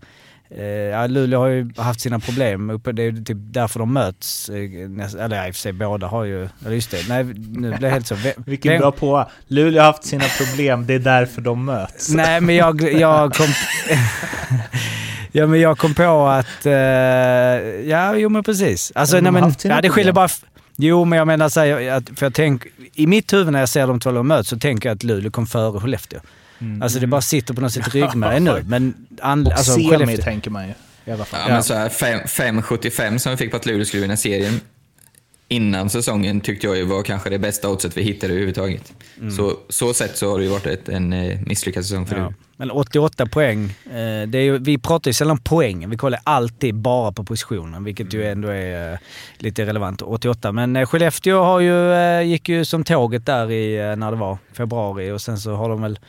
eh, 0.61 1.07
Luleå 1.09 1.39
har 1.39 1.47
ju 1.47 1.69
haft 1.77 2.01
sina 2.01 2.19
problem. 2.19 2.69
Uppe, 2.69 2.91
det 2.91 3.03
är 3.03 3.11
typ 3.11 3.37
därför 3.39 3.79
de 3.79 3.93
möts. 3.93 4.49
Eh, 4.49 4.55
näst- 4.89 5.15
eller 5.19 5.47
i 5.47 5.51
och 5.51 5.55
för 5.55 5.61
sig 5.61 5.73
båda 5.73 6.07
har 6.07 6.23
ju... 6.23 6.49
Eller 6.65 6.75
just 6.75 6.91
det. 6.91 7.07
Nej, 7.09 7.23
nu 7.23 7.67
blev 7.69 7.79
det 7.79 7.89
helt 7.89 8.07
så. 8.07 8.15
Vilken 8.45 8.71
vem- 8.71 8.81
bra 8.81 8.91
på. 8.91 9.29
Luleå 9.47 9.81
har 9.81 9.87
haft 9.87 10.05
sina 10.05 10.23
problem, 10.37 10.85
det 10.87 10.93
är 10.93 10.99
därför 10.99 11.41
de 11.41 11.65
möts. 11.65 12.09
Nej, 12.09 12.41
men 12.41 12.55
jag, 12.55 12.81
jag 12.93 13.33
kom... 13.33 13.47
ja, 15.35 15.47
men 15.47 15.59
jag 15.61 15.77
kom 15.77 15.93
på 15.93 16.27
att... 16.27 16.65
Eh, 16.65 16.73
ja, 16.73 18.15
jo 18.15 18.29
men 18.29 18.43
precis. 18.43 18.91
Alltså, 18.95 19.15
Men 19.15 19.23
de 19.23 19.31
nej, 19.31 19.41
men, 19.41 19.71
ja, 19.71 19.81
det 19.81 19.89
skiljer 19.89 20.13
bara... 20.13 20.29
Jo, 20.77 21.05
men 21.05 21.17
jag 21.17 21.27
menar 21.27 21.49
så 21.49 21.59
här, 21.59 21.91
att, 21.91 22.09
för 22.15 22.25
jag 22.25 22.33
tänk, 22.33 22.63
I 22.93 23.07
mitt 23.07 23.33
huvud 23.33 23.53
när 23.53 23.59
jag 23.59 23.69
ser 23.69 23.87
de 23.87 23.99
två 23.99 24.11
lagen 24.11 24.27
möts 24.27 24.49
så 24.49 24.59
tänker 24.59 24.89
jag 24.89 24.95
att 24.95 25.03
Luleå 25.03 25.31
kom 25.31 25.47
före 25.47 25.79
Skellefteå. 25.79 26.19
Alltså 26.81 26.99
det 26.99 27.07
bara 27.07 27.21
sitter 27.21 27.53
på 27.53 27.61
något 27.61 27.73
sätt 27.73 27.95
i 27.95 28.01
ryggmärgen 28.01 28.43
nu. 28.43 28.63
Men 28.67 28.93
an, 29.21 29.45
Och 29.47 29.51
alltså, 29.53 29.71
semi 29.71 29.89
Skellefteå... 29.89 30.23
tänker 30.23 30.49
man 30.51 30.67
ju. 30.67 30.73
I 31.05 31.11
alla 31.11 31.25
fall. 31.25 31.39
Ja, 31.47 31.53
men 31.53 31.63
så 31.63 31.73
här, 31.73 31.89
fem- 31.89 32.19
5,75 32.19 33.17
som 33.17 33.31
vi 33.31 33.37
fick 33.37 33.51
på 33.51 33.57
att 33.57 33.65
Luleå 33.65 33.85
skulle 33.85 34.01
vinna 34.01 34.17
serien 34.17 34.59
innan 35.47 35.89
säsongen 35.89 36.41
tyckte 36.41 36.67
jag 36.67 36.77
ju 36.77 36.85
var 36.85 37.03
kanske 37.03 37.29
det 37.29 37.39
bästa 37.39 37.69
oddset 37.69 37.97
vi 37.97 38.01
hittade 38.01 38.33
överhuvudtaget. 38.33 38.93
Så, 39.37 39.57
så 39.69 39.93
sett 39.93 40.17
så 40.17 40.31
har 40.31 40.37
det 40.37 40.43
ju 40.43 40.49
varit 40.49 40.65
ett, 40.65 40.89
en 40.89 41.13
eh, 41.13 41.39
misslyckad 41.45 41.85
säsong 41.85 42.05
för 42.05 42.17
Ja. 42.17 42.33
Men 42.57 42.71
88 42.71 43.25
poäng. 43.25 43.63
Eh, 43.85 44.27
det 44.27 44.37
är 44.37 44.41
ju, 44.41 44.57
vi 44.57 44.77
pratar 44.77 45.09
ju 45.09 45.13
sällan 45.13 45.37
poäng. 45.37 45.89
Vi 45.89 45.97
kollar 45.97 46.19
alltid 46.23 46.75
bara 46.75 47.11
på 47.11 47.23
positionen, 47.23 47.83
vilket 47.83 48.13
ju 48.13 48.25
ändå 48.25 48.47
är 48.47 48.93
eh, 48.93 48.99
lite 49.37 49.65
relevant. 49.65 50.01
88. 50.01 50.51
Men 50.51 50.75
eh, 50.75 50.85
Skellefteå 50.85 51.43
har 51.43 51.59
ju, 51.59 52.21
gick 52.23 52.49
ju 52.49 52.65
som 52.65 52.83
tåget 52.83 53.25
där 53.25 53.51
i, 53.51 53.95
när 53.95 54.11
det 54.11 54.17
var, 54.17 54.37
februari. 54.53 55.11
Och 55.11 55.21
sen 55.21 55.37
så 55.37 55.55
har 55.55 55.69
de 55.69 55.81
väl... 55.81 55.99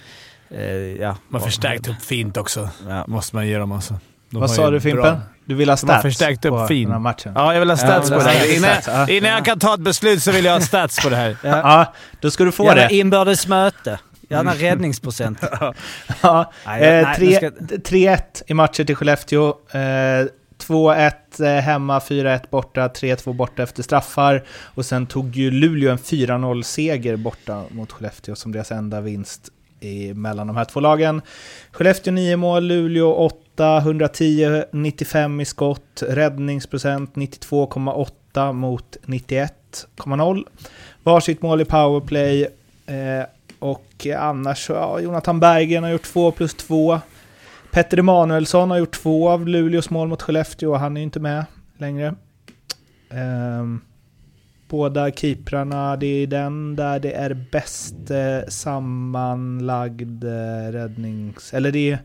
Ja, 1.00 1.16
Man 1.28 1.40
förstärkt 1.40 1.88
upp 1.88 2.02
fint 2.02 2.36
också. 2.36 2.68
Ja. 2.88 3.04
Måste 3.06 3.36
man 3.36 3.48
ge 3.48 3.58
dem 3.58 3.72
alltså. 3.72 3.94
De 4.36 4.40
Vad 4.40 4.50
sa 4.50 4.70
du 4.70 4.80
Fimpen? 4.80 5.02
bra- 5.02 5.20
Du 5.44 5.54
vill 5.54 5.68
ha 5.68 5.76
De 5.76 5.88
har 5.88 5.94
stats 5.98 6.02
förstärkt 6.02 6.44
upp 6.44 6.50
på 6.50 6.66
fin. 6.66 6.82
den 6.82 6.92
här 6.92 6.98
matchen? 6.98 7.32
Ja, 7.34 7.52
jag 7.52 7.60
vill 7.60 7.70
ha 7.70 7.76
stats 7.76 8.10
Ja, 8.10 8.18
på 8.18 8.24
det 8.24 8.30
här. 8.30 8.44
är 8.46 8.56
Innan, 8.56 8.70
stats, 8.82 8.88
ja. 9.08 9.08
innan 9.16 9.30
jag 9.30 9.44
kan 9.44 9.58
ta 9.58 9.74
ett 9.74 9.80
beslut 9.80 10.22
så 10.22 10.32
vill 10.32 10.44
jag 10.44 10.52
ha 10.52 10.60
stats 10.60 11.02
på 11.02 11.08
det 11.08 11.16
här. 11.16 11.36
Ja, 11.42 11.94
då 12.20 12.30
ska 12.30 12.44
du 12.44 12.52
få 12.52 12.64
Gärna 12.64 12.80
det. 12.88 12.94
inbördes 12.94 13.46
möte. 13.46 13.98
Gärna 14.28 14.54
räddningsprocent. 14.54 15.38
Ja, 16.22 16.52
Nej, 16.66 16.82
eh, 16.82 17.02
nej, 17.06 17.16
tre- 17.16 17.50
nu 17.60 17.76
3-1 17.76 18.42
i 18.46 18.54
matcher 18.54 18.84
till 18.84 18.96
Skellefteå. 18.96 19.48
Eh, 19.70 20.26
2-1 20.66 21.12
eh, 21.40 21.46
hemma, 21.62 21.98
4-1 22.00 22.40
borta, 22.50 22.88
3-2 22.88 23.32
borta 23.32 23.62
efter 23.62 23.82
straffar. 23.82 24.44
Och 24.74 24.86
sen 24.86 25.06
tog 25.06 25.36
ju 25.36 25.50
Luleå 25.50 25.90
en 25.92 25.98
4-0-seger 25.98 27.16
borta 27.16 27.62
mot 27.70 27.92
Skellefteå 27.92 28.34
som 28.36 28.52
deras 28.52 28.70
enda 28.72 29.00
vinst 29.00 29.40
i, 29.80 30.14
mellan 30.14 30.46
de 30.46 30.56
här 30.56 30.64
två 30.64 30.80
lagen. 30.80 31.22
Skellefteå 31.72 32.12
9 32.12 32.36
mål, 32.36 32.64
Luleå 32.64 33.12
8, 33.14 33.36
110-95 33.64 35.42
i 35.42 35.44
skott, 35.44 36.02
räddningsprocent 36.08 37.14
92,8 37.14 38.52
mot 38.52 38.96
91,0. 39.06 40.44
Varsitt 41.02 41.42
mål 41.42 41.60
i 41.60 41.64
powerplay. 41.64 42.42
Eh, 42.86 43.24
och 43.58 44.06
annars 44.18 44.66
så, 44.66 44.72
ja, 44.72 45.00
Jonathan 45.00 45.40
Berggren 45.40 45.84
har 45.84 45.90
gjort 45.90 46.12
2 46.12 46.30
plus 46.30 46.54
2. 46.54 47.00
Petter 47.70 47.98
Emanuelsson 47.98 48.70
har 48.70 48.78
gjort 48.78 49.02
två 49.02 49.28
av 49.28 49.48
Luleås 49.48 49.90
mål 49.90 50.08
mot 50.08 50.22
Skellefteå 50.22 50.70
och 50.70 50.80
han 50.80 50.96
är 50.96 51.00
ju 51.00 51.04
inte 51.04 51.20
med 51.20 51.44
längre. 51.78 52.14
Ehm, 53.10 53.80
båda 54.68 55.10
keeprarna, 55.10 55.96
det 55.96 56.06
är 56.06 56.26
den 56.26 56.76
där 56.76 56.98
det 56.98 57.12
är 57.12 57.46
bäst 57.52 58.10
eh, 58.10 58.48
sammanlagd 58.48 60.24
eh, 60.24 60.72
räddnings... 60.72 61.54
Eller 61.54 61.72
det 61.72 61.90
är... 61.90 61.98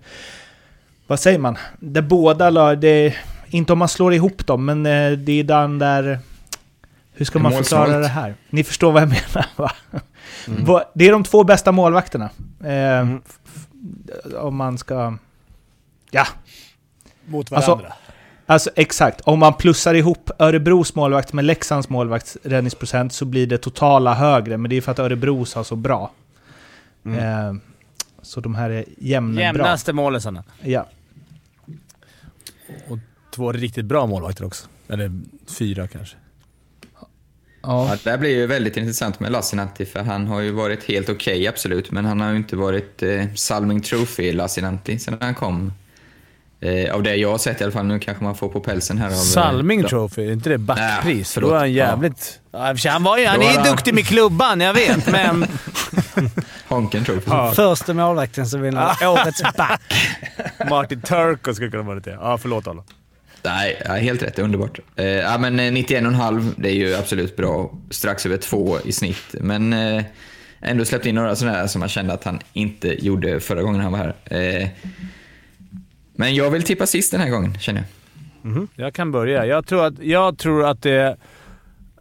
Vad 1.12 1.20
säger 1.20 1.40
man? 1.40 1.58
Det 1.80 2.02
båda 2.02 2.50
lag, 2.50 2.80
det 2.80 2.88
är, 2.88 3.18
Inte 3.50 3.74
om 3.74 3.80
man 3.80 3.88
slår 3.90 4.14
ihop 4.14 4.48
dem, 4.48 4.66
men 4.66 4.86
eh, 4.86 5.12
det 5.12 5.32
är 5.40 5.44
den 5.44 5.80
där... 5.80 6.20
Hur 7.14 7.26
ska 7.26 7.40
man 7.40 7.52
förklara 7.52 7.82
Målsnålt. 7.82 8.04
det 8.04 8.08
här? 8.10 8.36
Ni 8.50 8.64
förstår 8.64 8.92
vad 8.92 9.02
jag 9.02 9.10
menar 9.10 9.46
va? 9.56 9.72
Va- 10.46 10.84
Det 10.94 11.08
är 11.08 11.12
de 11.12 11.24
två 11.24 11.44
bästa 11.44 11.72
målvakterna. 11.72 12.30
Eh, 12.64 13.10
f- 13.12 13.68
Om 14.40 14.56
man 14.56 14.78
ska... 14.78 15.18
Ja, 16.12 16.26
Mot 17.26 17.52
Alltså- 17.54 17.72
varandra. 17.72 17.94
Alltså 18.46 18.70
exakt, 18.76 19.22
om 19.22 19.40
man 19.40 19.54
plussar 19.54 19.94
ihop 19.94 20.32
Örebros 20.40 20.96
målvakt 20.96 21.34
med 21.34 21.46
Leksands 21.46 21.90
målvaktsräddningsprocent 21.90 23.14
så 23.14 23.26
blir 23.26 23.48
det 23.48 23.58
totala 23.58 24.14
högre, 24.14 24.58
men 24.58 24.70
det 24.70 24.76
är 24.78 24.82
för 24.82 24.92
att 24.92 25.00
Örebros 25.00 25.54
har 25.56 25.64
så 25.64 25.76
bra. 25.76 26.12
Eh, 27.06 27.54
så 28.22 28.40
de 28.42 28.56
här 28.56 28.70
är 28.70 28.86
jämna 28.98 29.34
bra. 29.36 29.44
Jämnaste 29.44 29.94
målisarna. 29.94 30.44
Ja. 30.62 30.86
Två 33.36 33.52
riktigt 33.52 33.86
bra 33.86 34.06
målvakter 34.06 34.46
också. 34.46 34.68
Eller 34.90 35.12
fyra 35.58 35.88
kanske. 35.88 36.16
Ja. 37.00 37.08
Ja, 37.64 37.98
det 38.04 38.10
här 38.10 38.18
blir 38.18 38.30
ju 38.30 38.48
väldigt 38.48 38.78
intressant 38.78 39.20
med 39.20 39.32
Lassinantti, 39.32 39.86
för 39.86 40.00
han 40.04 40.28
har 40.28 40.40
ju 40.40 40.52
varit 40.52 40.84
helt 40.84 41.10
okej, 41.10 41.48
absolut, 41.48 41.92
men 41.92 42.06
han 42.06 42.22
har 42.22 42.32
ju 42.32 42.38
inte 42.38 42.56
varit 42.56 43.04
eh, 43.04 43.26
Salming 43.36 43.82
Trophy 43.82 44.32
Lassinantti 44.34 45.00
sedan 45.00 45.18
han 45.22 45.36
kom. 45.36 45.74
Eh, 46.60 46.94
av 46.96 47.04
det 47.04 47.16
jag 47.16 47.32
har 47.32 47.38
sett 47.38 47.62
i 47.62 47.64
alla 47.64 47.74
fall, 47.74 47.86
nu 47.86 48.00
kanske 48.00 48.24
man 48.24 48.36
får 48.36 48.50
på 48.50 48.60
pälsen 48.60 48.98
här 48.98 49.06
av... 49.08 49.12
eh, 49.12 49.18
Salming 49.18 49.82
ja. 49.82 49.90
Trophy, 49.90 50.28
är 50.28 50.32
inte 50.32 50.50
det 50.50 50.58
backpris? 50.58 51.36
Nej, 51.36 51.42
Då 51.42 51.50
är 51.50 51.54
han 51.54 51.62
förlåt. 51.62 51.76
jävligt... 51.76 52.40
Ja. 52.52 52.72
och 52.72 52.80
sig, 52.80 52.92
Han, 52.92 53.04
var 53.04 53.18
ju, 53.18 53.26
han 53.26 53.40
Då 53.40 53.46
är 53.46 53.66
ju 53.66 53.72
duktig 53.72 53.94
med 53.94 54.06
klubban, 54.06 54.62
jag 54.62 54.74
vet, 54.74 55.12
men... 55.12 55.46
Honken 56.68 57.04
Trophy. 57.06 57.56
Första 57.56 57.94
målvakten 57.94 58.46
som 58.46 58.62
vinner 58.62 58.96
årets 59.08 59.42
back. 59.58 59.82
Martin 60.70 61.02
Turco 61.02 61.54
skulle 61.54 61.72
kunna 61.72 61.84
vara 61.84 61.96
lite... 61.96 62.10
Ja, 62.10 62.38
förlåt 62.38 62.68
alla. 62.68 62.84
Nej, 63.44 63.82
ja, 63.86 63.94
helt 63.94 64.24
rätt. 64.24 64.40
Underbart. 64.40 64.80
Eh, 64.96 65.06
ja, 65.06 65.38
men 65.38 65.60
eh, 65.60 65.64
91,5, 65.64 66.54
det 66.58 66.70
är 66.70 66.74
ju 66.74 66.96
absolut 66.96 67.36
bra. 67.38 67.74
Strax 67.90 68.26
över 68.26 68.38
två 68.38 68.78
i 68.86 68.92
snitt. 68.92 69.36
Men 69.40 69.74
eh, 69.74 70.04
ändå 70.62 70.86
släppt 70.86 71.06
in 71.06 71.16
några 71.16 71.36
sådana 71.36 71.68
som 71.68 71.80
man 71.80 71.90
kände 71.90 72.14
att 72.14 72.24
han 72.24 72.40
inte 72.54 73.06
gjorde 73.06 73.40
förra 73.40 73.62
gången 73.62 73.82
han 73.82 73.92
var 73.92 74.00
här. 74.00 74.16
Eh, 74.62 74.68
Men 76.16 76.36
jag 76.36 76.50
vill 76.52 76.64
tippa 76.64 76.86
sist 76.86 77.12
den 77.12 77.22
här 77.22 77.30
gången, 77.30 77.60
känner 77.60 77.84
jag. 78.44 78.68
Jag 78.76 78.94
kan 78.94 79.12
börja. 79.12 79.46
Jag 79.46 79.68
tror 79.68 79.86
att, 79.86 79.94
jag 80.04 80.38
tror 80.38 80.66
att 80.66 80.82
det, 80.82 81.18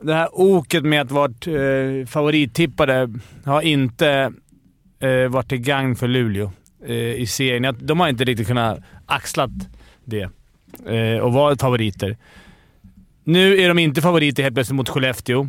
det 0.02 0.14
här 0.14 0.28
oket 0.32 0.84
med 0.84 1.00
att 1.00 1.10
varit 1.10 1.46
eh, 1.46 2.06
favorittippade 2.06 3.14
har 3.44 3.62
inte 3.62 4.32
eh, 4.98 5.28
varit 5.28 5.48
till 5.48 5.58
gagn 5.58 5.96
för 5.96 6.08
Luleå 6.08 6.52
eh, 6.86 6.94
i 6.94 7.26
serien. 7.26 7.76
De 7.80 8.00
har 8.00 8.08
inte 8.08 8.24
riktigt 8.24 8.46
kunnat 8.46 8.78
axlat 9.06 9.50
det 10.04 10.28
eh, 10.86 11.18
och 11.18 11.32
vara 11.32 11.56
favoriter. 11.56 12.16
Nu 13.24 13.58
är 13.58 13.68
de 13.68 13.78
inte 13.78 14.02
favoriter 14.02 14.42
helt 14.42 14.54
plötsligt 14.54 14.76
mot 14.76 14.88
Skellefteå. 14.88 15.48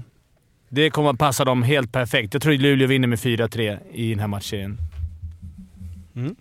Det 0.70 0.90
kommer 0.90 1.10
att 1.10 1.20
passa 1.20 1.46
dem 1.46 1.64
helt 1.64 1.92
perfekt. 1.92 2.34
Jag 2.34 2.44
tror 2.44 2.54
att 2.54 2.60
Luleå 2.60 2.88
vinner 2.88 3.08
med 3.08 3.20
4-3 3.20 3.80
i 3.94 4.10
den 4.10 4.20
här 4.20 4.28
matchserien. 4.28 4.78
Mm. 6.16 6.36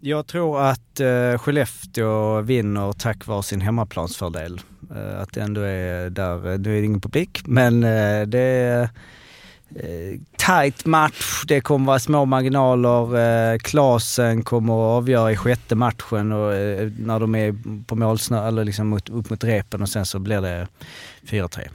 Jag 0.00 0.26
tror 0.26 0.60
att 0.60 1.00
eh, 1.00 1.38
Skellefteå 1.38 2.40
vinner 2.40 2.92
tack 2.92 3.26
vare 3.26 3.42
sin 3.42 3.60
hemmaplansfördel. 3.60 4.60
Eh, 4.94 5.20
att 5.20 5.32
det 5.32 5.40
ändå 5.40 5.60
är 5.60 6.10
där, 6.10 6.52
eh, 6.52 6.58
nu 6.58 6.76
är 6.76 6.80
det 6.80 6.84
ingen 6.84 7.00
publik, 7.00 7.42
men 7.46 7.84
eh, 7.84 8.26
det 8.26 8.40
är 8.40 8.88
tight 10.36 10.86
match. 10.86 11.42
Det 11.46 11.60
kommer 11.60 11.86
vara 11.86 11.98
små 11.98 12.24
marginaler. 12.24 13.58
Klasen 13.58 14.42
kommer 14.42 14.72
att 14.72 14.96
avgöra 15.02 15.32
i 15.32 15.36
sjätte 15.36 15.74
matchen 15.74 16.32
och, 16.32 16.52
när 16.98 17.20
de 17.20 17.34
är 17.34 17.54
på 17.86 17.96
målsnö, 17.96 18.48
eller 18.48 18.64
liksom 18.64 18.92
upp 18.92 19.30
mot 19.30 19.44
repen 19.44 19.82
och 19.82 19.88
sen 19.88 20.06
så 20.06 20.18
blir 20.18 20.40
det 20.40 20.66
4-3. 21.26 21.68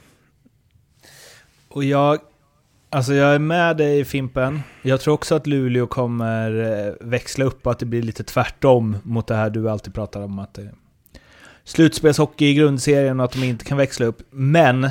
Och 1.68 1.84
jag, 1.84 2.18
alltså 2.90 3.14
jag 3.14 3.34
är 3.34 3.38
med 3.38 3.76
dig 3.76 4.04
Fimpen. 4.04 4.62
Jag 4.82 5.00
tror 5.00 5.14
också 5.14 5.34
att 5.34 5.46
Luleå 5.46 5.86
kommer 5.86 7.04
växla 7.04 7.44
upp 7.44 7.66
och 7.66 7.72
att 7.72 7.78
det 7.78 7.86
blir 7.86 8.02
lite 8.02 8.24
tvärtom 8.24 8.96
mot 9.02 9.26
det 9.26 9.34
här 9.34 9.50
du 9.50 9.70
alltid 9.70 9.94
pratar 9.94 10.20
om 10.20 10.38
att 10.38 10.54
det 10.54 10.70
slutspelshockey 11.66 12.46
i 12.46 12.54
grundserien 12.54 13.20
och 13.20 13.24
att 13.24 13.32
de 13.32 13.44
inte 13.44 13.64
kan 13.64 13.78
växla 13.78 14.06
upp. 14.06 14.22
Men 14.30 14.90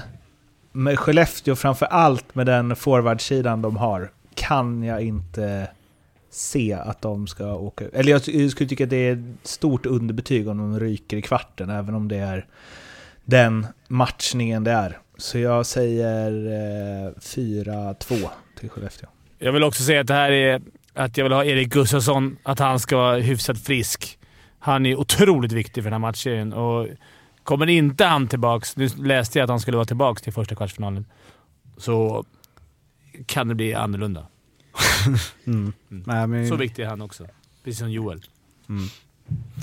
med 0.71 0.99
Skellefteå 0.99 1.55
framför 1.55 1.85
allt 1.85 2.35
med 2.35 2.45
den 2.45 2.75
forwardsidan 2.75 3.61
de 3.61 3.77
har 3.77 4.11
kan 4.35 4.83
jag 4.83 5.01
inte 5.01 5.67
se 6.29 6.73
att 6.73 7.01
de 7.01 7.27
ska 7.27 7.55
åka 7.55 7.85
Eller 7.93 8.11
jag, 8.11 8.21
jag 8.25 8.51
skulle 8.51 8.69
tycka 8.69 8.83
att 8.83 8.89
det 8.89 9.07
är 9.07 9.13
ett 9.13 9.47
stort 9.47 9.85
underbetyg 9.85 10.47
om 10.47 10.57
de 10.57 10.79
ryker 10.79 11.17
i 11.17 11.21
kvarten, 11.21 11.69
även 11.69 11.95
om 11.95 12.07
det 12.07 12.17
är 12.17 12.45
den 13.25 13.67
matchningen 13.87 14.63
det 14.63 14.71
är. 14.71 14.97
Så 15.17 15.39
jag 15.39 15.65
säger 15.65 16.31
eh, 17.07 17.11
4-2 17.19 18.29
till 18.59 18.69
Skellefteå. 18.69 19.09
Jag 19.39 19.51
vill 19.51 19.63
också 19.63 19.83
säga 19.83 20.01
att 20.01 20.07
det 20.07 20.13
här 20.13 20.31
är 20.31 20.61
att 20.93 21.17
jag 21.17 21.25
vill 21.25 21.33
ha 21.33 21.45
Erik 21.45 21.69
Gustafsson, 21.69 22.37
att 22.43 22.59
han 22.59 22.79
ska 22.79 22.97
vara 22.97 23.17
hyfsat 23.17 23.59
frisk. 23.59 24.19
Han 24.65 24.85
är 24.85 24.95
otroligt 24.99 25.51
viktig 25.51 25.83
för 25.83 25.89
den 25.91 26.01
här 26.01 26.07
matchserien 26.07 26.53
och 26.53 26.87
kommer 27.43 27.69
inte 27.69 28.05
han 28.05 28.27
tillbaks, 28.27 28.77
nu 28.77 28.87
läste 28.87 29.39
jag 29.39 29.43
att 29.43 29.49
han 29.49 29.59
skulle 29.59 29.77
vara 29.77 29.85
tillbaks 29.85 30.21
till 30.21 30.33
första 30.33 30.55
kvartsfinalen, 30.55 31.05
så 31.77 32.25
kan 33.25 33.47
det 33.47 33.55
bli 33.55 33.73
annorlunda. 33.73 34.27
Mm. 35.45 35.73
Nej, 35.87 36.27
men- 36.27 36.47
Så 36.47 36.55
viktig 36.55 36.83
är 36.83 36.87
han 36.87 37.01
också. 37.01 37.27
Precis 37.63 37.79
som 37.79 37.91
Joel. 37.91 38.21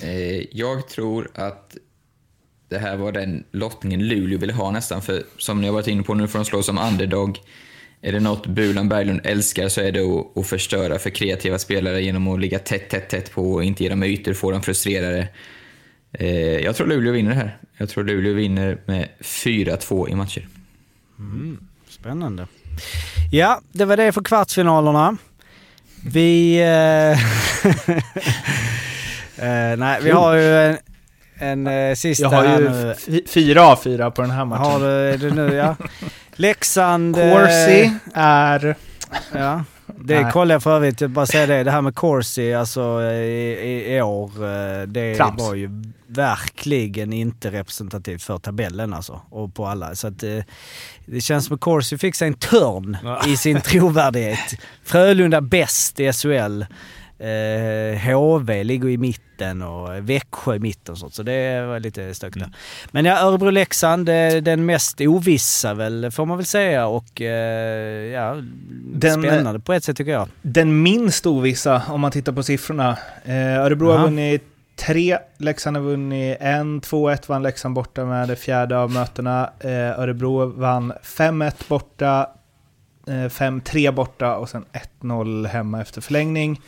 Eh, 0.02 0.56
jag 0.56 0.88
tror 0.88 1.28
att 1.34 1.76
det 2.68 2.78
här 2.78 2.96
var 2.96 3.12
den 3.12 3.44
lottningen 3.50 4.08
Luleå 4.08 4.38
ville 4.38 4.52
ha 4.52 4.70
nästan, 4.70 5.02
för 5.02 5.22
som 5.38 5.60
ni 5.60 5.66
har 5.66 5.74
varit 5.74 5.86
inne 5.86 6.02
på, 6.02 6.14
nu 6.14 6.28
får 6.28 6.38
de 6.38 6.44
slå 6.44 6.62
som 6.62 6.78
underdog. 6.78 7.38
Är 8.04 8.12
det 8.12 8.20
något 8.20 8.46
Bulan 8.46 8.88
Berglund 8.88 9.20
älskar 9.24 9.68
så 9.68 9.80
är 9.80 9.92
det 9.92 10.00
att, 10.40 10.46
förstöra 10.46 10.98
för 10.98 11.10
kreativa 11.10 11.58
spelare 11.58 12.02
genom 12.02 12.28
att 12.28 12.40
ligga 12.40 12.58
tätt, 12.58 12.88
tätt, 12.88 13.08
tätt 13.08 13.32
på 13.32 13.52
och 13.52 13.64
inte 13.64 13.82
ge 13.82 13.88
dem 13.88 14.02
ytor, 14.02 14.32
få 14.32 14.50
dem 14.50 14.62
frustrerade. 14.62 15.28
Eh, 16.12 16.58
jag 16.58 16.76
tror 16.76 16.86
Luleå 16.86 17.12
vinner 17.12 17.30
det 17.30 17.36
här. 17.36 17.58
Jag 17.76 17.88
tror 17.88 18.04
Luleå 18.04 18.34
vinner 18.34 18.78
med 18.86 19.08
4-2 19.20 20.08
i 20.08 20.14
matcher. 20.14 20.48
Spännande. 21.88 22.46
Ja, 23.32 23.60
det 23.72 23.84
var 23.84 23.96
det 23.96 24.12
för 24.12 24.22
kvartsfinalerna. 24.22 25.16
Vi... 26.04 26.60
Eh, 26.60 27.10
eh, 29.46 29.76
nej, 29.78 30.00
vi 30.02 30.10
har 30.10 30.34
ju 30.34 30.56
en, 30.56 30.78
en 31.38 31.66
eh, 31.66 31.94
sista 31.94 32.22
Jag 32.22 32.30
har 32.30 32.60
ju 33.08 33.26
fyra 33.26 33.66
av 33.66 33.76
fyra 33.76 34.10
på 34.10 34.22
den 34.22 34.30
här 34.30 34.44
matchen. 34.44 34.64
Har 34.64 34.80
du 34.80 34.86
är 34.86 35.18
det 35.18 35.30
nu, 35.30 35.54
ja. 35.54 35.76
Leksand... 36.36 37.16
eh, 37.18 37.32
Corsi 37.32 37.92
är... 38.14 38.76
Ja, 39.34 39.64
det 39.86 40.30
kollade 40.32 40.54
jag 40.54 40.62
för 40.62 40.76
övrigt. 40.76 41.00
Jag 41.00 41.10
bara 41.10 41.26
säga 41.26 41.46
det. 41.46 41.62
Det 41.64 41.70
här 41.70 41.80
med 41.80 41.94
Corsi 41.94 42.54
alltså 42.54 43.02
i, 43.02 43.58
i, 43.62 43.96
i 43.96 44.02
år. 44.02 44.30
eh, 44.44 44.82
Det 44.86 45.16
Trams. 45.16 45.40
var 45.42 45.54
ju 45.54 45.70
verkligen 46.06 47.12
inte 47.12 47.50
representativt 47.50 48.22
för 48.22 48.38
tabellen 48.38 48.94
alltså. 48.94 49.20
Och 49.30 49.54
på 49.54 49.66
alla. 49.66 49.94
Så 49.94 50.06
att 50.08 50.22
eh, 50.22 50.38
det 51.06 51.20
känns 51.20 51.46
som 51.46 51.54
att 51.54 51.60
Corsi 51.60 51.98
fick 51.98 52.14
sig 52.14 52.28
en 52.28 52.34
törn 52.34 52.96
Ja. 53.04 53.22
i 53.26 53.36
sin 53.36 53.60
trovärdighet. 53.60 54.54
Frölunda 54.84 55.40
bäst 55.40 56.00
i 56.00 56.12
SHL. 56.12 56.62
Eh, 57.22 57.98
HV 57.98 58.64
ligger 58.64 58.88
i 58.88 58.96
mitten 58.96 59.62
och 59.62 60.08
Växjö 60.10 60.54
i 60.54 60.58
mitten 60.58 60.92
och 60.92 60.98
sånt. 60.98 61.14
Så 61.14 61.22
det 61.22 61.66
var 61.66 61.80
lite 61.80 62.14
stökigt 62.14 62.44
där. 62.44 62.52
Men 62.90 63.04
ja, 63.04 63.18
Örebro-Leksand, 63.18 64.08
eh, 64.08 64.42
den 64.42 64.66
mest 64.66 65.00
ovissa 65.00 65.74
väl, 65.74 66.10
får 66.10 66.26
man 66.26 66.36
väl 66.36 66.46
säga. 66.46 66.86
Och 66.86 67.20
eh, 67.20 68.12
ja, 68.12 68.36
Den- 68.94 69.22
spännande 69.22 69.60
på 69.60 69.72
ett 69.72 69.84
sätt 69.84 69.96
tycker 69.96 70.12
jag. 70.12 70.28
Den 70.42 70.82
minst 70.82 71.26
ovissa 71.26 71.82
om 71.88 72.00
man 72.00 72.10
tittar 72.12 72.32
på 72.32 72.42
siffrorna. 72.42 72.98
Eh, 73.24 73.58
Örebro 73.58 73.88
Jaha. 73.88 73.98
har 73.98 74.04
vunnit 74.04 74.42
tre, 74.76 75.18
Leksand 75.38 75.76
har 75.76 75.84
vunnit 75.84 76.36
en, 76.40 76.80
2-1 76.80 77.28
vann 77.28 77.42
Leksand 77.42 77.74
borta 77.74 78.04
med 78.04 78.28
det 78.28 78.36
fjärde 78.36 78.78
av 78.78 78.90
mötena. 78.90 79.50
Eh, 79.60 80.00
Örebro 80.00 80.46
vann 80.46 80.92
5-1 81.02 81.68
borta, 81.68 82.26
eh, 83.08 83.28
5-3 83.28 83.92
borta 83.92 84.36
och 84.36 84.48
sen 84.48 84.64
1-0 84.72 85.46
hemma 85.46 85.80
efter 85.80 86.00
förlängning. 86.00 86.60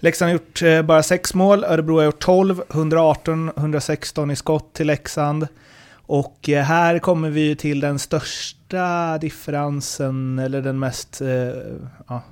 Leksand 0.00 0.28
har 0.28 0.32
gjort 0.32 0.62
eh, 0.62 0.82
bara 0.82 1.02
sex 1.02 1.34
mål, 1.34 1.64
Örebro 1.64 1.96
har 1.96 2.04
gjort 2.04 2.18
12, 2.18 2.62
118, 2.70 3.50
116 3.56 4.30
i 4.30 4.36
skott 4.36 4.74
till 4.74 4.86
Leksand. 4.86 5.48
Och 5.92 6.48
eh, 6.48 6.64
här 6.64 6.98
kommer 6.98 7.30
vi 7.30 7.40
ju 7.40 7.54
till 7.54 7.80
den 7.80 7.98
största 7.98 9.18
differensen, 9.18 10.38
eller 10.38 10.62
den 10.62 10.78
mest 10.78 11.20
eh, 11.20 11.28
ja, 12.08 12.22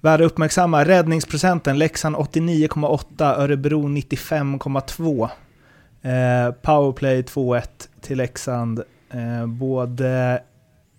värda 0.00 0.24
att 0.24 0.32
uppmärksamma. 0.32 0.84
Räddningsprocenten, 0.84 1.78
Leksand 1.78 2.16
89,8, 2.16 3.40
Örebro 3.40 3.82
95,2. 3.88 5.28
Eh, 6.02 6.52
powerplay 6.62 7.22
2-1 7.22 7.62
till 8.00 8.18
Leksand. 8.18 8.82
Eh, 9.10 9.46
både 9.46 10.42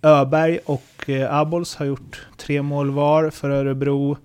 Öberg 0.02 0.58
och 0.64 1.10
eh, 1.10 1.34
Abols 1.34 1.76
har 1.76 1.86
gjort 1.86 2.26
tre 2.36 2.62
mål 2.62 2.90
var 2.90 3.30
för 3.30 3.50
Örebro. 3.50 4.16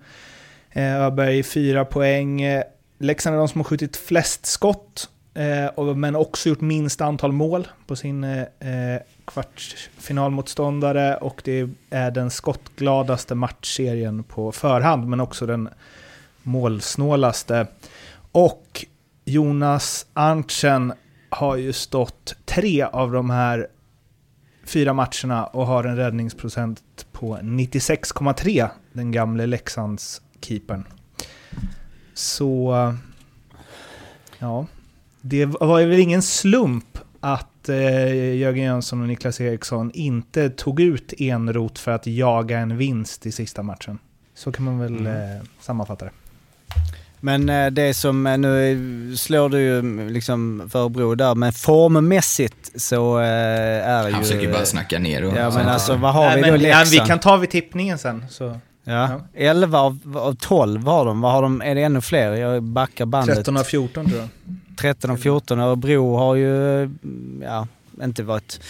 Eh, 0.76 1.00
Öberg 1.00 1.42
fyra 1.42 1.84
poäng. 1.84 2.42
Eh, 2.42 2.62
Leksand 2.98 3.36
är 3.36 3.38
de 3.38 3.48
som 3.48 3.60
har 3.60 3.64
skjutit 3.64 3.96
flest 3.96 4.46
skott, 4.46 5.08
eh, 5.34 5.94
men 5.94 6.16
också 6.16 6.48
gjort 6.48 6.60
minst 6.60 7.00
antal 7.00 7.32
mål 7.32 7.68
på 7.86 7.96
sin 7.96 8.24
eh, 8.24 8.40
eh, 8.40 9.00
kvartsfinalmotståndare 9.24 11.16
och 11.16 11.42
det 11.44 11.68
är 11.90 12.10
den 12.10 12.30
skottgladaste 12.30 13.34
matchserien 13.34 14.24
på 14.24 14.52
förhand, 14.52 15.08
men 15.08 15.20
också 15.20 15.46
den 15.46 15.68
målsnålaste. 16.42 17.66
Och 18.32 18.86
Jonas 19.24 20.06
Arntzen 20.12 20.92
har 21.28 21.56
ju 21.56 21.72
stått 21.72 22.36
tre 22.44 22.82
av 22.82 23.12
de 23.12 23.30
här 23.30 23.66
fyra 24.64 24.92
matcherna 24.92 25.46
och 25.46 25.66
har 25.66 25.84
en 25.84 25.96
räddningsprocent 25.96 27.06
på 27.12 27.36
96,3, 27.36 28.68
den 28.92 29.12
gamle 29.12 29.46
Leksands 29.46 30.22
keepern. 30.40 30.84
Så, 32.14 32.94
ja, 34.38 34.66
det 35.20 35.46
var 35.46 35.78
ju 35.78 35.86
väl 35.86 35.98
ingen 35.98 36.22
slump 36.22 36.98
att 37.20 37.68
eh, 37.68 38.34
Jörgen 38.34 38.64
Jönsson 38.64 39.00
och 39.02 39.08
Niklas 39.08 39.40
Eriksson 39.40 39.90
inte 39.94 40.50
tog 40.50 40.80
ut 40.80 41.12
Enrot 41.18 41.78
för 41.78 41.90
att 41.90 42.06
jaga 42.06 42.58
en 42.58 42.76
vinst 42.76 43.26
i 43.26 43.32
sista 43.32 43.62
matchen. 43.62 43.98
Så 44.34 44.52
kan 44.52 44.64
man 44.64 44.78
väl 44.78 45.06
eh, 45.06 45.12
sammanfatta 45.60 46.04
det. 46.04 46.10
Men 47.20 47.48
eh, 47.48 47.66
det 47.66 47.94
som, 47.94 48.26
eh, 48.26 48.38
nu 48.38 49.16
slår 49.16 49.48
du 49.48 49.60
ju 49.60 49.78
mm, 49.78 50.08
liksom 50.08 50.68
för 50.72 50.78
Örebro 50.78 51.14
där, 51.14 51.34
men 51.34 51.52
formmässigt 51.52 52.82
så 52.82 53.18
eh, 53.18 53.26
är 53.26 54.06
ju... 54.06 54.12
Han 54.12 54.22
försöker 54.22 54.52
bara 54.52 54.64
snacka 54.64 54.98
ner 54.98 55.24
och... 55.24 55.36
Ja 55.36 55.50
men 55.50 55.68
alltså 55.68 55.96
vad 55.96 56.14
har 56.14 56.24
Nej, 56.24 56.36
vi 56.36 56.40
men, 56.40 56.50
då 56.50 56.56
ja, 56.56 56.78
Leksand? 56.78 56.88
vi 56.88 57.08
kan 57.08 57.18
ta 57.18 57.36
vid 57.36 57.50
tippningen 57.50 57.98
sen. 57.98 58.24
Så. 58.30 58.60
Ja, 58.88 59.20
11 59.34 59.78
av, 59.80 59.98
av 60.16 60.34
12 60.40 60.86
har 60.86 61.04
de. 61.04 61.20
Vad 61.20 61.32
har 61.32 61.42
de. 61.42 61.62
Är 61.62 61.74
det 61.74 61.82
ännu 61.82 62.00
fler? 62.00 62.32
Jag 62.32 62.62
backar 62.62 63.06
bandet. 63.06 63.36
13 63.36 63.56
av 63.56 63.62
14 63.64 64.06
tror 64.06 64.18
jag. 64.20 64.28
13 64.80 65.10
och 65.10 65.20
14. 65.20 65.60
Örebro 65.60 66.16
har 66.16 66.34
ju, 66.34 66.90
ja, 67.42 67.66
inte 68.02 68.22
varit 68.22 68.60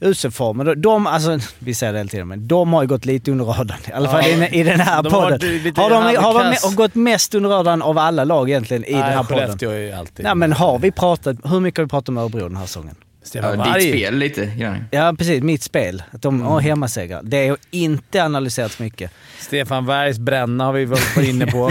usel 0.00 0.30
form. 0.30 0.56
Men 0.56 0.80
de- 0.80 1.06
alltså, 1.06 1.38
vi 1.58 1.74
säger 1.74 1.92
det 1.92 1.98
hela 1.98 2.08
tiden, 2.08 2.28
men 2.28 2.48
de 2.48 2.72
har 2.72 2.82
ju 2.82 2.88
gått 2.88 3.04
lite 3.04 3.30
under 3.30 3.44
radarn. 3.44 3.78
I 3.88 3.92
alla 3.92 4.08
fall 4.08 4.22
Ja. 4.30 4.46
i, 4.46 4.60
i 4.60 4.62
den 4.62 4.80
här 4.80 5.02
De 5.02 5.12
har 5.12 5.22
podden. 5.30 5.58
lite 5.62 5.80
Har 5.80 5.90
de, 5.90 5.94
har 6.04 6.12
de 6.12 6.18
halvkass. 6.44 6.74
gått 6.74 6.94
mest 6.94 7.34
under 7.34 7.50
radarn 7.50 7.82
av 7.82 7.98
alla 7.98 8.24
lag 8.24 8.48
egentligen 8.50 8.84
i 8.84 8.92
den 8.92 9.02
här 9.02 9.22
podden? 9.22 9.38
Skellefteå 9.38 9.70
är 9.70 9.78
ju 9.78 9.92
alltid... 9.92 10.24
Nej 10.24 10.34
men 10.34 10.52
har 10.52 10.78
vi 10.78 10.90
pratat, 10.90 11.36
hur 11.44 11.60
mycket 11.60 11.78
har 11.78 11.84
vi 11.84 11.88
pratat 11.88 12.08
om 12.08 12.18
Örebro 12.18 12.40
den 12.48 12.56
här 12.56 12.66
säsongen? 12.66 12.94
Stefan 13.26 13.58
Ja, 13.58 13.74
ditt 13.74 13.88
spel 13.88 14.14
lite 14.16 14.46
grann. 14.46 14.84
Ja 14.90 15.14
precis, 15.18 15.42
mitt 15.42 15.62
spel. 15.62 16.02
Att 16.10 16.22
de 16.22 16.34
Mm. 16.34 16.46
har 16.46 16.60
hemmasegrar. 16.60 17.20
Det 17.24 17.48
har 17.48 17.58
inte 17.70 18.24
analyserats 18.24 18.78
mycket. 18.78 19.10
Stefan 19.38 19.86
Bergs 19.86 20.18
bränna 20.18 20.64
har 20.64 20.72
vi 20.72 20.84
varit 20.84 21.16
inne 21.28 21.46
på. 21.46 21.70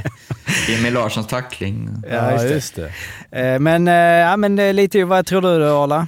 Emil 0.78 0.92
Larssons 0.94 1.26
tackling. 1.26 1.88
ja, 2.10 2.42
just 2.42 2.74
det. 2.76 2.92
Eh, 3.40 3.58
Men, 3.58 3.88
eh, 3.88 3.94
ja, 3.94 4.36
men 4.36 4.58
eh, 4.58 4.74
lite, 4.74 5.04
vad 5.04 5.26
tror 5.26 5.42
du 5.42 5.58
då 5.58 5.82
Arla? 5.82 6.06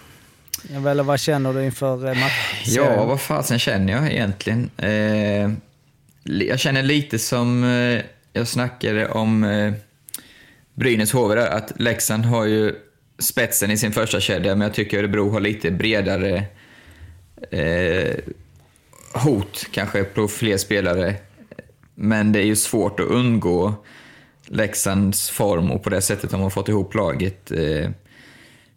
Eller 0.90 1.02
vad 1.02 1.20
känner 1.20 1.52
du 1.52 1.64
inför 1.64 1.96
matchen? 1.96 2.28
Ja, 2.66 3.04
vad 3.04 3.20
fasen 3.20 3.58
känner 3.58 3.92
jag 3.92 4.12
egentligen? 4.12 4.70
Li- 6.24 6.48
jag 6.48 6.58
känner 6.60 6.82
lite 6.82 7.18
som 7.18 7.62
jag 8.32 8.48
snackade 8.48 9.08
om 9.08 9.46
Brynäs 10.74 11.12
HV 11.12 11.34
där, 11.34 11.46
att 11.50 11.72
Leksand 11.76 12.24
har 12.24 12.44
ju 12.44 12.74
spetsen 13.22 13.70
i 13.70 13.76
sin 13.76 13.92
första 13.92 14.20
kedja, 14.20 14.54
men 14.54 14.66
jag 14.66 14.74
tycker 14.74 14.98
Örebro 14.98 15.30
har 15.30 15.40
lite 15.40 15.70
bredare 15.70 16.44
eh, 17.50 18.14
hot 19.12 19.66
kanske 19.70 20.04
på 20.04 20.28
fler 20.28 20.56
spelare. 20.56 21.14
Men 21.94 22.32
det 22.32 22.38
är 22.38 22.44
ju 22.44 22.56
svårt 22.56 23.00
att 23.00 23.06
undgå 23.06 23.74
Leksands 24.46 25.30
form 25.30 25.70
och 25.70 25.82
på 25.82 25.90
det 25.90 26.02
sättet 26.02 26.30
de 26.30 26.40
har 26.40 26.50
fått 26.50 26.68
ihop 26.68 26.94
laget. 26.94 27.50
Eh, 27.50 27.90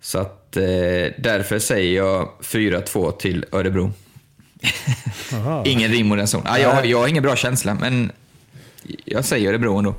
så 0.02 0.20
att 0.20 0.58
eh, 0.58 0.64
därför 1.18 1.60
säger 1.60 1.96
jag 1.96 2.30
4-2 2.42 3.12
till 3.12 3.46
Örebro. 3.52 3.92
Ingen 5.66 5.92
rim 5.92 6.12
och 6.12 6.18
den 6.18 6.28
sån. 6.28 6.42
Ah, 6.46 6.58
jag, 6.58 6.86
jag 6.86 7.00
har 7.00 7.08
ingen 7.08 7.24
bra 7.24 7.36
känsla, 7.36 7.74
men 7.74 8.12
jag 9.06 9.26
säger 9.26 9.50
Örebro 9.50 9.78
ändå. 9.78 9.96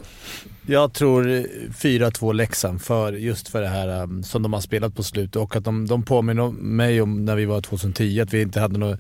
Jag 0.69 0.93
tror 0.93 1.25
4-2 1.71 2.33
Leksand, 2.33 2.83
för, 2.83 3.13
just 3.13 3.49
för 3.49 3.61
det 3.61 3.69
här 3.69 4.03
um, 4.03 4.23
som 4.23 4.43
de 4.43 4.53
har 4.53 4.61
spelat 4.61 4.95
på 4.95 5.03
slutet 5.03 5.37
och 5.37 5.57
att 5.57 5.65
de, 5.65 5.87
de 5.87 6.03
påminner 6.03 6.51
mig 6.51 7.01
om 7.01 7.25
när 7.25 7.37
vi 7.37 7.45
var 7.45 7.61
2010, 7.61 8.21
att 8.21 8.35
vi 8.35 8.43
inte 8.43 8.61
hade 8.61 8.79
något 8.79 8.99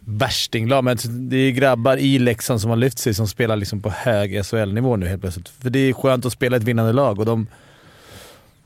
värstinglag. 0.00 0.84
Men 0.84 0.96
det 1.04 1.36
är 1.36 1.50
grabbar 1.50 1.96
i 1.96 2.18
Leksand 2.18 2.60
som 2.60 2.70
har 2.70 2.76
lyft 2.76 2.98
sig, 2.98 3.14
som 3.14 3.28
spelar 3.28 3.56
liksom 3.56 3.80
på 3.80 3.90
hög 3.90 4.44
SHL-nivå 4.44 4.96
nu 4.96 5.06
helt 5.06 5.20
plötsligt. 5.20 5.48
För 5.48 5.70
det 5.70 5.78
är 5.78 5.92
skönt 5.92 6.26
att 6.26 6.32
spela 6.32 6.56
ett 6.56 6.62
vinnande 6.62 6.92
lag 6.92 7.18
och 7.18 7.26
de... 7.26 7.46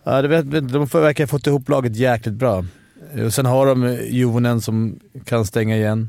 Ja, 0.04 0.22
det 0.22 0.28
vet, 0.28 0.50
de 0.50 0.86
verkar 0.86 1.24
ha 1.24 1.28
fått 1.28 1.46
ihop 1.46 1.68
laget 1.68 1.96
jäkligt 1.96 2.34
bra. 2.34 2.64
Eh, 3.14 3.24
och 3.24 3.34
sen 3.34 3.46
har 3.46 3.66
de 3.66 3.84
eh, 3.84 4.14
Juvonen 4.14 4.60
som 4.60 4.98
kan 5.24 5.46
stänga 5.46 5.76
igen. 5.76 6.08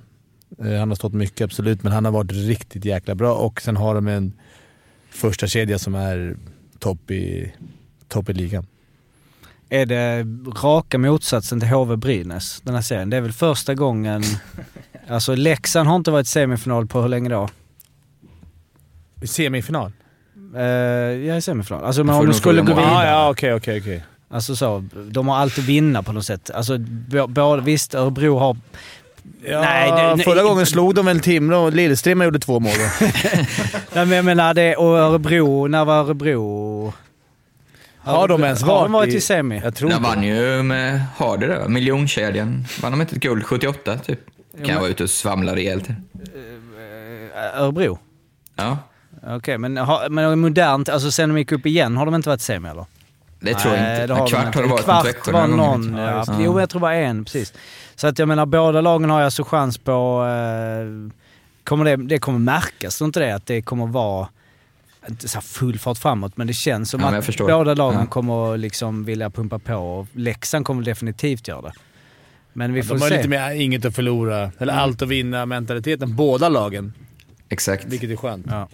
Eh, 0.64 0.80
han 0.80 0.90
har 0.90 0.96
stått 0.96 1.14
mycket, 1.14 1.46
absolut, 1.46 1.84
men 1.84 1.92
han 1.92 2.06
har 2.06 2.12
varit 2.12 2.32
riktigt 2.32 2.86
jäkla 2.86 3.16
bra. 3.16 3.36
Och 3.36 3.62
sen 3.62 3.78
har 3.78 3.96
de 3.96 4.08
en 4.08 4.34
första 5.14 5.48
kedja 5.48 5.80
som 5.80 5.96
är 5.96 6.38
topp 6.80 7.12
i, 7.12 7.54
topp 8.08 8.30
i 8.30 8.34
ligan. 8.34 8.66
Är 9.70 9.86
det 9.86 10.24
raka 10.64 10.98
motsatsen 10.98 11.60
till 11.60 11.70
HV 11.70 11.96
Brynäs 11.96 12.62
den 12.62 12.76
här 12.76 12.82
serien? 12.82 13.10
Det 13.10 13.18
är 13.18 13.22
väl 13.22 13.32
första 13.32 13.76
gången... 13.76 14.24
Alltså 15.08 15.36
Leksand 15.36 15.90
har 15.90 15.96
inte 15.96 16.12
varit 16.12 16.28
semifinal 16.28 16.88
på 16.88 17.02
hur 17.02 17.10
länge 17.10 17.30
då? 17.30 17.50
Semifinal? 19.26 19.92
Uh, 20.56 20.62
ja, 20.62 21.36
i 21.36 21.42
semifinal. 21.42 21.84
Alltså 21.84 22.04
men 22.04 22.16
om 22.16 22.26
de 22.26 22.34
skulle 22.34 22.62
gå 22.62 22.68
vidare. 22.68 22.86
Ah, 22.86 23.06
ja, 23.06 23.30
okej, 23.30 23.54
okej, 23.54 23.80
okej. 23.80 24.04
Alltså 24.30 24.56
så, 24.56 24.84
de 25.12 25.28
har 25.28 25.36
alltid 25.36 25.64
vinna 25.64 26.04
på 26.04 26.12
något 26.14 26.26
sätt. 26.26 26.50
Alltså 26.50 26.78
både, 27.28 27.62
visst 27.62 27.96
Örebro 27.96 28.38
har... 28.38 28.58
Ja, 29.46 29.62
Nej, 29.62 30.16
det- 30.18 30.24
förra 30.24 30.44
gången 30.44 30.66
slog 30.66 30.96
de 30.96 31.06
väl 31.06 31.20
Timrå 31.20 31.58
och 31.58 31.74
Lillstrimma 31.74 32.26
gjorde 32.26 32.40
två 32.40 32.60
mål. 32.60 32.72
Nej 33.94 34.06
men 34.06 34.12
jag 34.12 34.26
menar 34.26 34.54
det, 34.54 34.76
och 34.76 34.98
Örebro, 34.98 35.68
när 35.68 35.86
var 35.86 35.94
Örebro... 35.96 36.94
Har 37.98 38.28
de 38.28 38.44
ens 38.44 38.62
Har 38.62 38.68
varit 38.68 38.86
de 38.86 38.92
varit 38.92 39.14
i- 39.14 39.18
i 39.18 39.22
semi? 39.22 39.62
Jag 39.64 39.76
tror 39.76 39.90
De 39.90 40.04
vann 40.04 40.22
det. 40.22 40.28
ju 40.28 40.64
med 40.64 41.02
Harder 41.18 41.48
där, 41.48 41.68
miljonkedjan. 41.68 42.66
Vann 42.82 42.92
de 42.92 43.02
inte 43.02 43.16
ett 43.16 43.22
guld 43.22 43.46
78 43.46 43.98
typ? 43.98 44.20
Kan 44.58 44.68
men- 44.68 44.76
vara 44.80 44.88
ute 44.90 45.04
och 45.04 45.10
svamla 45.10 45.56
rejält. 45.56 45.88
Örebro? 47.56 48.00
Ja, 48.56 48.78
Okej, 49.28 49.58
men, 49.58 49.78
har, 49.78 50.10
men 50.10 50.40
modernt, 50.40 50.90
alltså 50.90 51.12
sen 51.12 51.30
de 51.30 51.38
gick 51.38 51.52
upp 51.52 51.66
igen 51.66 51.98
har 51.98 52.06
de 52.06 52.16
inte 52.16 52.30
varit 52.30 52.42
semi 52.42 52.70
eller? 52.70 52.86
Det 53.44 53.54
tror 53.54 53.74
jag 53.74 53.82
Nej, 53.84 54.02
inte. 54.02 54.14
det 54.14 54.20
En 54.20 54.28
kvart 54.28 54.46
inte. 54.46 54.58
har 54.58 54.64
det 54.64 54.70
varit 54.70 54.84
Kvart 54.84 55.06
mot 55.06 55.14
Växjö 55.16 55.32
var 55.32 55.48
någon, 55.48 55.96
Ja, 55.98 56.24
ja. 56.28 56.38
Jo, 56.40 56.60
jag 56.60 56.70
tror 56.70 56.82
bara 56.82 56.96
en, 56.96 57.26
precis. 57.26 57.54
Så 57.96 58.08
att 58.08 58.20
jag 58.20 58.28
menar, 58.28 58.46
båda 58.46 58.82
lagen 58.82 59.10
har 59.10 59.20
ju 59.20 59.26
alltså 59.26 59.44
chans 59.44 59.78
på... 59.78 60.26
Eh, 60.26 61.12
kommer 61.64 61.86
det, 61.86 61.96
det 61.96 62.20
kommer 62.20 62.40
märkas, 62.40 62.98
tror 62.98 63.06
inte 63.06 63.20
det? 63.20 63.36
Att 63.36 63.46
det 63.46 63.62
kommer 63.62 63.88
vara 63.88 64.28
inte 65.10 65.28
så 65.28 65.38
här 65.38 65.42
full 65.42 65.80
fart 65.80 65.98
framåt, 65.98 66.38
men 66.38 66.48
det 66.48 66.54
känns 66.54 66.90
som 66.90 67.02
Ja, 67.02 67.14
jag 67.14 67.30
att 67.30 67.38
båda 67.38 67.74
lagen 67.74 68.00
Ja. 68.00 68.06
kommer 68.06 68.58
liksom 68.58 69.06
vilja 69.06 69.30
pumpa 69.30 69.60
på 69.60 69.76
och 69.76 70.08
Leksand 70.14 70.66
kommer 70.66 70.84
definitivt 70.84 71.48
göra 71.48 71.62
det. 71.62 71.72
Men 72.54 72.74
vi 72.74 72.84
får 72.84 72.96
De 72.96 73.02
har 73.02 73.10
se. 73.10 73.16
lite 73.18 73.30
mer 73.30 73.52
inget 73.52 73.86
att 73.86 73.96
förlora, 73.96 74.52
eller 74.60 74.74
allt 74.74 75.02
att 75.02 75.08
vinna 75.08 75.46
mentaliteten, 75.46 76.16
båda 76.16 76.50
lagen. 76.50 76.94
Exakt. 77.50 77.86
Vilket 77.86 78.10
är 78.10 78.16
skönt. 78.16 78.46
Ja. 78.50 78.68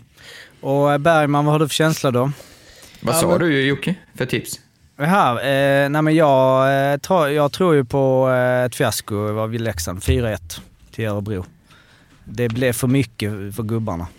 Och 0.61 0.91
eh, 0.91 0.97
Bergman, 0.97 1.45
vad 1.45 1.51
har 1.53 1.59
du 1.59 1.67
för 1.67 1.75
känsla 1.75 2.11
då? 2.11 2.31
Vad 3.01 3.15
Ja, 3.15 3.19
sa 3.19 3.27
men- 3.27 3.39
du 3.39 3.61
Jocke 3.61 3.95
för 4.17 4.25
tips? 4.25 4.59
Jaha, 4.97 5.31
eh, 5.41 5.89
nej 5.89 6.01
men 6.01 6.15
jag, 6.15 6.91
eh, 6.93 6.97
tror, 6.97 7.29
jag 7.29 7.51
tror 7.51 7.75
ju 7.75 7.85
på 7.85 8.29
eh, 8.31 8.63
ett 8.65 8.75
fiasko 8.75 9.31
vad 9.33 9.49
vid 9.49 9.61
Leksand. 9.61 9.99
4-1 10.03 10.59
till 10.91 11.05
Örebro. 11.05 11.45
Det 12.23 12.49
blev 12.49 12.73
för 12.73 12.87
mycket 12.87 13.31
för 13.55 13.63
gubbarna. 13.63 14.07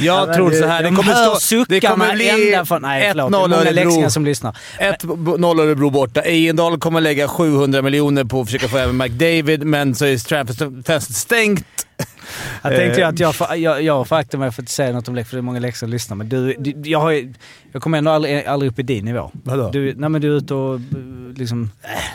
Jag 0.00 0.26
men 0.28 0.36
tror 0.36 0.50
det- 0.50 0.56
så 0.58 0.66
här. 0.66 0.82
Det 0.82 0.88
de 0.88 0.96
kommer, 0.96 1.12
hör 1.12 1.34
stå, 1.34 1.56
det 1.68 1.74
suckarna 1.74 2.12
ända 2.12 2.64
från... 2.64 2.82
Nej 2.82 3.08
förlåt, 3.12 3.30
det 3.32 3.36
är 3.38 3.40
1-0 3.40 3.48
många 3.48 3.70
leksingar 3.70 4.08
som 4.08 4.24
lyssnar. 4.24 4.56
1-0 4.80 5.60
Örebro 5.60 5.90
borta. 5.90 6.22
Egendal 6.22 6.78
kommer 6.80 7.00
lägga 7.00 7.28
700 7.28 7.82
miljoner 7.82 8.24
på 8.24 8.40
att 8.40 8.46
försöka 8.46 8.68
få 8.68 8.76
även 8.78 8.96
McDavid, 8.96 9.62
men 9.64 9.94
så 9.94 10.04
är 10.04 10.16
transferfönstret 10.28 11.16
stängt. 11.16 11.66
Jag 12.62 12.76
tänkte 12.76 13.02
Eh. 13.02 13.08
att 13.08 13.20
jag, 13.20 13.34
får- 13.34 13.54
jag, 13.56 13.82
jag 13.82 14.08
får 14.08 14.16
akta 14.16 14.38
mig 14.38 14.50
för 14.52 14.62
att 14.62 14.68
säga 14.68 14.92
något 14.92 15.08
om 15.08 15.14
Leksand, 15.14 15.28
för 15.30 15.36
det 15.36 15.40
är 15.40 15.60
många 15.60 15.72
som 15.72 15.88
lyssnar. 15.88 16.16
Men 16.16 16.28
du, 16.28 16.54
du 16.58 16.90
jag, 16.90 17.00
har, 17.00 17.32
jag 17.72 17.82
kommer 17.82 17.98
ändå 17.98 18.10
aldrig, 18.10 18.44
aldrig 18.46 18.72
upp 18.72 18.78
i 18.78 18.82
din 18.82 19.04
nivå. 19.04 19.30
Vadå? 19.32 19.70
Du, 19.70 19.94
nej 19.96 20.08
men 20.10 20.20
du 20.20 20.28
är 20.32 20.36
ute 20.36 20.54
och 20.54 20.74
eh, 20.74 20.80
liksom... 21.36 21.70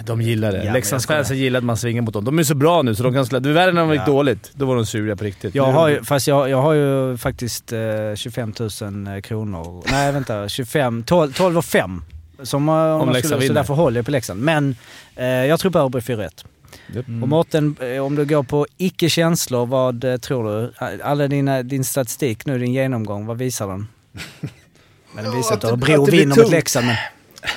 De 0.06 0.22
gillar 0.22 0.52
det. 0.52 0.64
Ja, 0.66 0.74
Leksandsfansen 0.74 1.38
gillar 1.38 1.58
att 1.58 1.64
man 1.64 1.78
svingar 1.78 2.02
mot 2.02 2.14
dem. 2.14 2.26
De 2.26 2.40
är 2.40 2.44
så 2.44 2.56
bra 2.56 2.82
nu 2.82 2.96
så 2.96 3.04
de 3.04 3.14
kan 3.14 3.26
slå. 3.26 3.40
Det 3.40 3.50
är 3.50 3.54
värre 3.54 3.72
när 3.72 3.82
de 3.82 3.92
gick 3.92 4.02
Ja. 4.02 4.06
dåligt. 4.06 4.52
Då 4.54 4.66
var 4.66 4.76
de 4.76 4.86
sura 4.86 5.16
på 5.16 5.24
riktigt. 5.24 5.56
Jag 5.56 5.72
har 5.72 5.88
ju, 5.90 6.04
fast 6.04 6.28
jag, 6.28 6.50
jag 6.50 6.62
har 6.62 6.74
ju 6.74 7.18
faktiskt 7.18 7.74
eh, 7.74 7.80
25 8.16 8.54
000 8.60 9.22
kronor. 9.22 9.84
Nej 9.92 10.12
vänta, 10.12 10.50
25, 10.50 11.04
12, 11.04 11.34
12 11.34 11.58
och 11.58 11.66
5. 11.66 12.02
Som, 12.44 12.70
eh, 12.70 12.74
om 12.76 12.98
man 13.06 13.14
Leksand 13.14 13.34
skulle, 13.36 13.48
så 13.48 13.54
därför 13.54 13.74
håller 13.74 13.98
jag 13.98 14.06
på 14.06 14.12
Leksand. 14.12 14.42
Men 14.42 14.76
eh, 15.16 15.26
jag 15.26 15.60
tror 15.60 15.72
på 15.72 15.80
Örebro 15.80 16.00
4-1. 16.00 16.46
Japp. 16.94 17.06
Och 17.06 17.28
Mårten, 17.28 17.76
eh, 17.80 18.06
om 18.06 18.16
du 18.16 18.26
går 18.26 18.44
på 18.44 18.68
icke-känslor, 18.78 19.66
vad 19.66 20.04
eh, 20.04 20.18
tror 20.18 20.44
du? 20.44 20.74
Alla 21.04 21.28
dina, 21.28 21.64
din 21.64 21.84
statistik 21.84 22.46
nu, 22.46 22.60
din 22.60 22.74
genomgång, 22.74 23.26
vad 23.26 23.38
visar 23.38 23.68
den? 23.68 23.88
Men 25.16 25.24
den 25.24 25.36
visar 25.36 25.56
att 25.56 25.64
Örebro 25.64 26.06
vinner 26.06 26.44
mot. 26.44 26.52
Leksand. 26.52 26.88
Men, 26.88 26.96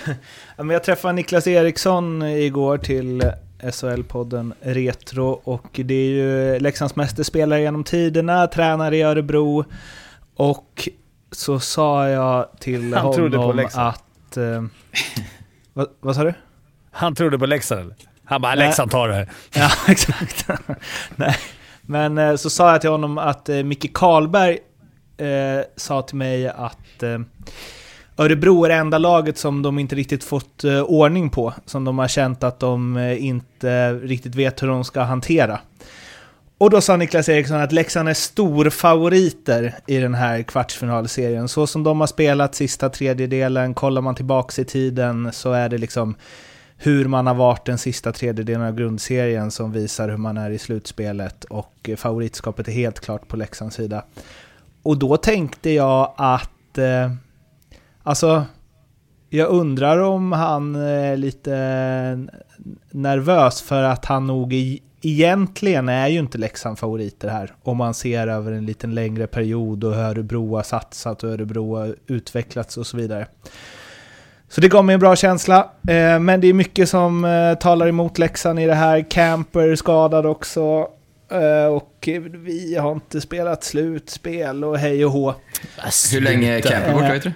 Ja, 0.56 0.64
men 0.64 0.74
jag 0.74 0.84
träffade 0.84 1.12
Niklas 1.12 1.46
Eriksson 1.46 2.22
igår 2.22 2.78
till 2.78 3.22
SHL-podden 3.62 4.52
Retro 4.60 5.40
och 5.44 5.80
det 5.84 5.94
är 5.94 6.08
ju 6.08 6.58
Leksands 6.58 6.96
mästerspelare 6.96 7.60
genom 7.60 7.84
tiderna, 7.84 8.46
tränare 8.46 8.96
i 8.96 9.02
Örebro 9.02 9.64
och 10.36 10.88
så 11.32 11.60
sa 11.60 12.08
jag 12.08 12.48
till 12.60 12.94
Han 12.94 13.06
honom 13.06 13.68
att... 13.74 14.36
Eh, 14.36 14.64
vad, 15.72 15.88
vad 16.00 16.14
sa 16.14 16.24
du? 16.24 16.34
Han 16.90 17.14
trodde 17.14 17.38
på 17.38 17.46
Leksand 17.46 17.80
eller? 17.80 17.96
Han 18.26 18.40
bara. 18.40 18.54
“Leksand 18.54 18.90
tar 18.90 19.08
det 19.08 19.14
här”. 19.14 19.28
Ja, 19.54 19.70
exakt. 19.88 20.46
Nej. 21.16 21.36
Men 21.82 22.18
eh, 22.18 22.36
så 22.36 22.50
sa 22.50 22.72
jag 22.72 22.80
till 22.80 22.90
honom 22.90 23.18
att 23.18 23.48
eh, 23.48 23.62
Micke 23.62 23.94
Karlberg 23.94 24.58
eh, 25.16 25.64
sa 25.76 26.02
till 26.02 26.16
mig 26.16 26.48
att 26.48 27.02
eh, 27.02 27.18
Örebro 28.18 28.64
är 28.64 28.68
det 28.68 28.74
enda 28.74 28.98
laget 28.98 29.38
som 29.38 29.62
de 29.62 29.78
inte 29.78 29.94
riktigt 29.94 30.24
fått 30.24 30.64
eh, 30.64 30.82
ordning 30.82 31.30
på. 31.30 31.54
Som 31.66 31.84
de 31.84 31.98
har 31.98 32.08
känt 32.08 32.44
att 32.44 32.60
de 32.60 32.96
eh, 32.96 33.24
inte 33.24 33.92
riktigt 33.92 34.34
vet 34.34 34.62
hur 34.62 34.68
de 34.68 34.84
ska 34.84 35.00
hantera. 35.02 35.60
Och 36.58 36.70
då 36.70 36.80
sa 36.80 36.96
Niklas 36.96 37.28
Eriksson 37.28 37.60
att 37.60 37.72
Leksand 37.72 38.08
är 38.08 38.14
storfavoriter 38.14 39.74
i 39.86 39.98
den 39.98 40.14
här 40.14 40.42
kvartsfinalserien. 40.42 41.48
Så 41.48 41.66
som 41.66 41.82
de 41.82 42.00
har 42.00 42.06
spelat 42.06 42.54
sista 42.54 42.88
tredjedelen, 42.88 43.74
kollar 43.74 44.02
man 44.02 44.14
tillbaks 44.14 44.58
i 44.58 44.64
tiden 44.64 45.32
så 45.32 45.52
är 45.52 45.68
det 45.68 45.78
liksom 45.78 46.14
hur 46.76 47.04
man 47.08 47.26
har 47.26 47.34
varit 47.34 47.66
den 47.66 47.78
sista 47.78 48.12
tredjedelen 48.12 48.62
av 48.62 48.74
grundserien 48.74 49.50
som 49.50 49.72
visar 49.72 50.08
hur 50.08 50.16
man 50.16 50.36
är 50.36 50.50
i 50.50 50.58
slutspelet 50.58 51.44
och 51.44 51.90
favoritskapet 51.96 52.68
är 52.68 52.72
helt 52.72 53.00
klart 53.00 53.28
på 53.28 53.36
Leksands 53.36 53.76
sida. 53.76 54.04
Och 54.82 54.98
då 54.98 55.16
tänkte 55.16 55.70
jag 55.70 56.14
att, 56.16 56.78
eh, 56.78 57.12
alltså, 58.02 58.44
Jag 59.30 59.48
undrar 59.48 59.98
om 59.98 60.32
han 60.32 60.74
är 60.74 61.16
lite 61.16 61.50
nervös 62.90 63.62
för 63.62 63.82
att 63.82 64.04
han 64.04 64.26
nog 64.26 64.52
i, 64.52 64.82
egentligen 65.00 65.88
är 65.88 66.08
ju 66.08 66.18
inte 66.18 66.38
Leksand 66.38 66.78
favoriter 66.78 67.28
här. 67.28 67.54
Om 67.62 67.76
man 67.76 67.94
ser 67.94 68.28
över 68.28 68.52
en 68.52 68.66
liten 68.66 68.94
längre 68.94 69.26
period 69.26 69.84
och 69.84 69.94
hur 69.94 70.02
Örebro 70.02 70.56
har 70.56 70.62
satsat 70.62 71.24
och 71.24 71.30
Örebro 71.30 71.76
har 71.76 71.96
utvecklats 72.06 72.76
och 72.76 72.86
så 72.86 72.96
vidare. 72.96 73.26
Så 74.48 74.60
det 74.60 74.68
gav 74.68 74.84
mig 74.84 74.94
en 74.94 75.00
bra 75.00 75.16
känsla. 75.16 75.70
Eh, 75.88 76.18
men 76.18 76.40
det 76.40 76.46
är 76.46 76.52
mycket 76.52 76.88
som 76.88 77.24
eh, 77.24 77.54
talar 77.54 77.88
emot 77.88 78.18
Leksand 78.18 78.60
i 78.60 78.66
det 78.66 78.74
här. 78.74 79.10
Camper 79.10 79.74
skadad 79.74 80.26
också. 80.26 80.88
Eh, 81.30 81.66
och 81.66 82.08
vi 82.32 82.76
har 82.76 82.92
inte 82.92 83.20
spelat 83.20 83.64
slutspel 83.64 84.64
och 84.64 84.78
hej 84.78 85.04
och 85.04 85.10
hå. 85.10 85.34
Hur 86.12 86.20
länge 86.20 86.56
är 86.56 86.60
Camper 86.60 86.92
borta, 86.92 87.12
vet 87.12 87.22
du? 87.22 87.32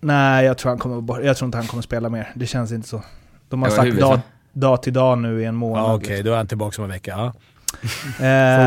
Nej, 0.00 0.44
jag 0.44 0.58
tror, 0.58 0.70
han 0.70 0.78
kommer, 0.78 1.24
jag 1.24 1.36
tror 1.36 1.46
inte 1.46 1.58
han 1.58 1.66
kommer 1.66 1.82
spela 1.82 2.08
mer. 2.08 2.32
Det 2.34 2.46
känns 2.46 2.72
inte 2.72 2.88
så. 2.88 3.02
De 3.48 3.62
har 3.62 3.70
sagt 3.70 3.84
huvudet, 3.84 4.00
dag, 4.00 4.20
dag 4.52 4.82
till 4.82 4.92
dag 4.92 5.18
nu 5.18 5.42
i 5.42 5.44
en 5.44 5.54
månad. 5.54 5.84
Ja, 5.84 5.94
Okej, 5.94 6.22
då 6.22 6.32
är 6.32 6.36
han 6.36 6.46
tillbaka 6.46 6.82
om 6.82 6.84
en 6.84 6.90
vecka. 6.90 7.10
Ja. 7.10 7.32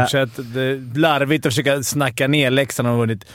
Fortsätt. 0.02 0.54
Det 0.54 0.62
är 0.62 0.98
larvigt 0.98 1.46
att 1.46 1.54
försöka 1.54 1.84
snacka 1.84 2.28
ner 2.28 2.52
Leksand. 2.52 2.88
De 2.88 2.92
har 2.92 3.00
vunnit 3.00 3.26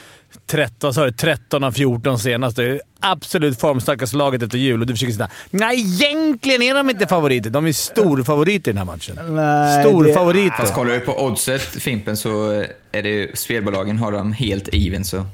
13, 0.45 0.93
så 0.93 1.11
13 1.11 1.63
av 1.63 1.71
14 1.71 2.19
senast. 2.19 2.55
Det 2.57 2.63
är 2.63 2.81
absolut 2.99 3.59
formstarkaste 3.59 4.17
laget 4.17 4.43
efter 4.43 4.57
jul 4.57 4.81
och 4.81 4.87
du 4.87 4.93
försöker 4.93 5.13
säga 5.13 5.29
Nej, 5.49 5.79
egentligen 5.79 6.61
är 6.61 6.73
de 6.73 6.89
inte 6.89 7.07
favoriter. 7.07 7.49
De 7.49 7.65
är 7.67 7.71
storfavoriter 7.73 8.71
i 8.71 8.73
den 8.73 8.77
här 8.77 8.85
matchen. 8.85 9.35
nej, 9.35 9.83
Storfavoriter. 9.85 10.57
Fast 10.57 10.73
kollar 10.73 10.93
du 10.93 10.99
på 10.99 11.25
oddset, 11.25 11.61
Fimpen, 11.61 12.17
så 12.17 12.63
är 12.91 13.03
det 13.03 13.09
ju, 13.09 13.31
spelbolagen 13.33 13.97
har 13.97 14.11
dem 14.11 14.33
helt 14.33 14.69
even 14.73 15.05
så... 15.05 15.25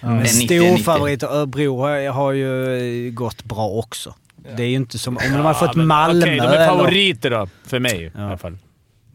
90-90. 0.00 0.44
storfavoriter. 0.76 1.26
Örebro 1.26 1.80
har, 1.80 2.08
har 2.10 2.32
ju 2.32 3.10
gått 3.10 3.44
bra 3.44 3.68
också. 3.68 4.14
Det 4.56 4.62
är 4.62 4.66
ju 4.66 4.76
inte 4.76 4.98
som 4.98 5.16
om 5.16 5.22
de 5.32 5.38
har 5.40 5.54
fått 5.54 5.76
men 5.76 5.86
Malmö 5.86 6.22
Okej, 6.22 6.36
de 6.36 6.42
är 6.42 6.68
favoriter 6.68 7.30
då. 7.30 7.48
För 7.66 7.78
mig 7.78 8.02
i 8.04 8.18
alla 8.18 8.38
fall. 8.38 8.58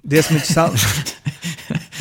Det 0.01 0.23
som 0.23 0.35
är 0.35 0.39
intressant, 0.39 0.79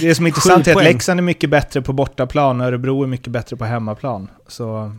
det 0.01 0.15
som 0.15 0.25
är, 0.25 0.29
intressant 0.29 0.67
är 0.67 0.77
att. 0.77 0.85
Leksand 0.85 1.21
är 1.21 1.25
mycket 1.25 1.51
bättre 1.51 1.83
på 1.83 1.93
bortaplan 1.93 2.61
och 2.61 2.67
Örebro 2.67 3.03
är 3.03 3.07
mycket 3.07 3.29
bättre 3.29 3.57
på 3.57 3.65
hemmaplan. 3.65 4.31
Så. 4.49 4.93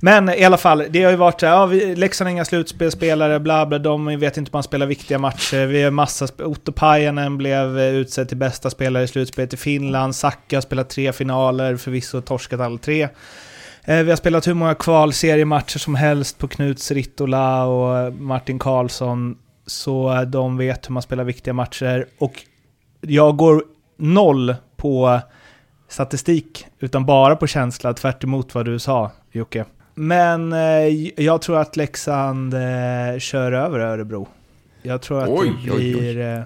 Men 0.00 0.28
i 0.28 0.44
alla 0.44 0.56
fall, 0.56 0.84
det 0.90 1.02
har 1.02 1.10
ju 1.10 1.16
varit 1.16 1.40
så 1.40 1.46
här, 1.46 1.52
ja, 1.52 1.66
vi, 1.66 1.96
Leksand 1.96 2.26
har 2.26 2.32
inga 2.32 2.44
slutspelspelare, 2.44 3.40
bla 3.40 3.66
bla, 3.66 3.78
de 3.78 4.18
vet 4.18 4.36
inte 4.36 4.48
om 4.48 4.56
man 4.56 4.62
spelar 4.62 4.86
viktiga 4.86 5.18
matcher. 5.18 5.66
Vi 5.66 5.82
har 5.82 5.90
massa, 5.90 6.28
Otto 6.38 6.72
Pajanen 6.72 7.38
blev 7.38 7.78
eh, 7.78 7.84
utsedd 7.84 8.28
till 8.28 8.36
bästa 8.36 8.70
spelare 8.70 9.04
i 9.04 9.08
slutspelet 9.08 9.54
i 9.54 9.56
Finland, 9.56 10.16
Sacka 10.16 10.56
har 10.56 10.60
spelat 10.60 10.90
tre 10.90 11.12
finaler, 11.12 11.76
förvisso 11.76 12.20
torskat 12.20 12.60
alla 12.60 12.78
tre. 12.78 13.08
Eh, 13.84 14.02
Vi 14.02 14.10
har 14.10 14.16
spelat 14.16 14.46
hur 14.46 14.54
många 14.54 14.74
kvalseriematcher 14.74 15.78
som 15.78 15.94
helst 15.94 16.38
på 16.38 16.48
Knuts 16.48 16.90
Rittola 16.90 17.64
och 17.64 18.14
Martin 18.14 18.58
Karlsson. 18.58 19.36
Så 19.66 20.24
de 20.26 20.56
vet 20.56 20.88
hur 20.88 20.92
man 20.92 21.02
spelar 21.02 21.24
viktiga 21.24 21.54
matcher. 21.54 22.06
Och 22.18 22.42
jag 23.00 23.36
går 23.36 23.64
noll 23.96 24.54
på 24.76 25.20
statistik, 25.88 26.66
utan 26.78 27.06
bara 27.06 27.36
på 27.36 27.46
känsla, 27.46 27.92
tvärt 27.94 28.24
emot 28.24 28.54
vad 28.54 28.64
du 28.64 28.78
sa 28.78 29.10
Jocke. 29.32 29.64
Men 29.94 30.52
eh, 30.52 30.88
jag 31.24 31.42
tror 31.42 31.58
att 31.58 31.76
Leksand 31.76 32.54
eh, 32.54 33.18
kör 33.18 33.52
över 33.52 33.78
Örebro. 33.78 34.28
Jag 34.82 35.02
tror 35.02 35.22
att 35.22 35.28
Oj, 35.28 35.52
det 35.64 35.70
oj, 35.70 35.76
oj. 35.76 35.92
blir... 35.92 36.18
Eh, 36.18 36.42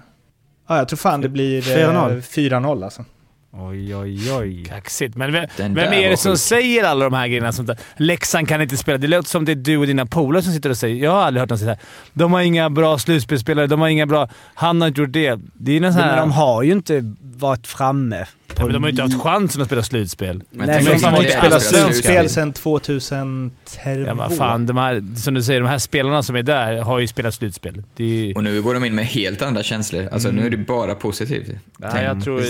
ja, 0.67 0.77
jag 0.77 0.87
tror 0.87 0.97
fan 0.97 1.21
det 1.21 1.29
blir 1.29 1.77
eh, 1.77 1.89
4-0. 1.89 2.21
4-0 2.21 2.83
alltså. 2.83 3.05
Oj, 3.53 3.95
oj, 3.95 4.33
oj. 4.33 4.65
Kaxigt. 4.65 5.15
Men 5.15 5.31
vem, 5.31 5.47
vem 5.57 5.77
är 5.77 6.09
det 6.09 6.17
som 6.17 6.31
sjuk. 6.31 6.39
säger 6.39 6.83
alla 6.83 7.05
de 7.05 7.13
här 7.13 7.27
grejerna? 7.27 7.51
Sånt 7.51 7.67
där? 7.67 7.77
Leksand 7.97 8.47
kan 8.47 8.61
inte 8.61 8.77
spela. 8.77 8.97
Det 8.97 9.07
låter 9.07 9.29
som 9.29 9.45
det 9.45 9.51
är 9.51 9.55
du 9.55 9.77
och 9.77 9.87
dina 9.87 10.05
polare 10.05 10.43
som 10.43 10.53
sitter 10.53 10.69
och 10.69 10.77
säger. 10.77 11.03
Jag 11.03 11.11
har 11.11 11.21
aldrig 11.21 11.39
hört 11.41 11.49
någon 11.49 11.59
säga 11.59 11.75
såhär. 11.75 12.09
De 12.13 12.33
har 12.33 12.41
inga 12.41 12.69
bra 12.69 12.97
slutspelsspelare. 12.97 13.67
De 13.67 13.81
har 13.81 13.87
inga 13.87 14.05
bra... 14.05 14.29
Han 14.53 14.81
har 14.81 14.87
inte 14.87 15.01
gjort 15.01 15.11
det. 15.11 15.39
Det 15.53 15.77
är 15.77 15.81
sån 15.81 15.81
Men 15.81 15.93
här... 15.93 16.17
de 16.17 16.31
har 16.31 16.63
ju 16.63 16.71
inte 16.71 17.15
varit 17.21 17.67
framme. 17.67 18.25
Ja, 18.57 18.63
men 18.65 18.73
de 18.73 18.83
har 18.83 18.89
ju 18.89 18.91
inte 18.91 19.01
haft 19.01 19.21
chansen 19.23 19.61
att 19.61 19.67
spela 19.67 19.83
slutspel. 19.83 20.43
Men 20.49 20.67
Nej, 20.67 20.83
men 20.83 20.93
de 20.93 21.11
de 21.11 21.15
inte 21.15 21.37
spelar 21.37 21.59
Slutspel 21.59 22.29
sedan 22.29 22.53
2002. 22.53 23.51
Ja, 23.85 24.15
men 24.15 24.29
fan, 24.29 24.65
de 24.65 24.77
här, 24.77 25.15
som 25.15 25.33
du 25.33 25.43
säger, 25.43 25.61
de 25.61 25.67
här 25.69 25.77
spelarna 25.77 26.23
som 26.23 26.35
är 26.35 26.43
där 26.43 26.81
har 26.81 26.99
ju 26.99 27.07
spelat 27.07 27.33
slutspel. 27.33 27.83
Det 27.95 28.29
är, 28.31 28.37
Och 28.37 28.43
nu 28.43 28.61
går 28.61 28.73
de 28.73 28.85
in 28.85 28.95
med 28.95 29.05
helt 29.05 29.41
andra 29.41 29.63
känslor. 29.63 30.09
Alltså 30.11 30.31
nu 30.31 30.45
är 30.45 30.49
det 30.49 30.57
bara 30.57 30.95
positivt. 30.95 31.47
ja, 31.77 32.01
jag, 32.01 32.23
tror, 32.23 32.43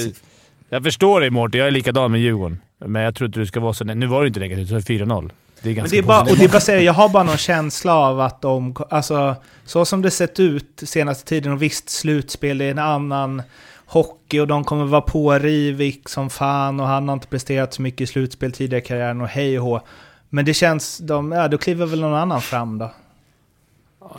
jag 0.72 0.84
förstår 0.84 1.22
dig 1.22 1.30
Mårten, 1.30 1.60
jag 1.60 1.68
är 1.68 1.72
likadan 1.72 2.12
med 2.12 2.22
Djurgården. 2.22 2.62
Men 2.86 3.02
jag 3.02 3.16
tror 3.16 3.28
inte 3.28 3.40
du 3.40 3.46
ska 3.46 3.60
vara 3.60 3.74
så... 3.74 3.84
Nu 3.84 4.06
var 4.06 4.22
det 4.22 4.28
inte 4.28 4.40
negativt, 4.40 4.72
är 4.72 4.76
det 4.76 5.06
4-0. 5.06 5.32
Det 5.62 5.70
är 5.70 5.74
Men 5.74 5.76
ganska 5.76 5.96
det 5.96 6.00
är 6.00 6.08
bara, 6.08 6.22
och 6.22 6.38
det 6.38 6.44
är 6.44 6.50
bara 6.50 6.60
säga, 6.60 6.82
jag 6.82 6.94
har 6.94 7.10
bara 7.10 7.24
någon 7.24 7.38
känsla 7.38 7.96
av 7.96 8.20
att 8.20 8.42
de, 8.42 8.76
alltså 8.90 9.36
så 9.66 9.86
som 9.86 10.02
det 10.02 10.12
sett 10.12 10.40
ut 10.40 10.84
senaste 10.86 11.26
tiden, 11.26 11.52
och 11.52 11.62
visst 11.62 11.90
slutspel 11.90 12.62
är 12.62 12.72
en 12.72 12.80
annan 12.80 13.42
hockey 13.86 14.40
och 14.40 14.48
de 14.48 14.64
kommer 14.64 14.86
vara 14.86 15.02
på 15.02 15.34
Rivik 15.34 16.10
som 16.10 16.30
fan 16.30 16.80
och 16.80 16.88
han 16.88 17.08
har 17.08 17.14
inte 17.14 17.28
presterat 17.28 17.74
så 17.74 17.82
mycket 17.82 18.02
i 18.02 18.08
slutspel 18.08 18.52
tidigare 18.52 18.84
i 18.84 18.86
karriären 18.86 19.22
och 19.22 19.28
hej 19.28 19.60
och 19.60 19.66
hå. 19.66 19.82
Men 20.30 20.46
det 20.46 20.54
känns, 20.54 20.98
de, 20.98 21.32
ja 21.32 21.48
då 21.48 21.58
kliver 21.58 21.86
väl 21.86 22.02
någon 22.02 22.14
annan 22.14 22.42
fram 22.42 22.78
då. 22.78 22.92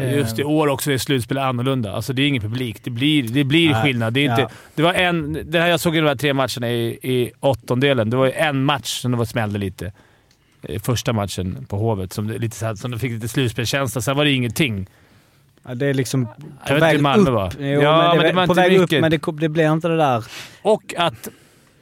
Just 0.00 0.38
i 0.38 0.44
år 0.44 0.68
också 0.68 0.92
är 0.92 0.98
slutspel 0.98 1.38
annorlunda. 1.38 1.92
Alltså 1.92 2.12
det 2.12 2.22
är 2.22 2.28
ingen 2.28 2.42
publik. 2.42 2.76
Det 2.84 2.90
blir, 2.90 3.22
det 3.22 3.44
blir 3.44 3.70
Nej, 3.70 3.82
skillnad. 3.82 4.12
Det, 4.12 4.20
är 4.26 4.30
inte, 4.30 4.42
ja. 4.42 4.50
det 4.74 4.82
var 4.82 4.94
en... 4.94 5.38
Det 5.50 5.60
här 5.60 5.68
jag 5.68 5.80
såg 5.80 5.96
i 5.96 6.00
de 6.00 6.06
här 6.06 6.16
tre 6.16 6.34
matcherna 6.34 6.70
i, 6.70 6.98
i 7.02 7.32
åttondelen. 7.40 8.10
Det 8.10 8.16
var 8.16 8.26
en 8.28 8.64
match 8.64 9.00
som 9.00 9.10
det 9.10 9.16
var 9.18 9.24
smällde 9.24 9.58
lite. 9.58 9.92
Eh, 10.62 10.80
Första 10.80 11.12
matchen 11.12 11.66
på 11.68 11.76
Hovet 11.76 12.12
som, 12.12 12.26
det, 12.26 12.38
lite 12.38 12.56
så 12.56 12.66
här, 12.66 12.74
som 12.74 12.90
de 12.90 12.98
fick 13.00 13.10
lite 13.12 13.28
slutspelskänsla. 13.28 14.00
Sen 14.00 14.16
var 14.16 14.24
det 14.24 14.30
ingenting. 14.30 14.86
Ja, 15.66 15.74
det 15.74 15.86
är 15.86 15.94
liksom 15.94 16.28
Jag 16.60 16.68
på 16.68 16.74
vet 16.74 16.82
väg 16.82 16.92
inte, 16.92 17.02
Malmö, 17.02 17.30
upp. 17.30 17.34
va? 17.36 17.50
Jo, 17.58 17.66
Ja, 17.82 18.14
men 18.14 18.24
det, 18.24 18.24
men 18.24 18.26
det 18.26 18.32
var 18.32 18.46
på 18.46 18.52
inte 18.52 18.62
väg 18.62 18.72
upp, 18.74 18.80
mycket. 18.80 19.00
men 19.00 19.10
det, 19.10 19.20
det 19.40 19.48
blir 19.48 19.72
inte 19.72 19.88
det 19.88 19.96
där... 19.96 20.24
Och 20.62 20.94
att... 20.96 21.28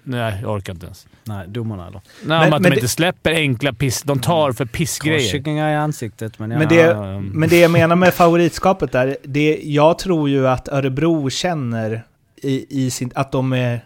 Nej, 0.03 0.39
jag 0.43 0.51
orkar 0.55 0.73
inte 0.73 0.87
ens. 0.87 1.07
Nej, 1.25 1.49
domarna 1.49 1.87
eller? 1.87 2.01
Nej, 2.25 2.39
Men- 2.39 2.39
om 2.39 2.45
att 2.45 2.51
men 2.51 2.63
de 2.63 2.69
det- 2.71 2.75
inte 2.77 2.89
släpper 2.89 3.33
enkla 3.33 3.73
piss. 3.73 4.03
De 4.03 4.21
tar 4.21 4.53
för 4.53 4.65
pissgrejer. 4.65 5.19
Korskycklingar 5.19 5.73
i 5.73 5.77
ansiktet, 5.77 6.39
men 6.39 6.51
ja. 6.51 6.59
Men 6.59 6.69
det, 6.69 6.75
Ja, 6.75 7.21
men 7.21 7.49
det 7.49 7.61
jag 7.61 7.71
menar 7.71 7.97
med 7.97 8.15
favoritskapet 8.15 8.93
där, 8.93 9.17
det, 9.25 9.61
jag 9.63 9.99
tror 9.99 10.29
ju 10.29 10.49
att 10.49 10.69
Örebro 10.69 11.31
känner 11.31 12.03
i, 12.43 12.85
i 12.87 12.91
sin, 12.91 13.11
att 13.15 13.33
de 13.33 13.53
är, 13.53 13.85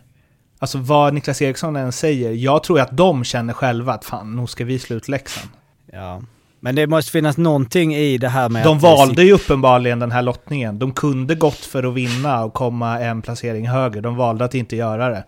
alltså 0.59 0.79
vad 0.79 1.15
Niklas 1.15 1.43
Eriksson 1.43 1.77
än 1.77 1.93
säger, 1.93 2.33
jag 2.33 2.63
tror 2.63 2.81
att 2.81 2.97
de 2.97 3.25
känner 3.25 3.53
själva 3.53 3.93
att 3.93 4.05
fan, 4.05 4.37
nu 4.37 4.47
ska 4.47 4.65
vi 4.65 4.79
slå 4.79 4.97
ut 4.97 5.09
Leksand. 5.09 5.49
ja. 5.93 6.23
Men 6.61 6.75
det 6.75 6.87
måste 6.87 7.11
finnas 7.13 7.37
någonting 7.37 7.95
i 7.95 8.19
det 8.19 8.29
här 8.29 8.49
med 8.49 8.65
De 8.65 8.77
att... 8.77 8.83
valde 8.83 9.23
ju 9.25 9.33
uppenbarligen 9.33 9.99
den 9.99 10.13
här 10.13 10.23
lottningen. 10.23 10.79
De 10.79 10.93
kunde 10.93 11.35
gått 11.35 11.55
för 11.65 11.83
att 11.83 11.95
vinna 11.95 12.45
och 12.45 12.55
komma 12.55 13.01
en 13.01 13.23
placering 13.23 13.69
högre. 13.69 14.01
De 14.01 14.17
valde 14.17 14.45
att 14.45 14.55
inte 14.55 14.77
göra 14.77 15.09
det. 15.09 15.25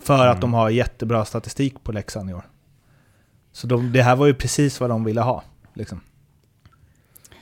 För 0.00 0.26
att 0.26 0.40
de 0.40 0.54
har 0.54 0.70
jättebra 0.70 1.24
statistik 1.24 1.84
på 1.84 1.92
Leksand 1.92 2.30
i 2.30 2.34
år. 2.34 2.44
Så 3.52 3.66
de, 3.66 3.92
det 3.92 4.02
här 4.02 4.16
var 4.16 4.26
ju 4.26 4.34
precis 4.34 4.80
vad 4.80 4.90
de 4.90 5.04
ville 5.04 5.20
ha. 5.20 5.42
Liksom. 5.74 6.00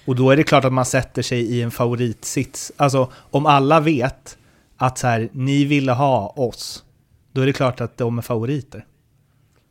Och 0.05 0.17
då 0.17 0.31
är 0.31 0.37
det 0.37 0.43
klart 0.43 0.65
att 0.65 0.73
man 0.73 0.85
sätter 0.85 1.23
sig 1.23 1.41
i 1.41 1.63
en 1.63 1.71
favoritsits. 1.71 2.73
Alltså 2.77 3.13
om 3.15 3.47
alla 3.47 3.81
vet 3.81 4.39
att 4.77 4.99
så 4.99 5.07
här, 5.07 5.29
ni 5.33 5.65
ville 5.65 5.93
ha 5.93 6.29
oss, 6.29 6.85
då 7.33 7.41
är 7.41 7.47
det 7.47 7.53
klart 7.53 7.81
att 7.81 7.97
de 7.97 8.19
är 8.19 8.23
favoriter. 8.23 8.85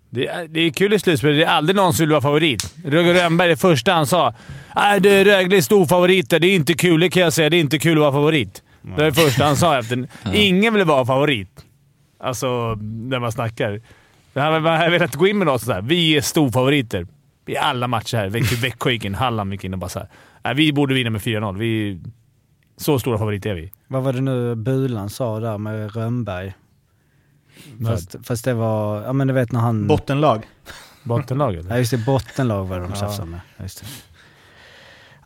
Det 0.10 0.28
är, 0.28 0.48
det 0.48 0.60
är 0.60 0.70
kul 0.70 0.94
i 0.94 1.00
slutspel. 1.00 1.38
Det 1.38 1.44
är 1.44 1.48
aldrig 1.48 1.76
någon 1.76 1.94
som 1.94 2.04
vill 2.04 2.12
vara 2.12 2.22
favorit. 2.22 2.74
Rögle 2.86 3.24
Rönnberg, 3.24 3.50
det 3.50 3.58
första 3.58 3.94
han 3.94 4.08
sa. 4.08 4.34
Nej, 4.76 5.00
det 5.00 5.10
är 5.10 5.26
Rögle 5.26 5.58
är 5.58 5.62
storfavoriter. 5.62 6.40
Det 6.40 6.48
är 6.48 6.56
inte 6.56 6.74
kul, 6.74 7.00
det 7.00 7.10
kan 7.10 7.24
jag 7.24 7.34
säga. 7.34 7.50
Det 7.50 7.58
är 7.58 7.60
inte 7.62 7.80
kul 7.80 7.98
att 7.98 8.02
vara 8.02 8.12
favorit. 8.12 8.64
Det 8.82 9.02
är 9.02 9.06
det 9.06 9.14
första 9.14 9.46
han 9.46 9.58
sa 9.58 9.80
efter. 9.80 10.08
Ingen 10.34 10.74
vill 10.74 10.84
vara 10.84 11.06
favorit. 11.06 11.66
Alltså, 12.20 12.76
när 12.82 13.20
man 13.20 13.32
snackar. 13.32 13.82
Han 14.34 14.54
har 14.66 14.90
velat 14.90 15.16
gå 15.16 15.28
in 15.28 15.38
med 15.38 15.48
något 15.48 15.62
sådär. 15.62 15.82
Vi 15.82 16.18
är 16.18 16.22
storfavoriter 16.22 17.08
i 17.48 17.58
alla 17.58 17.88
matcher 17.88 18.18
här. 18.18 18.30
Växjö 18.62 18.92
gick 18.92 19.06
in, 19.06 19.16
Halland 19.16 19.52
gick 19.52 19.64
in 19.64 19.74
och 19.74 19.80
bara 19.80 19.90
såhär. 19.90 20.10
Nej, 20.44 20.56
vi 20.56 20.74
borde 20.74 20.94
vinna 20.94 21.10
med 21.10 21.22
4-0. 21.22 21.58
Vi... 21.58 22.00
Så 22.78 23.00
stora 23.00 23.18
favoriter 23.18 23.50
är 23.50 23.56
vi. 23.56 23.72
Vad 23.88 24.04
var 24.04 24.14
det 24.14 24.22
nu 24.22 24.56
Bulan 24.56 25.10
sa 25.10 25.40
där 25.40 25.58
med 25.58 25.96
Rönnberg? 25.96 26.54
Fast, 27.88 28.16
fast 28.24 28.46
det 28.46 28.54
var... 28.54 29.02
Ja 29.04 29.14
men 29.14 29.28
du 29.28 29.34
vet 29.34 29.52
när 29.52 29.60
han... 29.60 29.88
Bottenlag. 29.88 30.48
Bottenlag 31.04 31.56
Ja 31.56 31.60
eller? 31.60 31.78
just 31.78 31.92
det, 31.92 31.98
bottenlag 31.98 32.66
var 32.66 32.76
det 32.78 32.84
de 32.84 32.92
Ja. 32.92 33.00
tjafsade 33.00 33.28
med. 33.30 33.40
Ja, 33.58 33.64
Just 33.64 33.82
det. 33.82 33.88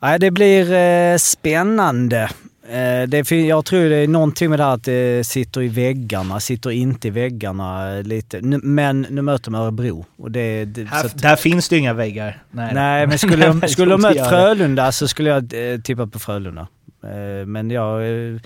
Nej, 0.02 0.20
det 0.20 0.32
blir 0.32 0.72
eh, 0.74 1.18
spännande. 1.18 2.30
Eh, 2.70 3.08
det, 3.08 3.24
fin- 3.28 3.48
jag 3.48 3.66
tror 3.66 3.90
det 3.90 3.96
är 3.96 4.08
någonting 4.08 4.50
med 4.50 4.60
det 4.60 4.64
här 4.64 4.74
att 4.74 4.84
det 4.84 5.28
sitter 5.28 5.62
i 5.62 5.68
väggarna, 5.68 6.40
sitter 6.40 6.72
inte 6.72 7.08
i 7.08 7.12
väggarna 7.12 7.98
eh, 7.98 8.04
lite. 8.04 8.42
Men 8.42 9.06
nu 9.10 9.22
möter 9.22 9.52
de 9.52 9.56
Örebro. 9.56 10.06
Och 10.18 10.32
det, 10.32 10.66
det, 10.66 10.84
Här, 10.84 11.06
att, 11.06 11.22
där 11.22 11.36
finns 11.36 11.70
det 11.70 11.76
ju 11.76 11.80
inga 11.80 11.94
väggar. 11.94 12.44
Nej, 12.52 12.74
nej, 12.74 13.08
men 13.08 13.18
skulle 13.20 13.48
de, 13.48 13.60
Nej, 13.60 13.70
skulle 13.70 13.92
de 13.92 14.02
mött. 14.02 14.30
Frölunda 14.30 14.92
så 14.92 15.08
skulle 15.08 15.30
jag 15.30 15.74
eh, 15.74 15.80
tippa 15.80 16.08
på 16.08 16.20
Frölunda. 16.20 16.68
Men 17.46 17.72
jag... 17.72 18.02
Eh, 18.02 18.40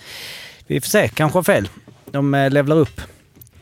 vi 0.67 0.81
får 0.81 0.87
se, 0.87 1.07
kanske 1.07 1.37
har 1.37 1.43
fel. 1.43 1.69
De 2.11 2.47
levlar 2.51 2.75
upp. 2.75 3.01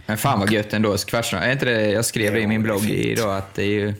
Men 0.05 0.17
fan 0.17 0.39
vad 0.39 0.51
gött 0.51 0.73
ändå, 0.73 0.97
kvartsfinal. 0.97 1.45
Är 1.45 1.51
inte 1.51 1.65
det, 1.65 1.89
jag 1.91 2.05
skrev 2.05 2.33
det 2.33 2.39
i 2.39 2.47
min 2.47 2.63
blogg 2.63 2.89
idag 2.89 3.37
att 3.37 3.53
det 3.55 3.63
är 3.63 3.67
ju 3.67 3.93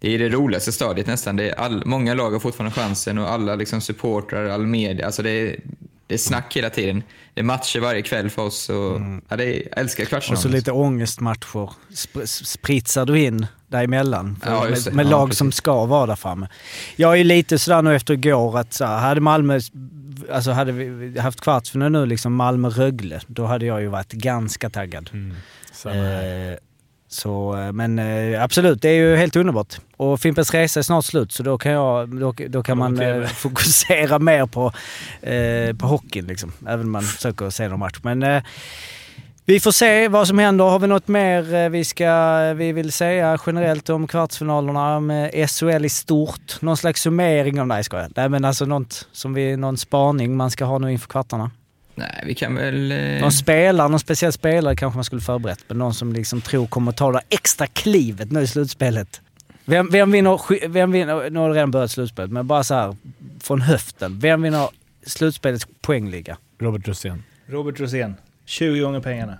det 0.00 0.14
är 0.14 0.18
det 0.18 0.28
roligaste 0.28 0.72
stadiet 0.72 1.06
nästan. 1.06 1.36
Det 1.36 1.50
är 1.50 1.54
all, 1.60 1.82
många 1.86 2.14
lag 2.14 2.30
har 2.30 2.40
fortfarande 2.40 2.74
chansen 2.74 3.18
och 3.18 3.30
alla 3.30 3.54
liksom 3.54 3.80
supportrar, 3.80 4.48
all 4.48 4.66
media. 4.66 5.06
Alltså 5.06 5.22
det 5.22 5.30
är, 5.30 5.56
det 6.06 6.14
är 6.14 6.18
snack 6.18 6.56
hela 6.56 6.70
tiden. 6.70 7.02
Det 7.34 7.40
är 7.40 7.44
matcher 7.44 7.80
varje 7.80 8.02
kväll 8.02 8.30
för 8.30 8.42
oss 8.42 8.68
och 8.68 9.00
ja, 9.28 9.36
det 9.36 9.44
är, 9.44 9.62
jag 9.70 9.78
älskar 9.78 10.04
Och 10.04 10.08
kvartsfinalen. 10.08 10.42
så 10.42 10.48
lite 10.48 10.72
ångestmatcher 10.72 11.70
sp- 11.90 12.26
spritsar 12.44 13.06
du 13.06 13.18
in 13.20 13.46
däremellan. 13.68 14.36
För, 14.42 14.50
Ja, 14.50 14.64
med 14.70 14.94
med 14.94 15.06
Ja, 15.06 15.10
lag 15.10 15.26
precis. 15.28 15.38
som 15.38 15.52
ska 15.52 15.84
vara 15.86 16.06
där 16.06 16.16
framme. 16.16 16.48
Jag 16.96 17.12
är 17.12 17.16
ju 17.16 17.24
lite 17.24 17.58
sådär 17.58 17.82
nu 17.82 17.94
efter 17.96 18.14
igår 18.14 18.58
att 18.58 18.72
så 18.72 18.84
här, 18.84 18.98
hade 18.98 19.20
Malmö, 19.20 19.60
alltså 20.32 20.50
hade 20.50 20.72
vi 20.72 21.18
haft 21.20 21.40
kvartsfinal 21.40 21.92
nu 21.92 22.06
liksom 22.06 22.34
Malmö-Rögle, 22.34 23.20
då 23.26 23.44
hade 23.46 23.66
jag 23.66 23.80
ju 23.80 23.86
varit 23.86 24.12
ganska 24.12 24.70
taggad. 24.70 25.10
Eh, 25.84 26.58
så, 27.08 27.56
eh, 27.56 27.72
men 27.72 27.98
eh, 27.98 28.42
absolut, 28.42 28.82
det 28.82 28.88
är 28.88 28.94
ju 28.94 29.16
helt 29.16 29.36
underbart. 29.36 29.80
Och 29.96 30.20
Fimpens 30.20 30.54
Resa 30.54 30.80
är 30.80 30.82
snart 30.82 31.04
slut 31.04 31.32
så 31.32 31.42
då 31.42 31.58
kan, 31.58 31.72
jag, 31.72 32.20
då, 32.20 32.34
då 32.48 32.62
kan 32.62 32.78
man 32.78 33.00
eh, 33.00 33.26
fokusera 33.26 34.18
mer 34.28 34.46
på, 34.46 34.72
eh, 35.22 35.76
på 35.76 35.86
hockeyn. 35.86 36.26
Liksom. 36.26 36.52
Även 36.66 36.86
om 36.86 36.92
man 36.92 37.02
försöker 37.02 37.50
se 37.50 37.68
någon 37.68 37.78
match. 37.78 37.98
Men 38.02 38.22
eh, 38.22 38.42
vi 39.44 39.60
får 39.60 39.70
se 39.70 40.08
vad 40.08 40.28
som 40.28 40.38
händer. 40.38 40.64
Har 40.64 40.78
vi 40.78 40.86
något 40.86 41.08
mer 41.08 41.68
vi, 41.68 41.84
ska, 41.84 42.38
vi 42.52 42.72
vill 42.72 42.92
säga 42.92 43.38
generellt 43.46 43.90
om 43.90 44.06
kvartsfinalerna 44.06 45.00
med 45.00 45.50
SHL 45.50 45.84
i 45.84 45.88
stort? 45.88 46.62
Någon 46.62 46.76
slags 46.76 47.02
summering 47.02 47.68
det? 47.68 47.84
Ska 47.84 47.96
jag. 48.00 48.12
Nej 48.16 48.28
men 48.28 48.44
alltså 48.44 48.64
något 48.64 49.08
som 49.12 49.34
vi, 49.34 49.56
någon 49.56 49.76
spaning 49.76 50.36
man 50.36 50.50
ska 50.50 50.64
ha 50.64 50.78
nu 50.78 50.92
inför 50.92 51.08
kvartarna? 51.08 51.50
Nej, 51.98 52.22
vi 52.26 52.34
kan 52.34 52.54
väl... 52.54 52.92
Eh, 52.92 53.20
Någon 53.20 53.32
spelare, 53.32 53.88
någon 53.88 54.00
speciell 54.00 54.32
spelare 54.32 54.76
kanske 54.76 54.96
man 54.96 55.04
skulle 55.04 55.20
förberett. 55.22 55.64
Men 55.68 55.78
någon 55.78 55.94
som 55.94 56.12
liksom 56.12 56.40
tror 56.40 56.66
kommer 56.66 56.92
ta 56.92 57.12
det 57.12 57.20
extra 57.28 57.66
klivet 57.66 58.32
nu 58.32 58.40
i 58.40 58.46
slutspelet. 58.46 59.20
Vem, 59.64 59.90
vem 59.90 60.10
vinner, 60.10 60.68
vem 60.68 60.92
vinner, 60.92 61.30
nu 61.30 61.38
har 61.38 61.48
det 61.48 61.54
redan 61.54 61.70
börjat 61.70 61.90
slutspelet, 61.90 62.30
men 62.30 62.46
bara 62.46 62.64
så 62.64 62.74
här 62.74 62.96
från 63.40 63.60
höften. 63.60 64.18
Vem 64.18 64.42
vinner 64.42 64.68
slutspelets 65.06 65.66
poängliga? 65.80 66.36
Robert 66.58 66.88
Rosén. 66.88 67.22
Robert 67.46 67.80
Rosén. 67.80 68.14
20 68.44 68.80
gånger 68.80 69.00
pengarna. 69.00 69.38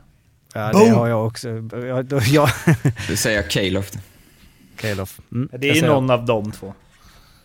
Ja, 0.55 0.67
det 0.67 0.73
Boom! 0.73 0.95
har 0.95 1.09
jag 1.09 1.27
också. 1.27 1.49
Jag, 1.73 2.05
då- 2.05 2.21
jag, 2.27 2.49
Du 3.09 3.17
säger 3.17 3.43
Calof. 3.43 3.91
Kalof. 4.77 5.21
Mm, 5.33 5.49
Det 5.53 5.69
är 5.71 5.75
säger 5.75 5.87
någon 5.87 6.11
av 6.11 6.25
de 6.27 6.53
två. 6.53 6.75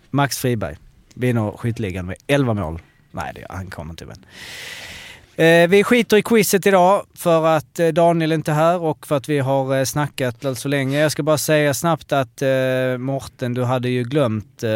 Max 0.09 0.37
Friberg 0.37 0.75
vinner 1.13 1.51
skytteligan 1.57 2.05
med 2.05 2.15
11 2.27 2.53
mål. 2.53 2.81
Nej, 3.11 3.31
det 3.35 3.45
han 3.49 3.67
kommer 3.67 3.93
inte 3.93 4.05
men. 4.05 4.25
Eh, 5.35 5.67
vi 5.69 5.83
skiter 5.83 6.17
i 6.17 6.21
quizet 6.21 6.65
idag 6.67 7.03
för 7.15 7.45
att 7.45 7.79
eh, 7.79 7.87
Daniel 7.87 8.31
är 8.31 8.35
inte 8.35 8.51
här 8.51 8.81
och 8.81 9.07
för 9.07 9.17
att 9.17 9.29
vi 9.29 9.39
har 9.39 9.77
eh, 9.77 9.83
snackat 9.83 10.35
för 10.41 10.69
länge. 10.69 10.99
Jag 10.99 11.11
ska 11.11 11.23
bara 11.23 11.37
säga 11.37 11.73
snabbt 11.73 12.11
att 12.11 12.41
eh, 12.41 12.97
Morten, 12.97 13.53
du 13.53 13.63
hade 13.63 13.89
ju 13.89 14.03
glömt, 14.03 14.63
eh, 14.63 14.69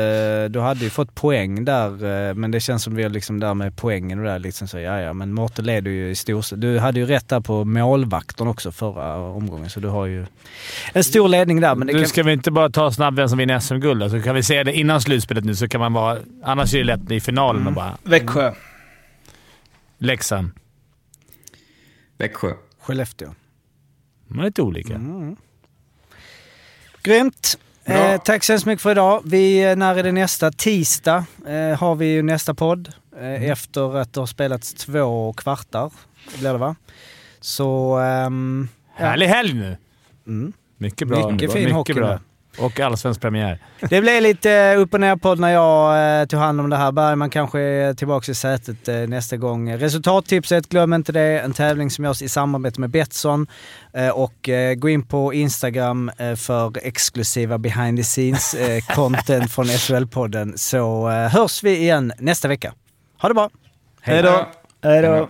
du 0.50 0.60
hade 0.60 0.84
ju 0.84 0.90
fått 0.90 1.16
poäng 1.16 1.66
där, 1.66 1.90
eh, 2.30 2.34
men 2.34 2.52
det 2.52 2.60
känns 2.60 2.84
som 2.84 2.96
vi 2.96 3.04
är 3.04 3.10
liksom 3.10 3.40
där 3.40 3.54
med 3.54 3.76
poängen 3.78 4.20
och 4.20 4.26
där 4.26 4.40
liksom 4.40 4.68
så, 4.68 4.80
ja, 4.80 5.00
ja, 5.02 5.14
men 5.14 5.34
Morten 5.34 5.66
leder 5.66 5.92
ju 5.92 6.10
i 6.10 6.16
stor... 6.16 6.56
Du 6.56 6.80
hade 6.80 7.00
ju 7.00 7.06
rätt 7.06 7.30
där 7.30 7.40
på 7.40 7.64
målvakten 7.66 8.48
också 8.48 8.72
förra 8.72 9.16
omgången, 9.18 9.70
så 9.70 9.80
du 9.80 9.88
har 9.88 10.06
ju 10.06 10.26
en 10.94 11.04
stor 11.04 11.28
ledning 11.28 11.62
där. 11.62 11.76
Men 11.76 11.88
det 11.88 11.94
Nu 11.94 12.00
kan... 12.00 12.08
ska 12.10 12.24
vi 12.24 12.34
inte 12.34 12.52
bara 12.52 12.70
ta 12.70 12.92
snabbt 12.92 13.18
vem 13.18 13.30
som 13.30 13.38
vinner 13.38 13.60
SM-guld. 13.60 14.04
Alltså, 14.04 14.22
kan 14.22 14.36
vi 14.36 14.44
säga 14.44 14.64
det 14.64 14.74
innan 14.74 15.02
slutspelet 15.02 15.44
nu 15.46 15.56
så 15.56 15.68
kan 15.68 15.82
man 15.82 15.94
vara... 15.94 16.18
Annars 16.44 16.74
är 16.74 16.78
det 16.78 16.84
lätt 16.84 17.12
i 17.12 17.20
finalen 17.20 17.62
Mm. 17.62 17.68
och 17.68 17.74
bara... 17.74 17.98
Växjö. 18.04 18.52
Leksand. 19.98 20.50
Växjö. 22.18 22.54
Skellefteå. 22.80 23.36
De 24.28 24.40
är 24.40 24.44
lite 24.44 24.62
olika. 24.62 24.96
Mm. 24.96 25.36
Grymt! 27.04 27.58
Eh, 27.86 28.22
tack 28.22 28.44
så 28.44 28.54
hemskt 28.54 28.66
mycket 28.66 28.82
för 28.82 28.92
idag. 28.92 29.22
Vi, 29.26 29.64
eh, 29.70 29.76
när 29.76 29.96
är 29.96 30.04
det 30.04 30.12
nästa? 30.12 30.52
Tisdag 30.52 31.26
eh, 31.48 31.80
har 31.80 31.96
vi 31.96 32.06
ju 32.06 32.22
nästa 32.22 32.54
podd. 32.54 32.94
Eh, 33.20 33.44
Efter 33.44 33.98
att 33.98 34.14
det 34.14 34.20
har 34.20 34.28
spelats 34.28 34.74
två 34.74 35.34
kvartar, 35.34 35.92
blir 36.40 36.52
det 36.52 36.58
va? 36.58 36.76
Så... 37.40 37.98
ehm, 37.98 38.68
ja. 39.00 39.06
Härlig 39.06 39.28
helg 39.28 39.54
nu! 39.54 39.78
Mm. 40.28 40.54
Mycket 40.78 41.08
bra. 41.08 41.32
Mycket 41.32 41.54
fin 41.54 41.72
hockey 41.72 41.94
bra. 41.94 42.20
Och 42.60 42.80
allsvensk 42.80 43.22
premiär. 43.22 43.60
Det 43.90 44.02
blev 44.02 44.22
lite 44.22 44.76
upp 44.76 44.94
och 44.94 45.00
ner 45.00 45.16
podd 45.16 45.40
när 45.40 45.50
jag 45.50 46.22
eh, 46.22 46.26
tog 46.26 46.40
hand 46.40 46.62
om 46.62 46.70
det 46.70 46.78
här. 46.78 46.92
Bergman 46.92 47.30
kanske 47.30 47.60
är 47.60 47.94
tillbaka 47.94 48.32
i 48.32 48.36
sätet 48.36 48.88
eh, 48.88 48.96
nästa 48.96 49.38
gång. 49.38 49.74
Resultattipset, 49.74 50.70
glöm 50.70 50.94
inte 50.94 51.12
det. 51.12 51.40
En 51.40 51.54
tävling 51.54 51.90
som 51.90 52.06
görs 52.06 52.22
i 52.22 52.30
samarbete 52.30 52.82
med 52.82 52.90
Betsson. 52.90 53.48
Eh, 53.94 54.10
och 54.10 54.50
eh, 54.50 54.76
gå 54.76 54.90
in 54.90 55.04
på 55.04 55.34
Instagram 55.34 56.12
eh, 56.18 56.36
för 56.36 56.72
exklusiva 56.84 57.58
behind 57.58 57.98
the 57.98 58.04
scenes 58.04 58.54
eh, 58.54 58.84
content 58.96 59.52
från 59.52 59.66
SHL-podden. 59.66 60.54
Så 60.58 61.10
eh, 61.10 61.28
hörs 61.28 61.64
vi 61.64 61.78
igen 61.78 62.14
nästa 62.18 62.48
vecka. 62.48 62.74
Ha 63.22 63.30
det 63.30 63.36
bra! 63.36 63.50
Hej 64.02 64.24
då! 64.24 64.48
Hej 64.84 65.02
då. 65.02 65.30